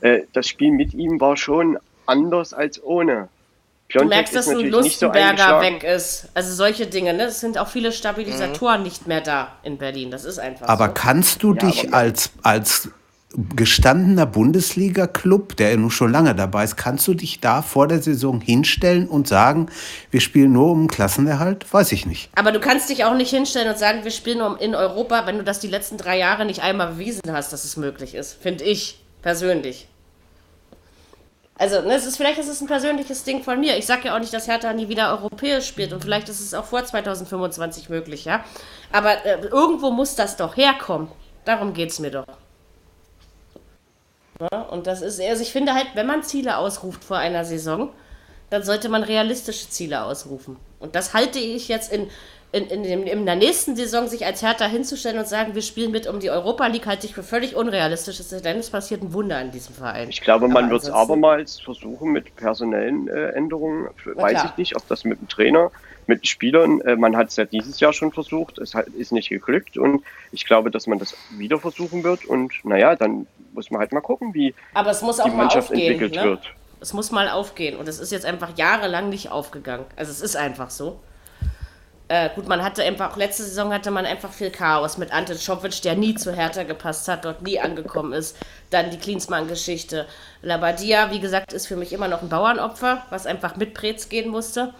äh, 0.00 0.22
das 0.32 0.48
Spiel 0.48 0.72
mit 0.72 0.94
ihm 0.94 1.20
war 1.20 1.36
schon 1.36 1.78
anders 2.06 2.52
als 2.52 2.82
ohne. 2.82 3.28
Du 3.90 4.00
Piontek 4.00 4.08
merkst, 4.10 4.34
dass 4.36 4.48
ein 4.48 4.56
so 4.56 4.62
Lustenberger 4.62 5.28
eingeschlagen. 5.28 5.76
weg 5.76 5.82
ist. 5.84 6.28
Also 6.34 6.54
solche 6.54 6.86
Dinge, 6.86 7.14
ne? 7.14 7.24
Es 7.24 7.40
sind 7.40 7.56
auch 7.56 7.68
viele 7.68 7.90
Stabilisatoren 7.90 8.82
nicht 8.82 9.06
mehr 9.06 9.22
da 9.22 9.52
in 9.62 9.78
Berlin. 9.78 10.10
Das 10.10 10.24
ist 10.24 10.38
einfach 10.38 10.68
aber 10.68 10.88
so. 10.88 10.92
kannst 10.94 11.42
du 11.42 11.54
Ja, 11.54 11.66
dich 11.66 11.94
als, 11.94 12.30
als 12.42 12.90
gestandener 13.56 14.26
Bundesliga-Club, 14.26 15.56
der 15.56 15.70
ja 15.70 15.76
nun 15.76 15.90
schon 15.90 16.10
lange 16.12 16.34
dabei 16.34 16.64
ist, 16.64 16.76
kannst 16.76 17.06
du 17.08 17.14
dich 17.14 17.40
da 17.40 17.62
vor 17.62 17.86
der 17.88 18.02
Saison 18.02 18.40
hinstellen 18.40 19.06
und 19.08 19.28
sagen, 19.28 19.68
wir 20.10 20.20
spielen 20.20 20.52
nur 20.52 20.70
um 20.70 20.88
Klassenerhalt? 20.88 21.72
Weiß 21.72 21.92
ich 21.92 22.04
nicht. 22.06 22.30
Aber 22.34 22.52
du 22.52 22.60
kannst 22.60 22.88
dich 22.90 23.04
auch 23.04 23.14
nicht 23.14 23.30
hinstellen 23.30 23.68
und 23.68 23.78
sagen, 23.78 24.04
wir 24.04 24.10
spielen 24.10 24.38
nur 24.38 24.60
in 24.60 24.74
Europa, 24.74 25.26
wenn 25.26 25.38
du 25.38 25.44
das 25.44 25.60
die 25.60 25.68
letzten 25.68 25.96
drei 25.96 26.18
Jahre 26.18 26.44
nicht 26.44 26.62
einmal 26.62 26.88
bewiesen 26.92 27.22
hast, 27.32 27.52
dass 27.52 27.64
es 27.64 27.76
möglich 27.76 28.14
ist. 28.14 28.36
Finde 28.40 28.64
ich 28.64 28.98
persönlich. 29.22 29.88
Also, 31.58 31.80
ne, 31.82 31.94
es 31.94 32.06
ist, 32.06 32.16
vielleicht 32.16 32.38
ist 32.38 32.48
es 32.48 32.60
ein 32.60 32.68
persönliches 32.68 33.24
Ding 33.24 33.42
von 33.42 33.58
mir. 33.58 33.76
Ich 33.76 33.86
sage 33.86 34.06
ja 34.06 34.14
auch 34.14 34.20
nicht, 34.20 34.32
dass 34.32 34.46
Hertha 34.46 34.72
nie 34.72 34.88
wieder 34.88 35.10
europäisch 35.10 35.66
spielt 35.66 35.92
und 35.92 36.02
vielleicht 36.02 36.28
ist 36.28 36.40
es 36.40 36.54
auch 36.54 36.64
vor 36.64 36.84
2025 36.84 37.88
möglich, 37.88 38.24
ja. 38.24 38.44
Aber 38.92 39.24
äh, 39.26 39.40
irgendwo 39.46 39.90
muss 39.90 40.14
das 40.14 40.36
doch 40.36 40.56
herkommen. 40.56 41.08
Darum 41.44 41.74
geht 41.74 41.90
es 41.90 41.98
mir 41.98 42.12
doch. 42.12 42.26
Ja, 44.40 44.60
und 44.62 44.86
das 44.86 45.02
ist, 45.02 45.20
also 45.20 45.42
ich 45.42 45.50
finde 45.50 45.74
halt, 45.74 45.88
wenn 45.94 46.06
man 46.06 46.22
Ziele 46.22 46.58
ausruft 46.58 47.02
vor 47.02 47.16
einer 47.16 47.44
Saison, 47.44 47.92
dann 48.50 48.62
sollte 48.62 48.88
man 48.88 49.02
realistische 49.02 49.68
Ziele 49.68 50.04
ausrufen. 50.04 50.56
Und 50.78 50.94
das 50.94 51.12
halte 51.12 51.40
ich 51.40 51.66
jetzt 51.66 51.92
in, 51.92 52.08
in, 52.50 52.66
in, 52.66 52.84
in, 52.84 53.02
in 53.06 53.26
der 53.26 53.36
nächsten 53.36 53.76
Saison, 53.76 54.08
sich 54.08 54.24
als 54.24 54.42
Hertha 54.42 54.66
hinzustellen 54.66 55.18
und 55.18 55.28
sagen, 55.28 55.54
wir 55.54 55.62
spielen 55.62 55.90
mit 55.90 56.06
um 56.06 56.18
die 56.18 56.30
Europa 56.30 56.66
League, 56.66 56.86
halte 56.86 57.06
ich 57.06 57.14
für 57.14 57.22
völlig 57.22 57.54
unrealistisch. 57.54 58.18
Denn 58.42 58.58
es 58.58 58.70
passiert 58.70 59.02
ein 59.02 59.12
Wunder 59.12 59.40
in 59.40 59.50
diesem 59.50 59.74
Verein. 59.74 60.08
Ich 60.08 60.22
glaube, 60.22 60.48
man 60.48 60.70
wird 60.70 60.82
es 60.82 60.90
abermals 60.90 61.60
versuchen 61.60 62.12
mit 62.12 62.34
personellen 62.36 63.08
äh, 63.08 63.30
Änderungen. 63.30 63.88
Weiß 64.04 64.44
ich 64.44 64.56
nicht, 64.56 64.76
ob 64.76 64.86
das 64.88 65.04
mit 65.04 65.20
dem 65.20 65.28
Trainer 65.28 65.70
mit 66.08 66.26
Spielern. 66.26 66.80
Äh, 66.80 66.96
man 66.96 67.16
hat 67.16 67.28
es 67.28 67.36
ja 67.36 67.44
dieses 67.44 67.78
Jahr 67.80 67.92
schon 67.92 68.12
versucht, 68.12 68.58
es 68.58 68.74
hat, 68.74 68.86
ist 68.88 69.12
nicht 69.12 69.28
geglückt 69.28 69.76
und 69.76 70.02
ich 70.32 70.46
glaube, 70.46 70.70
dass 70.70 70.86
man 70.86 70.98
das 70.98 71.14
wieder 71.36 71.58
versuchen 71.58 72.02
wird 72.02 72.24
und 72.24 72.52
naja, 72.64 72.96
dann 72.96 73.26
muss 73.52 73.70
man 73.70 73.80
halt 73.80 73.92
mal 73.92 74.00
gucken, 74.00 74.34
wie 74.34 74.54
Aber 74.74 74.90
es 74.90 75.02
muss 75.02 75.20
auch 75.20 75.28
die 75.28 75.36
Mannschaft 75.36 75.70
aufgehen, 75.70 75.92
entwickelt 75.92 76.14
ne? 76.16 76.30
wird. 76.30 76.54
Es 76.80 76.92
muss 76.92 77.10
mal 77.10 77.28
aufgehen 77.28 77.76
und 77.76 77.88
es 77.88 77.98
ist 77.98 78.10
jetzt 78.10 78.24
einfach 78.24 78.56
jahrelang 78.56 79.10
nicht 79.10 79.30
aufgegangen. 79.30 79.84
Also 79.96 80.10
es 80.10 80.20
ist 80.20 80.36
einfach 80.36 80.70
so. 80.70 80.98
Äh, 82.10 82.30
gut, 82.34 82.48
man 82.48 82.64
hatte 82.64 82.82
einfach, 82.82 83.12
auch 83.12 83.16
letzte 83.16 83.42
Saison 83.42 83.72
hatte 83.72 83.90
man 83.90 84.06
einfach 84.06 84.32
viel 84.32 84.50
Chaos 84.50 84.96
mit 84.96 85.12
Ante 85.12 85.36
Czovic, 85.36 85.82
der 85.82 85.94
nie 85.94 86.14
zu 86.14 86.34
Hertha 86.34 86.62
gepasst 86.62 87.06
hat, 87.06 87.26
dort 87.26 87.42
nie 87.42 87.60
angekommen 87.60 88.14
ist. 88.14 88.36
Dann 88.70 88.90
die 88.90 88.96
Klinsmann-Geschichte. 88.96 90.06
Labadia, 90.40 91.10
wie 91.10 91.20
gesagt, 91.20 91.52
ist 91.52 91.66
für 91.66 91.76
mich 91.76 91.92
immer 91.92 92.08
noch 92.08 92.22
ein 92.22 92.30
Bauernopfer, 92.30 93.04
was 93.10 93.26
einfach 93.26 93.56
mit 93.56 93.74
Prez 93.74 94.08
gehen 94.08 94.30
musste. 94.30 94.72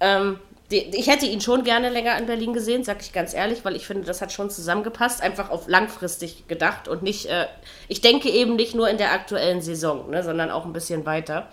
Ähm, 0.00 0.38
ich 0.68 1.06
hätte 1.06 1.26
ihn 1.26 1.40
schon 1.40 1.64
gerne 1.64 1.88
länger 1.88 2.18
in 2.18 2.26
Berlin 2.26 2.52
gesehen, 2.52 2.84
sag 2.84 3.00
ich 3.00 3.12
ganz 3.12 3.34
ehrlich, 3.34 3.64
weil 3.64 3.76
ich 3.76 3.86
finde, 3.86 4.04
das 4.04 4.20
hat 4.20 4.32
schon 4.32 4.50
zusammengepasst, 4.50 5.22
einfach 5.22 5.48
auf 5.48 5.68
langfristig 5.68 6.48
gedacht 6.48 6.88
und 6.88 7.02
nicht, 7.02 7.26
äh, 7.26 7.46
ich 7.88 8.00
denke 8.00 8.28
eben 8.28 8.56
nicht 8.56 8.74
nur 8.74 8.90
in 8.90 8.98
der 8.98 9.12
aktuellen 9.12 9.62
Saison, 9.62 10.10
ne, 10.10 10.24
sondern 10.24 10.50
auch 10.50 10.64
ein 10.64 10.72
bisschen 10.72 11.06
weiter. 11.06 11.48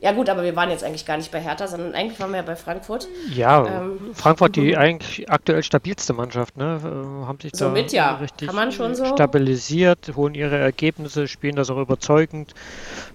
Ja 0.00 0.12
gut, 0.12 0.30
aber 0.30 0.42
wir 0.42 0.56
waren 0.56 0.70
jetzt 0.70 0.82
eigentlich 0.82 1.04
gar 1.04 1.18
nicht 1.18 1.30
bei 1.30 1.40
Hertha, 1.40 1.66
sondern 1.66 1.94
eigentlich 1.94 2.18
waren 2.20 2.30
wir 2.30 2.38
ja 2.38 2.42
bei 2.42 2.56
Frankfurt. 2.56 3.06
Ja, 3.28 3.66
ähm, 3.66 4.14
Frankfurt 4.14 4.56
die 4.56 4.76
eigentlich 4.76 5.30
aktuell 5.30 5.62
stabilste 5.62 6.14
Mannschaft, 6.14 6.56
ne? 6.56 6.80
Äh, 6.82 7.26
haben 7.26 7.38
sich 7.40 7.52
Somit, 7.54 7.92
da 7.92 7.96
ja. 7.96 8.14
richtig 8.14 8.50
so? 8.50 9.04
stabilisiert, 9.04 10.12
holen 10.16 10.34
ihre 10.34 10.56
Ergebnisse, 10.56 11.28
spielen 11.28 11.56
das 11.56 11.68
auch 11.68 11.76
überzeugend 11.76 12.54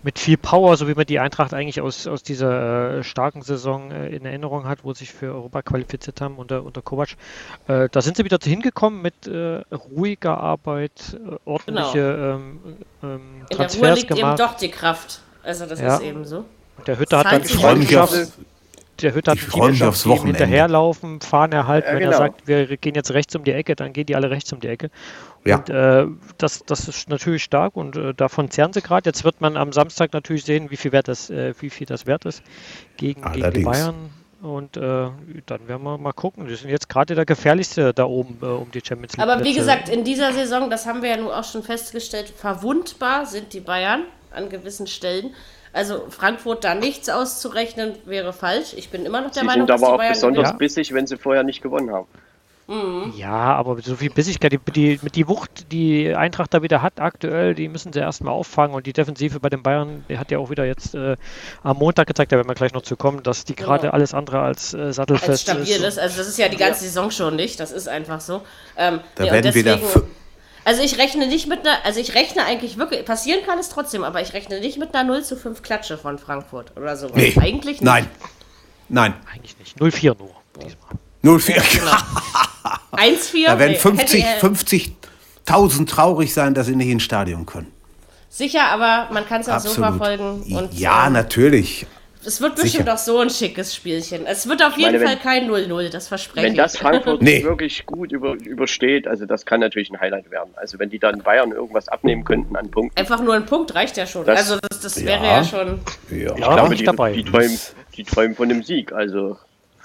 mit 0.04 0.20
viel 0.20 0.38
Power, 0.38 0.78
so 0.78 0.88
wie 0.88 0.94
man 0.94 1.06
die 1.06 1.20
Eintracht 1.20 1.56
eigentlich 1.56 1.82
aus, 1.82 2.06
aus 2.06 2.22
dieser 2.22 3.00
äh, 3.00 3.04
starken 3.04 3.42
Saison 3.42 3.90
äh, 3.92 4.10
in 4.10 4.26
Erinnerung 4.26 4.68
hat, 4.68 4.84
wo 4.84 4.94
sie 4.94 5.06
sich 5.06 5.14
für 5.14 5.34
Europa 5.34 5.62
qualifiziert 5.62 6.22
haben 6.22 6.38
unter, 6.38 6.64
unter 6.64 6.82
Kovac. 6.82 7.10
Äh, 7.68 7.90
da 7.92 8.02
sind 8.02 8.18
sie 8.18 8.26
wieder 8.26 8.38
hingekommen 8.42 9.02
mit 9.02 9.28
äh, 9.28 9.62
ruhiger 9.74 10.38
Arbeit, 10.38 10.92
äh, 11.14 11.36
ordentliche 11.46 12.00
genau. 12.00 12.36
ähm, 12.36 12.60
ähm, 13.04 13.22
In 13.50 13.58
der 13.58 13.74
Ruhe 13.74 13.94
liegt 13.94 14.08
gemacht. 14.08 14.40
eben 14.40 14.50
doch 14.50 14.58
die 14.58 14.70
Kraft. 14.70 15.22
Also 15.44 15.66
das 15.66 15.80
ja. 15.80 15.96
ist 15.96 16.02
eben 16.02 16.26
so. 16.26 16.46
Der 16.88 17.00
Hütter 17.00 17.20
hat 17.20 17.32
dann 17.32 17.42
ich 17.42 17.54
freue 17.54 17.76
mich 17.76 17.98
aufs, 17.98 18.34
der 19.02 19.14
Hütter 19.14 19.32
hat 19.32 19.38
ich 19.38 19.44
freue 19.44 19.72
mich 19.72 19.84
aufs 19.84 20.06
Wochenende. 20.06 20.40
hinterherlaufen, 20.40 21.22
fahren 21.22 21.52
er 21.52 21.68
halt, 21.68 21.86
ja, 21.86 21.94
wenn 21.94 22.00
genau. 22.00 22.12
er 22.12 22.18
sagt, 22.18 22.48
wir 22.48 22.78
gehen 22.78 22.96
jetzt 22.96 23.12
rechts 23.12 23.36
um 23.36 23.44
die 23.44 23.52
Ecke, 23.52 23.76
dann 23.76 23.94
gehen 23.94 24.06
die 24.06 24.16
alle 24.16 24.30
rechts 24.30 24.52
um 24.54 24.60
die 24.60 24.68
Ecke. 24.68 24.90
Ja. 25.46 25.58
Und 25.58 25.70
äh, 25.70 26.06
das, 26.38 26.64
das 26.66 26.88
ist 26.88 27.10
natürlich 27.10 27.44
stark 27.44 27.76
und 27.76 27.96
äh, 27.96 28.14
davon 28.14 28.50
zehren 28.50 28.74
sie 28.74 28.82
gerade. 28.82 29.08
Jetzt 29.08 29.24
wird 29.24 29.42
man 29.42 29.58
am 29.58 29.74
Samstag 29.74 30.14
natürlich 30.14 30.44
sehen, 30.44 30.72
wie 30.72 30.78
viel, 30.78 30.92
wert 30.92 31.08
das, 31.08 31.30
äh, 31.30 31.54
wie 31.60 31.70
viel 31.70 31.88
das 31.88 32.06
wert 32.06 32.26
ist 32.26 32.42
gegen, 32.98 33.22
gegen 33.32 33.52
die 33.52 33.64
Bayern. 33.64 34.10
Und 34.42 34.78
äh, 34.78 34.82
dann 35.46 35.68
werden 35.68 35.84
wir 35.84 35.98
mal 35.98 36.14
gucken. 36.14 36.48
Die 36.48 36.56
sind 36.56 36.70
jetzt 36.70 36.88
gerade 36.88 37.16
der 37.16 37.26
gefährlichste 37.26 37.94
da 37.94 38.06
oben 38.06 38.38
äh, 38.42 38.46
um 38.46 38.70
die 38.70 38.82
Champions 38.86 39.18
League. 39.18 39.28
Aber 39.28 39.44
wie 39.44 39.54
gesagt, 39.54 39.90
in 39.90 40.04
dieser 40.04 40.34
Saison, 40.34 40.70
das 40.70 40.86
haben 40.86 41.02
wir 41.02 41.10
ja 41.10 41.18
nun 41.18 41.32
auch 41.32 41.44
schon 41.44 41.64
festgestellt, 41.64 42.30
verwundbar 42.30 43.26
sind 43.26 43.54
die 43.54 43.60
Bayern 43.60 44.04
an 44.32 44.50
gewissen 44.50 44.88
Stellen. 44.88 45.34
Also 45.76 46.06
Frankfurt 46.10 46.64
da 46.64 46.74
nichts 46.74 47.10
auszurechnen 47.10 47.96
wäre 48.06 48.32
falsch. 48.32 48.74
Ich 48.78 48.90
bin 48.90 49.06
immer 49.06 49.20
noch 49.20 49.32
der 49.32 49.42
sie 49.42 49.46
Meinung, 49.46 49.68
dass 49.68 49.82
die 49.82 49.86
Bayern 49.86 49.98
sind 49.98 49.98
aber 49.98 50.04
auch 50.04 50.10
besonders 50.14 50.52
ja. 50.52 50.56
bissig, 50.56 50.94
wenn 50.94 51.06
sie 51.06 51.18
vorher 51.18 51.44
nicht 51.44 51.62
gewonnen 51.62 51.92
haben. 51.92 52.08
Mhm. 52.68 53.14
Ja, 53.18 53.54
aber 53.54 53.80
so 53.82 53.98
viel 53.98 54.10
Bissigkeit, 54.10 54.54
die, 54.54 54.60
die, 54.72 55.00
mit 55.02 55.18
die 55.18 55.28
Wucht, 55.28 55.72
die 55.74 56.16
Eintracht 56.16 56.54
da 56.54 56.64
wieder 56.64 56.82
hat 56.82 57.02
aktuell, 57.02 57.56
die 57.56 57.68
müssen 57.68 57.92
sie 57.92 58.00
erstmal 58.00 58.34
auffangen 58.34 58.74
und 58.74 58.88
die 58.88 58.94
Defensive 58.94 59.42
bei 59.42 59.50
den 59.50 59.64
Bayern, 59.64 60.06
die 60.08 60.18
hat 60.18 60.32
ja 60.32 60.40
auch 60.40 60.50
wieder 60.50 60.64
jetzt 60.64 60.96
äh, 60.96 61.18
am 61.62 61.78
Montag 61.78 62.08
gezeigt, 62.08 62.32
da 62.32 62.38
werden 62.38 62.48
wir 62.48 62.56
gleich 62.56 62.74
noch 62.74 62.82
zu 62.82 62.96
kommen, 62.96 63.22
dass 63.22 63.44
die 63.44 63.54
genau. 63.54 63.72
gerade 63.72 63.94
alles 63.94 64.14
andere 64.14 64.40
als 64.40 64.74
äh, 64.74 64.94
sattelfest 64.94 65.30
als 65.30 65.42
stabil 65.42 65.64
ist. 65.64 65.84
ist. 65.84 66.00
Also 66.00 66.18
das 66.18 66.28
ist 66.30 66.40
ja 66.40 66.48
die 66.48 66.58
ganze 66.58 66.86
ja. 66.86 66.90
Saison 66.90 67.12
schon 67.12 67.36
nicht, 67.36 67.60
das 67.60 67.74
ist 67.74 67.90
einfach 67.90 68.22
so. 68.22 68.42
Ähm, 68.78 69.02
da 69.16 69.26
nee, 69.26 69.32
werden 69.32 69.44
deswegen, 69.44 69.82
wieder 69.82 70.04
also 70.66 70.82
ich 70.82 70.98
rechne 70.98 71.28
nicht 71.28 71.48
mit 71.48 71.60
einer, 71.62 71.86
also 71.86 72.00
ich 72.00 72.16
rechne 72.16 72.44
eigentlich 72.44 72.78
wirklich, 72.78 73.06
passieren 73.06 73.46
kann 73.46 73.60
es 73.60 73.70
trotzdem, 73.70 74.04
aber 74.04 74.22
ich 74.22 74.34
rechne 74.34 74.60
nicht 74.60 74.78
mit 74.78 74.94
einer 74.94 75.04
0 75.06 75.24
zu 75.24 75.38
5 75.38 75.62
Klatsche 75.62 75.98
von 75.98 76.18
Frankfurt 76.18 76.76
oder 76.76 76.98
so. 76.98 77.10
Nee. 77.14 77.34
Eigentlich 77.40 77.80
nicht. 77.80 77.84
Nein. 77.84 78.08
Nein. 78.90 79.14
Eigentlich 79.32 79.58
nicht. 79.60 79.78
0-4 79.78 80.18
nur 80.18 80.36
diesmal. 80.60 81.40
0-4. 81.40 81.56
Ja, 81.56 81.64
genau. 81.72 83.12
1-4. 83.16 83.46
Da 83.46 83.60
werden 83.60 83.76
50, 83.76 84.26
50.000 85.46 85.88
traurig 85.88 86.34
sein, 86.34 86.54
dass 86.54 86.68
sie 86.68 86.76
nicht 86.76 86.90
ins 86.90 87.04
Stadion 87.04 87.46
können. 87.46 87.72
Sicher, 88.30 88.66
aber 88.66 89.08
man 89.14 89.26
kann 89.28 89.42
es 89.42 89.50
auch 89.50 89.60
so 89.60 89.70
verfolgen. 89.70 90.44
Und, 90.50 90.74
ja, 90.74 91.08
ähm, 91.08 91.14
natürlich. 91.14 91.86
Es 92.26 92.42
wird 92.42 92.56
bestimmt 92.56 92.90
auch 92.90 92.98
so 92.98 93.20
ein 93.20 93.30
schickes 93.30 93.76
Spielchen. 93.76 94.26
Es 94.26 94.48
wird 94.48 94.64
auf 94.64 94.78
jeden 94.78 94.94
meine, 94.94 95.06
Fall 95.06 95.18
kein 95.18 95.50
0-0, 95.50 95.90
das 95.90 96.08
verspreche 96.08 96.48
ich. 96.48 96.52
Wenn 96.52 96.58
das 96.58 96.78
Frankfurt 96.78 97.22
nee. 97.22 97.44
wirklich 97.44 97.86
gut 97.86 98.12
über, 98.12 98.34
übersteht, 98.34 99.08
also 99.08 99.26
das 99.26 99.46
kann 99.46 99.60
natürlich 99.60 99.90
ein 99.92 100.00
Highlight 100.00 100.32
werden. 100.32 100.52
Also 100.56 100.80
wenn 100.80 100.90
die 100.90 101.00
dann 101.00 101.20
Bayern 101.20 101.52
irgendwas 101.52 101.88
abnehmen 101.88 102.24
könnten 102.24 102.56
an 102.56 102.72
Punkten. 102.72 102.98
Einfach 103.00 103.22
nur 103.22 103.36
ein 103.36 103.46
Punkt 103.46 103.76
reicht 103.76 103.98
ja 103.98 104.06
schon. 104.06 104.26
Das, 104.26 104.40
also 104.40 104.60
das, 104.70 104.82
das 104.82 105.00
ja. 105.00 105.08
wäre 105.08 105.26
ja 105.26 105.44
schon. 105.44 105.80
Ja, 106.10 106.36
ich 106.36 106.44
glaube, 106.44 106.76
die, 106.76 106.84
dabei. 106.84 107.14
Die, 107.14 107.24
träumen, 107.24 107.60
die 107.96 108.04
träumen 108.04 108.36
von 108.36 108.50
dem 108.50 108.64
Sieg. 108.64 108.92
Also 108.92 109.38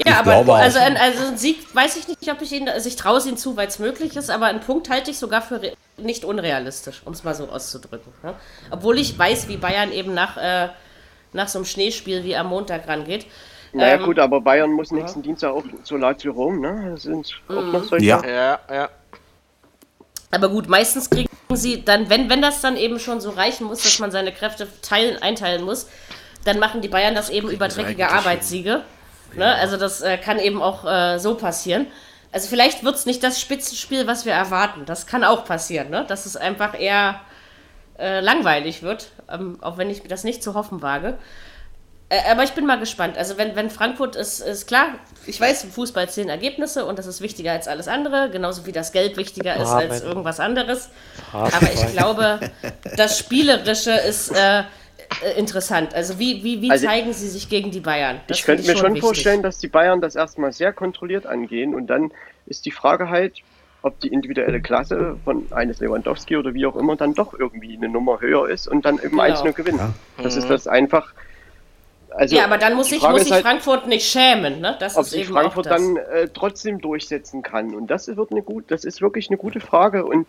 ja, 0.07 0.13
ich 0.13 0.17
aber 0.17 0.55
also, 0.55 0.79
ein, 0.79 0.97
also 0.97 1.27
ein 1.27 1.37
Sieg 1.37 1.75
weiß 1.75 1.97
ich 1.97 2.09
nicht, 2.09 2.31
ob 2.31 2.41
ich 2.41 2.53
ihn, 2.53 2.69
also 2.69 2.89
ich 2.89 2.97
traue 2.97 3.19
es 3.19 3.27
ihm 3.27 3.37
zu, 3.37 3.57
weil 3.57 3.69
es 3.69 3.79
möglich 3.79 4.17
ist, 4.17 4.31
aber 4.31 4.47
einen 4.47 4.61
Punkt 4.61 4.89
halte 4.89 5.11
ich 5.11 5.19
sogar 5.19 5.43
für 5.43 5.61
nicht 5.99 6.25
unrealistisch, 6.25 7.03
um 7.05 7.13
es 7.13 7.23
mal 7.23 7.35
so 7.35 7.49
auszudrücken. 7.49 8.13
Ne? 8.23 8.35
Obwohl 8.71 8.99
ich 8.99 9.19
weiß, 9.19 9.49
wie 9.49 9.59
Bayern 9.59 9.93
eben 9.93 10.15
nach 10.15 10.39
äh, 10.39 10.69
nach 11.33 11.49
so 11.49 11.59
einem 11.59 11.67
Schneespiel 11.67 12.25
wie 12.25 12.37
am 12.37 12.49
Montag 12.49 12.89
rangeht. 12.89 13.27
Naja 13.73 13.95
ähm, 13.95 14.03
gut, 14.03 14.19
aber 14.19 14.41
Bayern 14.41 14.73
muss 14.73 14.91
nächsten 14.91 15.21
ja. 15.21 15.25
Dienstag 15.25 15.53
auch 15.53 15.65
zu 15.85 15.97
Lazio 15.97 16.33
Rom, 16.33 16.61
ne? 16.61 16.91
Das 16.93 17.03
sind 17.03 17.41
auch 17.49 17.63
noch 17.63 17.85
solche. 17.85 18.07
Ja. 18.07 18.23
ja, 18.25 18.59
ja. 18.71 18.89
Aber 20.33 20.49
gut, 20.49 20.69
meistens 20.69 21.11
kriegen 21.11 21.29
sie 21.53 21.85
dann, 21.85 22.09
wenn, 22.09 22.31
wenn 22.31 22.43
das 22.43 22.61
dann 22.61 22.77
eben 22.77 22.99
schon 22.99 23.21
so 23.21 23.31
reichen 23.31 23.67
muss, 23.67 23.83
dass 23.83 23.99
man 23.99 24.11
seine 24.11 24.33
Kräfte 24.33 24.69
teilen, 24.83 25.21
einteilen 25.23 25.65
muss, 25.65 25.89
dann 26.45 26.59
machen 26.59 26.81
die 26.81 26.89
Bayern 26.89 27.15
das 27.15 27.31
eben 27.31 27.51
über 27.51 27.69
dreckige 27.69 28.09
Arbeitssiege. 28.11 28.83
Ne? 29.35 29.55
Also 29.55 29.77
das 29.77 30.01
äh, 30.01 30.19
kann 30.19 30.39
eben 30.39 30.63
auch 30.63 30.85
äh, 30.85 31.19
so 31.19 31.35
passieren. 31.35 31.87
Also 32.33 32.49
vielleicht 32.49 32.85
wird 32.85 32.95
es 32.95 33.07
nicht 33.07 33.23
das 33.23 33.41
Spitzenspiel, 33.41 34.07
was 34.07 34.25
wir 34.25 34.33
erwarten. 34.33 34.85
Das 34.87 35.07
kann 35.07 35.25
auch 35.25 35.45
passieren, 35.45 35.91
ne? 35.91 36.05
Dass 36.07 36.27
es 36.27 36.37
einfach 36.37 36.79
eher 36.79 37.21
äh, 38.01 38.21
langweilig 38.21 38.83
wird, 38.83 39.13
ähm, 39.31 39.59
auch 39.61 39.79
wenn 39.79 39.91
ich 39.91 40.03
das 40.03 40.25
nicht 40.25 40.43
zu 40.43 40.55
hoffen 40.55 40.83
wage. 40.83 41.19
Äh, 42.09 42.19
aber 42.31 42.43
ich 42.43 42.53
bin 42.53 42.67
mal 42.67 42.79
gespannt. 42.79 43.17
Also 43.17 43.39
wenn, 43.39 43.55
wenn 43.57 43.71
Frankfurt 43.71 44.17
ist, 44.17 44.41
ist 44.41 44.67
klar, 44.67 44.89
ich 45.27 45.41
weiß, 45.41 45.65
im 45.65 45.71
Fußball 45.71 46.09
zählen 46.09 46.29
Ergebnisse 46.29 46.85
und 46.85 46.99
das 46.99 47.07
ist 47.07 47.21
wichtiger 47.21 47.53
als 47.53 47.69
alles 47.69 47.89
andere, 47.89 48.31
genauso 48.31 48.67
wie 48.67 48.73
das 48.73 48.93
Geld 48.93 49.17
wichtiger 49.17 49.57
ist 49.57 49.69
Amen. 49.69 49.91
als 49.91 50.03
irgendwas 50.03 50.41
anderes. 50.41 50.91
Amen. 51.33 51.53
Aber 51.53 51.73
ich 51.73 51.87
glaube, 51.93 52.41
das 52.97 53.19
Spielerische 53.19 53.93
ist 53.93 54.31
äh, 54.31 54.65
äh, 55.23 55.39
interessant. 55.39 55.95
Also 55.95 56.19
wie, 56.19 56.43
wie, 56.43 56.63
wie 56.63 56.71
also 56.71 56.87
zeigen 56.87 57.13
sie 57.13 57.29
sich 57.29 57.49
gegen 57.49 57.71
die 57.71 57.81
Bayern? 57.81 58.21
Das 58.27 58.39
ich 58.39 58.45
könnte 58.45 58.63
mir 58.63 58.77
schon, 58.77 58.93
schon 58.93 58.97
vorstellen, 58.97 59.43
dass 59.43 59.59
die 59.59 59.69
Bayern 59.69 60.01
das 60.01 60.15
erstmal 60.15 60.53
sehr 60.53 60.73
kontrolliert 60.73 61.27
angehen 61.27 61.75
und 61.75 61.89
dann 61.89 62.13
ist 62.47 62.65
die 62.65 62.71
Frage 62.71 63.09
halt, 63.09 63.35
ob 63.83 63.99
die 64.01 64.09
individuelle 64.09 64.61
Klasse 64.61 65.17
von 65.25 65.47
eines 65.53 65.81
Lewandowski 65.81 66.37
oder 66.37 66.55
wie 66.55 66.67
auch 66.67 66.77
immer 66.77 66.97
dann 66.97 67.15
doch 67.15 67.39
irgendwie 67.39 67.77
eine 67.77 67.89
Nummer 67.89 68.21
höher 68.21 68.49
ist 68.49 68.69
und 68.69 68.85
dann 68.85 68.97
eben 68.97 69.11
genau. 69.11 69.23
1 69.23 69.43
gewinnen. 69.55 69.79
Ja. 69.79 70.23
Das 70.23 70.37
ist 70.37 70.49
das 70.49 70.67
einfach. 70.67 71.13
Also 72.11 72.37
ja, 72.37 72.45
aber 72.45 72.59
dann 72.59 72.75
muss 72.75 72.91
ich, 72.91 73.03
muss 73.03 73.27
ich 73.27 73.33
halt, 73.33 73.43
Frankfurt 73.43 73.87
nicht 73.87 74.05
schämen, 74.07 74.61
ne? 74.61 74.77
Das 74.81 74.97
ob 74.97 75.05
sich 75.05 75.29
Frankfurt 75.29 75.67
dann 75.67 75.97
äh, 75.97 76.29
trotzdem 76.29 76.81
durchsetzen 76.81 77.43
kann. 77.43 77.75
Und 77.75 77.87
das 77.89 78.09
wird 78.15 78.33
eine 78.33 78.43
gut, 78.43 78.65
das 78.69 78.85
ist 78.85 79.01
wirklich 79.01 79.29
eine 79.31 79.37
gute 79.37 79.61
Frage. 79.61 80.05
Und 80.05 80.27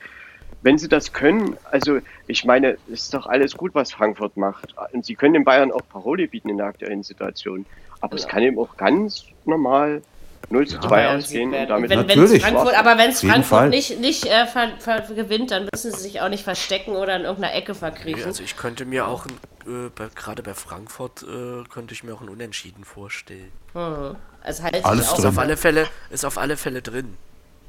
wenn 0.62 0.78
sie 0.78 0.88
das 0.88 1.12
können, 1.12 1.58
also 1.72 2.00
ich 2.28 2.46
meine, 2.46 2.78
es 2.88 3.04
ist 3.04 3.14
doch 3.16 3.26
alles 3.26 3.58
gut, 3.58 3.74
was 3.74 3.92
Frankfurt 3.92 4.38
macht. 4.38 4.76
Und 4.92 5.06
sie 5.06 5.16
können 5.16 5.34
den 5.34 5.44
Bayern 5.44 5.72
auch 5.72 5.82
Paroli 5.90 6.28
bieten 6.28 6.50
in 6.50 6.58
der 6.58 6.68
aktuellen 6.68 7.02
Situation. 7.02 7.66
Aber 8.00 8.16
ja. 8.16 8.20
es 8.20 8.28
kann 8.28 8.44
eben 8.44 8.60
auch 8.60 8.78
ganz 8.78 9.26
normal 9.46 10.04
0 10.52 10.68
zu 10.68 10.80
2 10.80 11.02
ja, 11.02 11.16
ausgehen 11.16 11.54
und 11.54 11.68
damit 11.70 11.90
wenn, 11.90 12.00
Natürlich. 12.00 12.44
Frankfurt, 12.44 12.78
aber 12.78 12.98
wenn 12.98 13.10
es 13.10 13.22
Frankfurt 13.22 13.70
nicht, 13.70 14.00
nicht 14.00 14.26
äh, 14.26 14.46
ver, 14.46 14.70
ver, 14.80 15.02
gewinnt, 15.02 15.52
dann 15.52 15.68
müssen 15.72 15.92
sie 15.92 16.00
sich 16.00 16.22
auch 16.22 16.30
nicht 16.30 16.44
verstecken 16.44 16.92
oder 16.92 17.16
in 17.16 17.24
irgendeiner 17.24 17.56
Ecke 17.56 17.74
verkriechen. 17.74 18.26
also 18.26 18.44
ich 18.44 18.58
könnte 18.58 18.86
mir 18.86 19.08
auch, 19.08 19.26
äh, 19.26 20.10
gerade 20.16 20.44
bei 20.44 20.54
Frankfurt, 20.54 21.24
äh, 21.24 21.64
könnte 21.70 21.94
ich 21.94 22.04
mir 22.04 22.14
auch 22.14 22.22
ein 22.22 22.30
Unentschieden 22.30 22.84
vorstellen. 22.84 23.52
Mhm. 23.74 24.16
Also 24.44 24.64
halt 24.64 24.84
Alles 24.84 25.12
ist 25.14 25.26
auf 25.26 25.38
alle 25.38 25.56
Fälle 25.56 25.88
ist 26.10 26.26
auf 26.26 26.38
alle 26.38 26.58
Fälle 26.58 26.82
drin. 26.82 27.18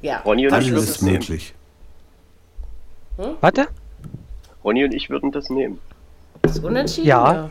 Ja. 0.01 0.19
Ronny 0.19 0.47
und 0.47 0.53
Alles 0.53 0.69
ist 0.69 1.01
möglich. 1.01 1.53
Hm? 3.17 3.35
Warte? 3.41 3.67
Ronny 4.63 4.83
und 4.83 4.93
ich 4.93 5.09
würden 5.09 5.31
das 5.31 5.49
nehmen. 5.49 5.79
Das 6.41 6.57
ist 6.57 6.63
unentschieden? 6.63 7.07
Ja. 7.07 7.33
Ja, 7.33 7.49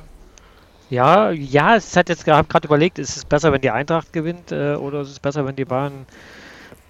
ja, 0.93 1.77
es 1.77 1.97
hat 1.97 2.09
jetzt 2.09 2.24
gerade 2.24 2.47
überlegt, 2.64 2.98
ist 2.98 3.16
es 3.16 3.24
besser, 3.24 3.52
wenn 3.52 3.60
die 3.60 3.70
Eintracht 3.70 4.12
gewinnt 4.12 4.52
äh, 4.52 4.74
oder 4.74 5.01
ist 5.01 5.10
es 5.10 5.20
besser, 5.20 5.47
wenn 5.47 5.56
die 5.56 5.64
Bayern 5.64 6.06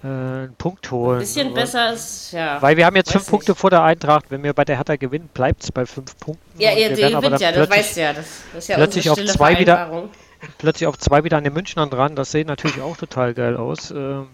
äh, 0.03 0.07
einen 0.07 0.55
Punkt 0.57 0.91
holen? 0.91 1.17
Ein 1.17 1.21
bisschen 1.21 1.51
oder? 1.51 1.61
besser 1.61 1.93
ist, 1.93 2.31
ja. 2.33 2.61
Weil 2.61 2.75
wir 2.75 2.85
haben 2.85 2.95
jetzt 2.95 3.11
fünf 3.11 3.23
nicht. 3.23 3.29
Punkte 3.29 3.55
vor 3.55 3.69
der 3.69 3.83
Eintracht. 3.83 4.25
Wenn 4.29 4.43
wir 4.43 4.53
bei 4.53 4.65
der 4.65 4.77
Hertha 4.77 4.95
gewinnen, 4.97 5.29
bleibt 5.33 5.63
es 5.63 5.71
bei 5.71 5.85
fünf 5.85 6.17
Punkten. 6.17 6.61
Ja, 6.61 6.71
ihr, 6.71 6.97
ihr 6.97 7.11
gewinnt 7.11 7.39
ja, 7.39 7.51
das 7.51 7.69
weißt 7.69 7.97
du 7.97 8.01
ja. 8.01 8.13
Das, 8.13 8.25
das 8.53 8.63
ist 8.63 8.67
ja 8.67 8.75
plötzlich 8.75 9.09
auf 9.09 9.23
zwei 9.25 9.57
wieder 9.59 10.09
Plötzlich 10.57 10.87
auf 10.87 10.97
zwei 10.97 11.23
wieder 11.23 11.37
an 11.37 11.45
den 11.45 11.53
Münchnern 11.53 11.89
dran. 11.89 12.15
Das 12.15 12.31
sieht 12.31 12.47
natürlich 12.47 12.81
auch 12.81 12.97
total 12.97 13.33
geil 13.33 13.55
aus. 13.55 13.91
Ähm, 13.91 14.27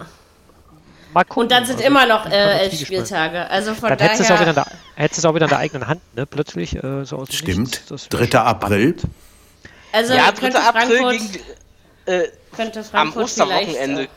Mal 1.14 1.24
gucken. 1.24 1.44
Und 1.44 1.52
dann 1.52 1.66
sind 1.66 1.78
also, 1.78 1.88
immer 1.88 2.06
noch 2.06 2.26
äh, 2.28 2.60
elf 2.62 2.80
Spieltage. 2.80 3.50
Also 3.50 3.74
von 3.74 3.90
dann 3.90 3.98
daher. 3.98 4.12
Hättest 4.96 5.18
du 5.18 5.22
es 5.22 5.26
auch 5.26 5.36
wieder 5.36 5.46
in 5.46 5.50
der 5.50 5.60
eigenen 5.60 5.88
Hand, 5.88 6.02
ne? 6.16 6.26
Plötzlich. 6.26 6.76
Äh, 6.84 7.06
so 7.06 7.18
aus 7.18 7.34
Stimmt. 7.34 7.84
3. 8.10 8.40
April. 8.40 8.96
Also 9.92 10.14
ja, 10.14 10.32
3. 10.32 10.56
April 10.56 11.18
gegen, 11.18 11.40
äh, 12.06 12.28
könnte 12.56 12.84
Frankfurt 12.84 13.18
am 13.18 13.24
Osterwochenende. 13.24 14.08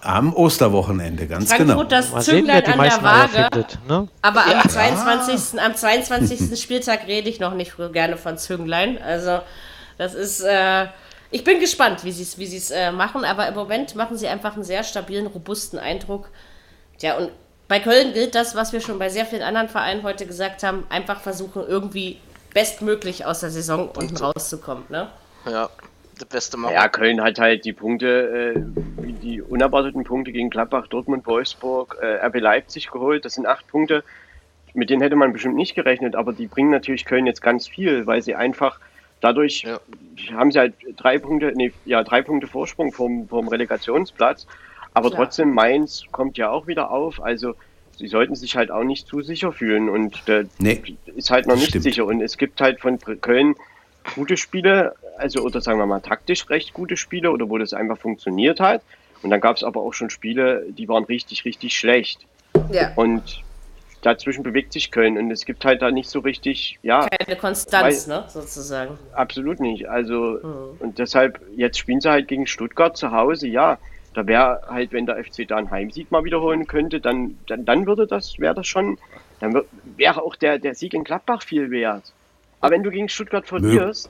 Am 0.00 0.34
Osterwochenende, 0.34 1.26
ganz 1.26 1.48
Frankfurt 1.48 1.68
genau. 1.68 1.84
das 1.84 2.10
Mal 2.10 2.22
Zünglein 2.22 2.64
an 2.64 2.78
der 2.78 3.02
Waage. 3.02 3.48
Findet, 3.50 3.78
ne? 3.88 4.08
Aber 4.20 4.46
ja. 4.50 4.60
am 4.60 4.68
22. 4.68 5.60
am 5.60 5.74
22. 5.74 6.60
Spieltag 6.60 7.06
rede 7.06 7.30
ich 7.30 7.40
noch 7.40 7.54
nicht 7.54 7.74
gerne 7.92 8.16
von 8.16 8.36
Zünglein. 8.38 9.00
Also 9.00 9.40
das 9.98 10.14
ist. 10.14 10.40
Äh, 10.40 10.88
ich 11.30 11.42
bin 11.42 11.58
gespannt, 11.58 12.04
wie 12.04 12.12
sie 12.12 12.22
es 12.22 12.38
wie 12.38 12.74
äh, 12.74 12.92
machen, 12.92 13.24
aber 13.24 13.48
im 13.48 13.54
Moment 13.54 13.96
machen 13.96 14.16
sie 14.16 14.28
einfach 14.28 14.54
einen 14.54 14.62
sehr 14.62 14.84
stabilen, 14.84 15.26
robusten 15.26 15.80
Eindruck. 15.80 16.28
Ja, 17.00 17.16
und 17.16 17.32
bei 17.66 17.80
Köln 17.80 18.12
gilt 18.12 18.36
das, 18.36 18.54
was 18.54 18.72
wir 18.72 18.80
schon 18.80 19.00
bei 19.00 19.08
sehr 19.08 19.26
vielen 19.26 19.42
anderen 19.42 19.68
Vereinen 19.68 20.04
heute 20.04 20.26
gesagt 20.26 20.62
haben, 20.62 20.84
einfach 20.90 21.20
versuchen, 21.20 21.64
irgendwie 21.66 22.20
bestmöglich 22.54 23.26
aus 23.26 23.40
der 23.40 23.50
Saison 23.50 23.90
unten 23.90 24.16
rauszukommen. 24.16 24.84
Ne? 24.88 25.10
Ja, 25.44 25.68
das 26.18 26.28
Beste 26.28 26.56
machen. 26.56 26.74
Ja, 26.74 26.88
Köln 26.88 27.20
hat 27.20 27.38
halt 27.38 27.64
die 27.64 27.72
Punkte, 27.72 28.54
äh, 28.56 28.60
die 29.22 29.42
unerwarteten 29.42 30.04
Punkte 30.04 30.32
gegen 30.32 30.48
Gladbach, 30.48 30.86
Dortmund, 30.86 31.26
Wolfsburg, 31.26 31.98
äh, 32.00 32.26
RB 32.26 32.40
Leipzig 32.40 32.90
geholt. 32.90 33.24
Das 33.24 33.34
sind 33.34 33.46
acht 33.46 33.66
Punkte, 33.66 34.04
mit 34.72 34.88
denen 34.88 35.02
hätte 35.02 35.16
man 35.16 35.32
bestimmt 35.32 35.56
nicht 35.56 35.74
gerechnet, 35.74 36.14
aber 36.16 36.32
die 36.32 36.46
bringen 36.46 36.70
natürlich 36.70 37.04
Köln 37.04 37.26
jetzt 37.26 37.42
ganz 37.42 37.68
viel, 37.68 38.06
weil 38.06 38.22
sie 38.22 38.34
einfach 38.34 38.78
Dadurch 39.24 39.62
ja. 39.62 39.80
haben 40.34 40.52
sie 40.52 40.58
halt 40.58 40.74
drei 40.98 41.18
Punkte, 41.18 41.54
nee, 41.54 41.72
ja, 41.86 42.02
drei 42.04 42.20
Punkte 42.20 42.46
Vorsprung 42.46 42.92
vom, 42.92 43.26
vom 43.26 43.48
Relegationsplatz. 43.48 44.46
Aber 44.92 45.08
Klar. 45.08 45.22
trotzdem, 45.22 45.54
Mainz 45.54 46.04
kommt 46.12 46.36
ja 46.36 46.50
auch 46.50 46.66
wieder 46.66 46.90
auf. 46.90 47.22
Also 47.22 47.54
sie 47.98 48.08
sollten 48.08 48.34
sich 48.34 48.56
halt 48.56 48.70
auch 48.70 48.84
nicht 48.84 49.06
zu 49.06 49.22
sicher 49.22 49.52
fühlen 49.52 49.88
und 49.88 50.28
äh, 50.28 50.44
nee, 50.58 50.82
ist 51.16 51.30
halt 51.30 51.46
noch 51.46 51.56
nicht 51.56 51.68
stimmt. 51.68 51.84
sicher. 51.84 52.04
Und 52.04 52.20
es 52.20 52.36
gibt 52.36 52.60
halt 52.60 52.80
von 52.80 52.98
Köln 52.98 53.54
gute 54.14 54.36
Spiele, 54.36 54.94
also 55.16 55.42
oder 55.42 55.60
sagen 55.60 55.78
wir 55.78 55.86
mal 55.86 56.00
taktisch 56.00 56.48
recht 56.50 56.74
gute 56.74 56.96
Spiele 56.96 57.30
oder 57.30 57.48
wo 57.48 57.58
das 57.58 57.72
einfach 57.72 57.98
funktioniert 57.98 58.60
hat. 58.60 58.82
Und 59.22 59.30
dann 59.30 59.40
gab 59.40 59.56
es 59.56 59.64
aber 59.64 59.80
auch 59.80 59.94
schon 59.94 60.10
Spiele, 60.10 60.66
die 60.68 60.88
waren 60.88 61.04
richtig, 61.04 61.44
richtig 61.44 61.76
schlecht. 61.76 62.26
Ja. 62.70 62.92
Und 62.94 63.42
dazwischen 64.02 64.42
bewegt 64.42 64.72
sich 64.72 64.90
Köln 64.90 65.16
und 65.16 65.30
es 65.30 65.44
gibt 65.46 65.64
halt 65.64 65.80
da 65.82 65.90
nicht 65.90 66.10
so 66.10 66.20
richtig, 66.20 66.78
ja. 66.82 67.08
Keine 67.08 67.36
Konstanz, 67.38 68.06
weil, 68.06 68.18
ne, 68.18 68.24
sozusagen. 68.28 68.98
Absolut 69.12 69.60
nicht. 69.60 69.88
Also, 69.88 70.38
mhm. 70.42 70.76
und 70.78 70.98
deshalb, 70.98 71.40
jetzt 71.56 71.78
spielen 71.78 72.00
sie 72.00 72.10
halt 72.10 72.28
gegen 72.28 72.46
Stuttgart 72.46 72.96
zu 72.96 73.10
Hause, 73.10 73.48
ja. 73.48 73.78
Da 74.14 74.26
wäre 74.26 74.62
halt, 74.68 74.92
wenn 74.92 75.06
der 75.06 75.22
FC 75.22 75.46
da 75.46 75.56
einen 75.56 75.70
Heimsieg 75.70 76.10
mal 76.10 76.24
wiederholen 76.24 76.66
könnte, 76.66 77.00
dann, 77.00 77.36
dann, 77.46 77.64
dann 77.64 77.86
würde 77.86 78.06
das, 78.06 78.38
wäre 78.38 78.54
das 78.54 78.66
schon, 78.66 78.98
dann 79.40 79.60
wäre 79.96 80.22
auch 80.22 80.36
der, 80.36 80.58
der 80.58 80.74
Sieg 80.74 80.94
in 80.94 81.04
Gladbach 81.04 81.42
viel 81.42 81.70
wert. 81.70 82.12
Aber 82.60 82.74
wenn 82.74 82.82
du 82.82 82.90
gegen 82.90 83.08
Stuttgart 83.08 83.46
verlierst, 83.46 84.08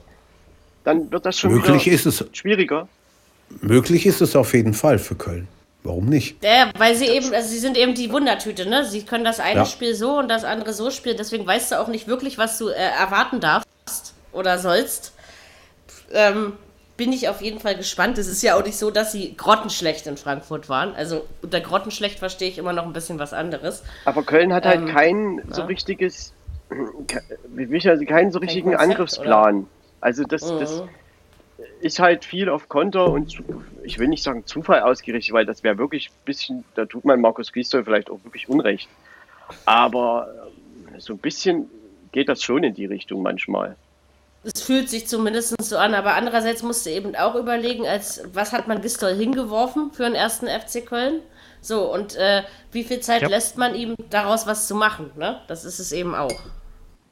dann 0.83 1.11
wird 1.11 1.25
das 1.25 1.39
schon 1.39 1.53
möglich 1.53 1.87
ist 1.87 2.05
es, 2.05 2.23
schwieriger. 2.31 2.87
Möglich 3.61 4.05
ist 4.05 4.21
es 4.21 4.35
auf 4.35 4.53
jeden 4.53 4.73
Fall 4.73 4.99
für 4.99 5.15
Köln. 5.15 5.47
Warum 5.83 6.05
nicht? 6.05 6.43
Ja, 6.43 6.71
weil 6.77 6.95
sie 6.95 7.05
eben, 7.05 7.31
also 7.33 7.47
sie 7.47 7.59
sind 7.59 7.77
eben 7.77 7.93
die 7.93 8.11
Wundertüte, 8.11 8.67
ne? 8.67 8.85
Sie 8.85 9.03
können 9.03 9.23
das 9.23 9.39
eine 9.39 9.59
ja. 9.59 9.65
Spiel 9.65 9.93
so 9.93 10.17
und 10.17 10.29
das 10.29 10.43
andere 10.43 10.73
so 10.73 10.89
spielen, 10.89 11.17
deswegen 11.17 11.45
weißt 11.45 11.71
du 11.71 11.79
auch 11.79 11.87
nicht 11.87 12.07
wirklich, 12.07 12.37
was 12.37 12.57
du 12.57 12.69
äh, 12.69 12.73
erwarten 12.73 13.39
darfst 13.39 14.15
oder 14.31 14.57
sollst. 14.57 15.13
Ähm, 16.11 16.53
bin 16.97 17.11
ich 17.11 17.27
auf 17.27 17.41
jeden 17.41 17.59
Fall 17.59 17.75
gespannt. 17.75 18.17
Es 18.17 18.27
ist 18.27 18.41
ja 18.41 18.55
auch 18.55 18.63
nicht 18.63 18.77
so, 18.77 18.89
dass 18.89 19.11
sie 19.11 19.35
grottenschlecht 19.35 20.07
in 20.07 20.17
Frankfurt 20.17 20.69
waren. 20.69 20.95
Also 20.95 21.25
unter 21.41 21.59
grottenschlecht 21.59 22.19
verstehe 22.19 22.49
ich 22.49 22.57
immer 22.57 22.73
noch 22.73 22.85
ein 22.85 22.93
bisschen 22.93 23.19
was 23.19 23.33
anderes. 23.33 23.83
Aber 24.05 24.23
Köln 24.23 24.53
hat 24.53 24.65
halt 24.65 24.81
ähm, 24.81 24.87
kein 24.87 25.41
so 25.49 25.61
ja. 25.61 25.67
richtiges, 25.67 26.33
also 26.69 28.05
keinen 28.05 28.31
so 28.31 28.39
richtigen 28.39 28.71
Konzept, 28.71 28.91
Angriffsplan. 28.91 29.57
Oder? 29.57 29.67
Also 30.01 30.23
das, 30.23 30.51
mhm. 30.51 30.59
das 30.59 30.83
ist 31.81 31.99
halt 31.99 32.23
viel 32.23 32.49
auf 32.49 32.69
Konter 32.69 33.09
und 33.09 33.41
ich 33.83 33.99
will 33.99 34.07
nicht 34.07 34.23
sagen 34.23 34.45
Zufall 34.45 34.81
ausgerichtet, 34.81 35.33
weil 35.33 35.45
das 35.45 35.63
wäre 35.63 35.77
wirklich 35.77 36.09
ein 36.09 36.25
bisschen, 36.25 36.63
da 36.75 36.85
tut 36.85 37.05
man 37.05 37.19
Markus 37.19 37.51
Gisdol 37.51 37.83
vielleicht 37.83 38.09
auch 38.09 38.23
wirklich 38.23 38.47
Unrecht. 38.47 38.89
Aber 39.65 40.27
äh, 40.93 40.99
so 40.99 41.13
ein 41.13 41.19
bisschen 41.19 41.69
geht 42.11 42.29
das 42.29 42.41
schon 42.41 42.63
in 42.63 42.73
die 42.73 42.85
Richtung 42.85 43.21
manchmal. 43.21 43.75
Es 44.53 44.61
fühlt 44.61 44.89
sich 44.89 45.07
zumindest 45.07 45.55
so 45.61 45.77
an, 45.77 45.95
aber 45.95 46.13
andererseits 46.13 46.61
musst 46.61 46.85
du 46.85 46.91
eben 46.91 47.15
auch 47.15 47.35
überlegen, 47.35 47.87
als 47.87 48.21
was 48.31 48.51
hat 48.53 48.67
man 48.67 48.81
Gistol 48.81 49.15
hingeworfen 49.15 49.91
für 49.91 50.03
den 50.03 50.13
ersten 50.13 50.47
FC 50.47 50.85
Köln? 50.85 51.21
So, 51.61 51.91
und 51.91 52.15
äh, 52.15 52.43
wie 52.71 52.83
viel 52.83 52.99
Zeit 52.99 53.23
ja. 53.23 53.27
lässt 53.27 53.57
man 53.57 53.73
ihm 53.73 53.95
daraus 54.11 54.45
was 54.45 54.67
zu 54.67 54.75
machen? 54.75 55.09
Ne? 55.17 55.41
Das 55.47 55.65
ist 55.65 55.79
es 55.79 55.91
eben 55.91 56.13
auch. 56.13 56.31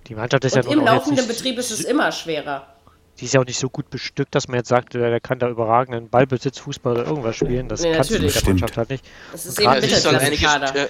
Die 0.08 0.16
Mannschaft 0.16 0.46
ist 0.46 0.56
und 0.56 0.66
ja 0.66 0.72
im 0.72 0.86
laufenden 0.86 1.28
Betrieb 1.28 1.58
ist 1.58 1.72
es 1.72 1.82
immer 1.82 2.12
schwerer 2.12 2.74
die 3.20 3.26
ist 3.26 3.34
ja 3.34 3.42
auch 3.42 3.46
nicht 3.46 3.60
so 3.60 3.70
gut 3.70 3.90
bestückt, 3.90 4.34
dass 4.34 4.48
man 4.48 4.58
jetzt 4.58 4.70
sagt, 4.70 4.96
der 4.96 5.20
kann 5.20 5.40
da 5.40 5.48
überragenden 5.48 6.10
Ballbesitz, 6.10 6.60
Fußball 6.60 6.94
oder 6.94 7.06
irgendwas 7.06 7.36
spielen. 7.36 7.70
Das 7.70 7.82
nee, 7.82 7.94
kannst 7.94 8.10
du 8.10 8.20
mit 8.20 8.36
der 8.36 8.50
Mannschaft 8.50 8.78
halt 8.78 8.90
nicht. 8.90 9.06
Das 9.32 9.46
ist 9.46 9.60
eben 9.60 9.72
Mittelklasse-Kader. 9.72 10.90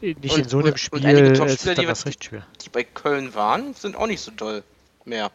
Nicht 0.00 0.32
und, 0.32 0.38
in 0.38 0.48
so 0.48 0.58
einem 0.58 0.68
und, 0.68 0.78
Spiel 0.78 1.00
und 1.00 1.06
einige 1.06 1.32
Topspieler, 1.32 1.74
die, 1.74 2.38
die 2.62 2.68
bei 2.70 2.84
Köln 2.84 3.34
waren, 3.34 3.74
sind 3.74 3.96
auch 3.96 4.06
nicht 4.06 4.20
so 4.20 4.30
toll 4.30 4.62
mehr. 5.04 5.32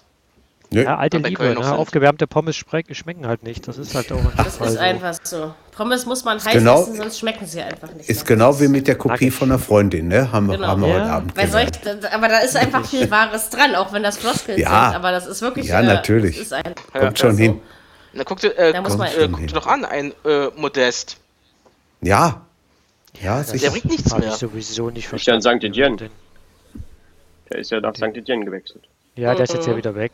Nö. 0.73 0.83
Ja, 0.83 0.97
alte 0.97 1.17
Liebe, 1.19 1.53
ne? 1.53 1.71
aufgewärmte 1.71 2.25
Pommes 2.25 2.55
schmecken 2.55 3.27
halt 3.27 3.43
nicht. 3.43 3.67
Das 3.67 3.77
ist 3.77 3.93
halt 3.93 4.11
auch 4.11 4.19
Das 4.35 4.59
ist 4.59 4.73
so. 4.73 4.79
einfach 4.79 5.13
so. 5.23 5.53
Pommes 5.71 6.05
muss 6.07 6.25
man 6.25 6.43
heiß 6.43 6.51
genau, 6.51 6.81
essen, 6.81 6.95
sonst 6.95 7.19
schmecken 7.19 7.45
sie 7.45 7.61
einfach 7.61 7.93
nicht. 7.93 8.09
Ist 8.09 8.27
mehr. 8.27 8.37
genau 8.37 8.59
wie 8.59 8.67
mit 8.67 8.87
der 8.87 8.95
Kopie 8.95 9.29
von 9.29 9.51
einer 9.51 9.59
Freundin, 9.59 10.07
ne? 10.07 10.31
Haben, 10.31 10.47
genau. 10.49 10.67
haben 10.67 10.81
wir 10.81 10.87
ja. 10.87 10.95
heute 10.95 11.11
Abend 11.11 11.37
Weil 11.37 11.47
solch, 11.47 11.67
Aber 12.11 12.27
da 12.27 12.39
ist 12.39 12.55
einfach 12.55 12.85
viel 12.85 13.09
Wahres 13.11 13.49
dran, 13.51 13.75
auch 13.75 13.93
wenn 13.93 14.01
das 14.01 14.17
Floskeln 14.17 14.59
ja. 14.59 14.87
sind. 14.87 14.95
Aber 14.95 15.11
das 15.11 15.27
ist 15.27 15.41
wirklich. 15.43 15.67
Ja, 15.67 15.81
natürlich. 15.83 16.51
Äh, 16.51 16.55
ein, 16.55 16.75
Kommt 16.91 17.19
schon 17.19 17.37
hin. 17.37 17.61
Na, 18.13 18.23
guck 18.23 18.39
dir, 18.39 18.57
äh, 18.57 18.73
da 18.73 18.81
muss 18.81 18.97
man, 18.97 19.07
äh, 19.09 19.27
guck 19.31 19.41
dir 19.41 19.53
doch 19.53 19.67
an, 19.67 19.85
ein 19.85 20.11
äh, 20.25 20.47
Modest. 20.55 21.17
Ja. 22.01 22.41
Ja, 23.21 23.43
sicher. 23.43 23.65
Der 23.65 23.71
bringt 23.71 23.85
nichts 23.85 24.15
mehr. 24.17 24.29
Ich 24.29 24.35
sowieso 24.35 24.89
nicht 24.89 25.07
verstanden. 25.07 25.39
Ist 25.39 25.45
ja 25.45 25.51
in 25.51 25.59
St. 25.59 25.65
Etienne. 25.65 26.09
Der 27.51 27.59
ist 27.59 27.69
ja 27.69 27.79
nach 27.79 27.95
St. 27.95 28.03
Etienne 28.03 28.45
gewechselt. 28.45 28.83
Ja, 29.15 29.35
der 29.35 29.43
ist 29.43 29.53
jetzt 29.53 29.67
ja 29.67 29.77
wieder 29.77 29.93
weg. 29.93 30.11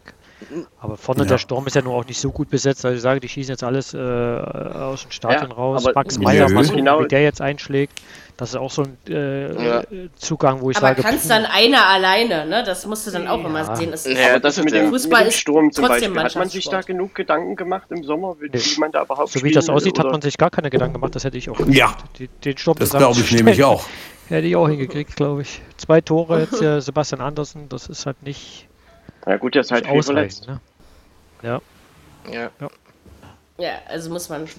Aber 0.80 0.98
vorne 0.98 1.24
ja. 1.24 1.30
der 1.30 1.38
Sturm 1.38 1.68
ist 1.68 1.76
ja 1.76 1.82
nur 1.82 1.94
auch 1.94 2.06
nicht 2.06 2.20
so 2.20 2.32
gut 2.32 2.50
besetzt. 2.50 2.86
Also 2.86 2.96
ich 2.96 3.02
sage, 3.02 3.20
die 3.20 3.30
schießen 3.30 3.52
jetzt 3.52 3.64
alles 3.64 3.94
äh, 3.94 3.98
aus 3.98 5.04
den 5.04 5.12
Stadien 5.12 5.50
ja, 5.50 5.56
raus. 5.56 5.86
Max 5.94 6.18
Meyer, 6.18 6.50
mal 6.50 6.64
gucken, 6.64 6.78
genau. 6.78 7.04
wie 7.04 7.08
der 7.08 7.24
jetzt 7.24 7.42
einschlägt. 7.42 8.02
Das 8.38 8.52
ist 8.52 8.56
auch 8.56 8.72
so 8.72 8.84
ein 8.84 8.98
äh, 9.10 9.66
ja. 9.66 9.84
Zugang, 10.16 10.62
wo 10.62 10.72
ich 10.72 10.78
aber 10.78 10.88
sage. 10.88 11.02
Aber 11.02 11.10
kannst 11.10 11.30
dann 11.30 11.46
einer 11.46 11.86
alleine, 11.88 12.46
ne? 12.46 12.64
Das 12.66 12.86
musst 12.86 13.06
du 13.06 13.12
dann 13.12 13.28
auch 13.28 13.44
immer 13.44 13.76
sehen. 13.76 13.92
Das 13.92 14.06
ja, 14.06 14.40
das 14.40 14.64
mit 14.64 14.74
dem, 14.74 14.92
Fußball 14.92 15.26
mit 15.26 15.34
dem 15.34 15.36
Sturm 15.36 15.72
zum 15.74 15.88
Beispiel. 15.88 16.18
Hat 16.18 16.36
man 16.36 16.48
sich 16.48 16.70
da 16.70 16.80
genug 16.80 17.16
Gedanken 17.16 17.58
gemacht 17.58 17.88
im 17.90 18.06
Sommer, 18.06 18.38
wie, 18.40 18.50
nee. 18.50 18.62
man 18.78 18.94
da 18.94 19.04
überhaupt 19.04 19.30
So 19.30 19.44
wie 19.44 19.52
das 19.52 19.68
aussieht, 19.68 20.00
oder? 20.00 20.06
hat 20.06 20.12
man 20.14 20.22
sich 20.22 20.38
gar 20.38 20.52
keine 20.52 20.70
Gedanken 20.70 20.94
gemacht. 20.94 21.16
Das 21.16 21.26
hätte 21.26 21.38
ich 21.38 21.50
auch 21.50 21.58
gemacht. 21.58 21.76
Ja. 21.76 21.98
Den 22.46 22.58
Sturm 22.58 22.78
das 22.80 22.92
glaube 22.92 23.20
ich 23.20 23.32
nämlich 23.34 23.62
auch. 23.64 23.86
Hätte 24.30 24.46
ich 24.46 24.56
auch 24.56 24.70
hingekriegt, 24.70 25.16
glaube 25.16 25.42
ich. 25.42 25.60
Zwei 25.76 26.02
Tore 26.02 26.42
jetzt, 26.42 26.62
ja, 26.62 26.80
Sebastian 26.82 27.20
Andersen, 27.20 27.68
das 27.68 27.88
ist 27.88 28.06
halt 28.06 28.22
nicht. 28.22 28.69
Ja 29.30 29.38
gut, 29.38 29.54
der 29.54 29.62
ist 29.62 29.72
halt 29.72 29.86
viel 29.86 30.02
verletzt. 30.02 30.48
Ne? 30.48 30.60
Ja. 31.44 31.62
Ja. 32.32 32.50
Ja, 33.60 33.74
also 33.88 34.10
muss 34.10 34.28
man. 34.28 34.50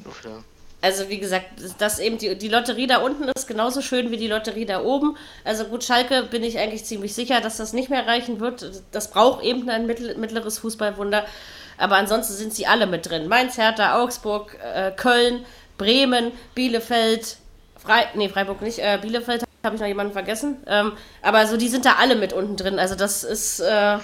Also 0.81 1.09
wie 1.09 1.19
gesagt, 1.19 1.47
das 1.79 1.99
eben 1.99 2.19
die, 2.19 2.39
die 2.39 2.49
Lotterie 2.49 2.87
da 2.87 2.99
unten 2.99 3.25
ist 3.25 3.49
genauso 3.49 3.83
schön 3.83 4.13
wie 4.13 4.17
die 4.17 4.29
Lotterie 4.29 4.67
da 4.67 4.83
oben. 4.83 5.17
Also 5.45 5.65
gut, 5.65 5.83
Schalke 5.83 6.23
bin 6.23 6.45
ich 6.45 6.59
eigentlich 6.59 6.85
ziemlich 6.85 7.15
sicher, 7.15 7.41
dass 7.41 7.57
das 7.57 7.73
nicht 7.73 7.91
mehr 7.91 8.07
reichen 8.07 8.39
wird. 8.39 8.85
Das 8.93 9.11
braucht 9.11 9.43
eben 9.43 9.69
ein 9.69 9.87
mittleres 9.87 10.61
Fußballwunder. 10.61 11.25
Aber 11.77 11.97
ansonsten 11.97 12.35
sind 12.35 12.55
sie 12.55 12.67
alle 12.67 12.87
mit 12.87 13.11
drin. 13.11 13.27
Mainz, 13.27 13.59
Hertha, 13.59 14.01
Augsburg, 14.01 14.57
äh, 14.63 14.93
Köln, 14.93 15.45
Bremen, 15.79 16.31
Bielefeld, 16.55 17.39
Frei 17.77 18.07
nee, 18.15 18.29
Freiburg 18.29 18.63
nicht, 18.63 18.79
äh, 18.79 18.99
Bielefeld 19.03 19.45
habe 19.65 19.75
ich 19.75 19.81
noch 19.81 19.89
jemanden 19.89 20.13
vergessen. 20.13 20.59
Ähm, 20.67 20.93
aber 21.23 21.47
so 21.47 21.57
die 21.57 21.69
sind 21.69 21.85
da 21.85 21.97
alle 21.99 22.15
mit 22.15 22.33
unten 22.33 22.57
drin. 22.57 22.79
Also 22.79 22.95
das 22.95 23.25
ist, 23.25 23.61
äh, 23.61 23.99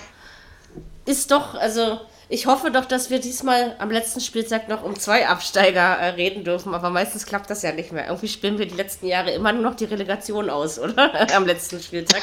ist 1.06 1.30
doch, 1.30 1.54
also 1.54 2.00
ich 2.28 2.46
hoffe 2.46 2.70
doch, 2.72 2.84
dass 2.86 3.08
wir 3.10 3.20
diesmal 3.20 3.76
am 3.78 3.90
letzten 3.90 4.20
Spieltag 4.20 4.68
noch 4.68 4.82
um 4.82 4.98
zwei 4.98 5.28
Absteiger 5.28 5.80
äh, 5.98 6.08
reden 6.10 6.42
dürfen, 6.44 6.74
aber 6.74 6.90
meistens 6.90 7.24
klappt 7.24 7.48
das 7.50 7.62
ja 7.62 7.72
nicht 7.72 7.92
mehr. 7.92 8.06
Irgendwie 8.06 8.28
spielen 8.28 8.58
wir 8.58 8.66
die 8.66 8.74
letzten 8.74 9.06
Jahre 9.06 9.30
immer 9.30 9.52
nur 9.52 9.62
noch 9.62 9.74
die 9.76 9.84
Relegation 9.84 10.50
aus, 10.50 10.78
oder? 10.80 11.26
am 11.34 11.46
letzten 11.46 11.80
Spieltag. 11.80 12.22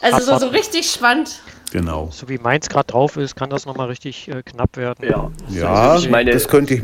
Also 0.00 0.20
so, 0.32 0.38
so 0.38 0.48
richtig 0.48 0.90
spannend. 0.90 1.40
Genau. 1.70 2.08
So 2.12 2.28
wie 2.28 2.36
Mainz 2.38 2.68
gerade 2.68 2.88
drauf 2.88 3.16
ist, 3.16 3.36
kann 3.36 3.48
das 3.48 3.64
nochmal 3.64 3.86
richtig 3.86 4.28
äh, 4.28 4.42
knapp 4.42 4.76
werden. 4.76 5.08
Ja, 5.08 5.30
Ja, 5.48 5.96
ich 5.96 6.10
meine- 6.10 6.32
das 6.32 6.48
könnte 6.48 6.74
ich, 6.74 6.82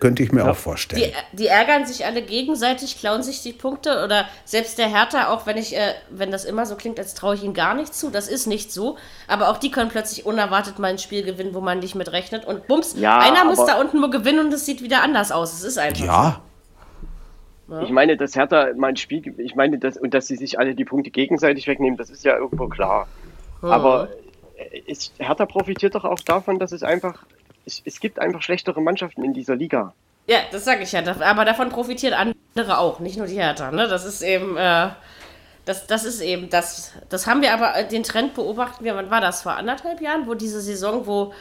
könnte 0.00 0.22
ich 0.22 0.32
mir 0.32 0.50
auch 0.50 0.56
vorstellen. 0.56 1.12
Die, 1.32 1.36
die 1.36 1.46
ärgern 1.46 1.86
sich 1.86 2.04
alle 2.06 2.22
gegenseitig, 2.22 2.98
klauen 2.98 3.22
sich 3.22 3.42
die 3.42 3.52
Punkte 3.52 4.02
oder 4.04 4.26
selbst 4.44 4.78
der 4.78 4.88
Hertha, 4.88 5.28
auch 5.28 5.46
wenn 5.46 5.56
ich, 5.56 5.76
äh, 5.76 5.94
wenn 6.10 6.30
das 6.30 6.44
immer 6.44 6.66
so 6.66 6.74
klingt, 6.76 6.98
als 6.98 7.14
traue 7.14 7.34
ich 7.34 7.44
ihnen 7.44 7.54
gar 7.54 7.74
nicht 7.74 7.94
zu, 7.94 8.10
das 8.10 8.28
ist 8.28 8.46
nicht 8.46 8.72
so. 8.72 8.96
Aber 9.28 9.50
auch 9.50 9.58
die 9.58 9.70
können 9.70 9.90
plötzlich 9.90 10.26
unerwartet 10.26 10.78
mal 10.78 10.88
ein 10.88 10.98
Spiel 10.98 11.22
gewinnen, 11.22 11.54
wo 11.54 11.60
man 11.60 11.78
nicht 11.78 11.94
mit 11.94 12.10
rechnet. 12.12 12.44
Und 12.44 12.66
bums, 12.66 12.94
Ja, 12.98 13.18
einer 13.18 13.44
muss 13.44 13.64
da 13.64 13.80
unten 13.80 14.00
nur 14.00 14.10
gewinnen 14.10 14.46
und 14.46 14.52
es 14.52 14.66
sieht 14.66 14.82
wieder 14.82 15.02
anders 15.02 15.30
aus. 15.32 15.52
Es 15.52 15.62
ist 15.62 15.78
einfach. 15.78 16.04
Ja, 16.04 16.40
Ich 17.84 17.90
meine, 17.90 18.16
dass 18.16 18.34
Hertha 18.34 18.68
mein 18.76 18.96
Spiel, 18.96 19.34
ich 19.38 19.54
meine, 19.54 19.78
dass, 19.78 19.96
und 19.96 20.12
dass 20.12 20.26
sie 20.26 20.36
sich 20.36 20.58
alle 20.58 20.74
die 20.74 20.84
Punkte 20.84 21.10
gegenseitig 21.10 21.68
wegnehmen, 21.68 21.96
das 21.96 22.10
ist 22.10 22.24
ja 22.24 22.36
irgendwo 22.36 22.66
klar. 22.66 23.06
Aber 23.62 24.08
äh, 24.56 24.78
ist, 24.86 25.12
Hertha 25.18 25.46
profitiert 25.46 25.94
doch 25.94 26.04
auch 26.04 26.18
davon, 26.20 26.58
dass 26.58 26.72
es 26.72 26.82
einfach, 26.82 27.24
es, 27.66 27.82
es 27.84 28.00
gibt 28.00 28.18
einfach 28.18 28.42
schlechtere 28.42 28.80
Mannschaften 28.80 29.24
in 29.24 29.34
dieser 29.34 29.56
Liga. 29.56 29.92
Ja, 30.26 30.38
das 30.52 30.64
sage 30.64 30.82
ich 30.82 30.92
ja. 30.92 31.02
Aber 31.20 31.44
davon 31.44 31.70
profitieren 31.70 32.14
andere 32.14 32.78
auch, 32.78 33.00
nicht 33.00 33.16
nur 33.16 33.26
die 33.26 33.34
Hertha. 33.40 33.70
Ne? 33.70 33.88
Das 33.88 34.04
ist 34.04 34.22
eben, 34.22 34.56
äh, 34.56 34.90
das, 35.64 35.86
das 35.86 36.04
ist 36.04 36.20
eben 36.20 36.50
das. 36.50 36.92
Das 37.08 37.26
haben 37.26 37.42
wir 37.42 37.52
aber, 37.52 37.76
äh, 37.76 37.88
den 37.88 38.02
Trend 38.02 38.34
beobachten 38.34 38.84
wir, 38.84 38.94
wann 38.94 39.10
war 39.10 39.20
das? 39.20 39.42
Vor 39.42 39.52
anderthalb 39.52 40.00
Jahren, 40.00 40.26
wo 40.26 40.34
diese 40.34 40.60
Saison, 40.60 41.06
wo 41.06 41.32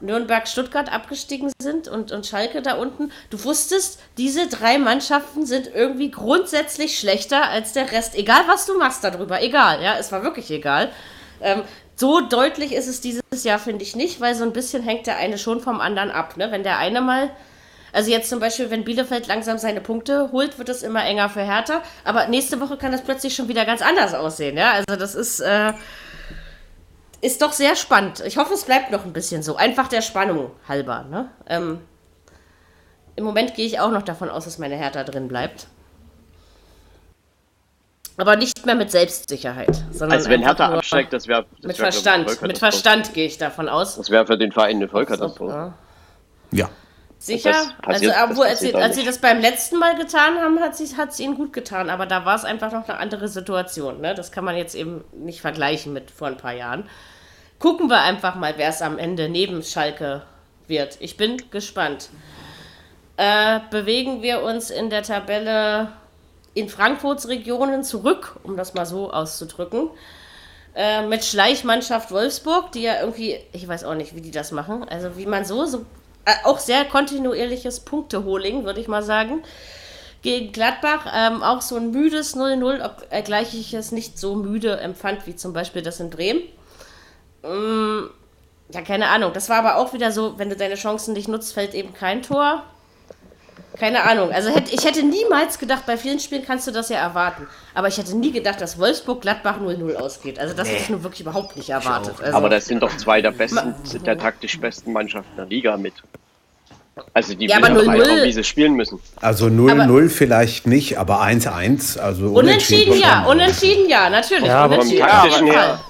Nürnberg, 0.00 0.48
Stuttgart 0.48 0.92
abgestiegen 0.92 1.52
sind 1.60 1.88
und, 1.88 2.12
und 2.12 2.26
Schalke 2.26 2.60
da 2.60 2.74
unten. 2.74 3.12
Du 3.30 3.42
wusstest, 3.44 4.00
diese 4.18 4.48
drei 4.48 4.78
Mannschaften 4.78 5.46
sind 5.46 5.70
irgendwie 5.72 6.10
grundsätzlich 6.10 6.98
schlechter 6.98 7.48
als 7.48 7.72
der 7.72 7.92
Rest. 7.92 8.16
Egal, 8.16 8.42
was 8.48 8.66
du 8.66 8.76
machst 8.76 9.04
darüber. 9.04 9.40
Egal, 9.40 9.82
ja, 9.82 9.96
es 9.98 10.10
war 10.10 10.22
wirklich 10.24 10.50
egal. 10.50 10.90
Ähm, 11.40 11.62
so 11.96 12.20
deutlich 12.20 12.72
ist 12.72 12.88
es 12.88 13.00
dieses 13.00 13.44
Jahr, 13.44 13.58
finde 13.58 13.84
ich 13.84 13.96
nicht, 13.96 14.20
weil 14.20 14.34
so 14.34 14.44
ein 14.44 14.52
bisschen 14.52 14.82
hängt 14.82 15.06
der 15.06 15.16
eine 15.16 15.38
schon 15.38 15.60
vom 15.60 15.80
anderen 15.80 16.10
ab. 16.10 16.36
Ne? 16.36 16.50
Wenn 16.50 16.62
der 16.62 16.78
eine 16.78 17.00
mal 17.00 17.30
also 17.92 18.10
jetzt 18.10 18.30
zum 18.30 18.40
Beispiel, 18.40 18.70
wenn 18.70 18.84
Bielefeld 18.84 19.26
langsam 19.26 19.58
seine 19.58 19.80
Punkte 19.80 20.32
holt, 20.32 20.58
wird 20.58 20.70
es 20.70 20.82
immer 20.82 21.04
enger 21.04 21.28
für 21.28 21.42
Hertha. 21.42 21.82
Aber 22.04 22.26
nächste 22.26 22.58
Woche 22.60 22.76
kann 22.78 22.90
das 22.90 23.02
plötzlich 23.02 23.34
schon 23.34 23.48
wieder 23.48 23.66
ganz 23.66 23.82
anders 23.82 24.14
aussehen. 24.14 24.56
Ja, 24.56 24.72
also 24.72 24.98
das 24.98 25.14
ist, 25.14 25.40
äh, 25.40 25.74
ist 27.20 27.42
doch 27.42 27.52
sehr 27.52 27.76
spannend. 27.76 28.20
Ich 28.26 28.38
hoffe, 28.38 28.54
es 28.54 28.64
bleibt 28.64 28.90
noch 28.90 29.04
ein 29.04 29.12
bisschen 29.12 29.42
so. 29.42 29.56
Einfach 29.56 29.88
der 29.88 30.00
Spannung 30.00 30.52
halber. 30.66 31.04
Ne? 31.10 31.28
Ähm, 31.46 31.80
Im 33.14 33.24
Moment 33.24 33.54
gehe 33.54 33.66
ich 33.66 33.78
auch 33.78 33.90
noch 33.90 34.02
davon 34.02 34.30
aus, 34.30 34.46
dass 34.46 34.58
meine 34.58 34.76
Hertha 34.76 35.04
drin 35.04 35.28
bleibt. 35.28 35.66
Aber 38.16 38.36
nicht 38.36 38.66
mehr 38.66 38.74
mit 38.74 38.90
Selbstsicherheit. 38.90 39.74
Sondern 39.90 40.18
Also 40.18 40.28
wenn 40.28 40.40
einfach 40.40 40.58
Hertha 40.58 40.68
nur 40.68 40.78
absteigt, 40.78 41.12
das 41.12 41.26
wäre 41.26 41.46
Mit 41.62 41.76
Verstand. 41.76 42.42
Mit 42.42 42.58
Verstand 42.58 43.14
gehe 43.14 43.26
ich 43.26 43.38
davon 43.38 43.68
aus. 43.68 43.96
Das 43.96 44.10
wäre 44.10 44.26
für 44.26 44.36
den 44.36 44.52
Verein 44.52 44.76
eine 44.76 44.88
Vollkatastrophe. 44.88 45.74
Ja. 46.52 46.64
ja. 46.64 46.70
Sicher? 47.18 47.52
Passiert- 47.82 48.14
also, 48.16 48.32
obwohl, 48.32 48.46
als, 48.46 48.60
sie, 48.60 48.74
als 48.74 48.96
sie 48.96 49.04
das 49.04 49.18
beim 49.18 49.40
letzten 49.40 49.78
Mal 49.78 49.96
getan 49.96 50.38
haben, 50.38 50.58
hat 50.60 50.78
es 50.78 50.96
hat's 50.96 51.20
ihnen 51.20 51.36
gut 51.36 51.52
getan. 51.52 51.88
Aber 51.88 52.04
da 52.04 52.24
war 52.24 52.34
es 52.34 52.44
einfach 52.44 52.72
noch 52.72 52.88
eine 52.88 52.98
andere 52.98 53.28
Situation. 53.28 54.00
Ne? 54.00 54.14
Das 54.14 54.32
kann 54.32 54.44
man 54.44 54.56
jetzt 54.56 54.74
eben 54.74 55.04
nicht 55.12 55.40
vergleichen 55.40 55.92
mit 55.92 56.10
vor 56.10 56.26
ein 56.26 56.36
paar 56.36 56.52
Jahren. 56.54 56.88
Gucken 57.60 57.88
wir 57.88 58.00
einfach 58.00 58.34
mal, 58.34 58.54
wer 58.56 58.68
es 58.68 58.82
am 58.82 58.98
Ende 58.98 59.28
neben 59.28 59.62
Schalke 59.62 60.22
wird. 60.66 60.96
Ich 61.00 61.16
bin 61.16 61.40
gespannt. 61.50 62.10
Äh, 63.16 63.60
bewegen 63.70 64.20
wir 64.22 64.42
uns 64.42 64.70
in 64.70 64.90
der 64.90 65.02
Tabelle 65.04 65.92
in 66.54 66.68
Frankfurts 66.68 67.28
Regionen 67.28 67.84
zurück, 67.84 68.36
um 68.42 68.56
das 68.56 68.74
mal 68.74 68.86
so 68.86 69.12
auszudrücken. 69.12 69.90
Äh, 70.74 71.06
mit 71.06 71.24
Schleichmannschaft 71.24 72.10
Wolfsburg, 72.10 72.72
die 72.72 72.82
ja 72.82 73.00
irgendwie, 73.00 73.38
ich 73.52 73.68
weiß 73.68 73.84
auch 73.84 73.94
nicht, 73.94 74.14
wie 74.14 74.22
die 74.22 74.30
das 74.30 74.52
machen. 74.52 74.84
Also 74.88 75.16
wie 75.16 75.26
man 75.26 75.44
so, 75.44 75.66
so 75.66 75.84
äh, 76.24 76.32
auch 76.44 76.58
sehr 76.58 76.84
kontinuierliches 76.84 77.80
Punkteholing, 77.80 78.64
würde 78.64 78.80
ich 78.80 78.88
mal 78.88 79.02
sagen. 79.02 79.42
Gegen 80.22 80.52
Gladbach 80.52 81.06
ähm, 81.14 81.42
auch 81.42 81.60
so 81.60 81.76
ein 81.76 81.90
müdes 81.90 82.36
0-0, 82.36 82.84
obgleich 82.84 83.54
ich 83.54 83.74
es 83.74 83.90
nicht 83.90 84.18
so 84.18 84.36
müde 84.36 84.78
empfand 84.78 85.26
wie 85.26 85.34
zum 85.34 85.52
Beispiel 85.52 85.82
das 85.82 85.98
in 85.98 86.10
Bremen. 86.10 86.42
Mm, 87.42 88.08
ja, 88.72 88.82
keine 88.82 89.08
Ahnung. 89.08 89.32
Das 89.34 89.48
war 89.48 89.58
aber 89.58 89.76
auch 89.76 89.92
wieder 89.92 90.12
so, 90.12 90.38
wenn 90.38 90.48
du 90.48 90.56
deine 90.56 90.76
Chancen 90.76 91.12
nicht 91.14 91.28
nutzt, 91.28 91.52
fällt 91.52 91.74
eben 91.74 91.92
kein 91.92 92.22
Tor. 92.22 92.62
Keine 93.78 94.02
Ahnung. 94.04 94.30
Also 94.32 94.50
hätte, 94.50 94.74
ich 94.74 94.84
hätte 94.84 95.02
niemals 95.02 95.58
gedacht, 95.58 95.86
bei 95.86 95.96
vielen 95.96 96.18
Spielen 96.18 96.44
kannst 96.44 96.66
du 96.66 96.70
das 96.70 96.88
ja 96.90 96.98
erwarten. 96.98 97.46
Aber 97.74 97.88
ich 97.88 97.96
hätte 97.96 98.16
nie 98.16 98.30
gedacht, 98.30 98.60
dass 98.60 98.78
Wolfsburg-Gladbach 98.78 99.56
0-0 99.60 99.94
ausgeht. 99.96 100.38
Also 100.38 100.54
das 100.54 100.68
hätte 100.68 100.82
ich 100.82 100.90
nur 100.90 101.02
wirklich 101.02 101.22
überhaupt 101.22 101.56
nicht 101.56 101.70
erwartet. 101.70 102.14
Also, 102.22 102.36
Aber 102.36 102.48
das 102.48 102.66
sind 102.66 102.82
doch 102.82 102.94
zwei 102.96 103.22
der 103.22 103.30
besten, 103.30 103.74
der 104.04 104.18
taktisch 104.18 104.60
besten 104.60 104.92
Mannschaften 104.92 105.34
der 105.36 105.46
Liga 105.46 105.76
mit. 105.76 105.94
Also 107.14 107.34
die 107.34 107.46
Ja, 107.46 107.56
aber 107.56 107.70
doch 107.70 107.82
0-0 107.84 108.02
einfach, 108.02 108.24
wie 108.24 108.32
sie 108.32 108.44
spielen 108.44 108.74
müssen. 108.74 108.98
Also 109.20 109.46
0-0 109.46 110.10
vielleicht 110.10 110.66
nicht, 110.66 110.98
aber 110.98 111.22
1-1, 111.22 111.98
also 111.98 112.26
unentschieden 112.26 112.98
ja, 113.00 113.22
schon. 113.24 113.32
unentschieden 113.32 113.88
ja, 113.88 114.10
natürlich. 114.10 114.44
Ja, 114.46 114.64
aber- 114.64 114.74
unentschieden 114.74 115.02
auf 115.04 115.10
taktischen 115.10 115.46
jeden 115.46 115.58
her 115.58 115.80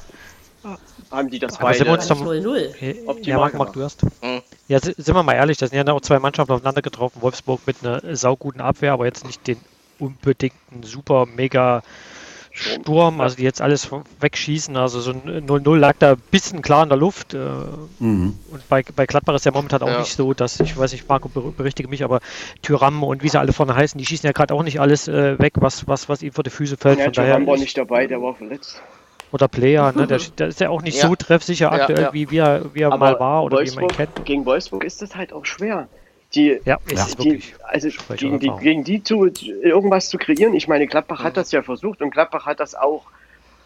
haben 1.12 1.30
die 1.30 1.38
das 1.38 1.54
Aber 1.60 1.70
beide. 1.70 1.90
uns 1.90 2.08
doch, 2.08 2.20
0-0. 2.20 2.74
ja, 2.80 2.94
optimal 3.08 3.40
Marc, 3.40 3.52
gemacht. 3.52 3.76
du 3.76 3.82
hast. 3.84 4.02
Mhm. 4.22 4.42
Ja, 4.68 4.78
si- 4.80 4.94
sind 4.96 5.14
wir 5.14 5.22
mal 5.22 5.34
ehrlich, 5.34 5.58
da 5.58 5.66
sind 5.66 5.86
ja 5.86 5.92
auch 5.92 6.00
zwei 6.00 6.18
Mannschaften 6.18 6.52
aufeinander 6.52 6.82
getroffen. 6.82 7.20
Wolfsburg 7.22 7.60
mit 7.66 7.76
einer 7.82 8.16
sauguten 8.16 8.60
Abwehr, 8.60 8.92
aber 8.92 9.06
jetzt 9.06 9.26
nicht 9.26 9.46
den 9.46 9.58
unbedingten 9.98 10.82
super 10.82 11.26
mega 11.26 11.82
Sturm, 12.54 13.22
also 13.22 13.36
die 13.36 13.44
jetzt 13.44 13.62
alles 13.62 13.88
wegschießen. 14.20 14.76
Also 14.76 15.00
so 15.00 15.12
ein 15.12 15.46
0-0 15.46 15.74
lag 15.78 15.94
da 15.98 16.12
ein 16.12 16.22
bisschen 16.30 16.60
klar 16.60 16.82
in 16.82 16.90
der 16.90 16.98
Luft. 16.98 17.32
äh, 17.32 17.38
Mhm. 17.98 18.38
Und 18.50 18.68
bei, 18.68 18.82
bei 18.94 19.06
Gladbach 19.06 19.34
ist 19.34 19.46
ja 19.46 19.52
momentan 19.52 19.82
auch 19.82 19.88
Ja. 19.88 20.00
nicht 20.00 20.14
so, 20.14 20.34
dass, 20.34 20.60
ich 20.60 20.76
weiß 20.76 20.92
nicht, 20.92 21.08
Marco 21.08 21.28
ber- 21.30 21.52
berichtige 21.56 21.88
mich, 21.88 22.04
aber 22.04 22.20
Tyram 22.60 23.02
und 23.04 23.22
wie 23.22 23.30
sie 23.30 23.38
alle 23.40 23.54
vorne 23.54 23.74
heißen, 23.74 23.96
die 23.96 24.04
schießen 24.04 24.26
ja 24.26 24.32
gerade 24.32 24.52
auch 24.52 24.62
nicht 24.62 24.80
alles 24.80 25.08
äh, 25.08 25.38
weg, 25.38 25.54
was, 25.56 25.88
was, 25.88 26.10
was 26.10 26.22
ihnen 26.22 26.32
vor 26.32 26.44
die 26.44 26.50
Füße 26.50 26.76
fällt. 26.76 26.98
Ja, 26.98 27.04
Von 27.04 27.14
daher 27.14 27.46
war 27.46 27.56
nicht 27.56 27.76
dabei, 27.78 28.06
der 28.06 28.20
war 28.20 28.34
verletzt. 28.34 28.82
Oder 29.32 29.48
Player, 29.48 29.92
ne? 29.92 30.06
der, 30.06 30.18
der 30.38 30.48
ist 30.48 30.60
ja 30.60 30.68
auch 30.70 30.82
nicht 30.82 31.02
Ja. 31.02 31.08
so 31.08 31.16
treffsicher 31.16 31.66
Ja, 31.66 31.72
aktuell, 31.72 32.02
ja. 32.02 32.12
wie, 32.12 32.30
wie 32.30 32.38
er, 32.38 32.74
wie 32.74 32.80
er 32.82 32.96
mal 32.96 33.18
war 33.18 33.44
oder 33.44 33.60
wie 33.60 33.70
man 33.70 33.84
ihn 33.84 33.88
Wolfsburg, 33.88 33.96
kennt. 33.96 34.26
gegen 34.26 34.46
Wolfsburg 34.46 34.84
ist 34.84 35.02
das 35.02 35.16
halt 35.16 35.32
auch 35.32 35.44
schwer. 35.46 35.88
Die, 36.34 36.60
Ja, 36.64 36.78
ist 36.86 37.18
Ja. 37.18 37.24
die, 37.24 37.42
also 37.64 37.88
gegen 38.16 38.38
die, 38.38 38.50
gegen 38.60 38.84
die 38.84 39.02
zu 39.02 39.26
irgendwas 39.26 40.08
zu 40.08 40.18
kreieren. 40.18 40.54
Ich 40.54 40.68
meine, 40.68 40.86
Gladbach 40.86 41.22
hat 41.24 41.36
das 41.36 41.52
ja 41.52 41.62
versucht 41.62 42.00
und 42.02 42.10
Gladbach 42.10 42.46
hat 42.46 42.60
das 42.60 42.74
auch 42.74 43.06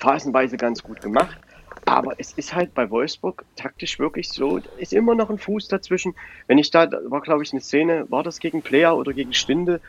phasenweise 0.00 0.56
ganz 0.56 0.82
gut 0.82 1.00
gemacht. 1.00 1.38
Aber 1.84 2.14
es 2.18 2.32
ist 2.32 2.54
halt 2.54 2.74
bei 2.74 2.90
Wolfsburg 2.90 3.44
taktisch 3.54 4.00
wirklich 4.00 4.30
so, 4.30 4.58
ist 4.76 4.92
immer 4.92 5.14
noch 5.14 5.30
ein 5.30 5.38
Fuß 5.38 5.68
dazwischen. 5.68 6.14
Wenn 6.48 6.58
ich 6.58 6.72
da, 6.72 6.86
da 6.86 6.98
war 7.08 7.20
glaube 7.20 7.44
ich 7.44 7.52
eine 7.52 7.60
Szene, 7.60 8.06
war 8.10 8.24
das 8.24 8.40
gegen 8.40 8.62
Player 8.62 8.96
oder 8.96 9.12
gegen 9.12 9.32
Stinde, 9.32 9.80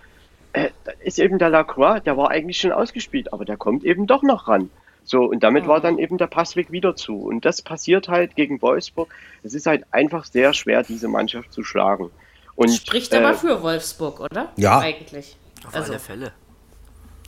äh, 0.53 0.69
da 0.83 0.91
ist 0.99 1.19
eben 1.19 1.39
der 1.39 1.49
Lacroix, 1.49 2.01
der 2.03 2.15
war 2.17 2.29
eigentlich 2.29 2.59
schon 2.59 2.71
ausgespielt, 2.71 3.33
aber 3.33 3.45
der 3.45 3.57
kommt 3.57 3.83
eben 3.83 4.05
doch 4.05 4.21
noch 4.21 4.47
ran. 4.47 4.69
So, 5.07 5.23
und 5.23 5.41
damit 5.41 5.67
war 5.67 5.79
dann 5.79 5.99
eben 5.99 6.17
der 6.17 6.27
Passweg 6.27 6.69
wieder 6.69 6.97
zu. 6.97 7.15
Und 7.15 7.45
das 7.45 7.61
passiert 7.61 8.09
halt 8.09 8.35
gegen 8.35 8.61
Wolfsburg. 8.61 9.07
Es 9.41 9.53
ist 9.53 9.65
halt 9.65 9.85
einfach 9.91 10.25
sehr 10.25 10.53
schwer, 10.53 10.83
diese 10.83 11.07
Mannschaft 11.07 11.53
zu 11.53 11.63
schlagen. 11.63 12.11
Und, 12.55 12.71
Spricht 12.71 13.13
äh, 13.13 13.17
aber 13.17 13.33
für 13.33 13.63
Wolfsburg, 13.63 14.19
oder? 14.19 14.51
Ja. 14.57 14.79
Eigentlich. 14.79 15.37
Auf 15.65 15.73
Also, 15.73 15.93
alle 15.93 15.99
Fälle. 16.01 16.33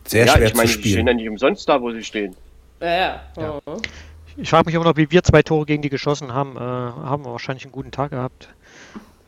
Sehr 0.05 0.25
ja, 0.25 0.33
schwer 0.33 0.47
ich 0.47 0.55
meine, 0.55 0.67
zu 0.67 0.75
die 0.75 0.81
stehen 0.81 0.91
spielen. 0.91 1.07
ja 1.07 1.13
nicht 1.13 1.29
umsonst 1.29 1.69
da, 1.69 1.81
wo 1.81 1.91
sie 1.91 2.03
stehen. 2.03 2.35
ja, 2.81 3.21
ja. 3.37 3.61
Mhm. 3.65 3.81
Ich 4.35 4.49
frage 4.49 4.65
mich 4.65 4.75
immer 4.75 4.85
noch, 4.85 4.97
wie 4.97 5.09
wir 5.09 5.23
zwei 5.23 5.41
Tore 5.41 5.65
gegen 5.65 5.81
die 5.81 5.89
geschossen 5.89 6.33
haben. 6.33 6.57
Äh, 6.57 6.59
haben 6.59 7.23
wir 7.23 7.31
wahrscheinlich 7.31 7.63
einen 7.63 7.71
guten 7.71 7.91
Tag 7.91 8.11
gehabt. 8.11 8.49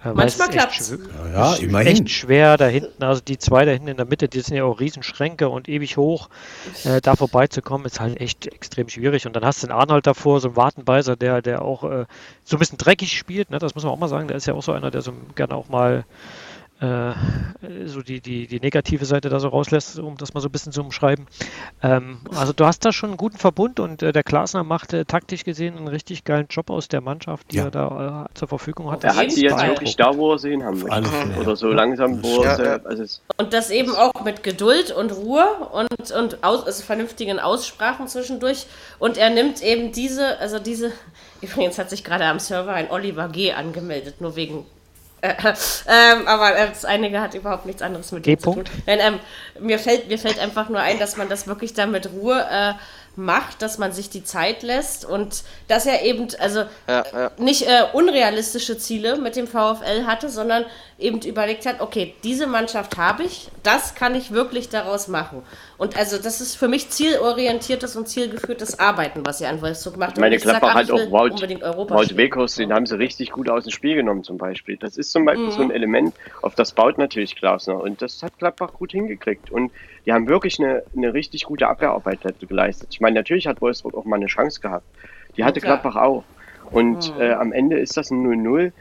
Es 0.04 0.16
Manchmal 0.16 0.50
klappt's. 0.50 0.92
schw- 0.92 1.00
Ja, 1.28 1.32
ja, 1.32 1.48
es 1.54 1.60
ist 1.60 1.64
immerhin. 1.64 1.88
echt 1.88 2.10
schwer 2.10 2.58
da 2.58 2.66
hinten. 2.66 3.04
Also 3.04 3.22
die 3.22 3.38
zwei 3.38 3.66
da 3.66 3.72
hinten 3.72 3.88
in 3.90 3.98
der 3.98 4.06
Mitte, 4.08 4.28
die 4.28 4.42
sind 4.42 4.58
ja 4.58 4.64
auch 4.64 4.80
Riesenschränke 4.80 5.48
und 5.50 5.70
ewig 5.70 5.98
hoch. 5.98 6.30
Äh, 6.86 7.02
da 7.02 7.16
vorbeizukommen, 7.16 7.86
ist 7.86 8.00
halt 8.00 8.20
echt 8.20 8.48
extrem 8.48 8.90
schwierig. 8.90 9.28
Und 9.28 9.36
dann 9.36 9.46
hast 9.46 9.62
du 9.62 9.68
den 9.68 9.74
Arnold 9.74 10.08
davor, 10.08 10.40
so 10.40 10.48
einen 10.48 10.56
Wartenbeißer, 10.58 11.16
der, 11.16 11.42
der 11.44 11.62
auch 11.62 11.84
äh, 11.84 12.06
so 12.44 12.56
ein 12.56 12.60
bisschen 12.60 12.78
dreckig 12.80 13.16
spielt. 13.16 13.52
Ne? 13.52 13.60
Das 13.60 13.76
muss 13.76 13.84
man 13.84 13.94
auch 13.94 14.00
mal 14.00 14.08
sagen. 14.10 14.28
Der 14.28 14.38
ist 14.38 14.48
ja 14.48 14.56
auch 14.56 14.64
so 14.64 14.72
einer, 14.72 14.90
der 14.90 15.02
so 15.02 15.14
gerne 15.36 15.54
auch 15.56 15.70
mal 15.70 16.04
so 17.86 18.02
die, 18.02 18.22
die, 18.22 18.48
die 18.48 18.60
negative 18.60 19.06
Seite 19.06 19.30
da 19.30 19.40
so 19.40 19.50
rauslässt, 19.50 20.00
um 20.00 20.18
das 20.18 20.34
mal 20.34 20.42
so 20.42 20.50
ein 20.50 20.52
bisschen 20.52 20.72
zu 20.72 20.82
umschreiben. 20.82 21.28
Ähm, 21.84 22.22
also 22.36 22.54
du 22.54 22.66
hast 22.66 22.84
da 22.86 22.92
schon 22.92 23.12
einen 23.12 23.18
guten 23.18 23.38
Verbund 23.38 23.80
und 23.80 24.02
äh, 24.02 24.12
der 24.12 24.24
Glasner 24.24 24.64
macht 24.64 24.94
äh, 24.94 25.06
taktisch 25.06 25.44
gesehen 25.44 25.78
einen 25.78 25.88
richtig 25.88 26.24
geilen 26.24 26.48
Job 26.50 26.72
aus 26.72 26.88
der 26.88 27.02
Mannschaft, 27.02 27.52
die 27.52 27.58
Ja. 27.58 27.66
er 27.66 27.72
da 27.72 28.26
äh, 28.32 28.34
zur 28.34 28.48
Verfügung 28.48 28.90
hat. 28.92 29.04
Er 29.04 29.16
hat 29.16 29.32
sie 29.32 29.44
jetzt 29.44 29.64
wirklich 29.64 29.96
da, 29.96 30.16
wo 30.18 30.32
er 30.34 30.40
sie 30.40 30.50
hin 30.50 30.64
haben 30.64 30.80
möchte. 30.82 31.40
Oder 31.40 31.50
ja. 31.50 31.56
so 31.56 31.68
langsam, 31.70 32.24
wo 32.24 32.42
er 32.42 32.44
Ja, 32.44 32.56
sie, 32.56 32.64
ja. 32.64 32.80
also 32.84 33.04
es, 33.04 33.22
Und 33.38 33.54
das 33.54 33.70
eben 33.70 33.96
auch 33.96 34.24
mit 34.24 34.42
Geduld 34.42 34.92
und 34.92 35.12
Ruhe 35.12 35.46
und, 35.72 36.12
und 36.12 36.44
aus, 36.44 36.66
also 36.66 36.84
vernünftigen 36.84 37.40
Aussprachen 37.40 38.08
zwischendurch. 38.08 38.66
Und 38.98 39.18
er 39.18 39.30
nimmt 39.30 39.62
eben 39.62 39.92
diese, 39.92 40.40
also 40.40 40.58
diese, 40.58 40.92
übrigens 41.42 41.78
hat 41.78 41.90
sich 41.92 42.04
gerade 42.04 42.26
am 42.26 42.40
Server 42.40 42.74
ein 42.74 42.90
Oliver 42.90 43.28
G. 43.30 43.52
angemeldet, 43.54 44.20
nur 44.20 44.36
wegen. 44.36 44.66
Äh, 45.22 45.34
ähm, 45.88 46.28
aber 46.28 46.56
äh, 46.56 46.70
das 46.70 46.86
einige 46.86 47.22
hat 47.22 47.34
überhaupt 47.34 47.66
nichts 47.66 47.82
anderes 47.82 48.12
mit 48.12 48.28
ihm 48.28 48.38
zu 48.38 48.46
tun. 48.46 48.54
Punkt. 48.56 48.72
Nein, 48.86 49.00
ähm, 49.02 49.20
mir, 49.60 49.80
fällt, 49.80 50.08
mir 50.08 50.18
fällt 50.18 50.40
einfach 50.40 50.70
nur 50.70 50.80
ein, 50.80 51.00
dass 51.00 51.18
man 51.18 51.30
das 51.30 51.48
wirklich 51.48 51.74
da 51.74 51.86
mit 51.86 52.12
Ruhe 52.12 52.46
äh, 52.50 52.74
macht, 53.16 53.62
dass 53.62 53.78
man 53.78 53.92
sich 53.92 54.10
die 54.10 54.24
Zeit 54.24 54.64
lässt 54.64 55.06
und 55.06 55.44
dass 55.68 55.86
er 55.86 56.04
eben 56.04 56.28
also 56.40 56.64
Ja, 56.88 57.04
ja. 57.14 57.32
nicht 57.38 57.64
äh, 57.64 57.84
unrealistische 57.94 58.78
Ziele 58.78 59.18
mit 59.18 59.36
dem 59.36 59.48
VfL 59.48 60.06
hatte, 60.06 60.30
sondern 60.30 60.66
eben 60.98 61.20
überlegt 61.22 61.66
hat, 61.66 61.82
okay, 61.82 62.14
diese 62.24 62.48
Mannschaft 62.48 62.98
habe 62.98 63.24
ich, 63.24 63.50
das 63.64 63.96
kann 63.96 64.16
ich 64.16 64.32
wirklich 64.32 64.70
daraus 64.70 65.08
machen. 65.08 65.42
Und 65.78 65.98
also 65.98 66.18
das 66.18 66.42
ist 66.42 66.56
für 66.56 66.68
mich 66.68 66.90
zielorientiertes 66.90 67.96
und 67.96 68.08
zielgeführtes 68.08 68.80
Arbeiten, 68.80 69.26
was 69.26 69.42
er 69.42 69.50
an 69.50 69.62
Wolfsburg 69.62 69.98
macht. 69.98 70.18
Meine, 70.18 70.38
ach, 70.46 70.62
hat 70.62 70.92
auch 70.92 71.00
Wout, 71.12 71.42
Wout. 71.90 72.18
Weghorst, 72.18 72.60
den 72.60 72.72
haben 72.72 72.86
sie 72.86 72.98
richtig 72.98 73.32
gut 73.32 73.50
aus 73.50 73.64
dem 73.64 73.72
Spiel 73.72 73.96
genommen 73.96 74.24
zum 74.24 74.38
Beispiel. 74.38 74.78
Das 74.78 74.98
ist 74.98 75.12
zum 75.12 75.26
Beispiel 75.26 75.48
Mhm. 75.48 75.52
so 75.52 75.62
ein 75.64 75.72
Element, 75.72 76.14
auf 76.44 76.56
das 76.56 76.72
baut 76.72 76.98
natürlich 76.98 77.36
Glasner. 77.36 77.82
Und 77.82 78.02
das 78.02 78.22
hat 78.22 78.38
Gladbach 78.38 78.74
gut 78.74 78.92
hingekriegt. 78.92 79.52
Und 79.52 79.72
die 80.06 80.14
haben 80.14 80.28
wirklich 80.28 80.60
eine, 80.60 80.84
eine 80.96 81.14
richtig 81.14 81.44
gute 81.46 81.68
Abwehrarbeit 81.68 82.20
dazu 82.24 82.48
geleistet. 82.48 82.90
Ich 82.92 83.02
meine, 83.02 83.16
natürlich 83.20 83.48
hat 83.48 83.62
Wolfsburg 83.62 83.96
auch 83.96 84.06
mal 84.06 84.16
eine 84.18 84.26
Chance 84.28 84.60
gehabt. 84.62 84.86
Die 85.38 85.44
hatte 85.44 85.60
klar. 85.62 85.78
Gladbach 85.80 86.02
auch. 86.02 86.24
Und 86.72 87.16
Mhm. 87.16 87.22
äh, 87.22 87.32
am 87.34 87.52
Ende 87.54 87.78
ist 87.80 87.98
das 87.98 88.12
ein 88.12 88.22
0-0, 88.24 88.72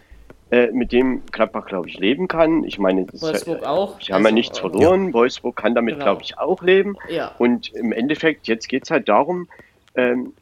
äh, 0.50 0.68
mit 0.72 0.92
dem 0.92 1.22
Gladbach, 1.30 1.66
glaube 1.66 1.88
ich, 1.88 1.98
leben 1.98 2.26
kann. 2.28 2.64
Ich 2.64 2.78
meine, 2.78 3.04
das 3.04 3.14
ist 3.14 3.22
ja- 3.22 3.28
Wolfsburg 3.28 3.62
auch. 3.66 4.00
Sie 4.00 4.12
haben 4.12 4.22
ja 4.22 4.26
Also, 4.26 4.34
nichts 4.34 4.58
äh, 4.58 4.60
verloren. 4.60 5.12
Wolfsburg 5.12 5.56
kann 5.56 5.74
damit, 5.74 5.94
Genau. 5.94 6.04
glaube 6.06 6.22
ich, 6.22 6.38
auch 6.38 6.62
leben. 6.62 6.96
Ja. 7.08 7.32
Und 7.38 7.72
im 7.74 7.92
Endeffekt, 7.92 8.48
jetzt 8.48 8.68
geht 8.68 8.84
es 8.84 8.90
halt 8.90 9.08
darum, 9.08 9.48
ähm, 9.94 10.32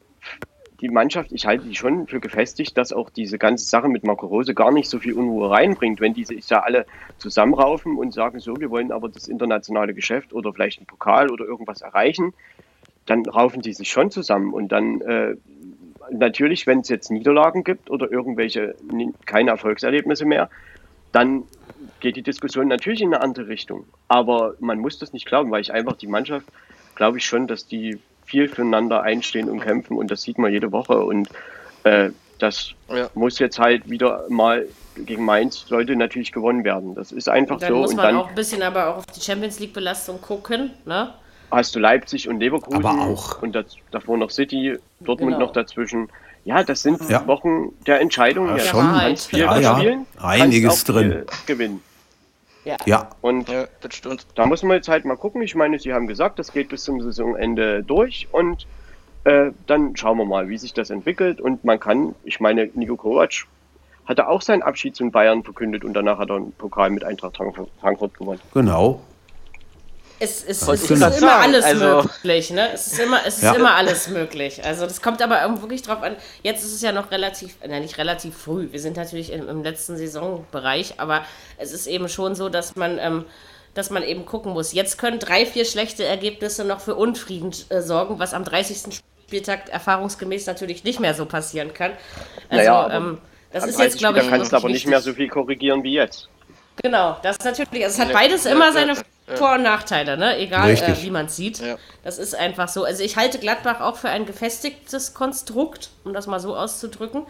die 0.80 0.88
Mannschaft, 0.88 1.32
ich 1.32 1.46
halte 1.46 1.66
die 1.66 1.74
schon 1.74 2.06
für 2.06 2.20
gefestigt, 2.20 2.76
dass 2.78 2.92
auch 2.92 3.10
diese 3.10 3.38
ganze 3.38 3.64
Sache 3.64 3.88
mit 3.88 4.04
Marco 4.04 4.26
Rose 4.26 4.54
gar 4.54 4.70
nicht 4.70 4.88
so 4.88 4.98
viel 4.98 5.14
Unruhe 5.14 5.50
reinbringt, 5.50 6.00
wenn 6.00 6.14
die 6.14 6.24
sich 6.24 6.46
da 6.46 6.60
alle 6.60 6.86
zusammenraufen 7.18 7.96
und 7.96 8.14
sagen, 8.14 8.38
so, 8.38 8.56
wir 8.58 8.70
wollen 8.70 8.92
aber 8.92 9.08
das 9.08 9.26
internationale 9.26 9.92
Geschäft 9.92 10.32
oder 10.32 10.52
vielleicht 10.52 10.78
einen 10.78 10.86
Pokal 10.86 11.30
oder 11.30 11.44
irgendwas 11.44 11.80
erreichen, 11.80 12.32
dann 13.06 13.26
raufen 13.26 13.62
die 13.62 13.72
sich 13.72 13.90
schon 13.90 14.10
zusammen 14.10 14.52
und 14.52 14.70
dann 14.70 15.00
äh, 15.00 15.34
natürlich, 16.10 16.66
wenn 16.66 16.80
es 16.80 16.88
jetzt 16.88 17.10
Niederlagen 17.10 17.64
gibt 17.64 17.90
oder 17.90 18.10
irgendwelche 18.10 18.76
keine 19.26 19.50
Erfolgserlebnisse 19.50 20.26
mehr, 20.26 20.48
dann 21.10 21.44
geht 22.00 22.16
die 22.16 22.22
Diskussion 22.22 22.68
natürlich 22.68 23.00
in 23.00 23.14
eine 23.14 23.22
andere 23.22 23.48
Richtung. 23.48 23.84
Aber 24.08 24.54
man 24.60 24.78
muss 24.78 24.98
das 24.98 25.12
nicht 25.12 25.26
glauben, 25.26 25.50
weil 25.50 25.60
ich 25.60 25.72
einfach 25.72 25.96
die 25.96 26.06
Mannschaft, 26.06 26.46
glaube 26.94 27.18
ich 27.18 27.26
schon, 27.26 27.46
dass 27.46 27.66
die 27.66 27.98
viel 28.28 28.48
füreinander 28.48 29.02
einstehen 29.02 29.48
und 29.48 29.60
kämpfen 29.60 29.96
und 29.96 30.10
das 30.10 30.22
sieht 30.22 30.38
man 30.38 30.52
jede 30.52 30.70
Woche 30.70 30.98
und 31.02 31.28
äh, 31.84 32.10
das 32.38 32.72
Ja. 32.94 33.08
muss 33.14 33.38
jetzt 33.40 33.58
halt 33.58 33.88
wieder 33.90 34.24
mal 34.28 34.66
gegen 34.96 35.24
Mainz 35.24 35.64
sollte 35.66 35.96
natürlich 35.96 36.30
gewonnen 36.32 36.62
werden. 36.64 36.94
Das 36.94 37.10
ist 37.10 37.28
einfach 37.28 37.58
Dann 37.58 37.70
so 37.70 37.76
muss 37.78 37.90
und 37.90 37.96
man 37.96 38.06
dann 38.06 38.16
auch 38.16 38.28
ein 38.28 38.34
bisschen 38.34 38.62
aber 38.62 38.88
auch 38.88 38.96
auf 38.98 39.06
die 39.06 39.20
Champions 39.20 39.58
League 39.60 39.72
Belastung 39.72 40.20
gucken, 40.20 40.70
ne? 40.84 41.12
hast 41.50 41.74
du 41.74 41.78
Leipzig 41.80 42.28
und 42.28 42.40
Leverkusen 42.40 42.84
Aber 42.84 43.00
auch. 43.06 43.40
und 43.42 43.54
das, 43.54 43.76
davor 43.90 44.18
noch 44.18 44.30
City, 44.30 44.76
Dortmund 45.00 45.32
Genau. 45.34 45.46
noch 45.46 45.52
dazwischen. 45.52 46.08
Ja, 46.44 46.62
das 46.62 46.82
sind 46.82 47.00
Ja. 47.08 47.26
Wochen 47.26 47.70
der 47.86 48.00
Entscheidung. 48.00 48.48
Ja, 48.48 48.58
schon. 48.58 48.86
Kannst 48.86 49.28
viel 49.28 49.38
Ja, 49.40 49.58
ja. 49.58 49.76
spielen, 49.78 50.06
Einiges 50.20 50.68
kannst 50.68 50.90
auch 50.90 50.94
drin. 50.94 51.10
viel 51.12 51.26
Gewinnen. 51.46 51.82
Ja, 52.64 52.76
Und 53.20 53.48
Ja, 53.48 53.66
das 53.80 53.94
stimmt. 53.94 54.26
da 54.34 54.46
muss 54.46 54.62
man 54.62 54.76
jetzt 54.76 54.88
halt 54.88 55.04
mal 55.04 55.16
gucken. 55.16 55.42
Ich 55.42 55.54
meine, 55.54 55.78
Sie 55.78 55.92
haben 55.92 56.06
gesagt, 56.06 56.38
das 56.38 56.52
geht 56.52 56.68
bis 56.68 56.84
zum 56.84 57.00
Saisonende 57.00 57.82
durch 57.82 58.28
und 58.32 58.66
äh, 59.24 59.50
dann 59.66 59.96
schauen 59.96 60.18
wir 60.18 60.24
mal, 60.24 60.48
wie 60.48 60.58
sich 60.58 60.74
das 60.74 60.90
entwickelt. 60.90 61.40
Und 61.40 61.64
man 61.64 61.80
kann, 61.80 62.14
ich 62.24 62.40
meine, 62.40 62.70
Nico 62.74 62.96
Kovac 62.96 63.46
hatte 64.06 64.28
auch 64.28 64.42
seinen 64.42 64.62
Abschied 64.62 64.96
zum 64.96 65.10
Bayern 65.10 65.44
verkündet 65.44 65.84
und 65.84 65.94
danach 65.94 66.18
hat 66.18 66.30
er 66.30 66.36
einen 66.36 66.52
Pokal 66.52 66.90
mit 66.90 67.04
Eintracht 67.04 67.36
Frankfurt 67.80 68.14
gewonnen. 68.14 68.40
genau. 68.54 69.00
Es, 70.20 70.42
es, 70.42 70.62
es 70.62 70.82
ist 70.82 70.90
immer 70.90 71.12
sagen, 71.12 71.42
alles 71.42 71.64
also- 71.64 72.02
möglich, 72.02 72.50
ne? 72.50 72.72
Es 72.72 72.88
ist 72.88 72.98
immer, 72.98 73.20
es 73.24 73.36
ist 73.36 73.42
Ja. 73.44 73.54
immer 73.54 73.74
alles 73.76 74.08
möglich. 74.08 74.64
Also 74.64 74.84
das 74.84 75.00
kommt 75.00 75.22
aber 75.22 75.40
wirklich 75.60 75.82
drauf 75.82 76.02
an. 76.02 76.16
Jetzt 76.42 76.64
ist 76.64 76.72
es 76.74 76.82
ja 76.82 76.90
noch 76.92 77.10
relativ, 77.12 77.54
na 77.66 77.78
nicht 77.78 77.98
relativ 77.98 78.36
früh. 78.36 78.68
Wir 78.72 78.80
sind 78.80 78.96
natürlich 78.96 79.32
im, 79.32 79.48
im 79.48 79.62
letzten 79.62 79.96
Saisonbereich, 79.96 80.94
aber 80.98 81.24
es 81.58 81.72
ist 81.72 81.86
eben 81.86 82.08
schon 82.08 82.34
so, 82.34 82.48
dass 82.48 82.74
man, 82.74 82.98
ähm, 82.98 83.24
dass 83.74 83.90
man 83.90 84.02
eben 84.02 84.26
gucken 84.26 84.52
muss. 84.52 84.72
Jetzt 84.72 84.98
können 84.98 85.20
drei, 85.20 85.46
vier 85.46 85.64
schlechte 85.64 86.04
Ergebnisse 86.04 86.64
noch 86.64 86.80
für 86.80 86.96
Unfrieden 86.96 87.52
äh, 87.68 87.80
sorgen, 87.80 88.18
was 88.18 88.34
am 88.34 88.44
30. 88.44 89.00
Spieltag 89.28 89.68
erfahrungsgemäß 89.68 90.46
natürlich 90.46 90.82
nicht 90.82 90.98
mehr 90.98 91.14
so 91.14 91.26
passieren 91.26 91.72
kann. 91.74 91.92
Also 92.48 92.56
Naja, 92.56 92.90
ähm, 92.96 93.18
das 93.52 93.64
ist 93.64 93.78
jetzt, 93.78 93.78
30. 93.78 93.98
glaube 94.00 94.18
ich, 94.18 94.24
Da 94.24 94.30
kannst 94.30 94.52
du 94.52 94.56
aber 94.56 94.68
nicht 94.68 94.86
mehr 94.86 95.00
so 95.00 95.12
viel 95.12 95.28
korrigieren 95.28 95.82
wie 95.84 95.92
jetzt. 95.92 96.28
Genau, 96.82 97.16
das 97.22 97.36
ist 97.36 97.44
natürlich, 97.44 97.84
also 97.84 98.00
es 98.02 98.06
hat 98.08 98.12
beides 98.12 98.46
immer 98.46 98.72
seine. 98.72 98.94
Vor- 99.36 99.54
und 99.54 99.62
Nachteile, 99.62 100.16
ne? 100.16 100.38
Egal, 100.38 100.70
äh, 100.70 101.02
wie 101.02 101.10
man 101.10 101.26
es 101.26 101.36
sieht. 101.36 101.58
Ja. 101.58 101.76
Das 102.02 102.18
ist 102.18 102.34
einfach 102.34 102.68
so. 102.68 102.84
Also 102.84 103.02
ich 103.02 103.16
halte 103.16 103.38
Gladbach 103.38 103.80
auch 103.80 103.96
für 103.96 104.08
ein 104.08 104.26
gefestigtes 104.26 105.14
Konstrukt, 105.14 105.90
um 106.04 106.14
das 106.14 106.26
mal 106.26 106.40
so 106.40 106.56
auszudrücken. 106.56 107.26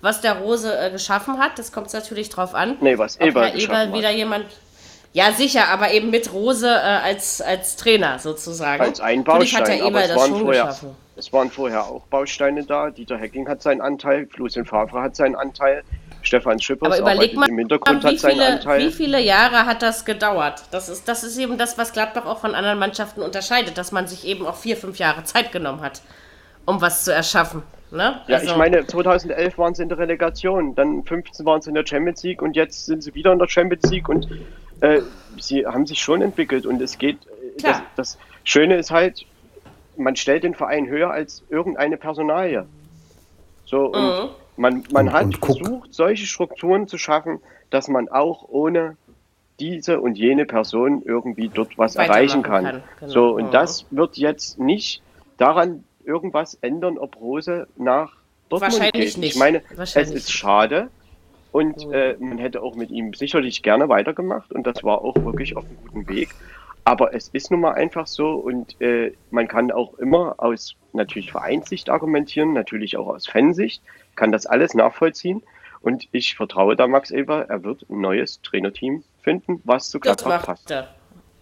Was 0.00 0.20
der 0.20 0.38
Rose 0.38 0.78
äh, 0.78 0.90
geschaffen 0.90 1.38
hat, 1.38 1.58
das 1.58 1.72
kommt 1.72 1.92
natürlich 1.92 2.30
drauf 2.30 2.54
an. 2.54 2.76
Nee, 2.80 2.96
was 2.96 3.18
Herr 3.18 3.26
geschaffen 3.26 3.58
Eberl 3.58 3.86
hat. 3.88 3.94
wieder 3.94 4.10
jemand. 4.10 4.46
Ja, 5.12 5.32
sicher, 5.32 5.68
aber 5.68 5.90
eben 5.90 6.10
mit 6.10 6.32
Rose 6.32 6.68
äh, 6.68 6.70
als, 6.70 7.42
als 7.42 7.76
Trainer 7.76 8.18
sozusagen. 8.20 8.80
Als 8.80 9.00
ein 9.00 9.20
Natürlich 9.22 9.54
hat 9.56 9.66
Baustein, 9.66 9.92
der 9.92 10.02
es 10.02 10.08
das 10.08 10.16
waren, 10.16 10.30
schon 10.30 10.40
vorher, 10.42 10.62
geschaffen. 10.62 10.96
es 11.16 11.32
waren 11.32 11.50
vorher 11.50 11.84
auch 11.84 12.02
Bausteine 12.02 12.64
da. 12.64 12.90
Dieter 12.90 13.18
Hecking 13.18 13.48
hat 13.48 13.60
seinen 13.60 13.80
Anteil, 13.80 14.28
Lucien 14.36 14.64
Favre 14.64 15.02
hat 15.02 15.16
seinen 15.16 15.34
Anteil, 15.34 15.82
Stefan 16.30 16.60
Schippers 16.60 16.92
Aber 16.92 16.98
überleg 17.00 17.30
arbeitet 17.30 17.36
mal, 17.40 17.48
im 17.48 17.58
Hintergrund 17.58 18.04
wie 18.04 18.16
viele, 18.16 18.60
wie 18.78 18.92
viele 18.92 19.20
Jahre 19.20 19.66
hat 19.66 19.82
das 19.82 20.04
gedauert? 20.04 20.62
Das 20.70 20.88
ist, 20.88 21.08
das 21.08 21.24
ist 21.24 21.36
eben 21.38 21.58
das, 21.58 21.76
was 21.76 21.92
Gladbach 21.92 22.24
auch 22.24 22.38
von 22.38 22.54
anderen 22.54 22.78
Mannschaften 22.78 23.20
unterscheidet, 23.20 23.76
dass 23.76 23.90
man 23.90 24.06
sich 24.06 24.24
eben 24.24 24.46
auch 24.46 24.54
vier, 24.54 24.76
fünf 24.76 24.98
Jahre 24.98 25.24
Zeit 25.24 25.50
genommen 25.50 25.80
hat, 25.80 26.02
um 26.66 26.80
was 26.80 27.02
zu 27.04 27.12
erschaffen. 27.12 27.64
Ne? 27.90 28.20
Ja, 28.28 28.36
Also- 28.36 28.52
ich 28.52 28.56
meine, 28.56 28.86
2011 28.86 29.58
waren 29.58 29.74
sie 29.74 29.82
in 29.82 29.88
der 29.88 29.98
Relegation, 29.98 30.76
dann 30.76 31.02
15 31.02 31.44
waren 31.44 31.60
sie 31.62 31.70
in 31.70 31.74
der 31.74 31.84
Champions 31.84 32.22
League 32.22 32.42
und 32.42 32.54
jetzt 32.54 32.86
sind 32.86 33.02
sie 33.02 33.12
wieder 33.16 33.32
in 33.32 33.40
der 33.40 33.48
Champions 33.48 33.90
League 33.90 34.08
und 34.08 34.28
äh, 34.82 35.00
sie 35.36 35.66
haben 35.66 35.84
sich 35.84 36.00
schon 36.00 36.22
entwickelt 36.22 36.64
und 36.64 36.80
es 36.80 36.96
geht. 36.96 37.16
äh, 37.26 37.62
Das, 37.62 37.82
das 37.96 38.18
Schöne 38.44 38.76
ist 38.76 38.92
halt, 38.92 39.26
man 39.96 40.14
stellt 40.14 40.44
den 40.44 40.54
Verein 40.54 40.86
höher 40.86 41.10
als 41.10 41.42
irgendeine 41.50 41.96
Personalie. 41.96 42.66
So, 43.64 43.86
und 43.86 44.00
Mhm. 44.00 44.28
Man, 44.60 44.84
man 44.92 45.08
Und- 45.08 45.12
hat 45.12 45.24
und 45.24 45.40
guck. 45.40 45.56
versucht, 45.58 45.94
solche 45.94 46.26
Strukturen 46.26 46.86
zu 46.86 46.98
schaffen, 46.98 47.40
dass 47.70 47.88
man 47.88 48.08
auch 48.08 48.44
ohne 48.48 48.96
diese 49.58 50.00
und 50.00 50.16
jene 50.16 50.44
Person 50.46 51.02
irgendwie 51.04 51.48
dort 51.48 51.76
was 51.78 51.96
erreichen 51.96 52.42
kann. 52.42 52.64
kann, 52.64 52.82
genau. 52.98 53.12
So, 53.12 53.30
und 53.36 53.46
Mhm. 53.46 53.50
das 53.50 53.86
wird 53.90 54.16
jetzt 54.16 54.58
nicht 54.58 55.02
daran 55.38 55.84
irgendwas 56.04 56.54
ändern, 56.62 56.98
ob 56.98 57.16
Rose 57.20 57.66
nach 57.76 58.12
Dortmund 58.48 58.72
Wahrscheinlich 58.72 59.14
geht. 59.14 59.18
nicht. 59.18 59.34
Ich 59.34 59.38
meine, 59.38 59.62
Wahrscheinlich 59.76 60.14
es 60.14 60.24
ist 60.24 60.32
schade 60.32 60.88
und 61.52 61.86
Mhm. 61.86 61.92
äh, 61.92 62.14
man 62.18 62.38
hätte 62.38 62.62
auch 62.62 62.74
mit 62.74 62.90
ihm 62.90 63.12
sicherlich 63.14 63.62
gerne 63.62 63.88
weitergemacht 63.88 64.52
und 64.52 64.66
das 64.66 64.82
war 64.82 65.02
auch 65.04 65.16
wirklich 65.24 65.56
auf 65.56 65.64
einem 65.66 65.76
guten 65.84 66.08
Weg. 66.08 66.34
Aber 66.84 67.14
es 67.14 67.28
ist 67.28 67.50
nun 67.50 67.60
mal 67.60 67.72
einfach 67.74 68.06
so 68.06 68.32
und 68.32 68.80
äh, 68.80 69.12
man 69.30 69.46
kann 69.46 69.70
auch 69.70 69.94
immer 69.98 70.34
aus 70.38 70.74
natürlich 70.94 71.30
Vereinssicht 71.30 71.90
argumentieren, 71.90 72.54
natürlich 72.54 72.96
auch 72.96 73.06
aus 73.08 73.26
Fansicht, 73.28 73.82
kann 74.20 74.32
das 74.32 74.44
alles 74.44 74.74
nachvollziehen. 74.74 75.42
Und 75.80 76.06
ich 76.12 76.36
vertraue 76.36 76.76
da 76.76 76.86
Max 76.86 77.10
Eber, 77.10 77.46
er 77.48 77.64
wird 77.64 77.86
ein 77.88 78.02
neues 78.02 78.42
Trainerteam 78.42 79.02
finden, 79.22 79.62
was 79.64 79.88
zu 79.88 79.98
Gladbach 79.98 80.44
passt. 80.44 80.70
er. 80.70 80.88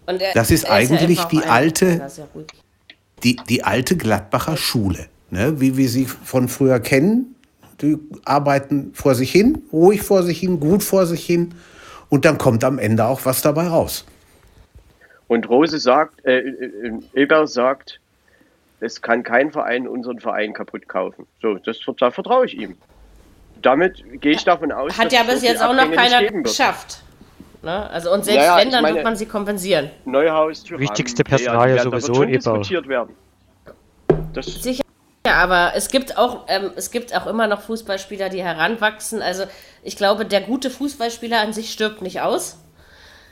Und 0.07 0.21
er, 0.21 0.33
Das 0.33 0.49
ist 0.49 0.63
er 0.63 0.75
eigentlich 0.75 1.21
die 1.25 1.43
alte-. 1.43 2.07
Die, 3.23 3.35
die 3.35 3.65
alte 3.65 3.97
Gladbacher 3.97 4.55
Schule, 4.55 5.07
ne? 5.29 5.59
wie 5.59 5.75
wir 5.75 5.89
sie 5.89 6.05
von 6.05 6.47
früher 6.47 6.79
kennen. 6.79 7.35
Die 7.81 7.97
arbeiten 8.23 8.93
vor 8.93 9.13
sich 9.13 9.29
hin, 9.29 9.61
ruhig 9.73 10.01
vor 10.01 10.23
sich 10.23 10.39
hin, 10.39 10.61
gut 10.61 10.81
vor 10.81 11.05
sich 11.05 11.25
hin. 11.25 11.53
Und 12.07 12.23
dann 12.23 12.37
kommt 12.37 12.63
am 12.63 12.79
Ende 12.79 13.03
auch 13.03 13.25
was 13.25 13.41
dabei 13.41 13.67
raus. 13.67 14.05
Und 15.27 15.49
Rose 15.49 15.79
sagt, 15.79 16.25
äh, 16.25 16.39
äh, 16.39 16.99
Eber 17.13 17.45
sagt, 17.45 17.99
es 18.79 19.01
kann 19.01 19.23
kein 19.23 19.51
Verein 19.51 19.87
unseren 19.87 20.19
Verein 20.19 20.53
kaputt 20.53 20.87
kaufen. 20.87 21.25
So, 21.41 21.55
das, 21.55 21.77
da 21.97 22.11
vertraue 22.11 22.45
ich 22.45 22.57
ihm. 22.57 22.77
Damit 23.61 24.03
gehe 24.21 24.33
ich 24.33 24.43
davon 24.43 24.71
aus, 24.71 24.97
Hat 24.97 25.07
dass 25.07 25.13
ja 25.13 25.25
so 25.25 25.31
bis 25.31 25.43
jetzt 25.43 25.61
auch 25.61 25.73
noch 25.73 25.91
keiner 25.91 26.23
geschafft. 26.41 27.03
Ne? 27.61 27.89
Also 27.89 28.13
und 28.13 28.23
selbst 28.23 28.39
Naja, 28.47 28.57
wenn, 28.57 28.71
dann 28.71 28.83
meine- 28.83 28.95
wird 28.95 29.03
man 29.03 29.15
sie 29.17 29.25
kompensieren. 29.25 29.89
Neuhaus, 30.05 30.63
Thuram, 30.63 30.79
Wichtigste 30.79 31.23
Player, 31.23 31.37
Personalie 31.39 31.75
ja, 31.75 31.83
da 31.83 31.99
sowieso 31.99 32.23
Eber. 32.23 32.31
diskutiert 32.31 32.87
werden. 32.87 33.15
Das, 34.33 34.45
Sicher. 34.45 34.83
Ja, 35.25 35.33
aber 35.33 35.73
es 35.75 35.89
gibt 35.89 36.17
auch, 36.17 36.45
ähm, 36.47 36.71
es 36.77 36.91
gibt 36.91 37.13
auch 37.15 37.27
immer 37.27 37.47
noch 37.47 37.61
Fußballspieler, 37.61 38.29
die 38.29 38.41
heranwachsen. 38.41 39.21
Also 39.21 39.43
ich 39.83 39.97
glaube, 39.97 40.25
der 40.25 40.41
gute 40.41 40.69
Fußballspieler 40.69 41.41
an 41.41 41.51
sich 41.51 41.71
stirbt 41.73 42.01
nicht 42.01 42.21
aus. 42.21 42.57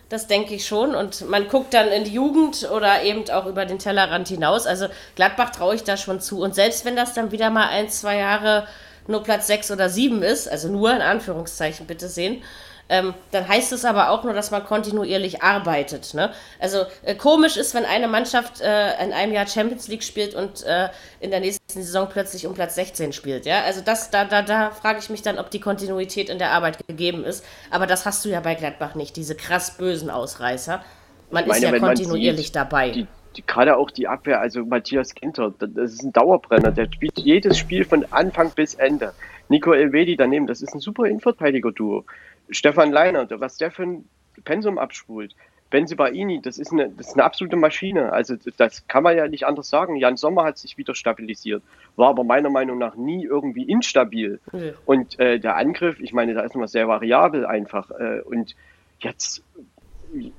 Das 0.09 0.27
denke 0.27 0.55
ich 0.55 0.65
schon. 0.65 0.95
Und 0.95 1.27
man 1.29 1.47
guckt 1.47 1.73
dann 1.73 1.89
in 1.89 2.05
die 2.05 2.13
Jugend 2.13 2.69
oder 2.71 3.03
eben 3.03 3.29
auch 3.29 3.45
über 3.45 3.65
den 3.65 3.79
Tellerrand 3.79 4.27
hinaus. 4.27 4.65
Also 4.65 4.87
Gladbach 5.15 5.49
traue 5.49 5.75
ich 5.75 5.83
da 5.83 5.97
schon 5.97 6.21
zu. 6.21 6.41
Und 6.41 6.55
selbst 6.55 6.85
wenn 6.85 6.95
das 6.95 7.13
dann 7.13 7.31
wieder 7.31 7.49
mal 7.49 7.67
ein, 7.67 7.89
zwei 7.89 8.17
Jahre 8.17 8.67
nur 9.07 9.23
Platz 9.23 9.47
sechs 9.47 9.71
oder 9.71 9.89
sieben 9.89 10.21
ist, 10.21 10.49
also 10.49 10.69
nur 10.69 10.93
in 10.93 11.01
Anführungszeichen 11.01 11.87
bitte 11.87 12.07
sehen, 12.07 12.43
ähm, 12.89 13.13
dann 13.31 13.47
heißt 13.47 13.73
es 13.73 13.85
aber 13.85 14.09
auch 14.09 14.23
nur, 14.23 14.33
dass 14.33 14.51
man 14.51 14.63
kontinuierlich 14.63 15.43
arbeitet. 15.43 16.13
Ne? 16.13 16.31
Also 16.59 16.85
äh, 17.03 17.15
komisch 17.15 17.57
ist, 17.57 17.73
wenn 17.73 17.85
eine 17.85 18.07
Mannschaft 18.07 18.61
äh, 18.61 19.03
in 19.03 19.13
einem 19.13 19.33
Jahr 19.33 19.47
Champions 19.47 19.87
League 19.87 20.03
spielt 20.03 20.35
und 20.35 20.63
äh, 20.63 20.89
in 21.19 21.31
der 21.31 21.39
nächsten 21.39 21.81
Saison 21.81 22.07
plötzlich 22.09 22.47
um 22.47 22.53
Platz 22.53 22.75
16 22.75 23.13
spielt. 23.13 23.45
Ja? 23.45 23.63
Also 23.63 23.81
das, 23.81 24.09
da, 24.09 24.25
da, 24.25 24.41
da 24.41 24.71
frage 24.71 24.99
ich 24.99 25.09
mich 25.09 25.21
dann, 25.21 25.37
ob 25.37 25.51
die 25.51 25.59
Kontinuität 25.59 26.29
in 26.29 26.39
der 26.39 26.51
Arbeit 26.51 26.87
gegeben 26.87 27.23
ist. 27.23 27.45
Aber 27.71 27.87
das 27.87 28.05
hast 28.05 28.23
du 28.23 28.29
ja 28.29 28.39
bei 28.39 28.55
Gladbach 28.55 28.95
nicht, 28.95 29.15
diese 29.15 29.35
krass 29.35 29.77
bösen 29.77 30.09
Ausreißer. 30.09 30.81
Man 31.29 31.47
meine, 31.47 31.65
ist 31.65 31.71
ja 31.71 31.79
kontinuierlich 31.79 32.47
sieht, 32.47 32.55
dabei. 32.55 32.91
Die, 32.91 33.07
die, 33.35 33.45
gerade 33.45 33.75
auch 33.75 33.91
die 33.91 34.07
Abwehr, 34.07 34.39
also 34.39 34.65
Matthias 34.65 35.13
Ginter, 35.13 35.53
das 35.59 35.69
das 35.73 35.93
ist 35.93 36.03
ein 36.03 36.13
Dauerbrenner. 36.13 36.71
Der 36.71 36.87
spielt 36.91 37.19
jedes 37.19 37.57
Spiel 37.57 37.83
von 37.83 38.05
Anfang 38.11 38.51
bis 38.51 38.75
Ende. 38.75 39.13
Nico 39.49 39.73
Elvedi 39.73 40.15
daneben, 40.17 40.47
das 40.47 40.61
ist 40.61 40.73
ein 40.73 40.79
super 40.79 41.05
Innenverteidiger-Duo. 41.05 42.05
Stefan 42.49 42.91
Leiner, 42.91 43.27
was 43.39 43.57
der 43.57 43.71
für 43.71 43.83
ein 43.83 44.09
Pensum 44.43 44.77
abspult. 44.77 45.35
Benzibaini, 45.69 46.41
das 46.41 46.57
ist, 46.57 46.71
eine, 46.71 46.89
das 46.89 47.07
ist 47.07 47.13
eine 47.15 47.25
absolute 47.25 47.57
Maschine. 47.57 48.13
Also 48.13 48.35
das 48.57 48.87
kann 48.87 49.03
man 49.03 49.17
ja 49.17 49.27
nicht 49.27 49.45
anders 49.45 49.69
sagen. 49.69 49.97
Jan 49.97 50.15
Sommer 50.15 50.45
hat 50.45 50.57
sich 50.57 50.77
wieder 50.77 50.95
stabilisiert, 50.95 51.61
war 51.95 52.09
aber 52.09 52.23
meiner 52.23 52.49
Meinung 52.49 52.77
nach 52.77 52.95
nie 52.95 53.25
irgendwie 53.25 53.63
instabil. 53.63 54.39
Nö. 54.53 54.71
Und 54.85 55.19
äh, 55.19 55.39
der 55.39 55.57
Angriff, 55.57 55.99
ich 55.99 56.13
meine, 56.13 56.33
da 56.33 56.41
ist 56.41 56.55
man 56.55 56.67
sehr 56.67 56.87
variabel 56.87 57.45
einfach. 57.45 57.91
Äh, 57.91 58.21
und 58.21 58.55
jetzt, 58.99 59.43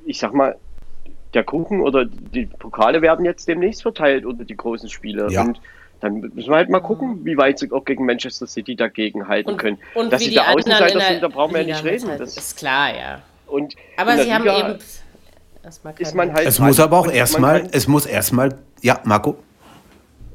ich 0.06 0.18
sag 0.18 0.32
mal, 0.32 0.56
der 1.34 1.44
Kuchen 1.44 1.80
oder 1.82 2.06
die 2.06 2.46
Pokale 2.46 3.02
werden 3.02 3.26
jetzt 3.26 3.48
demnächst 3.48 3.82
verteilt 3.82 4.24
unter 4.24 4.44
die 4.44 4.56
großen 4.56 4.88
Spiele. 4.88 5.28
Ja. 5.30 5.42
Und 5.42 5.60
dann 6.00 6.20
müssen 6.20 6.48
wir 6.50 6.56
halt 6.56 6.68
mal 6.70 6.80
gucken, 6.80 7.24
wie 7.24 7.36
weit 7.36 7.58
sie 7.58 7.70
auch 7.72 7.84
gegen 7.84 8.06
Manchester 8.06 8.46
City 8.46 8.76
dagegen 8.76 9.26
halten 9.28 9.50
und, 9.50 9.56
können. 9.56 9.78
und 9.94 10.12
Dass 10.12 10.20
wie 10.20 10.24
sie 10.24 10.30
die 10.30 10.36
da 10.36 10.52
Außenseiter 10.52 10.98
der 10.98 11.08
sind, 11.08 11.22
da 11.22 11.28
brauchen 11.28 11.54
wir 11.54 11.62
ja 11.62 11.66
nicht 11.74 11.84
reden. 11.84 12.02
mithalten. 12.02 12.18
Das, 12.18 12.36
ist 12.36 12.56
klar, 12.56 12.96
ja. 12.96 13.22
und 13.46 13.74
Aber 13.96 14.16
sie 14.18 14.32
haben 14.32 14.44
Liga 14.44 14.70
eben 14.70 14.78
erstmal 15.62 15.94
ist 15.98 16.14
man 16.14 16.32
halt 16.32 16.46
Es 16.46 16.58
muss 16.58 16.80
aber 16.80 16.98
auch 16.98 17.06
und 17.06 17.14
erstmal, 17.14 17.62
kann- 17.62 17.70
es 17.72 17.88
muss 17.88 18.06
erstmal, 18.06 18.58
ja, 18.80 19.00
Marco, 19.04 19.36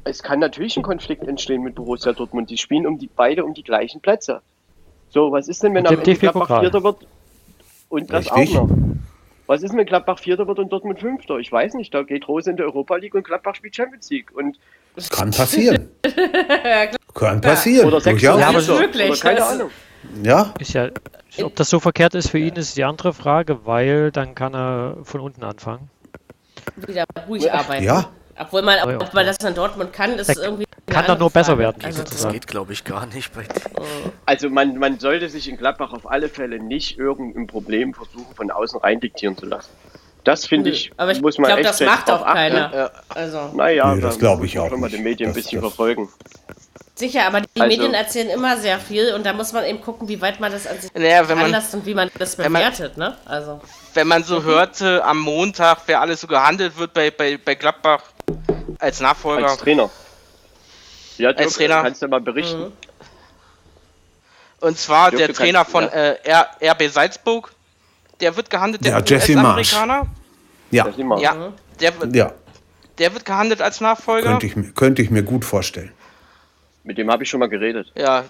es 0.04 0.22
kann 0.22 0.38
natürlich 0.38 0.76
ein 0.76 0.82
Konflikt 0.82 1.26
entstehen 1.26 1.62
mit 1.62 1.74
Borussia 1.74 2.12
Dortmund. 2.12 2.50
Die 2.50 2.58
spielen 2.58 2.86
um 2.86 2.98
die 2.98 3.08
beide 3.08 3.44
um 3.44 3.54
die 3.54 3.62
gleichen 3.64 4.00
Plätze. 4.00 4.42
So, 5.08 5.32
was 5.32 5.48
ist 5.48 5.62
denn, 5.62 5.74
wenn 5.74 5.86
am 5.86 5.94
Ende 5.94 6.14
Gladbach. 6.14 6.60
Vierter 6.60 6.82
wird 6.84 7.06
und 7.88 8.12
das 8.12 8.26
Richtig. 8.36 8.58
auch 8.58 8.68
noch? 8.68 8.76
Was 9.46 9.62
ist, 9.62 9.74
wenn 9.76 9.86
Gladbach 9.86 10.18
Vierter 10.18 10.46
wird 10.46 10.58
und 10.58 10.70
Dortmund 10.72 11.00
Fünfter? 11.00 11.38
Ich 11.38 11.50
weiß 11.50 11.74
nicht. 11.74 11.92
Da 11.94 12.02
geht 12.02 12.28
Rose 12.28 12.50
in 12.50 12.56
der 12.56 12.66
Europa 12.66 12.96
League 12.96 13.14
und 13.14 13.24
Gladbach 13.24 13.54
spielt 13.54 13.76
Champions 13.76 14.10
League. 14.10 14.30
Und 14.34 14.58
kann 15.10 15.30
passieren. 15.30 15.88
kann 17.14 17.40
passieren. 17.40 17.86
oder 17.88 18.00
durchaus. 18.00 18.40
Ja, 18.40 18.48
aber 18.48 18.66
wirklich, 18.66 19.10
Oder 19.10 19.20
keine 19.20 19.38
das- 19.38 19.50
Ahnung. 19.50 19.70
Ja, 20.22 20.52
Ist 20.58 20.74
ja, 20.74 20.90
ob 21.42 21.56
das 21.56 21.70
so 21.70 21.80
verkehrt 21.80 22.14
ist 22.14 22.28
für 22.30 22.38
ihn, 22.38 22.54
ist 22.56 22.76
die 22.76 22.84
andere 22.84 23.12
Frage, 23.14 23.64
weil 23.64 24.10
dann 24.12 24.34
kann 24.34 24.54
er 24.54 24.98
von 25.02 25.20
unten 25.20 25.42
anfangen. 25.42 25.88
wieder 26.76 27.04
ruhig 27.28 27.50
arbeiten. 27.52 27.84
Ja. 27.84 28.10
Obwohl 28.38 28.62
man, 28.62 28.76
Ja, 28.78 28.90
ja. 28.90 29.00
ob 29.00 29.14
man 29.14 29.24
das 29.26 29.36
in 29.38 29.54
Dortmund 29.54 29.92
kann, 29.92 30.12
ist 30.18 30.26
Der 30.28 30.36
irgendwie. 30.42 30.64
kann 30.86 31.06
dann 31.06 31.18
nur 31.18 31.28
andere 31.28 31.30
besser 31.30 31.46
Frage. 31.56 31.58
werden, 31.60 31.84
Also, 31.84 32.02
Das 32.02 32.28
geht, 32.28 32.46
glaube 32.48 32.72
ich, 32.72 32.84
gar 32.84 33.06
nicht. 33.06 33.32
Bei 33.32 33.44
Also 34.26 34.50
man, 34.50 34.76
man 34.76 34.98
sollte 34.98 35.28
sich 35.28 35.48
in 35.48 35.56
Gladbach 35.56 35.92
auf 35.92 36.10
alle 36.10 36.28
Fälle 36.28 36.58
nicht 36.58 36.98
irgendein 36.98 37.46
Problem 37.46 37.94
versuchen, 37.94 38.34
von 38.34 38.50
außen 38.50 38.80
rein 38.80 38.98
diktieren 39.00 39.36
zu 39.38 39.46
lassen. 39.46 39.70
Das 40.24 40.46
finde 40.46 40.70
ich, 40.70 40.90
aber 40.96 41.12
ich 41.12 41.20
muss 41.20 41.36
man 41.38 41.48
glaube, 41.48 41.60
echt 41.60 41.70
das 41.70 41.80
macht 41.80 42.10
auch 42.10 42.22
achten. 42.22 42.34
keiner. 42.34 42.74
Ja. 42.74 42.90
Also 43.10 43.50
Naja, 43.54 43.94
Nee, 43.94 44.00
das 44.00 44.14
da 44.14 44.20
glaub 44.20 44.38
muss 44.38 44.46
ich 44.46 44.54
man 44.54 44.64
auch 44.64 44.70
schon 44.70 44.80
mal 44.80 44.86
nicht. 44.86 44.98
die 44.98 45.02
Medien 45.02 45.28
ein 45.30 45.34
Das- 45.34 45.42
bisschen 45.44 45.60
das- 45.60 45.70
verfolgen. 45.70 46.08
sicher, 46.94 47.26
aber 47.26 47.42
die 47.42 47.60
Also- 47.60 47.66
Medien 47.76 47.92
erzählen 47.94 48.30
immer 48.30 48.56
sehr 48.56 48.78
viel 48.78 49.12
und 49.14 49.26
da 49.26 49.32
muss 49.34 49.52
man 49.52 49.64
eben 49.66 49.82
gucken, 49.82 50.08
wie 50.08 50.20
weit 50.22 50.40
man 50.40 50.50
das 50.50 50.66
an 50.66 50.80
sich 50.80 50.90
Naja, 50.94 51.28
wenn 51.28 51.36
man- 51.36 51.46
anlasst 51.46 51.74
und 51.74 51.84
wie 51.84 51.92
man 51.94 52.10
das 52.18 52.38
wenn 52.38 52.50
man- 52.50 52.62
bewertet, 52.62 52.96
ne? 52.96 53.16
Also. 53.26 53.60
Wenn 53.92 54.06
man 54.08 54.24
so 54.24 54.42
hörte 54.42 55.04
am 55.04 55.18
Montag, 55.20 55.78
wer 55.86 56.00
alles 56.00 56.22
so 56.22 56.26
gehandelt 56.26 56.76
wird 56.78 56.94
bei, 56.94 57.10
bei, 57.10 57.36
bei 57.36 57.54
Gladbach 57.54 58.00
als 58.78 59.00
Nachfolger. 59.00 59.48
Als 59.50 59.58
Trainer. 59.58 59.90
Ja, 61.18 61.32
Dirk, 61.32 61.46
Als 61.46 61.54
Trainer. 61.56 61.82
kannst 61.82 62.00
du 62.02 62.08
mal 62.08 62.20
berichten. 62.20 62.72
Und 64.60 64.78
zwar 64.78 65.10
Dürfte 65.10 65.26
der 65.26 65.36
Trainer 65.36 65.64
von 65.66 65.84
ja. 65.84 66.46
äh, 66.60 66.68
RB 66.70 66.88
Salzburg. 66.88 67.52
Der 68.20 68.36
wird 68.36 68.48
gehandelt, 68.50 68.84
der 68.84 68.92
Ja, 68.92 69.02
Jesse 69.04 69.34
Marsch. 69.34 69.72
US-Amerikaner. 69.72 70.06
ja. 70.70 70.86
Ja, 71.20 71.52
der, 71.80 72.00
wird- 72.00 72.14
ja, 72.16 72.32
der 72.98 73.12
wird 73.12 73.24
gehandelt 73.24 73.60
als 73.60 73.80
Nachfolger. 73.80 74.30
könnte 74.30 74.46
ich, 74.46 74.56
mir- 74.56 74.72
könnte 74.72 75.02
ich 75.02 75.10
mir 75.10 75.22
gut 75.22 75.44
vorstellen. 75.44 75.92
Mit 76.84 76.98
dem 76.98 77.10
habe 77.10 77.22
ich 77.24 77.30
schon 77.30 77.40
mal 77.40 77.48
geredet. 77.48 77.90
Ja, 77.96 78.24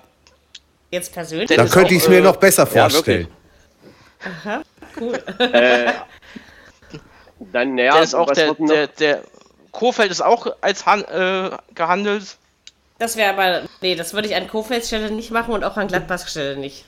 Jetzt 0.90 1.12
persönlich. 1.12 1.48
Der 1.48 1.56
Da 1.56 1.66
könnte 1.66 1.92
ich 1.92 2.02
es 2.02 2.08
mir 2.08 2.18
äh, 2.18 2.22
noch 2.22 2.36
besser 2.36 2.62
ja, 2.72 2.88
vorstellen. 2.88 3.26
Äh, 5.38 5.92
dann, 7.52 7.74
naja, 7.74 7.94
der 7.94 8.02
ist 8.02 8.14
auch 8.14 8.30
der, 8.32 8.54
der, 8.54 8.86
der 8.86 9.22
Kofeld 9.72 10.10
ist 10.12 10.22
auch 10.22 10.46
als 10.60 10.86
Han, 10.86 11.02
äh, 11.04 11.50
gehandelt. 11.74 12.36
Das 12.98 13.16
wäre 13.16 13.32
aber. 13.32 13.62
Nee, 13.80 13.96
das 13.96 14.14
würde 14.14 14.28
ich 14.28 14.36
an 14.36 14.46
Kofelds 14.46 14.86
Stelle 14.86 15.10
nicht 15.10 15.32
machen 15.32 15.52
und 15.52 15.64
auch 15.64 15.76
an 15.76 15.88
Gladbachs 15.88 16.30
Stelle 16.30 16.56
nicht. 16.56 16.84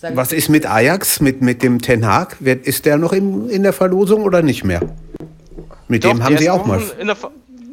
Sag 0.00 0.16
Was 0.16 0.32
ist 0.32 0.48
mit 0.48 0.64
Ajax, 0.64 1.20
mit, 1.20 1.42
mit 1.42 1.62
dem 1.62 1.82
Ten 1.82 2.06
Hag? 2.06 2.40
Ist 2.40 2.86
der 2.86 2.96
noch 2.96 3.12
im, 3.12 3.50
in 3.50 3.62
der 3.62 3.74
Verlosung 3.74 4.22
oder 4.22 4.40
nicht 4.40 4.64
mehr? 4.64 4.80
Mit 5.88 6.04
dem 6.04 6.16
Doch, 6.18 6.24
haben 6.24 6.30
der 6.30 6.38
sie 6.38 6.44
ist 6.46 6.50
auch 6.50 6.64
mal. 6.64 6.80
in 6.98 7.12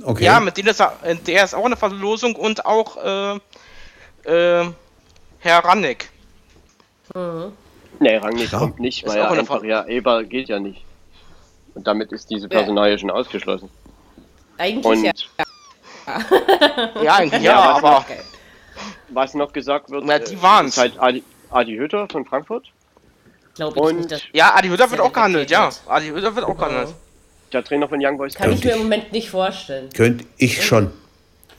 Okay. 0.03 0.25
Ja, 0.25 0.41
mit 0.41 0.57
dem 0.57 0.67
ist 0.67 0.81
er, 0.81 0.93
äh, 1.03 1.15
der 1.15 1.45
ist 1.45 1.53
auch 1.53 1.63
in 1.63 1.71
der 1.71 1.77
Verlosung 1.77 2.35
und 2.35 2.65
auch 2.65 2.97
äh, 2.97 3.35
äh, 4.29 4.65
Herr 5.39 5.59
Rannick. 5.63 6.09
Nee, 7.99 8.17
Rangnick 8.17 8.51
Ja. 8.51 8.59
kommt 8.59 8.79
nicht, 8.79 9.05
weil 9.05 9.13
auch 9.13 9.23
ja 9.25 9.29
eine 9.29 9.39
einfach, 9.39 9.63
ja, 9.63 9.85
Eber 9.85 10.23
geht 10.25 10.49
ja 10.49 10.59
nicht. 10.59 10.83
Und 11.75 11.87
damit 11.87 12.11
ist 12.11 12.29
diese 12.29 12.49
Personalie 12.49 12.99
schon 12.99 13.09
ausgeschlossen. 13.09 13.69
Eigentlich 14.57 14.85
Und 14.85 15.03
ja. 15.03 15.11
Ja, 17.03 17.15
eigentlich 17.15 17.43
Ja, 17.43 17.51
ja, 17.51 17.69
was 17.75 17.83
aber 17.83 18.05
was 19.09 19.33
noch 19.33 19.53
gesagt 19.53 19.89
wird, 19.89 20.03
Na, 20.05 20.19
die 20.19 20.33
äh, 20.33 20.41
waren's. 20.41 20.77
ist 20.77 20.99
halt 20.99 21.23
Adi, 21.49 21.77
Hütter 21.77 22.07
von 22.11 22.25
Frankfurt. 22.25 22.65
Glaube 23.55 23.75
ich 23.77 23.81
Und 23.83 23.95
nicht. 23.97 24.11
dass- 24.11 24.21
ja, 24.33 24.53
Adi 24.55 24.67
Hütter 24.69 24.89
wird 24.91 25.01
auch 25.01 25.13
gehandelt, 25.13 25.49
ja. 25.49 25.69
Adi 25.87 26.07
Hütter 26.09 26.35
wird 26.35 26.45
auch 26.45 26.57
gehandelt. 26.57 26.89
Der 27.53 27.63
Trainer 27.63 27.87
von 27.87 27.99
Young 28.05 28.17
Boys. 28.17 28.33
Kann 28.35 28.51
ich 28.51 28.63
mir 28.63 28.73
im. 28.73 28.79
Moment 28.83 29.11
nicht 29.13 29.29
vorstellen. 29.29 29.89
Könnte 29.95 30.25
ich 30.37 30.63
schon. 30.65 30.91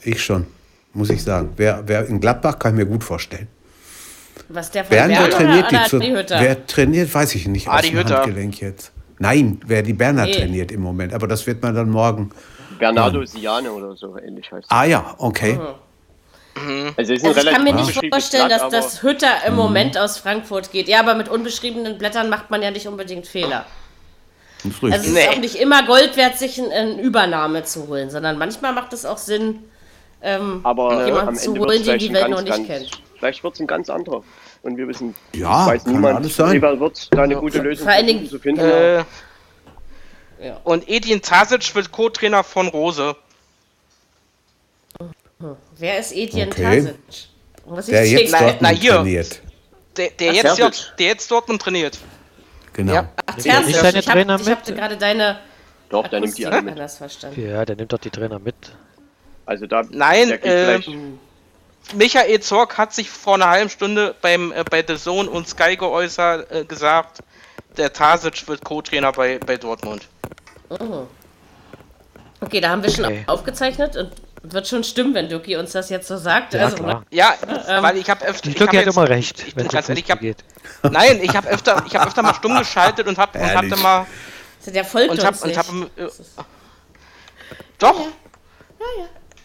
Ich 0.02 0.22
schon. 0.22 0.46
Muss 0.92 1.10
ich 1.10 1.22
sagen. 1.22 1.52
Wer, 1.56 1.82
wer 1.86 2.06
in 2.06 2.20
Gladbach 2.20 2.58
kann 2.58 2.72
ich 2.74 2.78
mir 2.78 2.86
gut 2.86 3.02
vorstellen. 3.02 3.48
Was 4.50 4.70
der 4.70 4.84
von 4.84 4.90
Bernd, 4.96 5.10
wer 5.12 5.18
Werner 5.20 5.30
trainiert 5.36 5.68
oder, 5.72 5.82
die 5.82 5.88
zu, 5.88 5.96
Adi 5.96 6.10
Hütter? 6.10 6.40
Wer 6.40 6.66
trainiert, 6.66 7.14
weiß 7.14 7.34
ich 7.34 7.48
nicht. 7.48 7.68
Adi 7.68 7.76
aus 7.78 7.90
dem 7.90 7.98
Hütter. 7.98 8.16
Handgelenk 8.22 8.60
jetzt. 8.60 8.92
Nein, 9.18 9.60
wer 9.66 9.82
die 9.82 9.92
Berner 9.94 10.24
Nee. 10.26 10.32
trainiert 10.32 10.70
im 10.72 10.80
Moment. 10.82 11.12
Aber 11.14 11.26
das 11.26 11.46
wird 11.46 11.62
man 11.62 11.74
dann 11.74 11.90
morgen. 11.90 12.30
Bernardo 12.78 13.24
Siane 13.24 13.72
oder 13.72 13.96
so 13.96 14.16
ähnlich 14.18 14.50
heißt. 14.52 14.66
Ah 14.70 14.84
ja, 14.84 15.14
okay. 15.18 15.52
Also, 15.58 15.74
ist 16.58 16.70
ein 16.76 16.94
Also 16.98 17.12
ich 17.12 17.50
kann 17.54 17.64
mir 17.64 17.74
nicht 17.74 18.00
vorstellen, 18.10 18.48
Blatt, 18.48 18.60
dass 18.62 18.70
das 18.70 19.02
Hütter 19.02 19.28
im 19.46 19.54
Moment 19.54 19.96
aus 19.98 20.18
Frankfurt 20.18 20.70
geht. 20.72 20.88
Ja, 20.88 21.00
aber 21.00 21.14
mit 21.14 21.28
unbeschriebenen 21.28 21.98
Blättern 21.98 22.28
macht 22.30 22.50
man 22.50 22.62
ja 22.62 22.70
nicht 22.70 22.86
unbedingt 22.86 23.26
Fehler. 23.26 23.64
Also 24.64 24.86
es 24.88 25.06
Nee. 25.08 25.20
ist 25.22 25.28
auch 25.28 25.36
nicht 25.36 25.54
immer 25.56 25.84
Gold 25.86 26.16
wert, 26.16 26.36
sich 26.38 26.60
eine 26.60 26.72
ein 26.74 26.98
Übernahme 26.98 27.62
zu 27.64 27.86
holen, 27.88 28.10
sondern 28.10 28.38
manchmal 28.38 28.72
macht 28.72 28.92
es 28.92 29.04
auch 29.04 29.18
Sinn, 29.18 29.60
ähm, 30.20 30.60
aber 30.64 31.04
äh, 31.04 31.06
jemanden 31.06 31.36
zu 31.36 31.56
holen, 31.56 31.82
den 31.84 31.98
die 31.98 32.12
Welt 32.12 32.28
noch 32.28 32.42
nicht 32.42 32.56
ganz, 32.56 32.66
kennt. 32.66 32.90
Vielleicht 33.18 33.44
wird 33.44 33.54
es 33.54 33.60
ein 33.60 33.66
ganz 33.68 33.88
anderer. 33.88 34.22
Und 34.62 34.76
wir 34.76 34.88
wissen, 34.88 35.14
Ja, 35.36 35.66
weiß 35.68 35.84
kann 35.84 35.92
niemand, 35.92 36.16
alles 36.16 36.34
sein. 36.34 36.56
Eber 36.56 36.80
wird 36.80 37.08
da 37.12 37.22
eine 37.22 37.36
gute 37.36 37.58
Lösung 37.58 37.86
vor 37.86 37.94
allen 37.94 38.06
Dingen, 38.08 38.28
zu 38.28 38.38
finden. 38.40 38.60
Äh, 38.60 39.04
Ja. 40.40 40.56
Und 40.64 40.88
Edin 40.88 41.20
Tasic 41.22 41.74
wird 41.74 41.90
Co-Trainer 41.92 42.42
von 42.44 42.68
Rose. 42.68 43.16
Wer 45.76 45.98
ist 46.00 46.12
Etienne 46.12 46.50
Okay. 46.50 46.62
Tasic? 46.62 46.94
Muss 47.66 47.86
ich 47.88 47.92
Der 47.94 48.06
jetzt 48.08 48.32
Na- 48.32 48.38
Dortmund 48.40 48.62
na 48.62 48.68
hier. 48.70 48.92
trainiert. 48.94 49.40
Der, 49.96 50.10
der, 50.10 50.30
Ach, 50.30 50.34
jetzt, 50.34 50.58
dort, 50.60 50.94
der 50.98 51.06
jetzt 51.06 51.30
Dortmund 51.30 51.62
trainiert. 51.62 51.98
Genau. 52.72 52.92
Ja. 52.94 53.08
Ach, 53.26 53.36
er 53.36 53.42
Terzic. 53.42 53.74
seine 53.76 53.98
Ich, 53.98 54.08
hab, 54.08 54.16
ich 54.40 54.48
hatte 54.48 54.74
gerade 54.74 54.96
deine 54.96 55.38
Doch, 55.90 56.06
der 56.08 56.20
nimmt 56.20 56.36
die 56.38 56.46
alle 56.46 56.62
mit. 56.62 56.72
anders 56.72 56.96
verstanden. 56.98 57.48
Ja, 57.48 57.64
der 57.64 57.76
nimmt 57.76 57.92
doch 57.92 57.98
die 57.98 58.10
Trainer 58.10 58.38
mit. 58.38 58.54
Also 59.46 59.66
da 59.66 59.82
Nein, 59.90 60.30
äh, 60.30 60.80
Michael 61.94 62.40
Zorc 62.40 62.76
hat 62.76 62.92
sich 62.92 63.08
vor 63.08 63.34
einer 63.34 63.48
halben 63.48 63.70
Stunde 63.70 64.14
beim, 64.20 64.52
äh, 64.52 64.62
bei 64.68 64.84
The 64.86 64.96
Zone 64.96 65.28
und 65.30 65.48
Sky 65.48 65.76
geäußert, 65.76 66.50
äh, 66.50 66.64
gesagt, 66.64 67.20
der 67.76 67.92
Tasic 67.92 68.46
wird 68.48 68.62
Co-Trainer 68.64 69.12
bei, 69.12 69.38
bei 69.38 69.56
Dortmund. 69.56 70.06
Okay, 72.40 72.60
da 72.60 72.68
haben 72.70 72.82
wir 72.82 72.90
schon 72.90 73.04
Okay. 73.06 73.24
aufgezeichnet 73.26 73.96
und 73.96 74.10
wird 74.52 74.68
schon 74.68 74.84
stimmen, 74.84 75.14
wenn 75.14 75.28
Duki 75.28 75.56
uns 75.56 75.72
das 75.72 75.90
jetzt 75.90 76.08
so 76.08 76.16
sagt. 76.16 76.54
Ja, 76.54 76.64
also, 76.64 76.76
klar. 76.76 77.04
Ja, 77.10 77.34
weil 77.80 77.96
ich 77.96 78.08
habe 78.08 78.24
öfter. 78.24 78.50
Glück 78.50 78.60
hab 78.60 78.68
hat 78.68 78.86
jetzt- 78.86 78.96
immer 78.96 79.08
recht, 79.08 79.44
ich 79.46 79.56
wenn 79.56 79.66
es 79.66 79.72
ganz 79.72 79.88
ehrlich, 79.88 80.04
ich 80.04 80.10
Fußball 80.10 80.16
hab, 80.16 80.20
geht. 80.20 80.44
Nein, 80.92 81.20
ich 81.22 81.36
habe 81.36 81.48
öfter, 81.48 81.84
ich 81.86 81.94
habe 81.94 82.06
öfter 82.06 82.22
mal 82.22 82.34
stumm 82.34 82.56
geschaltet 82.58 83.06
und 83.06 83.18
habe 83.18 83.38
und 83.38 83.54
hab 83.54 83.68
dann 83.68 83.82
mal 83.82 84.06
Das 84.58 84.68
ist 84.68 84.76
ja 84.76 84.84
voll 84.84 85.08
und 85.08 85.24
hab 85.24 85.34
und 85.42 85.56
dunstig. 85.56 85.58
hab 85.58 85.98
äh, 85.98 86.10
doch. 87.78 88.06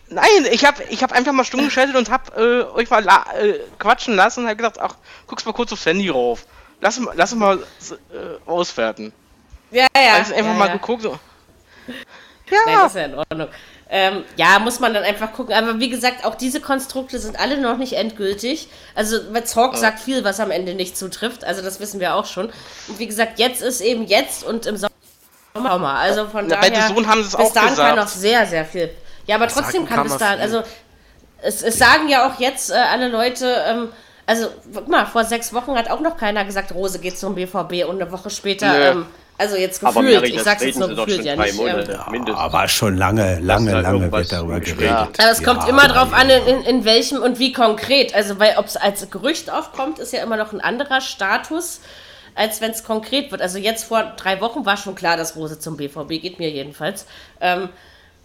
Nein, 0.09 0.45
ich 0.51 0.65
habe 0.65 0.83
ich 0.89 1.01
hab 1.01 1.11
einfach 1.11 1.31
mal 1.31 1.43
stumm 1.43 1.65
geschaltet 1.65 1.95
und 1.95 2.09
hab 2.11 2.37
äh, 2.37 2.63
euch 2.63 2.89
mal 2.89 3.03
la 3.03 3.25
äh, 3.39 3.59
quatschen 3.79 4.15
lassen 4.15 4.43
und 4.43 4.49
hab 4.49 4.57
gedacht, 4.57 4.79
ach, 4.79 4.95
guck's 5.27 5.45
mal 5.45 5.53
kurz 5.53 5.71
aufs 5.73 5.85
Handy 5.85 6.09
rauf. 6.09 6.45
lass, 6.81 6.99
lass 7.15 7.33
mal 7.33 7.57
äh, 7.57 8.49
auswerten. 8.49 9.11
Ja, 9.71 9.87
ja. 9.95 10.13
Also 10.13 10.33
einfach 10.35 10.51
ja, 10.51 10.57
mal 10.57 10.67
ja. 10.67 10.73
geguckt. 10.73 11.01
So. 11.03 11.19
Nein, 11.87 12.75
das 12.75 12.87
ist 12.87 12.95
ja 12.95 13.05
in 13.05 13.15
Ordnung. 13.15 13.47
Ähm, 13.95 14.23
ja, 14.37 14.57
muss 14.57 14.79
man 14.79 14.91
dann 14.95 15.03
einfach 15.03 15.33
gucken. 15.33 15.53
Aber 15.53 15.79
wie 15.79 15.89
gesagt, 15.89 16.25
auch 16.25 16.33
diese 16.33 16.59
Konstrukte 16.59 17.19
sind 17.19 17.39
alle 17.39 17.61
noch 17.61 17.77
nicht 17.77 17.93
endgültig. 17.93 18.67
Also, 18.95 19.19
Zorg 19.43 19.77
sagt 19.77 19.99
viel, 19.99 20.23
was 20.23 20.39
am 20.39 20.49
Ende 20.49 20.73
nicht 20.73 20.97
zutrifft. 20.97 21.43
Also, 21.43 21.61
das 21.61 21.79
wissen 21.79 21.99
wir 21.99 22.15
auch 22.15 22.25
schon. 22.25 22.47
Und 22.87 22.97
wie 22.97 23.05
gesagt, 23.05 23.37
jetzt 23.37 23.61
ist 23.61 23.81
eben 23.81 24.07
jetzt 24.07 24.43
und 24.43 24.65
im 24.65 24.77
Sommer. 24.77 24.89
Also 25.99 26.27
von 26.27 26.47
Na, 26.47 26.59
bei 26.59 26.71
daher, 26.71 26.87
The 26.87 26.93
Zone 26.95 27.07
haben 27.07 27.21
bis 27.21 27.35
auch 27.35 27.53
dahin 27.53 27.53
kann 27.53 27.69
gesagt. 27.69 27.95
noch 27.97 28.07
sehr, 28.07 28.47
sehr 28.47 28.65
viel. 28.65 28.89
Ja, 29.27 29.35
aber 29.35 29.47
trotzdem 29.47 29.83
sagen 29.83 29.85
kann 29.85 29.97
kann 29.97 30.07
bis 30.07 30.17
dahin, 30.17 30.41
also 30.41 30.63
es, 31.43 31.61
es 31.61 31.77
sagen 31.77 32.09
ja 32.09 32.27
auch 32.27 32.39
jetzt 32.39 32.71
äh, 32.71 32.73
alle 32.73 33.09
Leute, 33.09 33.63
ähm, 33.67 33.89
also 34.25 34.47
guck 34.73 34.87
mal, 34.87 35.05
vor 35.05 35.23
sechs 35.25 35.53
Wochen 35.53 35.75
hat 35.75 35.91
auch 35.91 35.99
noch 35.99 36.17
keiner 36.17 36.43
gesagt, 36.45 36.73
Rose 36.73 36.97
geht 36.99 37.17
zum 37.19 37.35
BVB 37.35 37.85
und 37.87 38.01
eine 38.01 38.11
Woche 38.11 38.31
später, 38.31 38.73
Nö. 38.73 38.83
ähm, 38.83 39.05
also 39.43 39.57
jetzt 39.57 39.83
Aber 39.83 40.01
gefühlt, 40.01 40.21
Mary, 40.21 40.35
ich 40.35 40.41
sag's 40.41 40.63
jetzt 40.63 40.79
nur 40.79 40.87
gefühlt, 40.87 41.25
ja 41.25 41.35
nicht. 41.35 41.49
Ähm, 41.51 41.57
Monate 41.57 41.99
mindestens. 42.09 42.39
Aber 42.39 42.67
schon 42.67 42.97
lange, 42.97 43.39
lange, 43.41 43.81
lange 43.81 44.11
wird 44.11 44.31
darüber 44.31 44.59
geredet. 44.59 45.19
aber 45.19 45.31
es 45.31 45.43
kommt 45.43 45.63
Ja, 45.63 45.69
immer 45.69 45.87
drauf 45.87 46.11
ja, 46.11 46.17
an, 46.17 46.29
ja. 46.29 46.37
in, 46.37 46.63
in 46.63 46.85
welchem 46.85 47.21
und 47.21 47.39
wie 47.39 47.51
konkret. 47.51 48.15
Also, 48.15 48.39
weil 48.39 48.55
ob 48.57 48.67
es 48.67 48.77
als 48.77 49.09
Gerücht 49.09 49.51
aufkommt, 49.51 49.99
ist 49.99 50.13
ja 50.13 50.23
immer 50.23 50.37
noch 50.37 50.53
ein 50.53 50.61
anderer 50.61 51.01
Status, 51.01 51.81
als 52.35 52.61
wenn 52.61 52.71
es 52.71 52.83
konkret 52.83 53.31
wird. 53.31 53.41
Also 53.41 53.57
jetzt 53.57 53.83
vor 53.83 54.13
drei 54.17 54.39
Wochen 54.39 54.65
war 54.65 54.77
schon 54.77 54.95
klar, 54.95 55.17
dass 55.17 55.35
Rose 55.35 55.59
zum 55.59 55.77
BVB 55.77 56.21
geht, 56.21 56.39
mir 56.39 56.49
jedenfalls. 56.49 57.05
Ähm, 57.41 57.69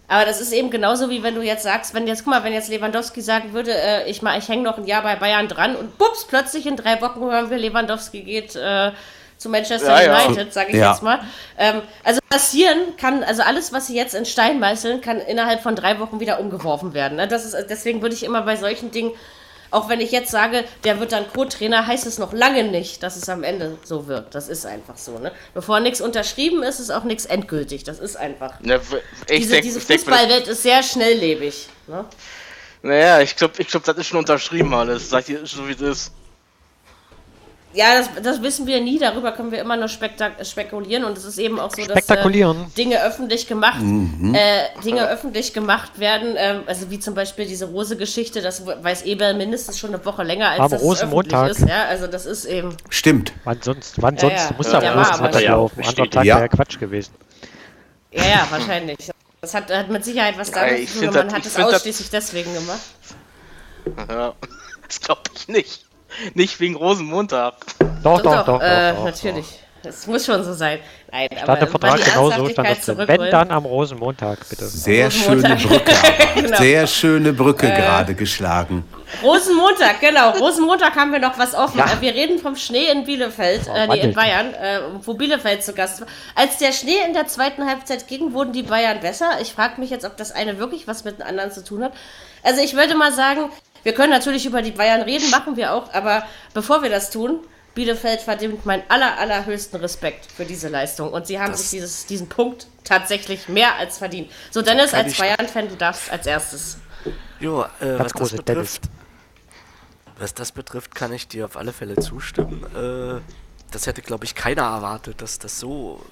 aber 0.07 0.25
das 0.25 0.41
ist 0.41 0.53
eben 0.53 0.71
genauso 0.71 1.11
wie 1.11 1.21
wenn 1.21 1.35
du 1.35 1.41
jetzt 1.41 1.63
sagst, 1.63 1.93
wenn 1.93 2.07
jetzt, 2.07 2.23
guck 2.23 2.33
mal, 2.33 2.43
wenn 2.43 2.53
jetzt 2.53 2.69
Lewandowski 2.69 3.21
sagen 3.21 3.53
würde, 3.53 3.71
äh, 3.75 4.09
ich, 4.09 4.23
ich 4.23 4.49
hänge 4.49 4.63
noch 4.63 4.77
ein 4.79 4.87
Jahr 4.87 5.03
bei 5.03 5.15
Bayern 5.15 5.47
dran 5.47 5.75
und 5.75 5.99
bups, 5.99 6.25
plötzlich 6.27 6.65
in 6.65 6.77
drei 6.77 6.99
Wochen 7.01 7.21
hören 7.21 7.51
wir, 7.51 7.57
Lewandowski 7.59 8.21
geht 8.23 8.55
äh, 8.55 8.91
zu 9.39 9.49
Manchester 9.49 9.87
Ja, 9.87 10.03
ja. 10.03 10.25
United, 10.25 10.53
sage 10.53 10.69
ich 10.71 10.75
Ja. 10.75 10.91
jetzt 10.91 11.01
mal. 11.01 11.21
Ähm, 11.57 11.81
also 12.03 12.19
passieren 12.29 12.95
kann, 12.97 13.23
also 13.23 13.41
alles, 13.41 13.73
was 13.73 13.87
sie 13.87 13.95
jetzt 13.95 14.13
in 14.13 14.25
Stein 14.25 14.59
meißeln, 14.59 15.01
kann 15.01 15.19
innerhalb 15.19 15.63
von 15.63 15.75
drei 15.75 15.97
Wochen 15.99 16.19
wieder 16.19 16.39
umgeworfen 16.39 16.93
werden. 16.93 17.15
Ne? 17.15 17.27
Das 17.27 17.45
ist, 17.45 17.55
deswegen 17.69 18.01
würde 18.01 18.13
ich 18.13 18.23
immer 18.23 18.41
bei 18.41 18.57
solchen 18.57 18.91
Dingen, 18.91 19.11
auch 19.71 19.87
wenn 19.87 20.01
ich 20.01 20.11
jetzt 20.11 20.31
sage, 20.31 20.65
der 20.83 20.99
wird 20.99 21.13
dann 21.13 21.25
Co-Trainer, 21.31 21.87
heißt 21.87 22.05
es 22.05 22.17
noch 22.17 22.33
lange 22.33 22.63
nicht, 22.65 23.01
dass 23.01 23.15
es 23.15 23.29
am 23.29 23.43
Ende 23.43 23.77
so 23.83 24.07
wird. 24.07 24.35
Das 24.35 24.49
ist 24.49 24.65
einfach 24.65 24.97
so. 24.97 25.19
Ne? 25.19 25.31
Bevor 25.53 25.79
nichts 25.79 26.01
unterschrieben 26.01 26.61
ist, 26.63 26.79
ist 26.79 26.89
auch 26.89 27.03
nichts 27.05 27.25
endgültig. 27.25 27.83
Das 27.85 27.99
ist 27.99 28.17
einfach. 28.17 28.55
Ich 28.61 29.37
Diese, 29.37 29.51
denk, 29.51 29.63
diese 29.63 29.79
Fußballwelt 29.79 30.47
ist 30.47 30.63
sehr 30.63 30.83
schnelllebig. 30.83 31.69
Ne? 31.87 32.03
naja, 32.81 33.21
ich 33.21 33.35
glaube, 33.35 33.53
ich 33.59 33.67
glaub, 33.67 33.83
das 33.83 33.97
ist 33.97 34.07
schon 34.07 34.19
unterschrieben 34.19 34.73
alles. 34.73 35.09
Sag 35.09 35.29
ich 35.29 35.37
so 35.49 35.67
wie 35.67 35.73
es 35.73 35.81
ist. 35.81 36.11
Ja, 37.71 37.99
das, 37.99 38.09
das 38.23 38.41
wissen 38.41 38.65
wir 38.65 38.81
nie. 38.81 38.97
Darüber 38.97 39.31
können 39.31 39.51
wir 39.51 39.59
immer 39.61 39.77
nur 39.77 39.89
spektak 39.89 40.43
spekulieren. 40.43 41.03
Und 41.03 41.15
es 41.17 41.23
ist 41.23 41.37
eben 41.37 41.59
auch 41.59 41.69
so, 41.69 41.85
dass 41.85 42.09
äh. 42.09 42.55
Dinge 42.75 43.03
öffentlich 43.03 43.45
gemacht, 43.45 43.79
äh, 44.33 44.81
Dinge 44.83 45.07
öffentlich 45.07 45.53
gemacht 45.53 45.99
werden. 45.99 46.33
Ähm, 46.35 46.63
also 46.65 46.89
wie 46.89 46.99
zum 46.99 47.13
Beispiel 47.13 47.45
diese 47.45 47.65
Rose-Geschichte. 47.65 48.41
Das 48.41 48.65
weiß 48.65 49.03
Eber 49.03 49.33
mindestens 49.35 49.77
schon 49.77 49.93
eine 49.93 50.03
Woche 50.03 50.23
länger, 50.23 50.49
als 50.49 50.59
Am 50.61 50.69
das 50.71 50.81
öffentlich 50.81 50.89
Rosenmontag. 51.03 51.51
ist. 51.51 51.59
Ja, 51.67 51.85
also 51.85 52.07
das 52.07 52.25
ist 52.25 52.45
eben. 52.45 52.75
Stimmt. 52.89 53.33
Wann 53.43 53.61
sonst? 53.61 54.01
Wann 54.01 54.15
Ja, 54.15 54.21
sonst? 54.21 54.33
ja. 54.49 54.49
Muss 54.57 54.65
Ja, 54.71 54.79
da 54.79 54.85
ja, 54.85 54.93
Rosenmontag 54.93 55.35
aber 55.35 55.41
laufen. 55.55 55.83
Anderer. 55.85 56.09
Tag 56.09 56.25
Ja. 56.25 56.37
wäre 56.37 56.49
Quatsch 56.49 56.79
gewesen. 56.79 57.13
Ja, 58.11 58.23
ja, 58.23 58.47
wahrscheinlich. 58.49 58.97
Das 59.41 59.53
hat, 59.53 59.71
hat 59.71 59.89
mit 59.89 60.03
Sicherheit 60.03 60.37
was 60.39 60.49
damit 60.51 60.89
zu 60.89 61.01
tun. 61.05 61.13
Man 61.13 61.27
das- 61.27 61.33
hat 61.35 61.45
es 61.45 61.53
find 61.53 61.67
das- 61.67 61.75
ausschließlich 61.75 62.09
deswegen 62.09 62.51
gemacht. 62.53 62.79
Ja, 64.09 64.33
das 64.87 64.99
glaube 65.01 65.21
ich 65.35 65.47
nicht. 65.47 65.85
Nicht 66.33 66.59
wegen 66.59 66.75
Rosenmontag. 66.75 67.55
Doch, 68.03 68.21
doch, 68.21 68.45
doch. 68.45 68.61
äh, 68.61 68.91
doch, 68.91 68.97
doch, 68.97 69.05
natürlich. 69.05 69.59
Das 69.81 70.07
muss 70.07 70.25
schon 70.25 70.43
so 70.43 70.53
sein. 70.53 70.79
Nein, 71.09 71.29
Stand 71.31 71.49
aber 71.49 71.67
Vertrag 71.67 71.91
mal 71.91 71.97
die 71.99 72.03
genauso, 72.03 72.49
stand 72.49 72.69
das 72.69 72.85
drin. 72.85 73.07
Wenn 73.07 73.31
dann 73.31 73.49
am 73.49 73.65
Rosenmontag, 73.65 74.39
bitte. 74.49 74.65
Sehr 74.65 75.09
schöne 75.09 75.53
Rosenmontag. 75.53 75.85
Brücke. 75.85 75.95
Genau. 76.35 76.57
Sehr 76.57 76.87
schöne 76.87 77.33
Brücke 77.33 77.67
gerade 77.67 78.13
geschlagen. 78.13 78.83
Rosenmontag, 79.23 79.99
genau. 79.99 80.29
Rosenmontag 80.39 80.95
haben 80.95 81.11
wir 81.11 81.19
noch 81.19 81.37
was 81.37 81.53
offen. 81.55 81.79
Ja. 81.79 81.85
Äh, 81.85 82.01
Wir 82.01 82.13
reden 82.13 82.39
vom 82.39 82.55
Schnee 82.55 82.85
in 82.91 83.03
Bielefeld, 83.05 83.61
Oh, 83.69 83.75
äh, 83.75 83.87
nee, 83.87 83.99
in. 83.99 84.13
Bayern, 84.13 84.53
äh, 84.53 84.79
wo 85.03 85.13
Bielefeld 85.15 85.63
zu 85.63 85.73
Gast 85.73 86.01
war. 86.01 86.07
Als 86.35 86.57
der 86.57 86.71
Schnee 86.71 86.97
in 87.05 87.13
der 87.13 87.27
zweiten 87.27 87.65
Halbzeit 87.65 88.07
ging, 88.07 88.33
wurden 88.33 88.53
die 88.53 88.63
Bayern 88.63 88.99
besser. 88.99 89.39
Ich 89.41 89.51
frage 89.53 89.79
mich 89.81 89.89
jetzt, 89.89 90.05
ob 90.05 90.15
das 90.17 90.31
eine 90.31 90.59
wirklich 90.59 90.87
was 90.87 91.03
mit 91.03 91.19
dem 91.19 91.25
anderen 91.27 91.51
zu 91.51 91.63
tun 91.63 91.83
hat. 91.83 91.93
Also 92.43 92.61
ich 92.61 92.75
würde 92.75 92.95
mal 92.95 93.11
sagen, 93.11 93.49
wir 93.83 93.93
können 93.93 94.11
natürlich 94.11 94.45
über 94.45 94.61
die 94.61 94.71
Bayern 94.71 95.01
reden, 95.01 95.29
machen 95.29 95.55
wir 95.55 95.73
auch, 95.73 95.93
aber 95.93 96.23
bevor 96.53 96.81
wir 96.83 96.89
das 96.89 97.09
tun, 97.11 97.39
Bielefeld 97.75 98.19
verdient 98.21 98.65
meinen 98.65 98.83
aller, 98.89 99.17
allerhöchsten 99.19 99.79
Respekt 99.79 100.29
für 100.31 100.43
diese 100.43 100.67
Leistung. 100.69 101.11
Und 101.13 101.27
sie 101.27 101.39
haben 101.39 101.51
Das- 101.51 101.61
sich 101.61 101.69
dieses, 101.79 102.05
diesen 102.07 102.27
Punkt 102.27 102.67
tatsächlich 102.83 103.47
mehr 103.47 103.75
als 103.75 103.99
verdient. 103.99 104.31
So, 104.51 104.61
Dennis, 104.61 104.93
als 104.93 105.17
Bayern-Fan, 105.17 105.69
du 105.69 105.75
darfst 105.75 106.11
als 106.11 106.25
erstes. 106.25 106.77
Jo, 107.39 107.63
äh, 107.79 107.97
was 107.99 108.11
das 108.11 108.31
betrifft, 108.33 108.81
was 110.17 110.33
das 110.33 110.51
betrifft, 110.51 110.93
kann 110.95 111.13
ich 111.13 111.27
dir 111.27 111.45
auf 111.45 111.55
alle 111.55 111.71
Fälle 111.71 111.95
zustimmen. 111.95 112.63
Äh, 112.75 113.21
das 113.71 113.87
hätte, 113.87 114.01
glaube 114.01 114.25
ich, 114.25 114.35
keiner 114.35 114.63
erwartet, 114.63 115.21
dass 115.21 115.39
das 115.39 115.59
so, 115.59 116.03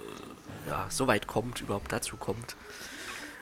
äh, 0.67 0.69
ja, 0.69 0.85
so 0.89 1.07
weit 1.07 1.27
kommt, 1.27 1.59
überhaupt 1.61 1.91
dazu 1.91 2.15
kommt. 2.15 2.55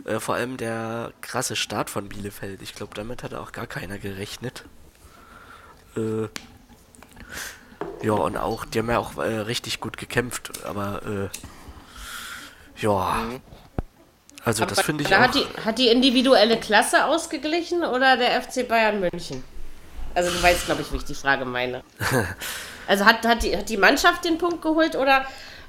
Äh, 0.06 0.20
vor 0.20 0.36
allem 0.36 0.58
der 0.58 1.12
krasse 1.22 1.56
Start 1.56 1.90
von 1.90 2.08
Bielefeld. 2.08 2.62
Ich 2.62 2.76
glaube, 2.76 2.94
damit 2.94 3.24
hatte 3.24 3.40
auch 3.40 3.52
gar 3.52 3.68
keiner 3.68 3.98
gerechnet. 3.98 4.64
Äh, 5.98 6.28
ja, 8.04 8.14
und 8.14 8.38
auch, 8.38 8.66
die 8.66 8.80
haben 8.80 8.90
ja 8.90 9.00
auch 9.00 9.18
äh, 9.18 9.40
richtig 9.40 9.80
gut 9.80 9.98
gekämpft, 9.98 10.66
aber 10.66 11.02
äh, 11.06 12.82
ja. 12.82 13.26
Also 14.44 14.66
das 14.66 14.82
finde 14.82 15.04
ich 15.04 15.16
auch. 15.16 15.20
hat 15.20 15.34
die, 15.34 15.46
hat 15.66 15.80
die 15.80 15.88
individuelle 15.88 16.60
Klasse 16.60 17.06
ausgeglichen 17.06 17.84
oder 17.84 18.16
der 18.16 18.40
FC 18.42 18.68
Bayern 18.68 19.00
München? 19.00 19.44
Also 20.14 20.30
du 20.30 20.42
weißt, 20.42 20.66
glaube 20.68 20.84
ich, 20.84 20.92
wie 20.92 20.98
ich 20.98 21.06
die 21.06 21.16
Frage 21.16 21.46
meine. 21.46 21.84
Also 22.88 23.04
hat, 23.04 23.26
hat, 23.26 23.42
die, 23.42 23.58
hat 23.58 23.68
die 23.70 23.78
Mannschaft 23.78 24.26
den 24.26 24.38
Punkt 24.38 24.62
geholt 24.62 24.96
oder 24.96 25.26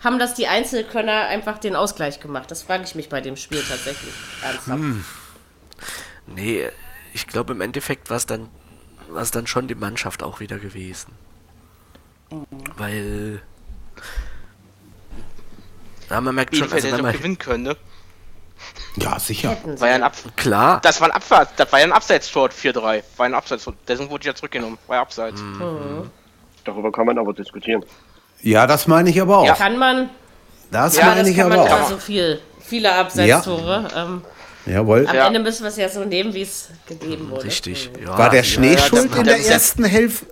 haben 0.06 0.20
das 0.20 0.34
die 0.34 0.46
Einzelkönner 0.46 1.26
einfach 1.26 1.58
den 1.58 1.74
Ausgleich 1.74 2.20
gemacht? 2.20 2.48
Das 2.50 2.62
frage 2.62 2.84
ich 2.84 2.94
mich 2.94 3.08
bei 3.08 3.20
dem 3.20 3.36
Spiel 3.36 3.60
tatsächlich 3.68 4.14
ernsthaft. 4.40 4.80
Nee, 6.28 6.68
ich 7.12 7.26
glaube 7.26 7.52
im 7.52 7.60
Endeffekt 7.60 8.08
war 8.08 8.16
es 8.16 8.24
dann, 8.24 8.48
war's 9.08 9.32
dann 9.32 9.48
schon 9.48 9.66
die 9.66 9.74
Mannschaft 9.74 10.22
auch 10.22 10.38
wieder 10.38 10.58
gewesen. 10.58 11.12
Weil. 12.76 13.42
Ja, 16.08 16.20
man 16.20 16.36
merkt 16.36 16.54
schon, 16.54 16.68
Bielefeld 16.68 16.84
also 16.84 16.86
hätte 16.86 16.96
wenn 16.98 17.04
man, 17.04 17.16
gewinnen 17.16 17.38
können, 17.38 17.64
ne? 17.64 17.76
Ja, 18.96 19.18
sicher. 19.18 19.56
War 19.64 19.88
ja 19.88 19.96
ein, 19.96 20.02
Ab 20.04 20.14
klar, 20.36 20.80
das 20.82 21.00
war 21.00 21.08
ein 21.08 21.12
Abseits, 21.12 21.50
das 21.56 21.72
war 21.72 21.80
ja 21.80 21.84
ein 21.84 21.92
Abseitstor 21.92 22.48
4-3. 22.48 23.02
War 23.16 23.26
ein 23.26 23.34
Abseits, 23.34 23.68
deswegen 23.88 24.08
wurde 24.08 24.22
ich 24.22 24.26
ja 24.26 24.34
zurückgenommen. 24.36 24.78
War 24.86 24.96
ja 24.96 25.02
Abseits. 25.02 25.42
Darüber 26.64 26.92
kann 26.92 27.06
man 27.06 27.18
aber 27.18 27.32
diskutieren. 27.32 27.84
Ja, 28.42 28.66
das 28.66 28.86
meine 28.86 29.10
ich 29.10 29.20
aber 29.20 29.38
auch. 29.38 29.58
Kann 29.58 29.78
man, 29.78 30.10
Das 30.70 30.96
Ja, 30.96 31.06
meine 31.06 31.20
das 31.20 31.30
ich 31.30 31.36
kann 31.36 31.48
man 31.48 31.58
aber 31.60 31.68
immer 31.68 31.84
auch. 31.84 31.88
so 31.90 31.96
viel, 31.98 32.40
viele 32.60 32.92
Abseitstore. 32.92 33.88
Ähm, 33.96 34.22
Jawohl. 34.66 35.06
am 35.06 35.14
Ja. 35.14 35.26
Ende 35.28 35.38
müssen 35.40 35.62
wir 35.62 35.68
es 35.70 35.76
ja 35.76 35.88
so 35.88 36.04
nehmen, 36.04 36.34
wie 36.34 36.42
es 36.42 36.68
gegeben 36.88 37.30
wurde. 37.30 37.44
richtig. 37.44 37.90
Ja, 38.04 38.18
War 38.18 38.30
der 38.30 38.40
ja, 38.40 38.44
Schnee 38.44 38.72
ja, 38.72 38.78
schuld 38.78 39.10
das- 39.12 39.18
in 39.18 39.24
der 39.24 39.36
das- 39.38 39.46
ersten 39.46 39.84
Hälfte? 39.84 40.26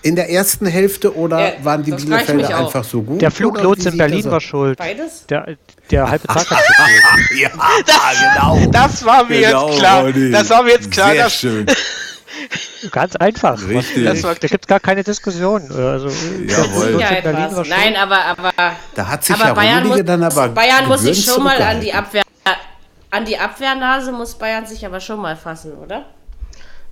In 0.00 0.14
der 0.14 0.30
ersten 0.30 0.66
Hälfte 0.66 1.16
oder 1.16 1.40
Ja, 1.40 1.52
waren 1.64 1.82
die 1.82 1.90
das 1.90 2.04
Bielefelder 2.04 2.56
einfach 2.56 2.84
so 2.84 3.02
gut? 3.02 3.20
Der 3.20 3.32
wie 3.36 3.88
in 3.88 3.98
Berlin 3.98 4.22
das 4.22 4.30
war 4.32 4.40
schuld. 4.40 4.78
Beides? 4.78 5.26
Der, 5.26 5.56
der 5.90 6.08
halbe 6.08 6.26
Tag 6.28 6.48
hat 6.48 6.58
gefehlt. 6.68 7.40
Ja, 7.40 7.50
genau. 8.54 8.70
Das 8.70 9.04
war 9.04 9.24
mir 9.24 9.40
Genau, 9.40 9.68
jetzt 9.70 9.78
klar. 9.80 10.12
Das 10.30 10.50
war 10.50 10.62
mir 10.62 10.70
jetzt 10.70 10.90
klar. 10.92 11.10
Sehr 11.10 11.24
dass, 11.24 11.34
schön. 11.34 11.66
Ganz 12.90 13.16
einfach. 13.16 13.60
Richtig. 13.66 14.06
Was, 14.22 14.38
da 14.38 14.48
gibt 14.48 14.64
es 14.64 14.68
gar 14.68 14.80
keine 14.80 15.02
Diskussion. 15.02 15.62
Also, 15.70 16.08
der 16.08 16.58
Jawohl. 16.58 17.00
Ja, 17.00 17.10
etwas. 17.10 17.68
Nein, 17.68 17.96
aber, 17.96 18.24
aber 18.24 18.52
Da 18.94 19.08
hat 19.08 19.24
sich 19.24 19.34
aber 19.34 19.46
ja 19.46 19.54
Bayern 19.54 19.86
muss, 19.88 20.04
dann 20.04 20.22
aber 20.22 20.48
Bayern 20.48 20.86
muss 20.86 21.02
sich 21.02 21.24
schon 21.24 21.42
mal 21.42 21.60
an 21.60 21.80
die. 21.80 21.92
Abwehr 21.92 22.22
an 23.10 23.24
die 23.24 23.38
Abwehrnase 23.38 24.12
muss 24.12 24.34
Bayern 24.34 24.66
sich 24.66 24.84
aber 24.84 25.00
schon 25.00 25.20
mal 25.20 25.34
fassen, 25.36 25.72
oder? 25.72 26.04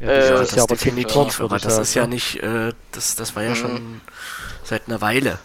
Ja, 0.01 0.09
Äh, 0.09 0.31
das 0.31 0.41
ist 0.41 0.41
das 0.41 0.57
ja 0.57 0.63
aber 0.63 0.75
definitiv, 0.75 1.41
aber 1.41 1.59
das 1.59 1.79
ist 1.79 1.95
ja 1.95 2.07
nicht, 2.07 2.43
äh, 2.43 2.73
das, 2.93 3.17
das 3.17 3.37
war 3.37 3.43
ja 3.43 3.55
schon 3.55 4.01
seit 4.65 4.89
einer 4.89 5.01
Weile. 5.01 5.39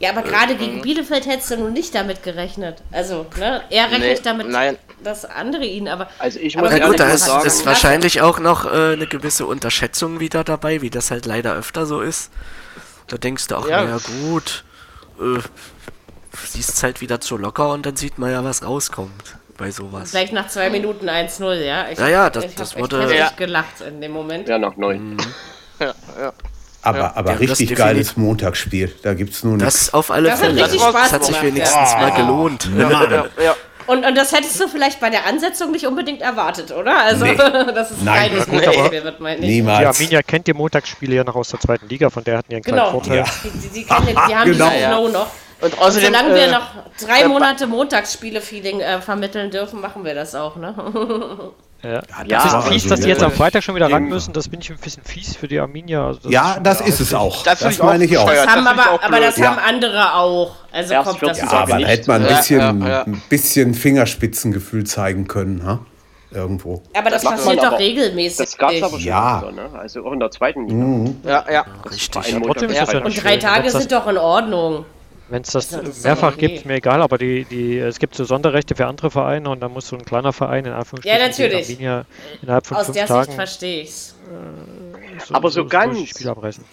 Ja, 0.00 0.10
aber 0.10 0.22
gerade 0.22 0.54
mhm. 0.54 0.58
gegen 0.58 0.82
Bielefeld 0.82 1.26
hättest 1.26 1.50
du 1.50 1.56
nun 1.58 1.72
nicht 1.74 1.94
damit 1.94 2.22
gerechnet. 2.22 2.82
Also, 2.90 3.26
ne, 3.38 3.62
er 3.70 3.84
rechnet 3.90 4.00
Nee, 4.00 4.18
damit, 4.24 4.48
nein. 4.48 4.78
dass 5.04 5.24
andere 5.26 5.64
ihn, 5.66 5.88
aber 5.88 6.08
Also 6.18 6.40
ich 6.40 6.56
Aber 6.56 6.68
muss 6.68 6.72
Na 6.74 6.80
Ja, 6.84 6.88
gut, 6.88 6.98
da 7.00 7.10
ist, 7.10 7.28
man 7.28 7.44
ist 7.46 7.56
sagen. 7.58 7.66
wahrscheinlich 7.68 8.20
auch 8.22 8.38
noch 8.38 8.64
äh, 8.64 8.94
eine 8.94 9.06
gewisse 9.06 9.44
Unterschätzung 9.46 10.18
wieder 10.18 10.42
dabei, 10.42 10.80
wie 10.80 10.88
das 10.90 11.10
halt 11.10 11.26
leider 11.26 11.54
öfter 11.54 11.84
so 11.84 12.00
ist. 12.00 12.30
Da 13.08 13.18
denkst 13.18 13.46
du 13.48 13.56
auch, 13.56 13.68
Ja. 13.68 13.82
naja 13.84 13.98
gut, 14.22 14.64
äh, 15.20 15.38
siehst 16.46 16.82
halt 16.82 17.00
wieder 17.02 17.20
zu 17.20 17.36
locker 17.36 17.70
und 17.72 17.84
dann 17.84 17.96
sieht 17.96 18.18
man 18.18 18.30
ja, 18.30 18.42
was 18.42 18.64
rauskommt 18.64 19.36
bei 19.58 19.70
sowas. 19.70 20.12
gleich 20.12 20.32
nach 20.32 20.48
zwei 20.48 20.70
Minuten 20.70 21.10
1-0, 21.10 21.52
ja. 21.62 21.90
Ich 21.90 21.98
Ja, 21.98 22.08
ja, 22.08 22.24
hab- 22.24 22.32
das- 22.32 22.44
ich 22.46 22.54
das 22.54 22.74
wurde- 22.78 23.14
Ja. 23.14 23.30
gelacht 23.36 23.82
in 23.86 24.00
dem 24.00 24.12
Moment. 24.12 24.48
ja 24.48 24.56
nach 24.58 24.76
neun. 24.76 25.18
ja, 25.78 25.92
ja. 26.18 26.32
Aber, 26.82 26.98
Ja. 26.98 27.12
aber 27.14 27.32
Ja, 27.32 27.38
das 27.38 27.58
richtig 27.60 27.74
geiles 27.76 28.16
Montagsspiel. 28.16 28.94
Da 29.02 29.14
gibt 29.14 29.34
es 29.34 29.44
nur 29.44 29.56
nichts. 29.56 29.86
Das 29.86 29.94
auf 29.94 30.10
alle 30.10 30.30
Das 30.30 30.38
hat 30.40 30.46
Fälle. 30.46 30.62
richtig 30.64 30.80
Das, 30.80 30.88
Spaß 30.90 31.12
hat 31.12 31.24
sich 31.24 31.42
wenigstens 31.42 31.92
ja. 31.92 31.98
mal 32.00 32.10
gelohnt. 32.12 32.68
Ja, 32.78 32.90
ja, 32.90 33.24
ja. 33.44 33.56
Und, 33.86 34.06
und 34.06 34.14
das 34.16 34.32
hättest 34.32 34.60
du 34.60 34.68
vielleicht 34.68 35.00
bei 35.00 35.10
der 35.10 35.26
Ansetzung 35.26 35.72
nicht 35.72 35.84
unbedingt 35.86 36.22
erwartet, 36.22 36.70
oder? 36.70 36.96
Also, 37.00 37.24
Nee. 37.24 37.34
dass 37.74 37.90
es 37.90 38.02
Nein, 38.02 38.30
kein 38.30 38.40
aber- 38.42 38.52
Montagsspiel 38.52 39.04
wird. 39.04 39.18
Die 39.42 39.46
Niemals. 39.46 39.86
Arminia 39.98 40.22
kennt 40.22 40.46
die 40.46 40.52
Montagsspiele 40.54 41.16
ja 41.16 41.24
noch 41.24 41.34
aus 41.34 41.48
der 41.48 41.60
zweiten 41.60 41.88
Liga, 41.88 42.08
von 42.08 42.22
der 42.24 42.38
hatten 42.38 42.48
die 42.50 42.56
einen 42.56 42.64
kleinen 42.64 42.78
Genau. 42.78 42.90
Vorteil. 42.92 43.16
Ja. 43.18 43.24
Die, 43.44 43.50
die, 43.50 43.68
die, 43.68 43.84
kennen, 43.84 44.06
die 44.28 44.36
haben 44.36 44.52
Genau. 44.52 44.70
diesen 44.70 44.88
Flow 44.88 45.08
noch. 45.08 45.26
Und 45.60 45.72
Und 45.74 45.78
außerdem. 45.82 46.06
solange 46.14 46.34
wir 46.34 46.42
äh, 46.44 46.50
noch 46.52 46.66
drei 47.04 47.20
äh, 47.22 47.28
Monate 47.28 47.66
Montagsspiele-Feeling 47.66 48.80
äh, 48.80 49.00
vermitteln 49.02 49.50
dürfen, 49.50 49.80
machen 49.80 50.04
wir 50.04 50.14
das 50.14 50.34
auch, 50.34 50.56
ne? 50.56 50.74
Ja. 51.82 51.90
Ja, 51.92 52.02
Das 52.28 52.44
ist 52.44 52.68
fies, 52.68 52.82
also 52.84 52.88
dass 52.90 53.00
die 53.00 53.08
jetzt 53.08 53.22
am 53.22 53.32
Freitag 53.32 53.62
schon 53.62 53.74
wieder 53.74 53.90
ran 53.90 54.04
müssen. 54.04 54.32
Das 54.32 54.48
bin 54.48 54.60
ich 54.60 54.70
ein 54.70 54.76
bisschen 54.76 55.02
fies 55.02 55.36
für 55.36 55.48
die 55.48 55.58
Arminia. 55.58 56.06
Also 56.08 56.20
das 56.24 56.32
Ja, 56.32 56.54
schon 56.54 56.64
das 56.64 56.78
wieder 56.80 56.88
ist 56.88 57.00
es 57.00 57.14
auch. 57.14 57.42
Das 57.42 57.58
Das, 57.60 57.72
ich 57.74 57.82
meine 57.82 58.04
ich 58.04 58.18
auch. 58.18 58.30
Das 58.30 58.46
haben 58.46 58.64
das 58.64 58.72
aber, 58.78 58.90
auch 58.92 59.02
aber 59.02 59.20
das 59.20 59.40
haben 59.40 59.58
andere 59.58 60.14
auch. 60.14 60.56
Also 60.72 60.92
Erst 60.94 61.08
kommt 61.08 61.22
das 61.22 61.38
40 61.38 61.52
Ja, 61.52 61.58
aber 61.58 61.70
da 61.70 61.76
nicht. 61.78 61.88
hätte 61.88 62.10
man 62.10 62.22
ein 62.26 62.36
bisschen, 62.36 62.80
ja, 62.82 62.88
ja. 62.88 63.02
ein 63.04 63.22
bisschen 63.28 63.74
Fingerspitzengefühl 63.74 64.84
zeigen 64.84 65.26
können, 65.26 65.64
ha? 65.64 65.80
Irgendwo. 66.32 66.82
Aber 66.96 67.10
das, 67.10 67.22
Das 67.22 67.32
passiert 67.32 67.62
doch 67.62 67.76
regelmäßig. 67.78 68.38
Das 68.38 68.56
gab 68.56 68.70
es 68.72 68.82
aber 68.82 68.92
schon 68.98 69.00
Ja. 69.00 69.38
öfter, 69.40 69.52
ne? 69.52 69.62
Also 69.76 70.04
auch 70.06 70.12
in 70.12 70.20
der 70.20 70.30
zweiten 70.30 70.68
Liga. 70.68 71.12
Ja, 71.28 71.44
ja. 71.52 71.64
Richtig. 71.90 72.14
Ja, 72.14 72.82
ist 72.82 72.92
ja 72.92 73.00
Und 73.04 73.24
drei. 73.24 73.36
Tage 73.36 73.68
sind 73.70 73.90
doch 73.90 74.06
in 74.06 74.16
Ordnung. 74.16 74.84
Wenn 75.30 75.42
es 75.42 75.50
das, 75.52 75.68
Das 75.68 76.02
mehrfach 76.04 76.36
gibt, 76.36 76.56
ist 76.56 76.66
mir 76.66 76.74
egal, 76.74 77.00
aber 77.02 77.16
die, 77.16 77.44
die, 77.44 77.78
es 77.78 77.98
gibt 78.00 78.14
so 78.16 78.24
Sonderrechte 78.24 78.74
für 78.74 78.86
andere 78.86 79.10
Vereine 79.10 79.48
und 79.48 79.60
dann 79.60 79.72
muss 79.72 79.86
so 79.86 79.96
ein 79.96 80.04
kleiner 80.04 80.32
Verein 80.32 80.64
in 80.66 80.72
Anführungsstrichen 80.72 81.18
Ja, 81.20 81.26
natürlich. 81.26 81.66
die 81.68 81.72
Arminia 81.74 82.04
innerhalb 82.42 82.66
von 82.66 82.76
Aus 82.76 82.86
fünf 82.86 82.96
der 82.98 83.06
Tagen 83.06 83.24
Sicht 83.26 83.34
verstehe 83.36 83.82
ich's. 83.82 84.16
Aber 85.32 85.50
so 85.50 85.64
ganz- 85.66 85.96
die 85.98 86.06
Spiele 86.06 86.30
abreißen. 86.30 86.64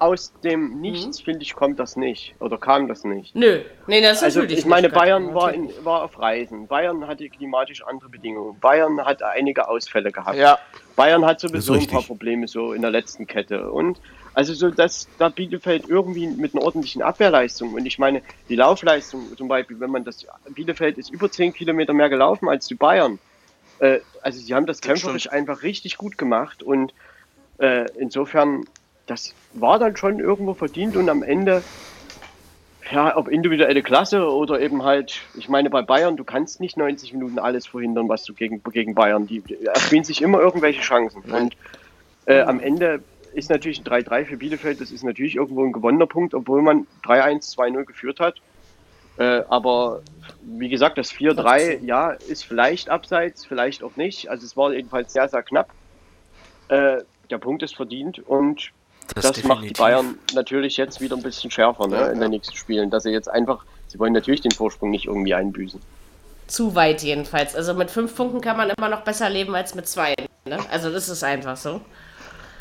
Aus 0.00 0.32
dem 0.44 0.80
Nichts, 0.80 1.20
finde 1.20 1.42
ich, 1.42 1.54
kommt 1.56 1.80
das 1.80 1.96
nicht. 1.96 2.36
Oder 2.38 2.56
kam 2.56 2.86
das 2.86 3.02
nicht. 3.02 3.34
Nö, 3.34 3.62
nee, 3.88 4.00
das 4.00 4.18
ist 4.18 4.22
Also 4.22 4.40
natürlich 4.42 4.60
ich 4.60 4.66
meine. 4.66 4.90
Bayern 4.90 5.34
war, 5.34 5.52
in, 5.52 5.70
war 5.82 6.04
auf 6.04 6.20
Reisen. 6.20 6.68
Bayern 6.68 7.04
hatte 7.08 7.28
klimatisch 7.28 7.82
andere 7.84 8.08
Bedingungen. 8.08 8.60
Bayern 8.60 9.00
hat 9.04 9.24
einige 9.24 9.68
Ausfälle 9.68 10.12
gehabt. 10.12 10.36
Ja. 10.38 10.56
Bayern 10.94 11.26
hat 11.26 11.40
sowieso 11.40 11.72
ein 11.72 11.84
paar. 11.88 12.02
Probleme 12.02 12.46
so 12.46 12.72
in 12.74 12.82
der 12.82 12.92
letzten 12.92 13.26
Kette. 13.26 13.72
Und 13.72 13.98
also 14.38 14.54
so, 14.54 14.70
dass 14.70 15.08
da 15.18 15.30
Bielefeld 15.30 15.88
irgendwie 15.88 16.28
mit 16.28 16.54
einer 16.54 16.62
ordentlichen 16.62 17.02
Abwehrleistung 17.02 17.74
und 17.74 17.84
ich 17.86 17.98
meine, 17.98 18.22
die 18.48 18.54
Laufleistung 18.54 19.36
zum 19.36 19.48
Beispiel, 19.48 19.80
wenn 19.80 19.90
man 19.90 20.04
das, 20.04 20.24
Bielefeld 20.50 20.96
ist 20.96 21.10
über 21.10 21.28
10 21.28 21.52
Kilometer 21.54 21.92
mehr 21.92 22.08
gelaufen 22.08 22.48
als 22.48 22.68
die 22.68 22.76
Bayern. 22.76 23.18
Äh, 23.80 23.98
also 24.22 24.38
sie 24.38 24.54
haben 24.54 24.66
das 24.66 24.80
kämpferisch 24.80 25.28
einfach 25.28 25.64
richtig 25.64 25.96
gut 25.96 26.18
gemacht 26.18 26.62
und 26.62 26.94
äh, 27.58 27.86
insofern, 27.98 28.62
das 29.06 29.34
war 29.54 29.80
dann 29.80 29.96
schon 29.96 30.20
irgendwo 30.20 30.54
verdient 30.54 30.96
und 30.96 31.08
am 31.08 31.24
Ende, 31.24 31.64
ja, 32.92 33.16
ob 33.16 33.26
individuelle 33.26 33.82
Klasse 33.82 34.30
oder 34.30 34.60
eben 34.60 34.84
halt, 34.84 35.18
ich 35.34 35.48
meine, 35.48 35.68
bei 35.68 35.82
Bayern, 35.82 36.16
du 36.16 36.22
kannst 36.22 36.60
nicht 36.60 36.76
90 36.76 37.12
Minuten 37.12 37.40
alles 37.40 37.66
verhindern, 37.66 38.08
was 38.08 38.22
du 38.22 38.34
gegen, 38.34 38.62
gegen 38.62 38.94
Bayern, 38.94 39.26
die 39.26 39.40
die 39.40 39.66
erspielen 39.66 40.04
sich 40.04 40.22
immer 40.22 40.38
irgendwelche 40.38 40.82
Chancen. 40.82 41.22
Und 41.22 41.56
äh, 42.26 42.42
am 42.42 42.60
Ende 42.60 43.02
ist 43.38 43.50
natürlich 43.50 43.80
ein 43.80 43.84
3-3 43.84 44.24
für 44.24 44.36
Bielefeld, 44.36 44.80
das 44.80 44.90
ist 44.90 45.04
natürlich 45.04 45.36
irgendwo 45.36 45.64
ein 45.64 45.72
gewonnener 45.72 46.06
Punkt, 46.06 46.34
obwohl 46.34 46.62
man 46.62 46.86
3-1, 47.04 47.54
2-0 47.54 47.84
geführt 47.84 48.20
hat. 48.20 48.36
Äh, 49.18 49.42
aber 49.48 50.02
wie 50.42 50.68
gesagt, 50.68 50.98
das 50.98 51.12
4-3, 51.12 51.84
ja, 51.84 52.10
ist 52.10 52.44
vielleicht 52.44 52.88
abseits, 52.88 53.44
vielleicht 53.44 53.82
auch 53.82 53.96
nicht. 53.96 54.30
Also 54.30 54.44
es 54.44 54.56
war 54.56 54.72
jedenfalls 54.72 55.12
sehr, 55.12 55.28
sehr 55.28 55.42
knapp. 55.42 55.70
Äh, 56.68 56.98
der 57.30 57.38
Punkt 57.38 57.62
ist 57.62 57.74
verdient 57.74 58.20
und 58.20 58.70
Das, 59.14 59.24
das, 59.32 59.42
macht 59.44 59.64
die. 59.64 59.72
Bayern 59.72 60.18
natürlich 60.34 60.76
jetzt 60.76 61.00
wieder 61.00 61.16
ein 61.16 61.22
bisschen 61.22 61.50
schärfer 61.50 61.86
ne, 61.88 62.10
in 62.12 62.20
den 62.20 62.30
nächsten 62.30 62.54
Spielen, 62.54 62.90
dass 62.90 63.02
sie 63.02 63.10
jetzt 63.10 63.28
einfach, 63.28 63.64
sie 63.88 63.98
wollen 63.98 64.12
natürlich 64.12 64.40
den 64.40 64.52
Vorsprung 64.52 64.90
nicht 64.90 65.06
irgendwie 65.06 65.34
einbüßen. 65.34 65.80
Zu 66.46 66.74
weit 66.74 67.02
jedenfalls. 67.02 67.54
Also 67.54 67.74
mit 67.74 67.90
fünf 67.90 68.14
Punkten 68.16 68.40
kann 68.40 68.56
man 68.56 68.70
immer 68.70 68.88
noch 68.88 69.02
besser 69.02 69.28
leben 69.28 69.54
als 69.54 69.74
mit 69.74 69.86
zwei. 69.86 70.14
Ne? 70.46 70.58
Also 70.70 70.90
das 70.90 71.08
ist 71.08 71.24
einfach 71.24 71.56
so. 71.56 71.80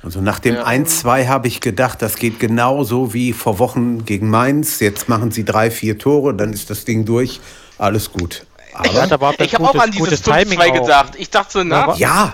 Also 0.03 0.22
nach 0.22 0.40
dem 0.40 0.56
1-2 0.56 1.28
habe 1.28 1.48
ich 1.48 1.60
gedacht, 1.60 2.02
das 2.02 2.15
geht 2.18 2.40
genauso 2.40 3.14
wie 3.14 3.34
vor 3.34 3.60
Wochen 3.60 4.06
gegen 4.06 4.30
Mainz. 4.30 4.80
Jetzt 4.80 5.10
machen 5.10 5.32
sie 5.32 5.44
drei, 5.44 5.72
vier 5.72 5.98
Tore, 5.98 6.34
dann 6.34 6.53
ist 6.53 6.69
das 6.69 6.86
Ding 6.86 7.06
durch. 7.06 7.40
Alles 7.78 8.11
gut. 8.11 8.45
Er 8.74 9.11
Aber 9.11 9.40
Ich 9.40 9.53
habe 9.56 9.64
auch 9.69 9.76
an 9.76 9.91
dieses 9.91 9.98
gutes 9.98 10.22
Timing 10.22 10.60
5-2 10.60 10.69
auch. 10.69 10.82
gedacht. 10.82 11.14
Ich 11.18 11.30
dachte 11.30 11.52
so, 11.52 11.64
na, 11.64 11.95
ja, 11.95 12.34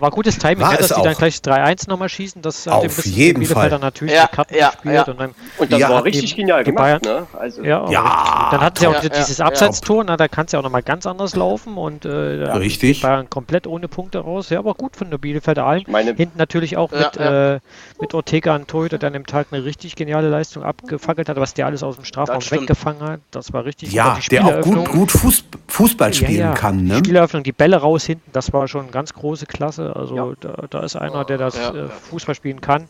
War 0.00 0.10
gutes 0.10 0.38
Timing, 0.38 0.60
War 0.60 0.72
ne, 0.72 0.78
dass 0.78 0.90
es 0.90 0.96
die 0.96 1.02
dann 1.02 1.14
gleich 1.14 1.36
3-1 1.36 1.88
nochmal 1.88 2.08
schießen. 2.08 2.42
Das 2.42 2.66
hat 2.66 2.72
Auf 2.74 3.04
jeden 3.04 3.40
die 3.40 3.46
Bielefelder 3.46 3.70
Fall. 3.70 3.78
natürlich 3.78 4.14
Ja, 4.14 4.26
die 4.26 4.36
Karten 4.36 4.54
ja, 4.54 4.70
gespielt. 4.70 4.94
ja. 4.94 5.02
Und 5.04 5.20
dann, 5.20 5.34
Und 5.58 5.72
das 5.72 5.80
Ja, 5.80 5.88
war 5.90 6.02
die- 6.02 6.08
richtig 6.10 6.36
genial 6.36 6.64
die 6.64 6.70
gemacht, 6.72 7.02
Bayern- 7.02 7.20
ne? 7.20 7.26
Also, 7.38 7.62
ja, 7.62 7.88
Ja. 7.90 8.48
dann 8.50 8.60
hat 8.60 8.78
sie 8.78 8.86
auch 8.86 8.94
Ja, 9.02 9.08
dieses 9.08 9.38
ja, 9.38 9.44
ja. 9.44 9.48
Abseitstor, 9.48 10.04
na, 10.04 10.16
da 10.16 10.28
kann 10.28 10.46
es 10.46 10.52
ja 10.52 10.58
auch 10.58 10.62
nochmal 10.62 10.82
ganz 10.82 11.06
anders 11.06 11.34
laufen 11.36 11.76
und 11.76 12.04
äh, 12.04 12.44
da 12.44 12.54
Richtig. 12.54 12.94
geht 12.98 13.02
Bayern 13.02 13.30
komplett 13.30 13.66
ohne 13.66 13.88
Punkte 13.88 14.18
raus. 14.18 14.50
Ja, 14.50 14.58
aber 14.58 14.74
gut 14.74 14.96
von 14.96 15.10
der 15.10 15.18
Bielefelder 15.18 15.64
Alm. 15.64 15.84
meine- 15.88 16.14
Hinten 16.14 16.38
natürlich 16.38 16.76
auch 16.76 16.92
Ja, 16.92 16.98
mit, 16.98 17.16
ja. 17.16 17.54
Äh, 17.54 17.60
mit 18.00 18.14
Ortega 18.14 18.54
und 18.54 18.68
Torhüter, 18.68 18.98
der 18.98 19.08
an 19.08 19.12
dem 19.14 19.26
Tag 19.26 19.48
eine 19.50 19.64
richtig 19.64 19.96
geniale 19.96 20.28
Leistung 20.28 20.62
abgefackelt 20.62 21.28
hat, 21.28 21.36
was 21.38 21.54
der 21.54 21.66
alles 21.66 21.82
aus 21.82 21.96
dem 21.96 22.04
Strafraum 22.04 22.40
weggefangen 22.50 23.02
hat. 23.02 23.20
Das 23.30 23.52
war 23.52 23.64
richtig 23.64 23.92
ja. 23.92 24.18
Die 24.22 24.28
der 24.28 24.44
auch 24.44 24.60
gut, 24.60 24.88
gut 24.88 25.12
Fuß, 25.12 25.44
Fußball 25.68 26.12
spielen 26.14 26.54
kann. 26.54 26.78
Die 26.78 26.84
Ne? 26.92 26.98
Spieleröffnung, 26.98 27.42
die 27.42 27.52
Bälle 27.52 27.76
raus 27.76 28.04
hinten, 28.04 28.30
das 28.32 28.52
war 28.52 28.68
schon 28.68 28.90
ganz 28.90 29.12
große 29.12 29.46
Klasse. 29.46 29.65
Also 29.68 30.14
Ja. 30.16 30.32
da, 30.40 30.66
da 30.70 30.80
ist 30.80 30.96
einer, 30.96 31.24
der 31.24 31.38
das 31.38 31.56
Ja. 31.56 31.74
äh, 31.74 31.88
Fußball 31.88 32.34
spielen 32.34 32.60
kann. 32.60 32.88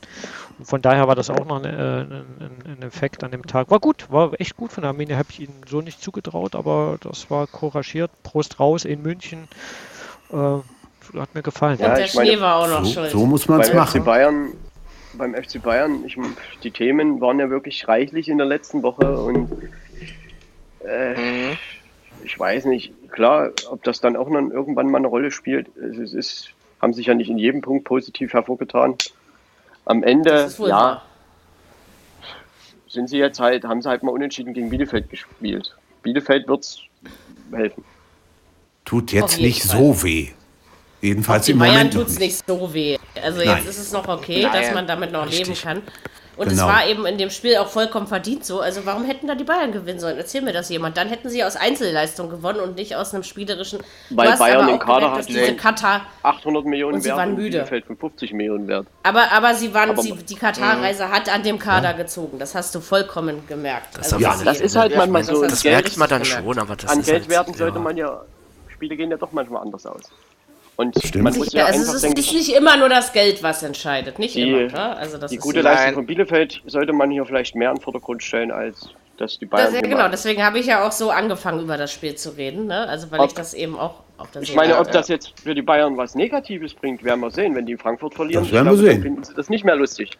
Und 0.58 0.64
von 0.66 0.82
daher 0.82 1.08
war 1.08 1.14
das 1.14 1.30
auch 1.30 1.44
noch 1.44 1.56
ein, 1.56 1.64
äh, 1.64 1.68
ein, 2.02 2.62
ein 2.66 2.82
Effekt 2.82 3.24
an 3.24 3.30
dem 3.30 3.42
Tag. 3.46 3.70
War 3.70 3.80
gut, 3.80 4.10
war 4.10 4.32
echt 4.40 4.56
gut 4.56 4.72
von 4.72 4.82
der 4.82 4.90
Arminia, 4.90 5.16
habe 5.16 5.28
ich 5.30 5.40
ihnen 5.40 5.62
so 5.68 5.80
nicht 5.80 6.00
zugetraut, 6.02 6.54
aber 6.54 6.96
das 7.00 7.30
war 7.30 7.46
couragiert. 7.46 8.10
Prost 8.22 8.60
raus 8.60 8.84
in 8.84 9.02
München. 9.02 9.48
Äh, 10.32 10.36
hat 10.36 11.34
mir 11.34 11.42
gefallen. 11.42 11.78
Ja, 11.78 11.90
Und 11.90 11.98
der 11.98 12.04
ich 12.06 12.14
meine, 12.14 12.30
Schnee 12.32 12.40
war 12.40 12.56
auch 12.56 12.68
noch 12.68 12.84
So, 12.84 12.92
schuld. 12.94 13.10
so 13.10 13.26
muss 13.26 13.48
man 13.48 13.60
es 13.60 13.68
beim 13.70 13.76
FC 13.76 13.94
machen. 13.96 14.04
Bayern, 14.04 14.52
beim 15.12 15.34
FC 15.34 15.62
Bayern, 15.62 16.04
ich, 16.04 16.16
die 16.62 16.70
Themen 16.72 17.20
waren 17.20 17.38
ja 17.38 17.48
wirklich 17.50 17.86
reichlich 17.88 18.28
in 18.28 18.38
der 18.38 18.46
letzten 18.46 18.82
Woche 18.82 19.18
und 19.18 19.48
äh, 20.84 21.14
Mhm. 21.14 21.58
ich 22.24 22.38
weiß 22.38 22.64
nicht, 22.66 22.92
klar, 23.12 23.50
ob 23.70 23.82
das 23.84 24.00
dann 24.00 24.16
auch 24.16 24.28
noch 24.28 24.50
irgendwann 24.50 24.90
mal 24.90 24.98
eine 24.98 25.06
Rolle 25.08 25.30
spielt. 25.30 25.68
Es 25.76 26.12
ist, 26.12 26.55
haben 26.80 26.92
sich 26.94 27.06
ja 27.06 27.14
nicht 27.14 27.30
in 27.30 27.38
jedem 27.38 27.60
Punkt 27.60 27.84
positiv 27.84 28.32
hervorgetan. 28.32 28.94
Am 29.84 30.02
Ende, 30.02 30.50
ja, 30.58 30.68
wahr. 30.68 31.02
sind 32.88 33.08
sie 33.08 33.18
jetzt 33.18 33.40
halt, 33.40 33.64
haben 33.64 33.82
sie 33.82 33.88
halt 33.88 34.02
mal 34.02 34.10
unentschieden 34.10 34.52
gegen 34.52 34.68
Bielefeld 34.70 35.08
gespielt. 35.10 35.74
Bielefeld 36.02 36.48
wird's 36.48 36.80
helfen. 37.52 37.84
Tut 38.84 39.04
Auf 39.04 39.12
jetzt 39.12 39.40
nicht 39.40 39.62
Fall. 39.62 39.78
so 39.78 40.02
weh. 40.02 40.28
Jedenfalls 41.02 41.46
Die 41.46 41.52
im 41.52 41.58
Bayern 41.58 41.74
Moment 41.74 41.92
tut 41.92 42.02
noch 42.02 42.08
es 42.08 42.18
nicht. 42.18 42.48
nicht 42.48 42.60
so 42.60 42.74
weh. 42.74 42.98
Also 43.22 43.38
Nein. 43.44 43.56
jetzt 43.58 43.68
ist 43.68 43.78
es 43.78 43.92
noch 43.92 44.08
okay, 44.08 44.42
Nein. 44.42 44.52
dass 44.52 44.74
man 44.74 44.86
damit 44.86 45.12
noch 45.12 45.24
leben 45.26 45.36
Richtig. 45.50 45.62
kann. 45.62 45.82
Und 46.36 46.48
Genau. 46.50 46.68
es 46.68 46.74
war 46.74 46.86
eben 46.86 47.06
in 47.06 47.16
dem 47.16 47.30
Spiel 47.30 47.56
auch 47.56 47.68
vollkommen 47.68 48.06
verdient 48.06 48.44
so. 48.44 48.60
Also 48.60 48.84
warum 48.84 49.04
hätten 49.04 49.26
da 49.26 49.34
die 49.34 49.44
Bayern 49.44 49.72
gewinnen 49.72 49.98
sollen? 50.00 50.18
Erzähl 50.18 50.42
mir 50.42 50.52
das 50.52 50.68
jemand. 50.68 50.96
Dann 50.98 51.08
hätten 51.08 51.30
sie 51.30 51.42
aus 51.42 51.56
Einzelleistung 51.56 52.28
gewonnen 52.28 52.60
und 52.60 52.76
nicht 52.76 52.94
aus 52.94 53.14
einem 53.14 53.22
spielerischen. 53.22 53.78
Weil 54.10 54.36
Bayern 54.36 54.68
im 54.68 54.78
Kader 54.78 55.00
gemerkt, 55.06 55.18
hat, 55.18 55.28
diese. 55.28 55.56
Katar. 55.56 56.02
800 56.22 56.64
Millionen 56.66 56.96
Und 56.96 57.00
sie 57.00 57.08
wert 57.08 57.18
waren 57.18 57.30
und 57.30 57.36
müde. 57.36 57.50
Bielefeld 57.58 57.86
55 57.86 58.32
Millionen 58.34 58.68
wert. 58.68 58.86
Aber, 59.02 59.32
aber 59.32 59.54
sie 59.54 59.72
waren, 59.72 59.90
Aber- 59.90 60.02
sie, 60.02 60.12
die 60.12 60.34
Katar-Reise 60.34 61.08
hat 61.10 61.28
an 61.32 61.42
dem 61.42 61.58
Kader 61.58 61.94
gezogen. 61.94 62.38
Das 62.38 62.54
hast 62.54 62.74
du 62.74 62.80
vollkommen 62.80 63.46
gemerkt. 63.46 63.96
Also 63.96 64.16
auf 64.16 64.22
Ja, 64.22 64.36
das 64.44 64.60
ist 64.60 64.76
halt 64.76 64.94
manchmal 64.96 65.24
so. 65.24 65.40
Das 65.42 65.52
Das 65.52 65.64
merkt 65.64 65.96
man 65.96 66.08
dann 66.08 66.22
gemerkt. 66.22 66.44
schon, 66.44 66.58
aber 66.58 66.76
das 66.76 66.90
An 66.90 67.00
ist 67.00 67.06
halt, 67.08 67.18
Geldwerten 67.20 67.54
sollte 67.54 67.76
ja. 67.78 67.82
man 67.82 67.96
ja, 67.96 68.20
Spiele 68.68 68.94
gehen 68.96 69.10
ja 69.10 69.16
doch 69.16 69.32
manchmal 69.32 69.62
anders 69.62 69.86
aus. 69.86 70.02
Und 70.76 70.94
Stimmt. 71.02 71.24
man 71.24 71.34
muss 71.38 71.52
Ja, 71.52 71.60
ja 71.60 71.66
also 71.66 71.78
einfach 71.80 71.88
es 71.94 72.02
ist 72.02 72.16
denken, 72.16 72.34
nicht, 72.36 72.54
immer 72.54 72.76
nur 72.76 72.88
das 72.90 73.12
Geld, 73.14 73.42
was 73.42 73.62
entscheidet. 73.62 74.18
Nicht 74.18 74.34
Die- 74.34 74.42
immer. 74.42 74.70
Ne? 74.70 74.96
Also 74.96 75.16
das 75.16 75.30
die 75.30 75.38
ist 75.38 75.42
gute 75.42 75.62
Nein. 75.62 75.74
Leistung 75.74 75.94
von 75.94 76.06
Bielefeld 76.06 76.62
sollte 76.66 76.92
man 76.92 77.10
hier 77.10 77.24
vielleicht 77.24 77.54
mehr 77.54 77.70
in 77.70 77.76
den 77.76 77.82
Vordergrund 77.82 78.22
stellen, 78.22 78.50
als 78.50 78.90
dass 79.16 79.38
die 79.38 79.46
Bayern. 79.46 79.72
Das, 79.72 79.74
ja, 79.74 79.80
genau, 79.80 80.08
deswegen 80.08 80.44
habe 80.44 80.58
ich 80.58 80.66
ja 80.66 80.86
auch 80.86 80.92
so 80.92 81.10
angefangen, 81.10 81.60
über 81.62 81.78
das 81.78 81.90
Spiel 81.90 82.14
zu 82.16 82.36
reden. 82.36 82.66
Ne? 82.66 82.86
Also 82.86 83.10
weil 83.10 83.20
Ob- 83.20 83.28
ich 83.28 83.32
das 83.34 83.54
eben 83.54 83.78
auch 83.78 84.00
auf 84.18 84.30
der 84.32 84.42
Ich 84.42 84.54
meine, 84.54 84.74
ob 84.74 84.80
habe. 84.80 84.90
das 84.90 85.08
jetzt 85.08 85.32
für 85.40 85.54
die 85.54 85.62
Bayern 85.62 85.96
was 85.96 86.14
Negatives 86.14 86.74
bringt, 86.74 87.02
werden 87.02 87.20
wir 87.20 87.30
sehen. 87.30 87.54
Wenn 87.54 87.64
die 87.64 87.72
in 87.72 87.78
Frankfurt 87.78 88.12
verlieren, 88.12 88.44
Das 88.44 88.52
werden 88.52 88.66
wir 88.66 88.72
glaube, 88.72 88.84
dann 88.86 88.94
sehen. 88.96 89.02
finden 89.02 89.24
sie 89.24 89.32
das 89.34 89.48
nicht 89.48 89.64
mehr 89.64 89.76
lustig. 89.76 90.10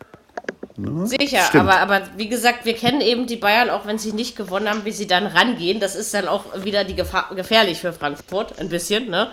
Sicher, 1.05 1.41
Stimmt. 1.41 1.69
aber, 1.69 1.79
aber 1.81 2.03
wie 2.17 2.29
gesagt, 2.29 2.65
wir 2.67 2.75
kennen 2.75 3.01
eben 3.01 3.27
die 3.27 3.37
Bayern, 3.37 3.71
auch 3.71 3.87
wenn 3.87 3.99
sie 3.99 4.13
nicht 4.13 4.37
gewonnen 4.37 4.69
haben, 4.69 4.85
wie 4.85 4.93
sie 4.93 5.07
dann 5.07 5.27
rangehen. 5.27 5.81
Das 5.81 5.97
ist 5.97 6.13
dann 6.13 6.29
auch 6.29 6.45
wieder 6.65 6.85
die 6.85 6.95
Gefahr, 6.95 7.31
gefährlich 7.35 7.79
für 7.81 7.93
Frankfurt, 7.95 8.59
ein 8.59 8.69
bisschen. 8.69 9.09
Ne? 9.09 9.29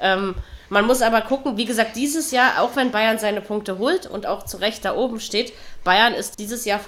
Ähm, 0.00 0.34
man 0.70 0.86
muss 0.86 1.02
aber 1.02 1.20
gucken, 1.20 1.56
wie 1.58 1.66
gesagt, 1.66 1.94
dieses 1.96 2.30
Jahr, 2.30 2.62
auch 2.62 2.74
wenn 2.76 2.90
Bayern 2.90 3.18
seine 3.18 3.40
Punkte 3.42 3.78
holt 3.78 4.06
und 4.06 4.26
auch 4.26 4.44
zu 4.46 4.56
Recht 4.56 4.84
da 4.84 4.94
oben 4.96 5.20
steht, 5.20 5.52
Bayern 5.84 6.14
ist 6.14 6.38
dieses 6.38 6.64
Jahr 6.64 6.80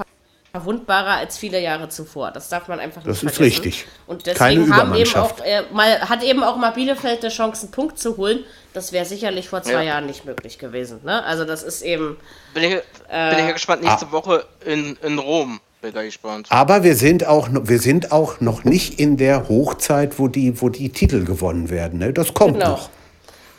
verwundbarer 0.53 1.17
als 1.17 1.39
viele 1.39 1.61
Jahre 1.61 1.89
zuvor. 1.89 2.31
Das 2.31 2.49
darf 2.51 2.69
man 2.69 2.79
einfach 2.79 3.03
Das 3.05 3.23
nicht 3.23 3.31
ist 3.33 3.37
vergessen. 3.37 3.63
richtig. 3.63 3.87
Und 4.07 4.25
Keine 4.25 4.57
deswegen 4.61 4.77
haben 4.77 4.95
eben 4.95 5.15
auch, 5.17 5.39
äh, 5.45 5.63
mal, 5.73 6.09
hat 6.09 6.23
eben 6.23 6.43
auch 6.45 6.57
mal 6.57 6.71
Bielefeld 6.73 7.23
eine 7.25 7.33
Chance, 7.33 7.63
einen 7.63 7.71
Punkt 7.73 7.99
zu 7.99 8.17
holen, 8.17 8.41
Das 8.75 8.91
wäre 8.93 9.05
sicherlich 9.05 9.49
vor 9.51 9.63
zwei 9.63 9.73
Ja. 9.73 9.83
Jahren 9.83 10.07
nicht 10.07 10.25
möglich 10.25 10.59
gewesen. 10.59 11.01
Ne? 11.05 11.23
Also 11.25 11.45
das 11.45 11.63
ist 11.63 11.83
eben. 11.83 12.17
Bin 12.55 12.63
ich, 12.63 12.71
bin 12.71 12.79
ich 12.79 13.39
ja 13.45 13.51
gespannt, 13.53 13.83
nächste 13.83 14.11
Woche 14.13 14.47
in, 14.65 14.97
in 15.03 15.19
Rom. 15.19 15.61
Bin 15.83 15.91
ich 15.97 16.05
gespannt. 16.05 16.47
Aber 16.49 16.83
wir 16.83 16.95
sind 16.97 17.27
auch, 17.27 17.49
noch- 17.51 17.69
wir 17.69 17.79
sind 17.81 18.13
auch 18.13 18.41
noch 18.41 18.65
nicht 18.65 18.99
in 18.99 19.17
der 19.19 19.49
Hochzeit, 19.51 20.19
wo 20.19 20.29
die, 20.29 20.61
wo 20.63 20.69
die 20.71 20.89
Titel 20.91 21.25
gewonnen 21.25 21.69
werden. 21.69 21.99
Ne? 21.99 22.13
Das 22.15 22.33
kommt 22.33 22.55
Genau. 22.55 22.71
noch. 22.73 22.89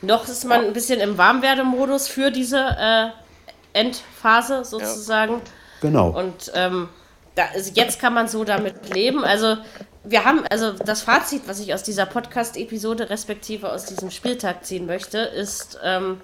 Noch 0.04 0.28
ist 0.28 0.44
man 0.44 0.66
ein 0.66 0.74
bisschen 0.74 1.00
im 1.00 1.18
Warmwerdemodus 1.18 2.10
für 2.10 2.30
diese 2.30 2.60
äh, 2.60 3.10
Endphase 3.72 4.66
sozusagen. 4.66 5.42
Genau. 5.82 6.10
Und 6.10 6.52
ähm, 6.54 6.90
da 7.36 7.46
ist, 7.56 7.78
jetzt 7.78 8.00
kann 8.00 8.14
man 8.14 8.28
so 8.28 8.44
damit 8.44 8.94
leben. 8.94 9.24
Also 9.24 9.58
wir 10.04 10.26
haben, 10.26 10.44
also 10.50 10.74
das 10.74 11.02
Fazit, 11.02 11.44
was 11.48 11.60
ich 11.62 11.74
aus 11.74 11.84
dieser 11.84 12.06
Podcast-Episode 12.06 13.10
respektive 13.10 13.72
aus 13.72 13.86
diesem 13.86 14.12
Spieltag 14.12 14.66
ziehen 14.66 14.86
möchte, 14.86 15.20
ist, 15.20 15.80
ähm, 15.82 16.20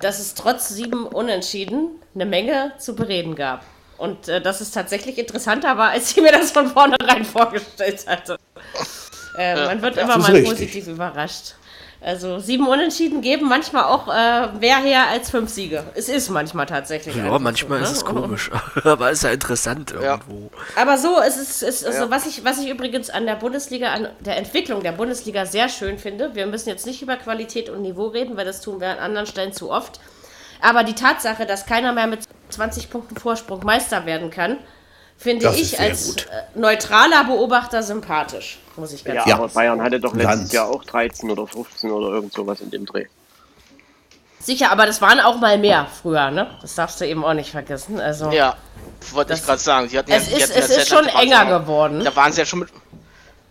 dass 0.00 0.18
es 0.18 0.34
trotz 0.34 0.68
sieben 0.68 1.06
Unentschieden 1.06 1.98
eine 2.14 2.26
Menge 2.26 2.72
zu 2.78 2.94
bereden 2.94 3.34
gab. 3.34 3.64
Und 3.96 4.28
äh, 4.28 4.42
dass 4.42 4.60
es 4.60 4.70
tatsächlich 4.70 5.16
interessanter 5.16 5.78
war, 5.78 5.90
als 5.90 6.10
ich 6.10 6.22
mir 6.22 6.32
das 6.32 6.50
von 6.50 6.66
vornherein 6.66 7.24
vorgestellt 7.26 8.06
hatte. 8.06 8.36
Äh, 9.38 9.64
man 9.64 9.80
wird 9.80 9.96
immer 9.96 10.18
mal 10.18 10.30
richtig. 10.30 10.50
positiv 10.50 10.88
überrascht. 10.88 11.54
Also 12.04 12.40
sieben 12.40 12.66
Unentschieden 12.66 13.20
geben 13.20 13.48
manchmal 13.48 13.84
auch 13.84 14.08
äh, 14.08 14.48
mehr 14.58 14.78
her 14.78 15.06
als 15.08 15.30
fünf 15.30 15.50
Siege. 15.50 15.84
Es 15.94 16.08
ist 16.08 16.30
manchmal 16.30 16.66
tatsächlich. 16.66 17.14
Ja, 17.14 17.38
manchmal 17.38 17.78
so, 17.78 17.84
ist 17.84 17.90
ne? 17.90 17.96
es 17.96 18.04
komisch. 18.04 18.50
Aber 18.84 19.10
ist 19.12 19.22
ja 19.22 19.30
interessant 19.30 19.92
irgendwo. 19.92 20.50
Aber 20.74 20.98
so, 20.98 21.20
es 21.20 21.36
ist, 21.36 21.62
es 21.62 21.82
ist 21.82 21.86
also, 21.86 22.10
was, 22.10 22.26
ich, 22.26 22.44
was 22.44 22.58
ich 22.58 22.68
übrigens 22.68 23.08
an 23.08 23.24
der 23.24 23.36
Bundesliga, 23.36 23.92
an 23.92 24.08
der 24.18 24.36
Entwicklung 24.36 24.82
der 24.82 24.92
Bundesliga 24.92 25.46
sehr 25.46 25.68
schön 25.68 25.96
finde. 25.96 26.34
Wir 26.34 26.48
müssen 26.48 26.70
jetzt 26.70 26.86
nicht 26.86 27.02
über 27.02 27.16
Qualität 27.16 27.70
und 27.70 27.82
Niveau 27.82 28.08
reden, 28.08 28.36
weil 28.36 28.46
das 28.46 28.60
tun 28.60 28.80
wir 28.80 28.88
an 28.88 28.98
anderen 28.98 29.28
Stellen 29.28 29.52
zu 29.52 29.70
oft. 29.70 30.00
Aber 30.60 30.82
die 30.82 30.94
Tatsache, 30.94 31.46
dass 31.46 31.66
keiner 31.66 31.92
mehr 31.92 32.08
mit 32.08 32.20
20 32.48 32.90
Punkten 32.90 33.16
Vorsprung 33.16 33.64
Meister 33.64 34.06
werden 34.06 34.30
kann, 34.30 34.58
finde 35.22 35.46
Das 35.46 35.56
ich 35.56 35.78
als 35.78 36.06
gut. 36.08 36.26
äh, 36.30 36.58
neutraler 36.58 37.24
Beobachter 37.24 37.82
sympathisch, 37.82 38.58
muss 38.76 38.92
ich 38.92 39.04
ganz 39.04 39.16
Ja, 39.16 39.22
sagen. 39.22 39.32
aber 39.34 39.48
Bayern 39.48 39.80
hatte 39.82 40.00
doch 40.00 40.14
letztes 40.14 40.38
Ganz. 40.38 40.52
Jahr 40.52 40.68
auch 40.68 40.84
13 40.84 41.30
oder 41.30 41.46
15 41.46 41.90
oder 41.90 42.08
irgend 42.14 42.32
sowas 42.32 42.60
in 42.60 42.70
dem 42.70 42.86
Dreh. 42.86 43.06
Sicher, 44.40 44.72
aber 44.72 44.86
das 44.86 45.00
waren 45.00 45.20
auch 45.20 45.38
mal 45.38 45.56
mehr 45.56 45.86
früher, 46.02 46.30
ne? 46.32 46.50
Das 46.62 46.74
darfst 46.74 47.00
du 47.00 47.06
eben 47.06 47.24
auch 47.24 47.34
nicht 47.34 47.52
vergessen. 47.52 48.00
Also, 48.00 48.30
Ja, 48.32 48.56
wollte 49.12 49.34
ich 49.34 49.38
Das- 49.38 49.46
gerade 49.46 49.60
sagen. 49.60 49.88
Sie 49.88 49.96
hatten 49.96 50.10
Es 50.10 50.28
ja, 50.30 50.38
ist- 50.38 50.48
ja 50.56 50.56
es 50.62 50.70
ist 50.70 50.88
schon 50.88 51.06
enger 51.06 51.44
ja- 51.48 51.58
geworden. 51.58 52.02
Da 52.04 52.14
waren 52.16 52.32
sie 52.32 52.40
ja 52.40 52.44
schon 52.46 52.58
mit. 52.60 52.68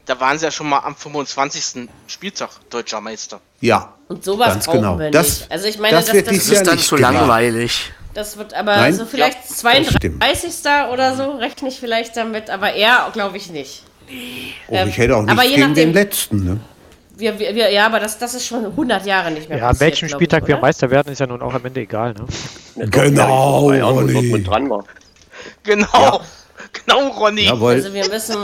Da 0.06 0.20
waren 0.20 0.38
sie 0.38 0.46
ja 0.46 0.52
schon 0.52 0.68
mal 0.68 0.80
am 0.80 0.96
25. 0.96 1.88
Spieltag 2.08 2.50
deutscher 2.70 3.00
Meister. 3.00 3.40
Ja. 3.62 3.94
und 4.10 4.26
sowas 4.26 4.50
Ganz 4.50 4.66
brauchen 4.66 4.82
genau. 4.82 5.00
wir 5.00 5.12
Das- 5.12 5.28
nicht. 5.42 5.52
Also 5.52 5.68
ich 5.68 5.80
meine, 5.80 5.96
das 5.96 6.06
das, 6.08 6.14
wird 6.16 6.28
das, 6.28 6.36
Das 6.36 6.48
Ja, 6.48 6.54
ist 6.56 6.68
dann 6.68 6.76
nicht 6.76 6.88
zu 6.88 6.98
langweilig. 6.98 7.94
Das 8.14 8.38
wird 8.38 8.54
aber 8.54 8.76
Nein. 8.76 8.94
so 8.94 9.06
vielleicht 9.06 9.50
das 9.50 9.58
32. 9.60 10.54
oder 10.92 11.16
so, 11.16 11.32
rechne 11.32 11.70
ich 11.70 11.80
vielleicht 11.80 12.18
damit, 12.18 12.50
aber 12.50 12.74
eher 12.74 13.10
glaube 13.14 13.38
ich 13.38 13.50
nicht. 13.50 13.84
Oh, 14.68 14.78
ich 14.86 14.98
hätte 14.98 15.16
auch 15.16 15.22
aber 15.22 15.34
nichts 15.36 15.50
je 15.50 15.56
gegen 15.56 15.68
nachdem. 15.70 15.76
den 15.76 15.94
letzten. 15.94 16.44
Ne? 16.44 16.60
Wir, 17.16 17.40
wir, 17.40 17.56
wir, 17.56 17.70
ja, 17.70 17.86
aber 17.86 18.00
das, 18.00 18.18
das 18.18 18.34
ist 18.34 18.48
schon 18.48 18.66
100 18.66 19.06
Jahre 19.06 19.32
nicht 19.32 19.48
mehr 19.48 19.58
Ja, 19.60 19.66
an 19.66 19.70
passiert, 19.70 19.92
welchem 19.92 20.10
Spieltag 20.10 20.42
ich, 20.44 20.48
wir? 20.50 20.58
Meister 20.58 20.90
werden, 20.90 21.14
ist 21.14 21.20
ja 21.20 21.28
nun 21.28 21.42
auch 21.42 21.54
am 21.54 21.66
Ende 21.66 21.82
egal. 21.82 22.14
Ne? 22.14 22.26
Ja, 22.76 22.86
Genau, 22.88 23.64
wo 23.64 23.70
Ronny. 23.70 24.14
Dortmund 24.14 24.48
dran 24.48 24.70
war. 24.70 24.84
Genau, 25.64 26.22
genau, 26.74 27.08
Ronny. 27.10 27.46
Jawohl. 27.46 27.74
Also 27.74 27.94
wir 27.94 28.08
müssen... 28.10 28.38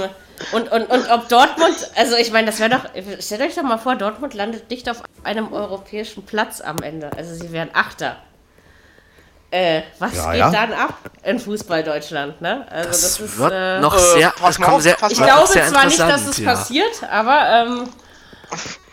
Und, 0.52 0.72
und, 0.72 0.84
und 0.92 1.10
ob 1.10 1.28
Dortmund, 1.30 1.76
also 1.96 2.16
ich 2.16 2.32
meine, 2.32 2.46
das 2.46 2.60
wäre 2.60 2.70
doch, 2.70 2.86
stellt 3.20 3.42
euch 3.42 3.56
doch 3.56 3.64
mal 3.64 3.80
vor, 3.80 3.96
Dortmund 3.96 4.36
landet 4.36 4.70
nicht 4.70 4.88
auf 4.88 5.02
einem 5.24 5.52
europäischen 5.52 6.24
Platz 6.24 6.62
am 6.62 6.84
Ende. 6.84 7.10
Also 7.18 7.34
sie 7.34 7.52
wären 7.52 7.70
Achter. 7.74 8.18
Äh, 9.50 9.84
was 10.00 10.14
Ja, 10.16 10.32
geht 10.32 10.40
ja. 10.40 10.52
dann 10.52 10.74
ab 10.74 10.96
in 11.24 11.40
Fußball 11.40 11.82
Deutschland, 11.84 12.42
ne? 12.42 12.68
Also 12.70 12.90
das, 12.90 13.02
Das 13.02 13.20
ist, 13.22 13.38
wird 13.38 13.54
äh, 13.54 13.80
noch 13.80 13.96
äh, 13.96 14.00
sehr, 14.00 14.34
das 14.42 14.56
kommt 14.58 14.68
auf, 14.70 14.82
sehr, 14.82 14.98
Ich 15.10 15.18
glaube 15.18 15.48
sehr 15.48 15.68
zwar 15.68 15.86
nicht, 15.86 16.00
dass 16.00 16.26
es 16.28 16.38
ja. 16.40 16.54
passiert, 16.54 17.04
aber 17.10 17.48
ähm, 17.50 17.90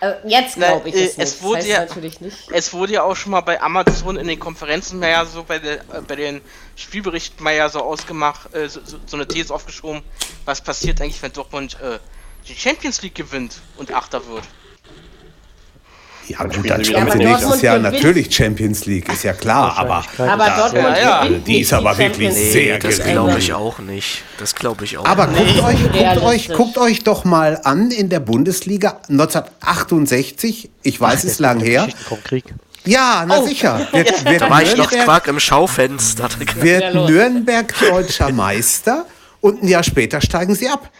äh, 0.00 0.12
jetzt 0.28 0.54
glaube 0.54 0.88
ich 0.88 0.94
äh, 0.94 1.04
es 1.06 1.10
es 1.18 1.18
nicht. 1.18 1.42
wurde 1.42 1.58
das 1.58 1.66
heißt 1.66 1.76
ja- 1.78 1.84
natürlich 1.86 2.20
nicht. 2.20 2.52
Es 2.52 2.72
wurde 2.72 2.92
ja 2.92 3.02
auch 3.02 3.16
schon 3.16 3.32
mal 3.32 3.40
bei 3.40 3.60
Amazon 3.60 4.16
in 4.16 4.28
den 4.28 4.38
Konferenzen 4.38 5.00
mal 5.00 5.10
ja 5.10 5.24
so 5.24 5.42
bei, 5.42 5.58
der, 5.58 5.80
äh, 5.80 6.00
bei 6.06 6.14
den 6.14 6.40
Spielberichten 6.76 7.42
mal 7.42 7.54
ja 7.54 7.68
so 7.68 7.80
ausgemacht, 7.80 8.54
äh, 8.54 8.68
so, 8.68 8.80
so, 8.84 8.98
so 9.06 9.16
eine 9.16 9.26
These 9.26 9.52
aufgeschoben, 9.52 10.02
was 10.44 10.60
passiert 10.60 11.00
eigentlich, 11.00 11.20
wenn 11.20 11.32
Dortmund 11.32 11.78
äh, 11.82 11.98
die 12.46 12.54
Champions 12.54 13.02
League 13.02 13.16
gewinnt 13.16 13.56
und 13.76 13.92
Achter 13.92 14.24
wird. 14.28 14.44
Ja, 16.26 16.38
Dann 16.38 16.50
gut, 16.52 16.70
dann 16.70 16.84
spielen 16.84 17.10
sie 17.10 17.18
nächstes 17.18 17.60
Jahr 17.62 17.78
natürlich 17.78 18.34
Champions 18.34 18.86
League, 18.86 19.12
ist 19.12 19.24
ja 19.24 19.34
klar, 19.34 19.76
aber 19.76 20.02
Aber 20.16 20.46
ist- 20.48 20.56
Dortmund 20.58 20.96
ja, 20.96 21.24
ja. 21.26 21.28
Die 21.28 21.60
ist 21.60 21.72
aber 21.74 21.98
wirklich 21.98 22.32
Nee, 22.32 22.50
sehr 22.50 22.78
das 22.78 22.96
gering. 22.96 23.12
glaube 23.12 23.38
ich 23.38 23.52
auch 23.52 23.78
nicht. 23.80 24.22
Das 24.38 24.54
glaube 24.54 24.84
ich 24.84 24.96
auch 24.96 25.04
Aber 25.04 25.26
nicht. 25.26 25.56
guckt, 25.56 25.68
euch, 25.68 25.82
guckt, 25.92 26.22
euch, 26.24 26.48
guckt 26.48 26.78
euch 26.78 27.04
doch 27.04 27.24
mal 27.24 27.60
an 27.64 27.90
in 27.90 28.08
der 28.08 28.20
Bundesliga 28.20 29.00
1968, 29.08 30.70
ich 30.82 31.00
weiß, 31.00 31.24
es 31.24 31.32
ist 31.32 31.40
lang 31.40 31.60
her. 31.60 31.88
Krieg. 32.24 32.44
Ja, 32.86 33.24
na 33.26 33.42
sicher. 33.42 33.86
Wird, 33.92 34.24
wird 34.24 34.40
Da 34.42 34.50
war 34.50 34.62
ich 34.62 34.76
noch 34.76 34.90
Nürnberg, 34.90 35.04
Quark 35.04 35.26
im 35.28 35.40
Schaufenster. 35.40 36.28
wird 36.56 36.82
Ja. 36.82 37.06
Nürnberg 37.08 37.74
deutscher 37.88 38.30
Meister 38.32 39.06
und 39.40 39.62
ein 39.62 39.68
Jahr 39.68 39.82
später 39.82 40.20
steigen 40.20 40.54
sie 40.54 40.68
ab. 40.68 40.90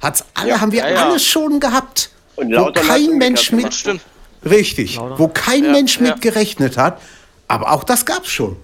Hat's 0.00 0.24
alle, 0.34 0.60
haben 0.60 0.72
wir 0.72 0.80
ja, 0.80 0.90
ja. 0.90 1.06
alles 1.08 1.24
schon 1.24 1.60
gehabt. 1.60 2.10
Und 2.36 2.54
wo 2.56 2.72
kein 2.72 3.18
Mensch 3.18 3.52
mit, 3.52 3.72
stimmt. 3.74 4.00
richtig, 4.44 4.96
Lautern. 4.96 5.18
wo 5.18 5.28
kein 5.28 5.64
Ja, 5.64 5.72
Mensch 5.72 5.96
ja. 5.96 6.02
mit 6.02 6.20
gerechnet 6.22 6.76
hat. 6.76 7.00
Aber 7.48 7.72
auch 7.72 7.84
das 7.84 8.04
gab's 8.06 8.30
schon. 8.30 8.56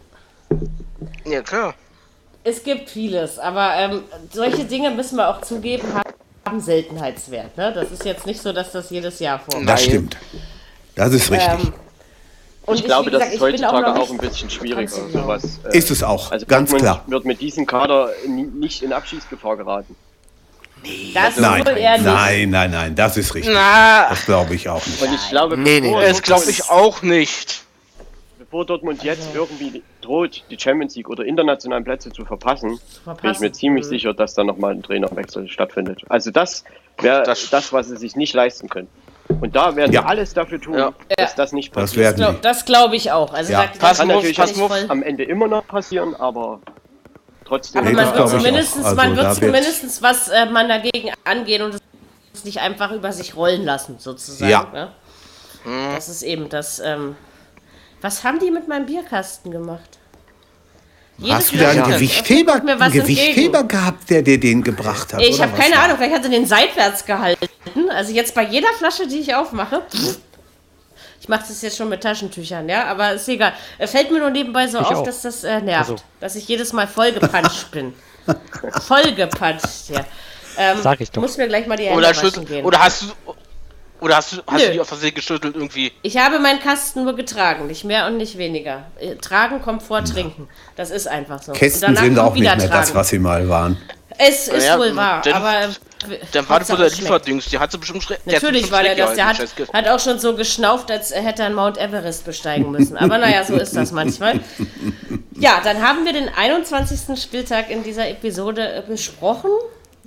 Ja, 1.27 1.43
klar. 1.43 1.75
Es 2.45 2.63
gibt 2.63 2.89
vieles, 2.89 3.39
aber 3.39 3.75
ähm, 3.77 4.03
solche 4.33 4.65
Dinge 4.65 4.91
müssen 4.91 5.17
wir 5.17 5.29
auch 5.29 5.43
zugeben, 5.43 5.83
haben 6.47 6.61
Seltenheitswert. 6.61 7.57
Ne? 7.59 7.73
Das 7.75 7.91
ist 7.91 8.05
jetzt 8.07 8.25
nicht 8.25 8.41
so, 8.41 8.53
dass 8.55 8.73
das 8.73 8.89
jedes 8.89 9.19
Jahr 9.19 9.39
vorkommt. 9.39 9.69
Das 9.69 9.85
stimmt. 9.85 10.17
Das 10.95 11.13
ist 11.13 11.31
richtig. 11.31 11.49
Ähm, 11.65 11.73
und 12.65 12.77
Ich 12.79 12.85
glaube, 12.87 13.07
wie 13.07 13.11
gesagt, 13.11 13.27
das 13.27 13.35
ist 13.35 13.35
ich 13.37 13.41
heutzutage 13.43 13.87
auch, 13.89 13.99
nicht 13.99 14.11
ein 14.13 14.19
bisschen 14.19 14.51
schwieriger. 14.51 14.97
genau. 15.13 15.23
Sowas, 15.23 15.61
äh, 15.71 15.77
ist 15.77 15.91
es 15.91 16.03
auch, 16.03 16.31
also 16.33 16.47
ganz 16.47 16.71
Dortmund 16.71 16.83
klar. 16.83 17.05
wird 17.07 17.25
mit 17.27 17.41
diesem 17.43 17.67
Kader 17.67 18.11
nie, 18.27 18.45
nicht 18.45 18.83
in 18.83 18.93
Abschießgefahr 18.95 19.57
geraten. 19.59 19.95
Das 21.15 21.37
Nein, 21.37 21.67
wohl 21.67 21.77
eher 21.77 21.93
nicht. 21.99 22.05
nein, 22.05 22.51
nein, 22.51 22.71
nein, 22.71 22.95
das 22.95 23.17
ist 23.17 23.35
richtig. 23.35 23.53
Na, 23.55 24.09
Das 24.09 24.25
glaube 24.25 24.55
ich 24.55 24.69
auch 24.69 24.85
nicht. 24.87 25.03
Und 25.03 25.15
ich 25.15 25.29
glaube, 25.29 25.57
Nee, 25.57 25.81
nee, 25.81 25.89
bevor, 25.89 26.01
nee. 26.01 26.09
das 26.09 26.23
glaube 26.23 26.41
Dortmund, 26.45 26.59
ich 26.59 26.71
auch 26.71 27.03
nicht. 27.03 27.63
bevor 28.39 28.65
Dortmund 28.65 29.03
jetzt 29.03 29.29
irgendwie 29.35 29.83
droht, 30.01 30.45
die 30.51 30.59
Champions 30.59 30.95
League 30.97 31.09
oder 31.11 31.25
internationalen 31.25 31.85
Plätze 31.85 32.11
zu 32.11 32.25
verpassen, 32.25 32.69
bin 32.71 32.79
ich 32.79 33.01
verpassen. 33.05 33.43
mir 33.43 33.53
ziemlich 33.53 33.85
Mhm. 33.87 33.89
sicher, 33.91 34.15
dass 34.15 34.35
da 34.35 34.45
nochmal 34.45 34.73
ein 34.73 34.83
Trainerwechsel 34.83 35.49
stattfindet. 35.49 36.03
Also 36.09 36.31
das 36.31 36.65
wäre 36.99 37.23
Das- 37.25 37.51
das, 37.51 37.73
was 37.73 37.89
sie 37.89 37.97
sich 37.97 38.17
nicht 38.17 38.33
leisten 38.35 38.69
können. 38.69 38.89
Und 39.41 39.55
da 39.55 39.77
werden 39.77 39.93
Ja. 39.93 40.03
sie 40.03 40.07
alles 40.09 40.33
dafür 40.33 40.59
tun, 40.61 40.79
Ja. 40.79 40.93
dass 41.19 41.35
das 41.35 41.53
nicht 41.53 41.75
Das 41.77 41.83
passiert. 41.91 42.05
werden 42.05 42.17
Glaub, 42.17 42.35
die. 42.37 42.41
das 42.43 42.65
glaube 42.65 42.97
ich 42.97 43.13
auch. 43.13 43.35
Also 43.35 43.53
Ja. 43.53 43.63
da, 43.65 43.73
da 43.73 43.79
Pass 43.89 43.99
kann 43.99 44.09
natürlich 44.09 44.37
voll- 44.39 44.87
am 44.89 45.03
Ende 45.03 45.25
immer 45.25 45.49
noch 45.49 45.67
passieren, 45.67 46.15
aber 46.15 46.61
trotzdem. 47.49 47.81
Aber 47.83 47.93
man 47.93 48.15
wird 48.15 48.29
zumindest. 48.31 48.77
Also 48.77 48.95
man 48.97 49.17
wird 49.17 49.27
wird- 49.27 49.35
zumindest 49.37 50.03
was 50.03 50.29
äh, 50.29 50.47
man 50.47 50.69
dagegen 50.69 51.11
angehen 51.25 51.63
und 51.63 51.75
es 52.35 52.45
nicht 52.45 52.61
einfach 52.61 52.93
über 52.93 53.13
sich 53.13 53.35
rollen 53.35 53.65
lassen, 53.65 53.97
sozusagen. 53.99 54.51
Ja. 54.51 54.67
Ne? 54.73 54.91
Das 55.95 56.09
ist 56.09 56.23
eben 56.23 56.49
das. 56.49 56.79
Ähm, 56.79 57.17
was 58.01 58.23
haben 58.23 58.39
die 58.39 58.51
mit 58.51 58.69
meinem 58.69 58.87
Bierkasten 58.87 59.51
gemacht? 59.51 59.99
Hast 61.29 61.53
du 61.53 61.57
da 61.57 61.71
einen 61.71 61.83
Gewichtheber, 61.83 62.53
kommt 62.53 62.65
mir 62.67 62.79
was 62.79 62.93
einen 62.93 63.03
Gewichtheber 63.03 63.65
gehabt, 63.65 64.09
der 64.09 64.23
dir 64.23 64.39
den 64.39 64.63
gebracht 64.63 65.13
hat? 65.13 65.21
Ich 65.21 65.43
habe 65.43 65.53
keine 65.57 65.75
war? 65.75 65.85
Ahnung, 65.85 65.97
vielleicht 65.97 66.15
hat 66.15 66.23
er 66.23 66.31
den 66.31 66.47
seitwärts 66.47 67.05
gehalten. 67.05 67.49
Also 67.91 68.13
jetzt 68.13 68.35
bei 68.37 68.45
jeder 68.45 68.69
Flasche, 68.79 69.09
die 69.09 69.19
ich 69.19 69.35
aufmache. 69.35 69.83
Ich 71.21 71.29
mache 71.29 71.45
das 71.49 71.61
jetzt 71.63 71.77
schon 71.77 71.89
mit 71.89 72.03
Taschentüchern, 72.03 72.69
ja, 72.69 72.85
aber 72.87 73.15
ist 73.15 73.29
egal. 73.29 73.53
Äh, 73.79 73.87
Fällt 73.87 74.11
mir 74.11 74.21
nur 74.21 74.31
nebenbei 74.31 74.67
so 74.69 74.79
Ich 74.79 74.87
auf, 74.87 74.95
auch. 74.99 75.03
dass 75.05 75.23
das 75.23 75.45
äh, 75.45 75.61
nervt. 75.61 75.91
Also. 75.91 76.03
Dass 76.21 76.37
ich 76.37 76.47
jedes 76.49 76.73
Mal 76.73 76.87
vollgepanscht 76.87 77.71
bin. 77.73 77.93
vollgepanscht, 78.87 79.91
ja. 79.91 80.05
Ähm, 80.57 80.79
Sag 80.83 81.01
ich 81.01 81.11
doch. 81.11 81.23
Muss 81.23 81.37
mir 81.37 81.49
gleich 81.49 81.67
mal 81.67 81.77
die 81.77 81.85
Hände 81.85 81.99
Oder, 81.99 82.13
gehen. 82.45 82.65
oder 82.65 82.79
hast 82.81 83.03
du. 83.03 83.07
Oder 84.01 84.17
hast 84.17 84.33
du, 84.33 84.37
hast 84.47 84.61
Nö. 84.61 84.67
du 84.67 84.73
die 84.75 84.81
auf 84.81 84.87
Versehen 84.89 85.13
geschüttelt 85.15 85.57
irgendwie? 85.57 85.93
Ich 86.03 86.17
habe 86.19 86.39
meinen 86.39 86.61
Kasten 86.61 87.03
nur 87.03 87.17
getragen, 87.17 87.67
nicht 87.67 87.83
mehr 87.83 88.07
und 88.07 88.17
nicht 88.17 88.39
weniger. 88.39 88.85
Äh, 89.01 89.17
Tragen 89.17 89.61
kommt 89.61 89.83
vor 89.83 90.05
Trinken. 90.05 90.49
Das 90.77 90.91
ist 90.91 91.09
einfach 91.09 91.43
so. 91.43 91.51
Und 91.51 91.59
Kästen 91.59 91.81
danach 91.95 92.03
sind 92.03 92.19
auch 92.19 92.33
nicht 92.35 92.43
wieder 92.43 92.57
mehr 92.57 92.69
das, 92.69 92.87
tragen. 92.87 92.95
was 92.95 93.09
sie 93.09 93.19
mal 93.19 93.49
waren. 93.49 93.77
Es 94.17 94.47
ist 94.47 94.67
Ja, 94.67 94.79
wohl 94.79 94.95
wahr, 94.95 95.23
aber. 95.33 95.71
Dann 96.33 96.49
war 96.49 96.59
das 96.61 96.69
der. 96.69 96.79
Lieferdings, 96.79 97.47
die 97.47 97.59
hat 97.59 97.73
sie 97.73 97.79
bestimmt 97.79 98.03
schrecklich. 98.03 98.35
Natürlich 98.35 98.71
war 98.71 98.83
der 98.83 98.95
das. 98.95 99.15
Der 99.15 99.27
hat, 99.27 99.39
hat 99.73 99.89
auch 99.89 99.99
schon 100.01 100.19
so 100.19 100.35
geschnauft, 100.35 100.91
als 100.91 101.15
hätte 101.15 101.43
er 101.43 101.51
Mount 101.51 101.77
Everest 101.79 102.25
besteigen 102.25 102.71
müssen. 102.71 102.97
Aber 102.97 103.19
naja, 103.19 103.45
so 103.45 103.55
ist 103.57 103.75
das 103.77 103.93
manchmal. 103.93 104.41
Ja, 105.41 105.61
dann 105.63 105.81
haben 105.83 106.05
wir 106.05 106.13
den 106.13 106.29
21. 106.29 107.17
Spieltag 107.23 107.71
in 107.71 107.85
dieser 107.85 108.09
Episode 108.09 108.61
äh, 108.75 108.83
besprochen. 108.85 109.51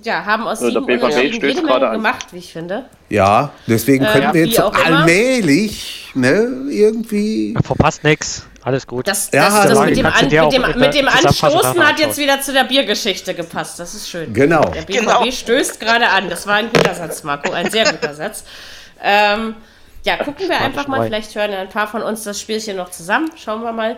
Ja, 0.02 0.26
haben 0.26 0.46
aus 0.46 0.58
So, 0.60 0.68
der 0.70 0.82
sieben 0.82 1.00
Unentschieden 1.00 1.48
jede 1.48 1.62
gerade 1.62 1.72
Menge 1.80 1.88
an. 1.88 1.92
gemacht, 1.94 2.26
wie 2.32 2.38
ich 2.38 2.52
finde. 2.52 2.84
Ja, 3.08 3.50
deswegen 3.66 4.04
Äh, 4.04 4.08
könnten 4.12 4.34
wir 4.34 4.44
jetzt 4.44 4.60
allmählich, 4.60 6.10
ne, 6.14 6.50
irgendwie. 6.68 7.54
Verpasst 7.64 8.04
nix. 8.04 8.44
Alles 8.64 8.86
gut. 8.86 9.08
Das, 9.08 9.30
Ja, 9.32 9.48
das, 9.48 9.68
das 9.68 9.78
dann 9.78 9.86
mit, 9.88 9.96
dem, 9.96 10.06
An, 10.06 10.12
auch 10.14 10.52
mit, 10.52 10.52
dem, 10.52 10.78
mit 10.80 10.94
dem 10.94 11.08
Anstoßen 11.08 11.84
hat 11.86 11.98
jetzt 11.98 12.16
wieder 12.18 12.40
zu 12.40 12.52
der 12.52 12.64
Biergeschichte 12.64 13.34
gepasst. 13.34 13.78
Das 13.80 13.94
ist 13.94 14.08
schön. 14.08 14.32
Genau. 14.32 14.62
Der 14.66 14.82
BVB 14.82 15.00
Genau. 15.00 15.30
stößt 15.30 15.80
gerade 15.80 16.08
an. 16.08 16.30
Das 16.30 16.46
war 16.46 16.54
ein 16.56 16.70
guter 16.72 16.94
Satz, 16.94 17.22
Marco. 17.24 17.50
Ein 17.52 17.70
sehr 17.70 17.90
guter 17.90 18.14
Satz. 18.14 18.44
Ähm, 19.02 19.56
ja, 20.04 20.16
gucken 20.18 20.48
wir 20.48 20.60
einfach 20.60 20.86
mal. 20.86 21.04
Vielleicht 21.06 21.34
hören 21.34 21.50
ja 21.52 21.58
ein 21.60 21.68
paar 21.68 21.88
von 21.88 22.02
uns 22.02 22.22
das 22.22 22.40
Spielchen 22.40 22.76
noch 22.76 22.90
zusammen. 22.90 23.30
Schauen 23.36 23.62
wir 23.62 23.72
mal. 23.72 23.96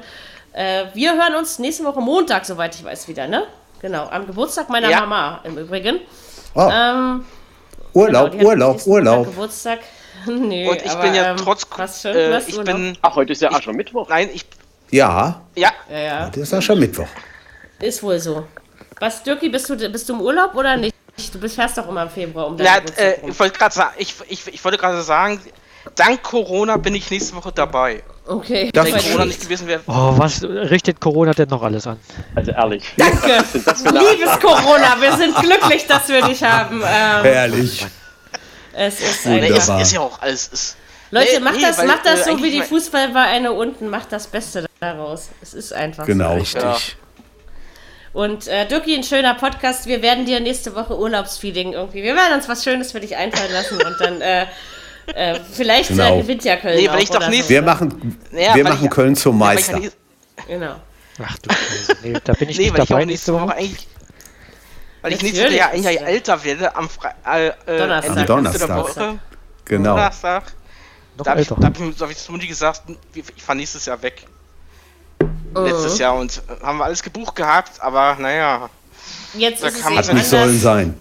Äh, 0.54 0.84
wir 0.94 1.12
hören 1.14 1.34
uns 1.34 1.58
nächste 1.58 1.84
Woche 1.84 2.00
Montag, 2.00 2.44
soweit 2.46 2.74
ich 2.74 2.84
weiß, 2.84 3.08
wieder, 3.08 3.26
ne? 3.26 3.44
Genau, 3.80 4.06
am 4.08 4.26
Geburtstag 4.26 4.70
meiner 4.70 4.88
Ja. 4.88 5.00
Mama 5.00 5.40
im 5.44 5.58
Übrigen. 5.58 6.00
Oh, 6.54 6.70
Ähm, 6.72 7.24
Urlaub, 7.92 8.30
genau, 8.32 8.44
Urlaub, 8.48 8.86
Urlaub. 8.86 9.26
Geburtstag. 9.26 9.80
nee, 10.26 10.68
Und 10.68 10.80
ich 10.82 10.90
aber, 10.90 11.02
bin 11.02 11.14
ja 11.14 11.30
ähm, 11.32 11.36
trotz. 11.36 11.66
Was 11.76 12.00
schön, 12.02 12.14
Äh, 12.16 12.38
ich 12.46 12.56
Urlaub? 12.56 12.64
bin. 12.76 12.96
Ach, 13.02 13.14
heute 13.16 13.32
ist 13.32 13.42
ja 13.42 13.50
Aschermittwoch. 13.52 14.08
Nein, 14.08 14.30
ich. 14.32 14.46
Ja, 14.94 15.40
Ja, 15.56 15.72
Ja, 15.90 15.98
ja. 15.98 16.26
das 16.28 16.36
ist 16.38 16.52
ja 16.52 16.62
schon 16.62 16.78
Mittwoch. 16.78 17.08
Ist 17.80 18.00
wohl 18.02 18.20
so. 18.20 18.46
Was, 19.00 19.22
Dirki, 19.24 19.48
bist 19.48 19.68
du, 19.68 19.76
bist 19.90 20.08
du 20.08 20.12
im 20.14 20.20
Urlaub 20.20 20.54
oder 20.54 20.76
nicht? 20.76 20.94
Du 21.32 21.40
bist 21.40 21.56
fährst 21.56 21.76
doch 21.78 21.88
immer 21.88 22.02
im 22.04 22.10
Februar 22.10 22.46
um 22.46 22.56
Geburtstag 22.56 22.98
äh, 22.98 23.28
ich 23.28 23.38
wollte 23.40 23.58
gerade 23.58 23.74
sagen, 23.74 23.94
ich, 23.98 24.14
ich, 24.28 24.46
ich 24.46 24.64
wollte 24.64 24.78
gerade 24.78 25.02
sagen, 25.02 25.40
dank 25.96 26.22
Corona 26.22 26.76
bin 26.76 26.94
ich 26.94 27.10
nächste 27.10 27.34
Woche 27.34 27.50
dabei. 27.52 28.04
Okay. 28.26 28.70
Das 28.72 28.86
Wenn 28.86 29.00
Corona 29.00 29.24
nicht 29.26 29.40
gewesen 29.40 29.66
wäre. 29.66 29.80
Oh, 29.88 30.14
was 30.16 30.42
richtet 30.44 31.00
Corona 31.00 31.32
denn 31.32 31.48
noch 31.48 31.62
alles 31.62 31.86
an? 31.88 31.98
Also 32.36 32.52
ehrlich. 32.52 32.84
Danke. 32.96 33.44
Liebes 33.52 34.38
Corona, 34.40 34.96
wir 35.00 35.16
sind 35.16 35.34
glücklich, 35.36 35.86
dass 35.88 36.08
wir 36.08 36.22
dich 36.22 36.42
haben. 36.42 36.76
Ähm, 36.82 37.22
Herrlich. 37.24 37.84
es 38.72 39.00
ist 39.00 39.26
Nee, 39.26 39.38
ein 39.38 39.44
ist, 39.44 39.50
Wunderbar. 39.52 39.82
ist 39.82 39.92
ja 39.92 40.00
auch 40.00 40.22
alles. 40.22 40.48
Ist, 40.48 40.76
Leute, 41.14 41.32
Nee, 41.34 41.38
macht 41.40 41.56
nee, 41.56 41.62
das, 41.62 41.78
weil, 41.78 41.86
macht 41.86 42.06
das 42.06 42.20
äh, 42.20 42.24
so 42.24 42.30
wie 42.30 42.32
eigentlich 42.44 42.52
die 42.54 42.62
Fußballvereine 42.62 43.52
unten. 43.52 43.88
Macht 43.88 44.12
das 44.12 44.26
Beste 44.26 44.66
daraus. 44.80 45.28
Es 45.42 45.54
ist 45.54 45.72
einfach 45.72 46.06
Genau. 46.06 46.30
so. 46.32 46.38
Richtig. 46.38 46.62
Ja. 46.62 46.78
Und 48.12 48.46
äh, 48.46 48.66
Dirki, 48.66 48.94
ein 48.94 49.02
schöner 49.02 49.34
Podcast. 49.34 49.86
Wir 49.86 50.00
werden 50.02 50.24
dir 50.24 50.38
nächste 50.40 50.74
Woche 50.74 50.96
Urlaubsfeeling 50.98 51.72
irgendwie. 51.72 52.02
Wir 52.02 52.14
werden 52.14 52.34
uns 52.34 52.48
was 52.48 52.62
Schönes 52.62 52.92
für 52.92 53.00
dich 53.00 53.16
einfallen 53.16 53.52
lassen 53.52 53.76
und 53.82 53.96
dann 54.00 54.20
äh, 54.20 54.46
äh, 55.14 55.40
vielleicht 55.52 55.88
Genau. 55.90 56.18
äh, 56.18 56.22
gewinnt 56.22 56.44
ja 56.44 56.56
Köln. 56.56 56.76
Nee, 56.76 56.88
weil 56.88 56.96
auch 56.96 57.00
ich 57.02 57.10
doch 57.10 57.28
nicht- 57.28 57.42
so. 57.44 57.48
Wir 57.50 57.62
machen, 57.62 58.18
Naja, 58.30 58.54
wir 58.54 58.64
machen 58.64 58.84
ich- 58.84 58.90
Köln 58.90 59.16
zum 59.16 59.40
Ja, 59.40 59.52
ich 59.52 59.56
Meister. 59.68 59.78
ja 59.78 59.90
Genau. 60.46 60.74
Ach 61.24 61.38
du 61.38 61.50
Scheiße. 61.54 61.96
Nee, 62.02 62.16
da 62.24 62.32
bin 62.34 62.48
ich 62.48 62.58
Nee, 62.58 62.64
nicht 62.64 62.74
weil 62.74 62.82
ich 62.82 62.88
dabei 62.88 63.02
auch 63.02 63.06
nächste 63.06 63.32
Woche 63.34 63.52
eigentlich. 63.54 63.88
Weil 65.02 65.12
ich 65.12 65.18
Natürlich 65.22 65.34
nächstes 65.34 65.58
Jahr 65.58 65.72
ist 65.72 65.76
ein 65.78 65.82
Jahr 65.82 65.92
ja- 65.92 66.08
älter 66.08 66.44
werde, 66.44 66.76
am 66.76 66.88
Fre 66.88 67.08
äh, 67.26 67.46
äh, 67.48 67.52
Donnerstag. 67.78 68.16
Am 68.16 68.26
Donnerstag. 68.26 68.66
der 68.68 68.76
Woche. 68.76 69.18
Genau. 69.64 69.90
Donnerstag. 69.90 70.42
Noch 71.16 71.24
Da 71.24 71.30
habe 71.32 71.40
ich, 71.42 71.48
da 71.48 71.56
hab 71.56 71.78
ich, 71.78 72.00
hab 72.00 72.10
ich 72.10 72.16
zu 72.18 72.32
Mutti 72.32 72.46
gesagt, 72.46 72.82
ich 73.14 73.42
fahre 73.42 73.56
nächstes 73.56 73.86
Jahr 73.86 74.02
weg. 74.02 74.26
Mhm. 75.20 75.64
Letztes 75.64 75.98
Jahr 75.98 76.14
und 76.16 76.42
äh, 76.48 76.64
haben 76.64 76.78
wir 76.78 76.84
alles 76.84 77.02
gebucht 77.02 77.36
gehabt, 77.36 77.80
aber 77.80 78.16
naja. 78.18 78.68
Jetzt 79.34 79.62
Da 79.62 79.68
ist 79.68 79.76
es 79.76 79.82
kann 79.82 79.92
eben 79.92 80.00
man 80.00 80.06
Hat 80.08 80.14
nicht 80.14 80.28
sollen 80.28 80.58
sein. 80.58 81.00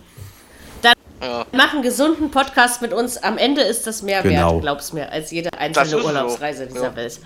Ja. 1.22 1.46
Mach 1.54 1.72
einen 1.74 1.84
gesunden 1.84 2.32
Podcast 2.32 2.82
mit 2.82 2.92
uns. 2.92 3.16
Am 3.18 3.38
Ende 3.38 3.62
ist 3.62 3.88
das 3.88 4.02
mehr 4.02 4.22
Genau. 4.24 4.56
wert, 4.56 4.62
glaub's 4.62 4.92
mir, 4.92 5.10
als 5.10 5.32
jede 5.32 5.50
Das 5.52 5.60
einzelne 5.60 5.88
so. 6.02 6.06
Urlaubsreise 6.06 6.68
dieser 6.68 6.84
Ja. 6.90 6.96
Welt. 6.98 7.20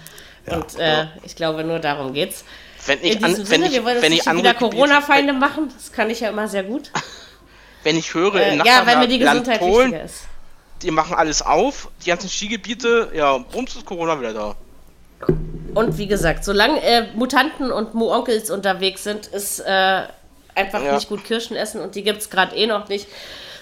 Und 0.45 0.79
äh, 0.79 1.07
ich 1.23 1.35
glaube, 1.35 1.63
nur 1.63 1.79
darum 1.79 2.13
geht's. 2.13 2.43
Wenn 2.85 2.99
ich, 3.01 3.23
an, 3.23 3.29
diesem 3.31 3.37
wenn 3.39 3.45
Sinne, 3.47 3.65
ich, 3.65 3.71
wir 3.73 3.83
wollen 3.83 3.95
uns 3.95 4.03
wenn 4.03 4.11
nicht 4.11 4.27
ich 4.27 4.33
wieder 4.33 4.53
Corona-Feinde 4.53 5.33
machen. 5.33 5.73
Das 5.75 5.91
kann 5.91 6.09
ich 6.11 6.19
ja 6.19 6.29
immer 6.29 6.47
sehr 6.47 6.63
gut. 6.63 6.91
wenn 7.83 7.97
ich 7.97 8.13
höre, 8.13 8.35
Äh, 8.35 8.53
in 8.53 8.63
ja, 8.63 8.85
weil 8.85 8.97
mir 8.97 9.07
die 9.07 9.17
Gesundheit 9.17 9.59
Polen, 9.59 9.91
wichtiger 9.91 10.05
ist. 10.05 10.21
Die 10.81 10.91
machen 10.91 11.15
alles 11.15 11.41
auf, 11.41 11.89
die 12.05 12.09
ganzen 12.09 12.29
Skigebiete, 12.29 13.09
ja, 13.13 13.37
bums 13.37 13.75
ist 13.75 13.85
Corona 13.85 14.19
wieder 14.19 14.33
da. 14.33 14.55
Und 15.73 15.97
wie 15.97 16.07
gesagt, 16.07 16.43
solange 16.43 16.81
äh, 16.81 17.07
Mutanten 17.15 17.71
und 17.71 17.93
Mu-Onkels 17.93 18.49
unterwegs 18.49 19.03
sind, 19.03 19.27
ist 19.27 19.59
äh, 19.59 20.03
einfach 20.55 20.83
Ja. 20.83 20.93
nicht 20.95 21.09
gut 21.09 21.23
Kirschen 21.23 21.55
essen 21.55 21.81
und 21.81 21.95
die 21.95 22.03
gibt's 22.03 22.29
gerade 22.29 22.55
eh 22.55 22.67
noch 22.67 22.87
nicht. 22.89 23.07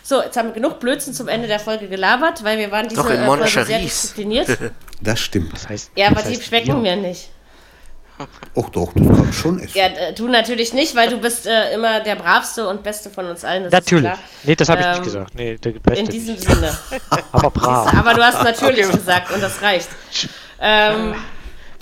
So, 0.04 0.22
jetzt 0.22 0.38
haben 0.38 0.50
wir 0.50 0.54
genug 0.54 0.80
Blödsinn 0.80 1.14
zum 1.14 1.28
Ende 1.28 1.48
der 1.48 1.60
Folge 1.60 1.88
gelabert, 1.88 2.44
weil 2.44 2.58
wir 2.60 2.70
waren 2.72 2.88
diese 2.88 3.02
Doch, 3.02 3.10
in 3.10 3.22
äh, 3.22 3.26
Folge 3.26 3.48
sehr 3.66 3.80
diszipliniert. 3.80 4.48
Das 5.02 5.20
stimmt. 5.20 5.52
Das 5.52 5.68
heißt, 5.68 5.92
Ja, 5.98 6.08
aber 6.08 6.22
das 6.22 6.30
die 6.30 6.42
schmecken 6.42 6.82
Bier. 6.82 6.96
mir 6.96 6.96
nicht. 6.96 7.28
Och 8.54 8.70
doch, 8.70 8.94
das 8.96 9.06
kann 9.08 9.30
ich 9.30 9.38
schon 9.38 9.60
essen. 9.60 9.78
Ja, 9.78 9.88
äh, 9.88 10.14
du 10.14 10.28
natürlich 10.28 10.74
nicht, 10.74 10.96
weil 10.96 11.10
du 11.10 11.18
bist 11.18 11.46
äh, 11.48 11.74
immer 11.74 12.00
der 12.00 12.16
bravste 12.16 12.68
und 12.68 12.82
beste 12.84 13.10
von 13.10 13.26
uns 13.28 13.44
allen. 13.44 13.64
Das 13.64 13.74
Natürlich. 13.74 14.06
Ist 14.06 14.12
klar. 14.14 14.24
Nee, 14.44 14.56
das 14.56 14.70
habe 14.70 14.80
ich 14.82 14.86
Ähm, 14.88 14.92
nicht 14.94 15.04
gesagt. 15.04 15.36
Nee, 15.36 15.58
der 15.58 15.72
Beste 15.72 16.00
In 16.06 16.10
diesem 16.10 16.36
nicht. 16.36 16.48
Sinne. 16.50 16.78
Aber 17.34 17.50
brav. 17.52 17.94
Aber 17.94 18.14
du 18.14 18.24
hast 18.24 18.42
natürlich 18.44 18.90
gesagt 18.90 19.32
und 19.32 19.42
das 19.44 19.62
reicht. 19.62 19.90
Ähm, 20.62 21.16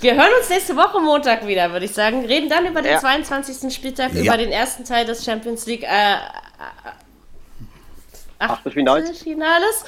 wir 0.00 0.14
hören 0.16 0.30
uns 0.40 0.48
nächste 0.50 0.74
Woche 0.76 1.00
Montag 1.00 1.46
wieder, 1.46 1.70
würde 1.70 1.86
ich 1.86 1.92
sagen. 1.94 2.24
Reden 2.26 2.48
dann 2.48 2.66
über 2.66 2.82
den 2.82 2.92
Ja. 2.92 2.98
22. 3.00 3.72
Spieltag, 3.72 4.12
Ja. 4.14 4.22
über 4.24 4.36
den 4.36 4.50
ersten 4.50 4.84
Teil 4.84 5.06
des 5.06 5.24
Champions 5.24 5.66
League 5.66 5.84
äh, 5.84 6.16
Achtelfinals. 8.38 9.18
Finales. 9.22 9.84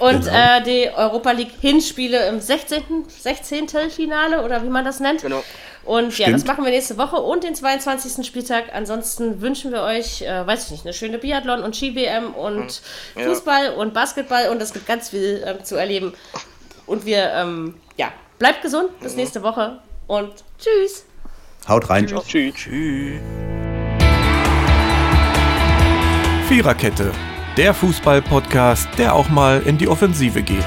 Und 0.00 0.24
Genau. 0.26 0.36
äh, 0.58 0.62
die 0.62 0.90
Europa 0.94 1.30
League 1.32 1.52
Hinspiele 1.60 2.28
im 2.28 2.40
16. 2.40 2.82
16. 3.08 3.68
Finale 3.90 4.44
oder 4.44 4.62
wie 4.62 4.68
man 4.68 4.84
das 4.84 5.00
nennt. 5.00 5.22
Genau. 5.22 5.42
Und 5.88 6.18
ja, 6.18 6.26
Stimmt. 6.26 6.34
das 6.34 6.44
machen 6.46 6.64
wir 6.66 6.70
nächste 6.70 6.98
Woche 6.98 7.16
und 7.16 7.44
den 7.44 7.54
22. 7.54 8.26
Spieltag. 8.26 8.64
Ansonsten 8.74 9.40
wünschen 9.40 9.72
wir 9.72 9.80
euch, 9.80 10.20
äh, 10.20 10.46
weiß 10.46 10.66
ich 10.66 10.70
nicht, 10.70 10.84
eine 10.84 10.92
schöne 10.92 11.16
Biathlon 11.16 11.62
und 11.62 11.74
Ski-WM 11.74 12.34
und 12.34 12.82
Ja. 13.16 13.22
Fußball 13.24 13.70
und 13.72 13.94
Basketball 13.94 14.50
und 14.50 14.60
es 14.60 14.74
gibt 14.74 14.86
ganz 14.86 15.08
viel 15.08 15.42
ähm, 15.46 15.64
zu 15.64 15.76
erleben. 15.76 16.12
Und 16.84 17.06
wir, 17.06 17.32
ähm, 17.32 17.74
ja, 17.96 18.12
bleibt 18.38 18.60
gesund, 18.60 19.00
bis 19.00 19.16
nächste 19.16 19.42
Woche 19.42 19.78
und 20.06 20.30
tschüss. 20.58 21.06
Haut 21.66 21.88
rein. 21.88 22.06
Tschüss. 22.06 22.54
Tschüss. 22.54 23.20
Viererkette, 26.48 27.12
der 27.56 27.72
Fußball-Podcast, 27.72 28.88
der 28.98 29.14
auch 29.14 29.30
mal 29.30 29.62
in 29.64 29.78
die 29.78 29.88
Offensive 29.88 30.42
geht. 30.42 30.66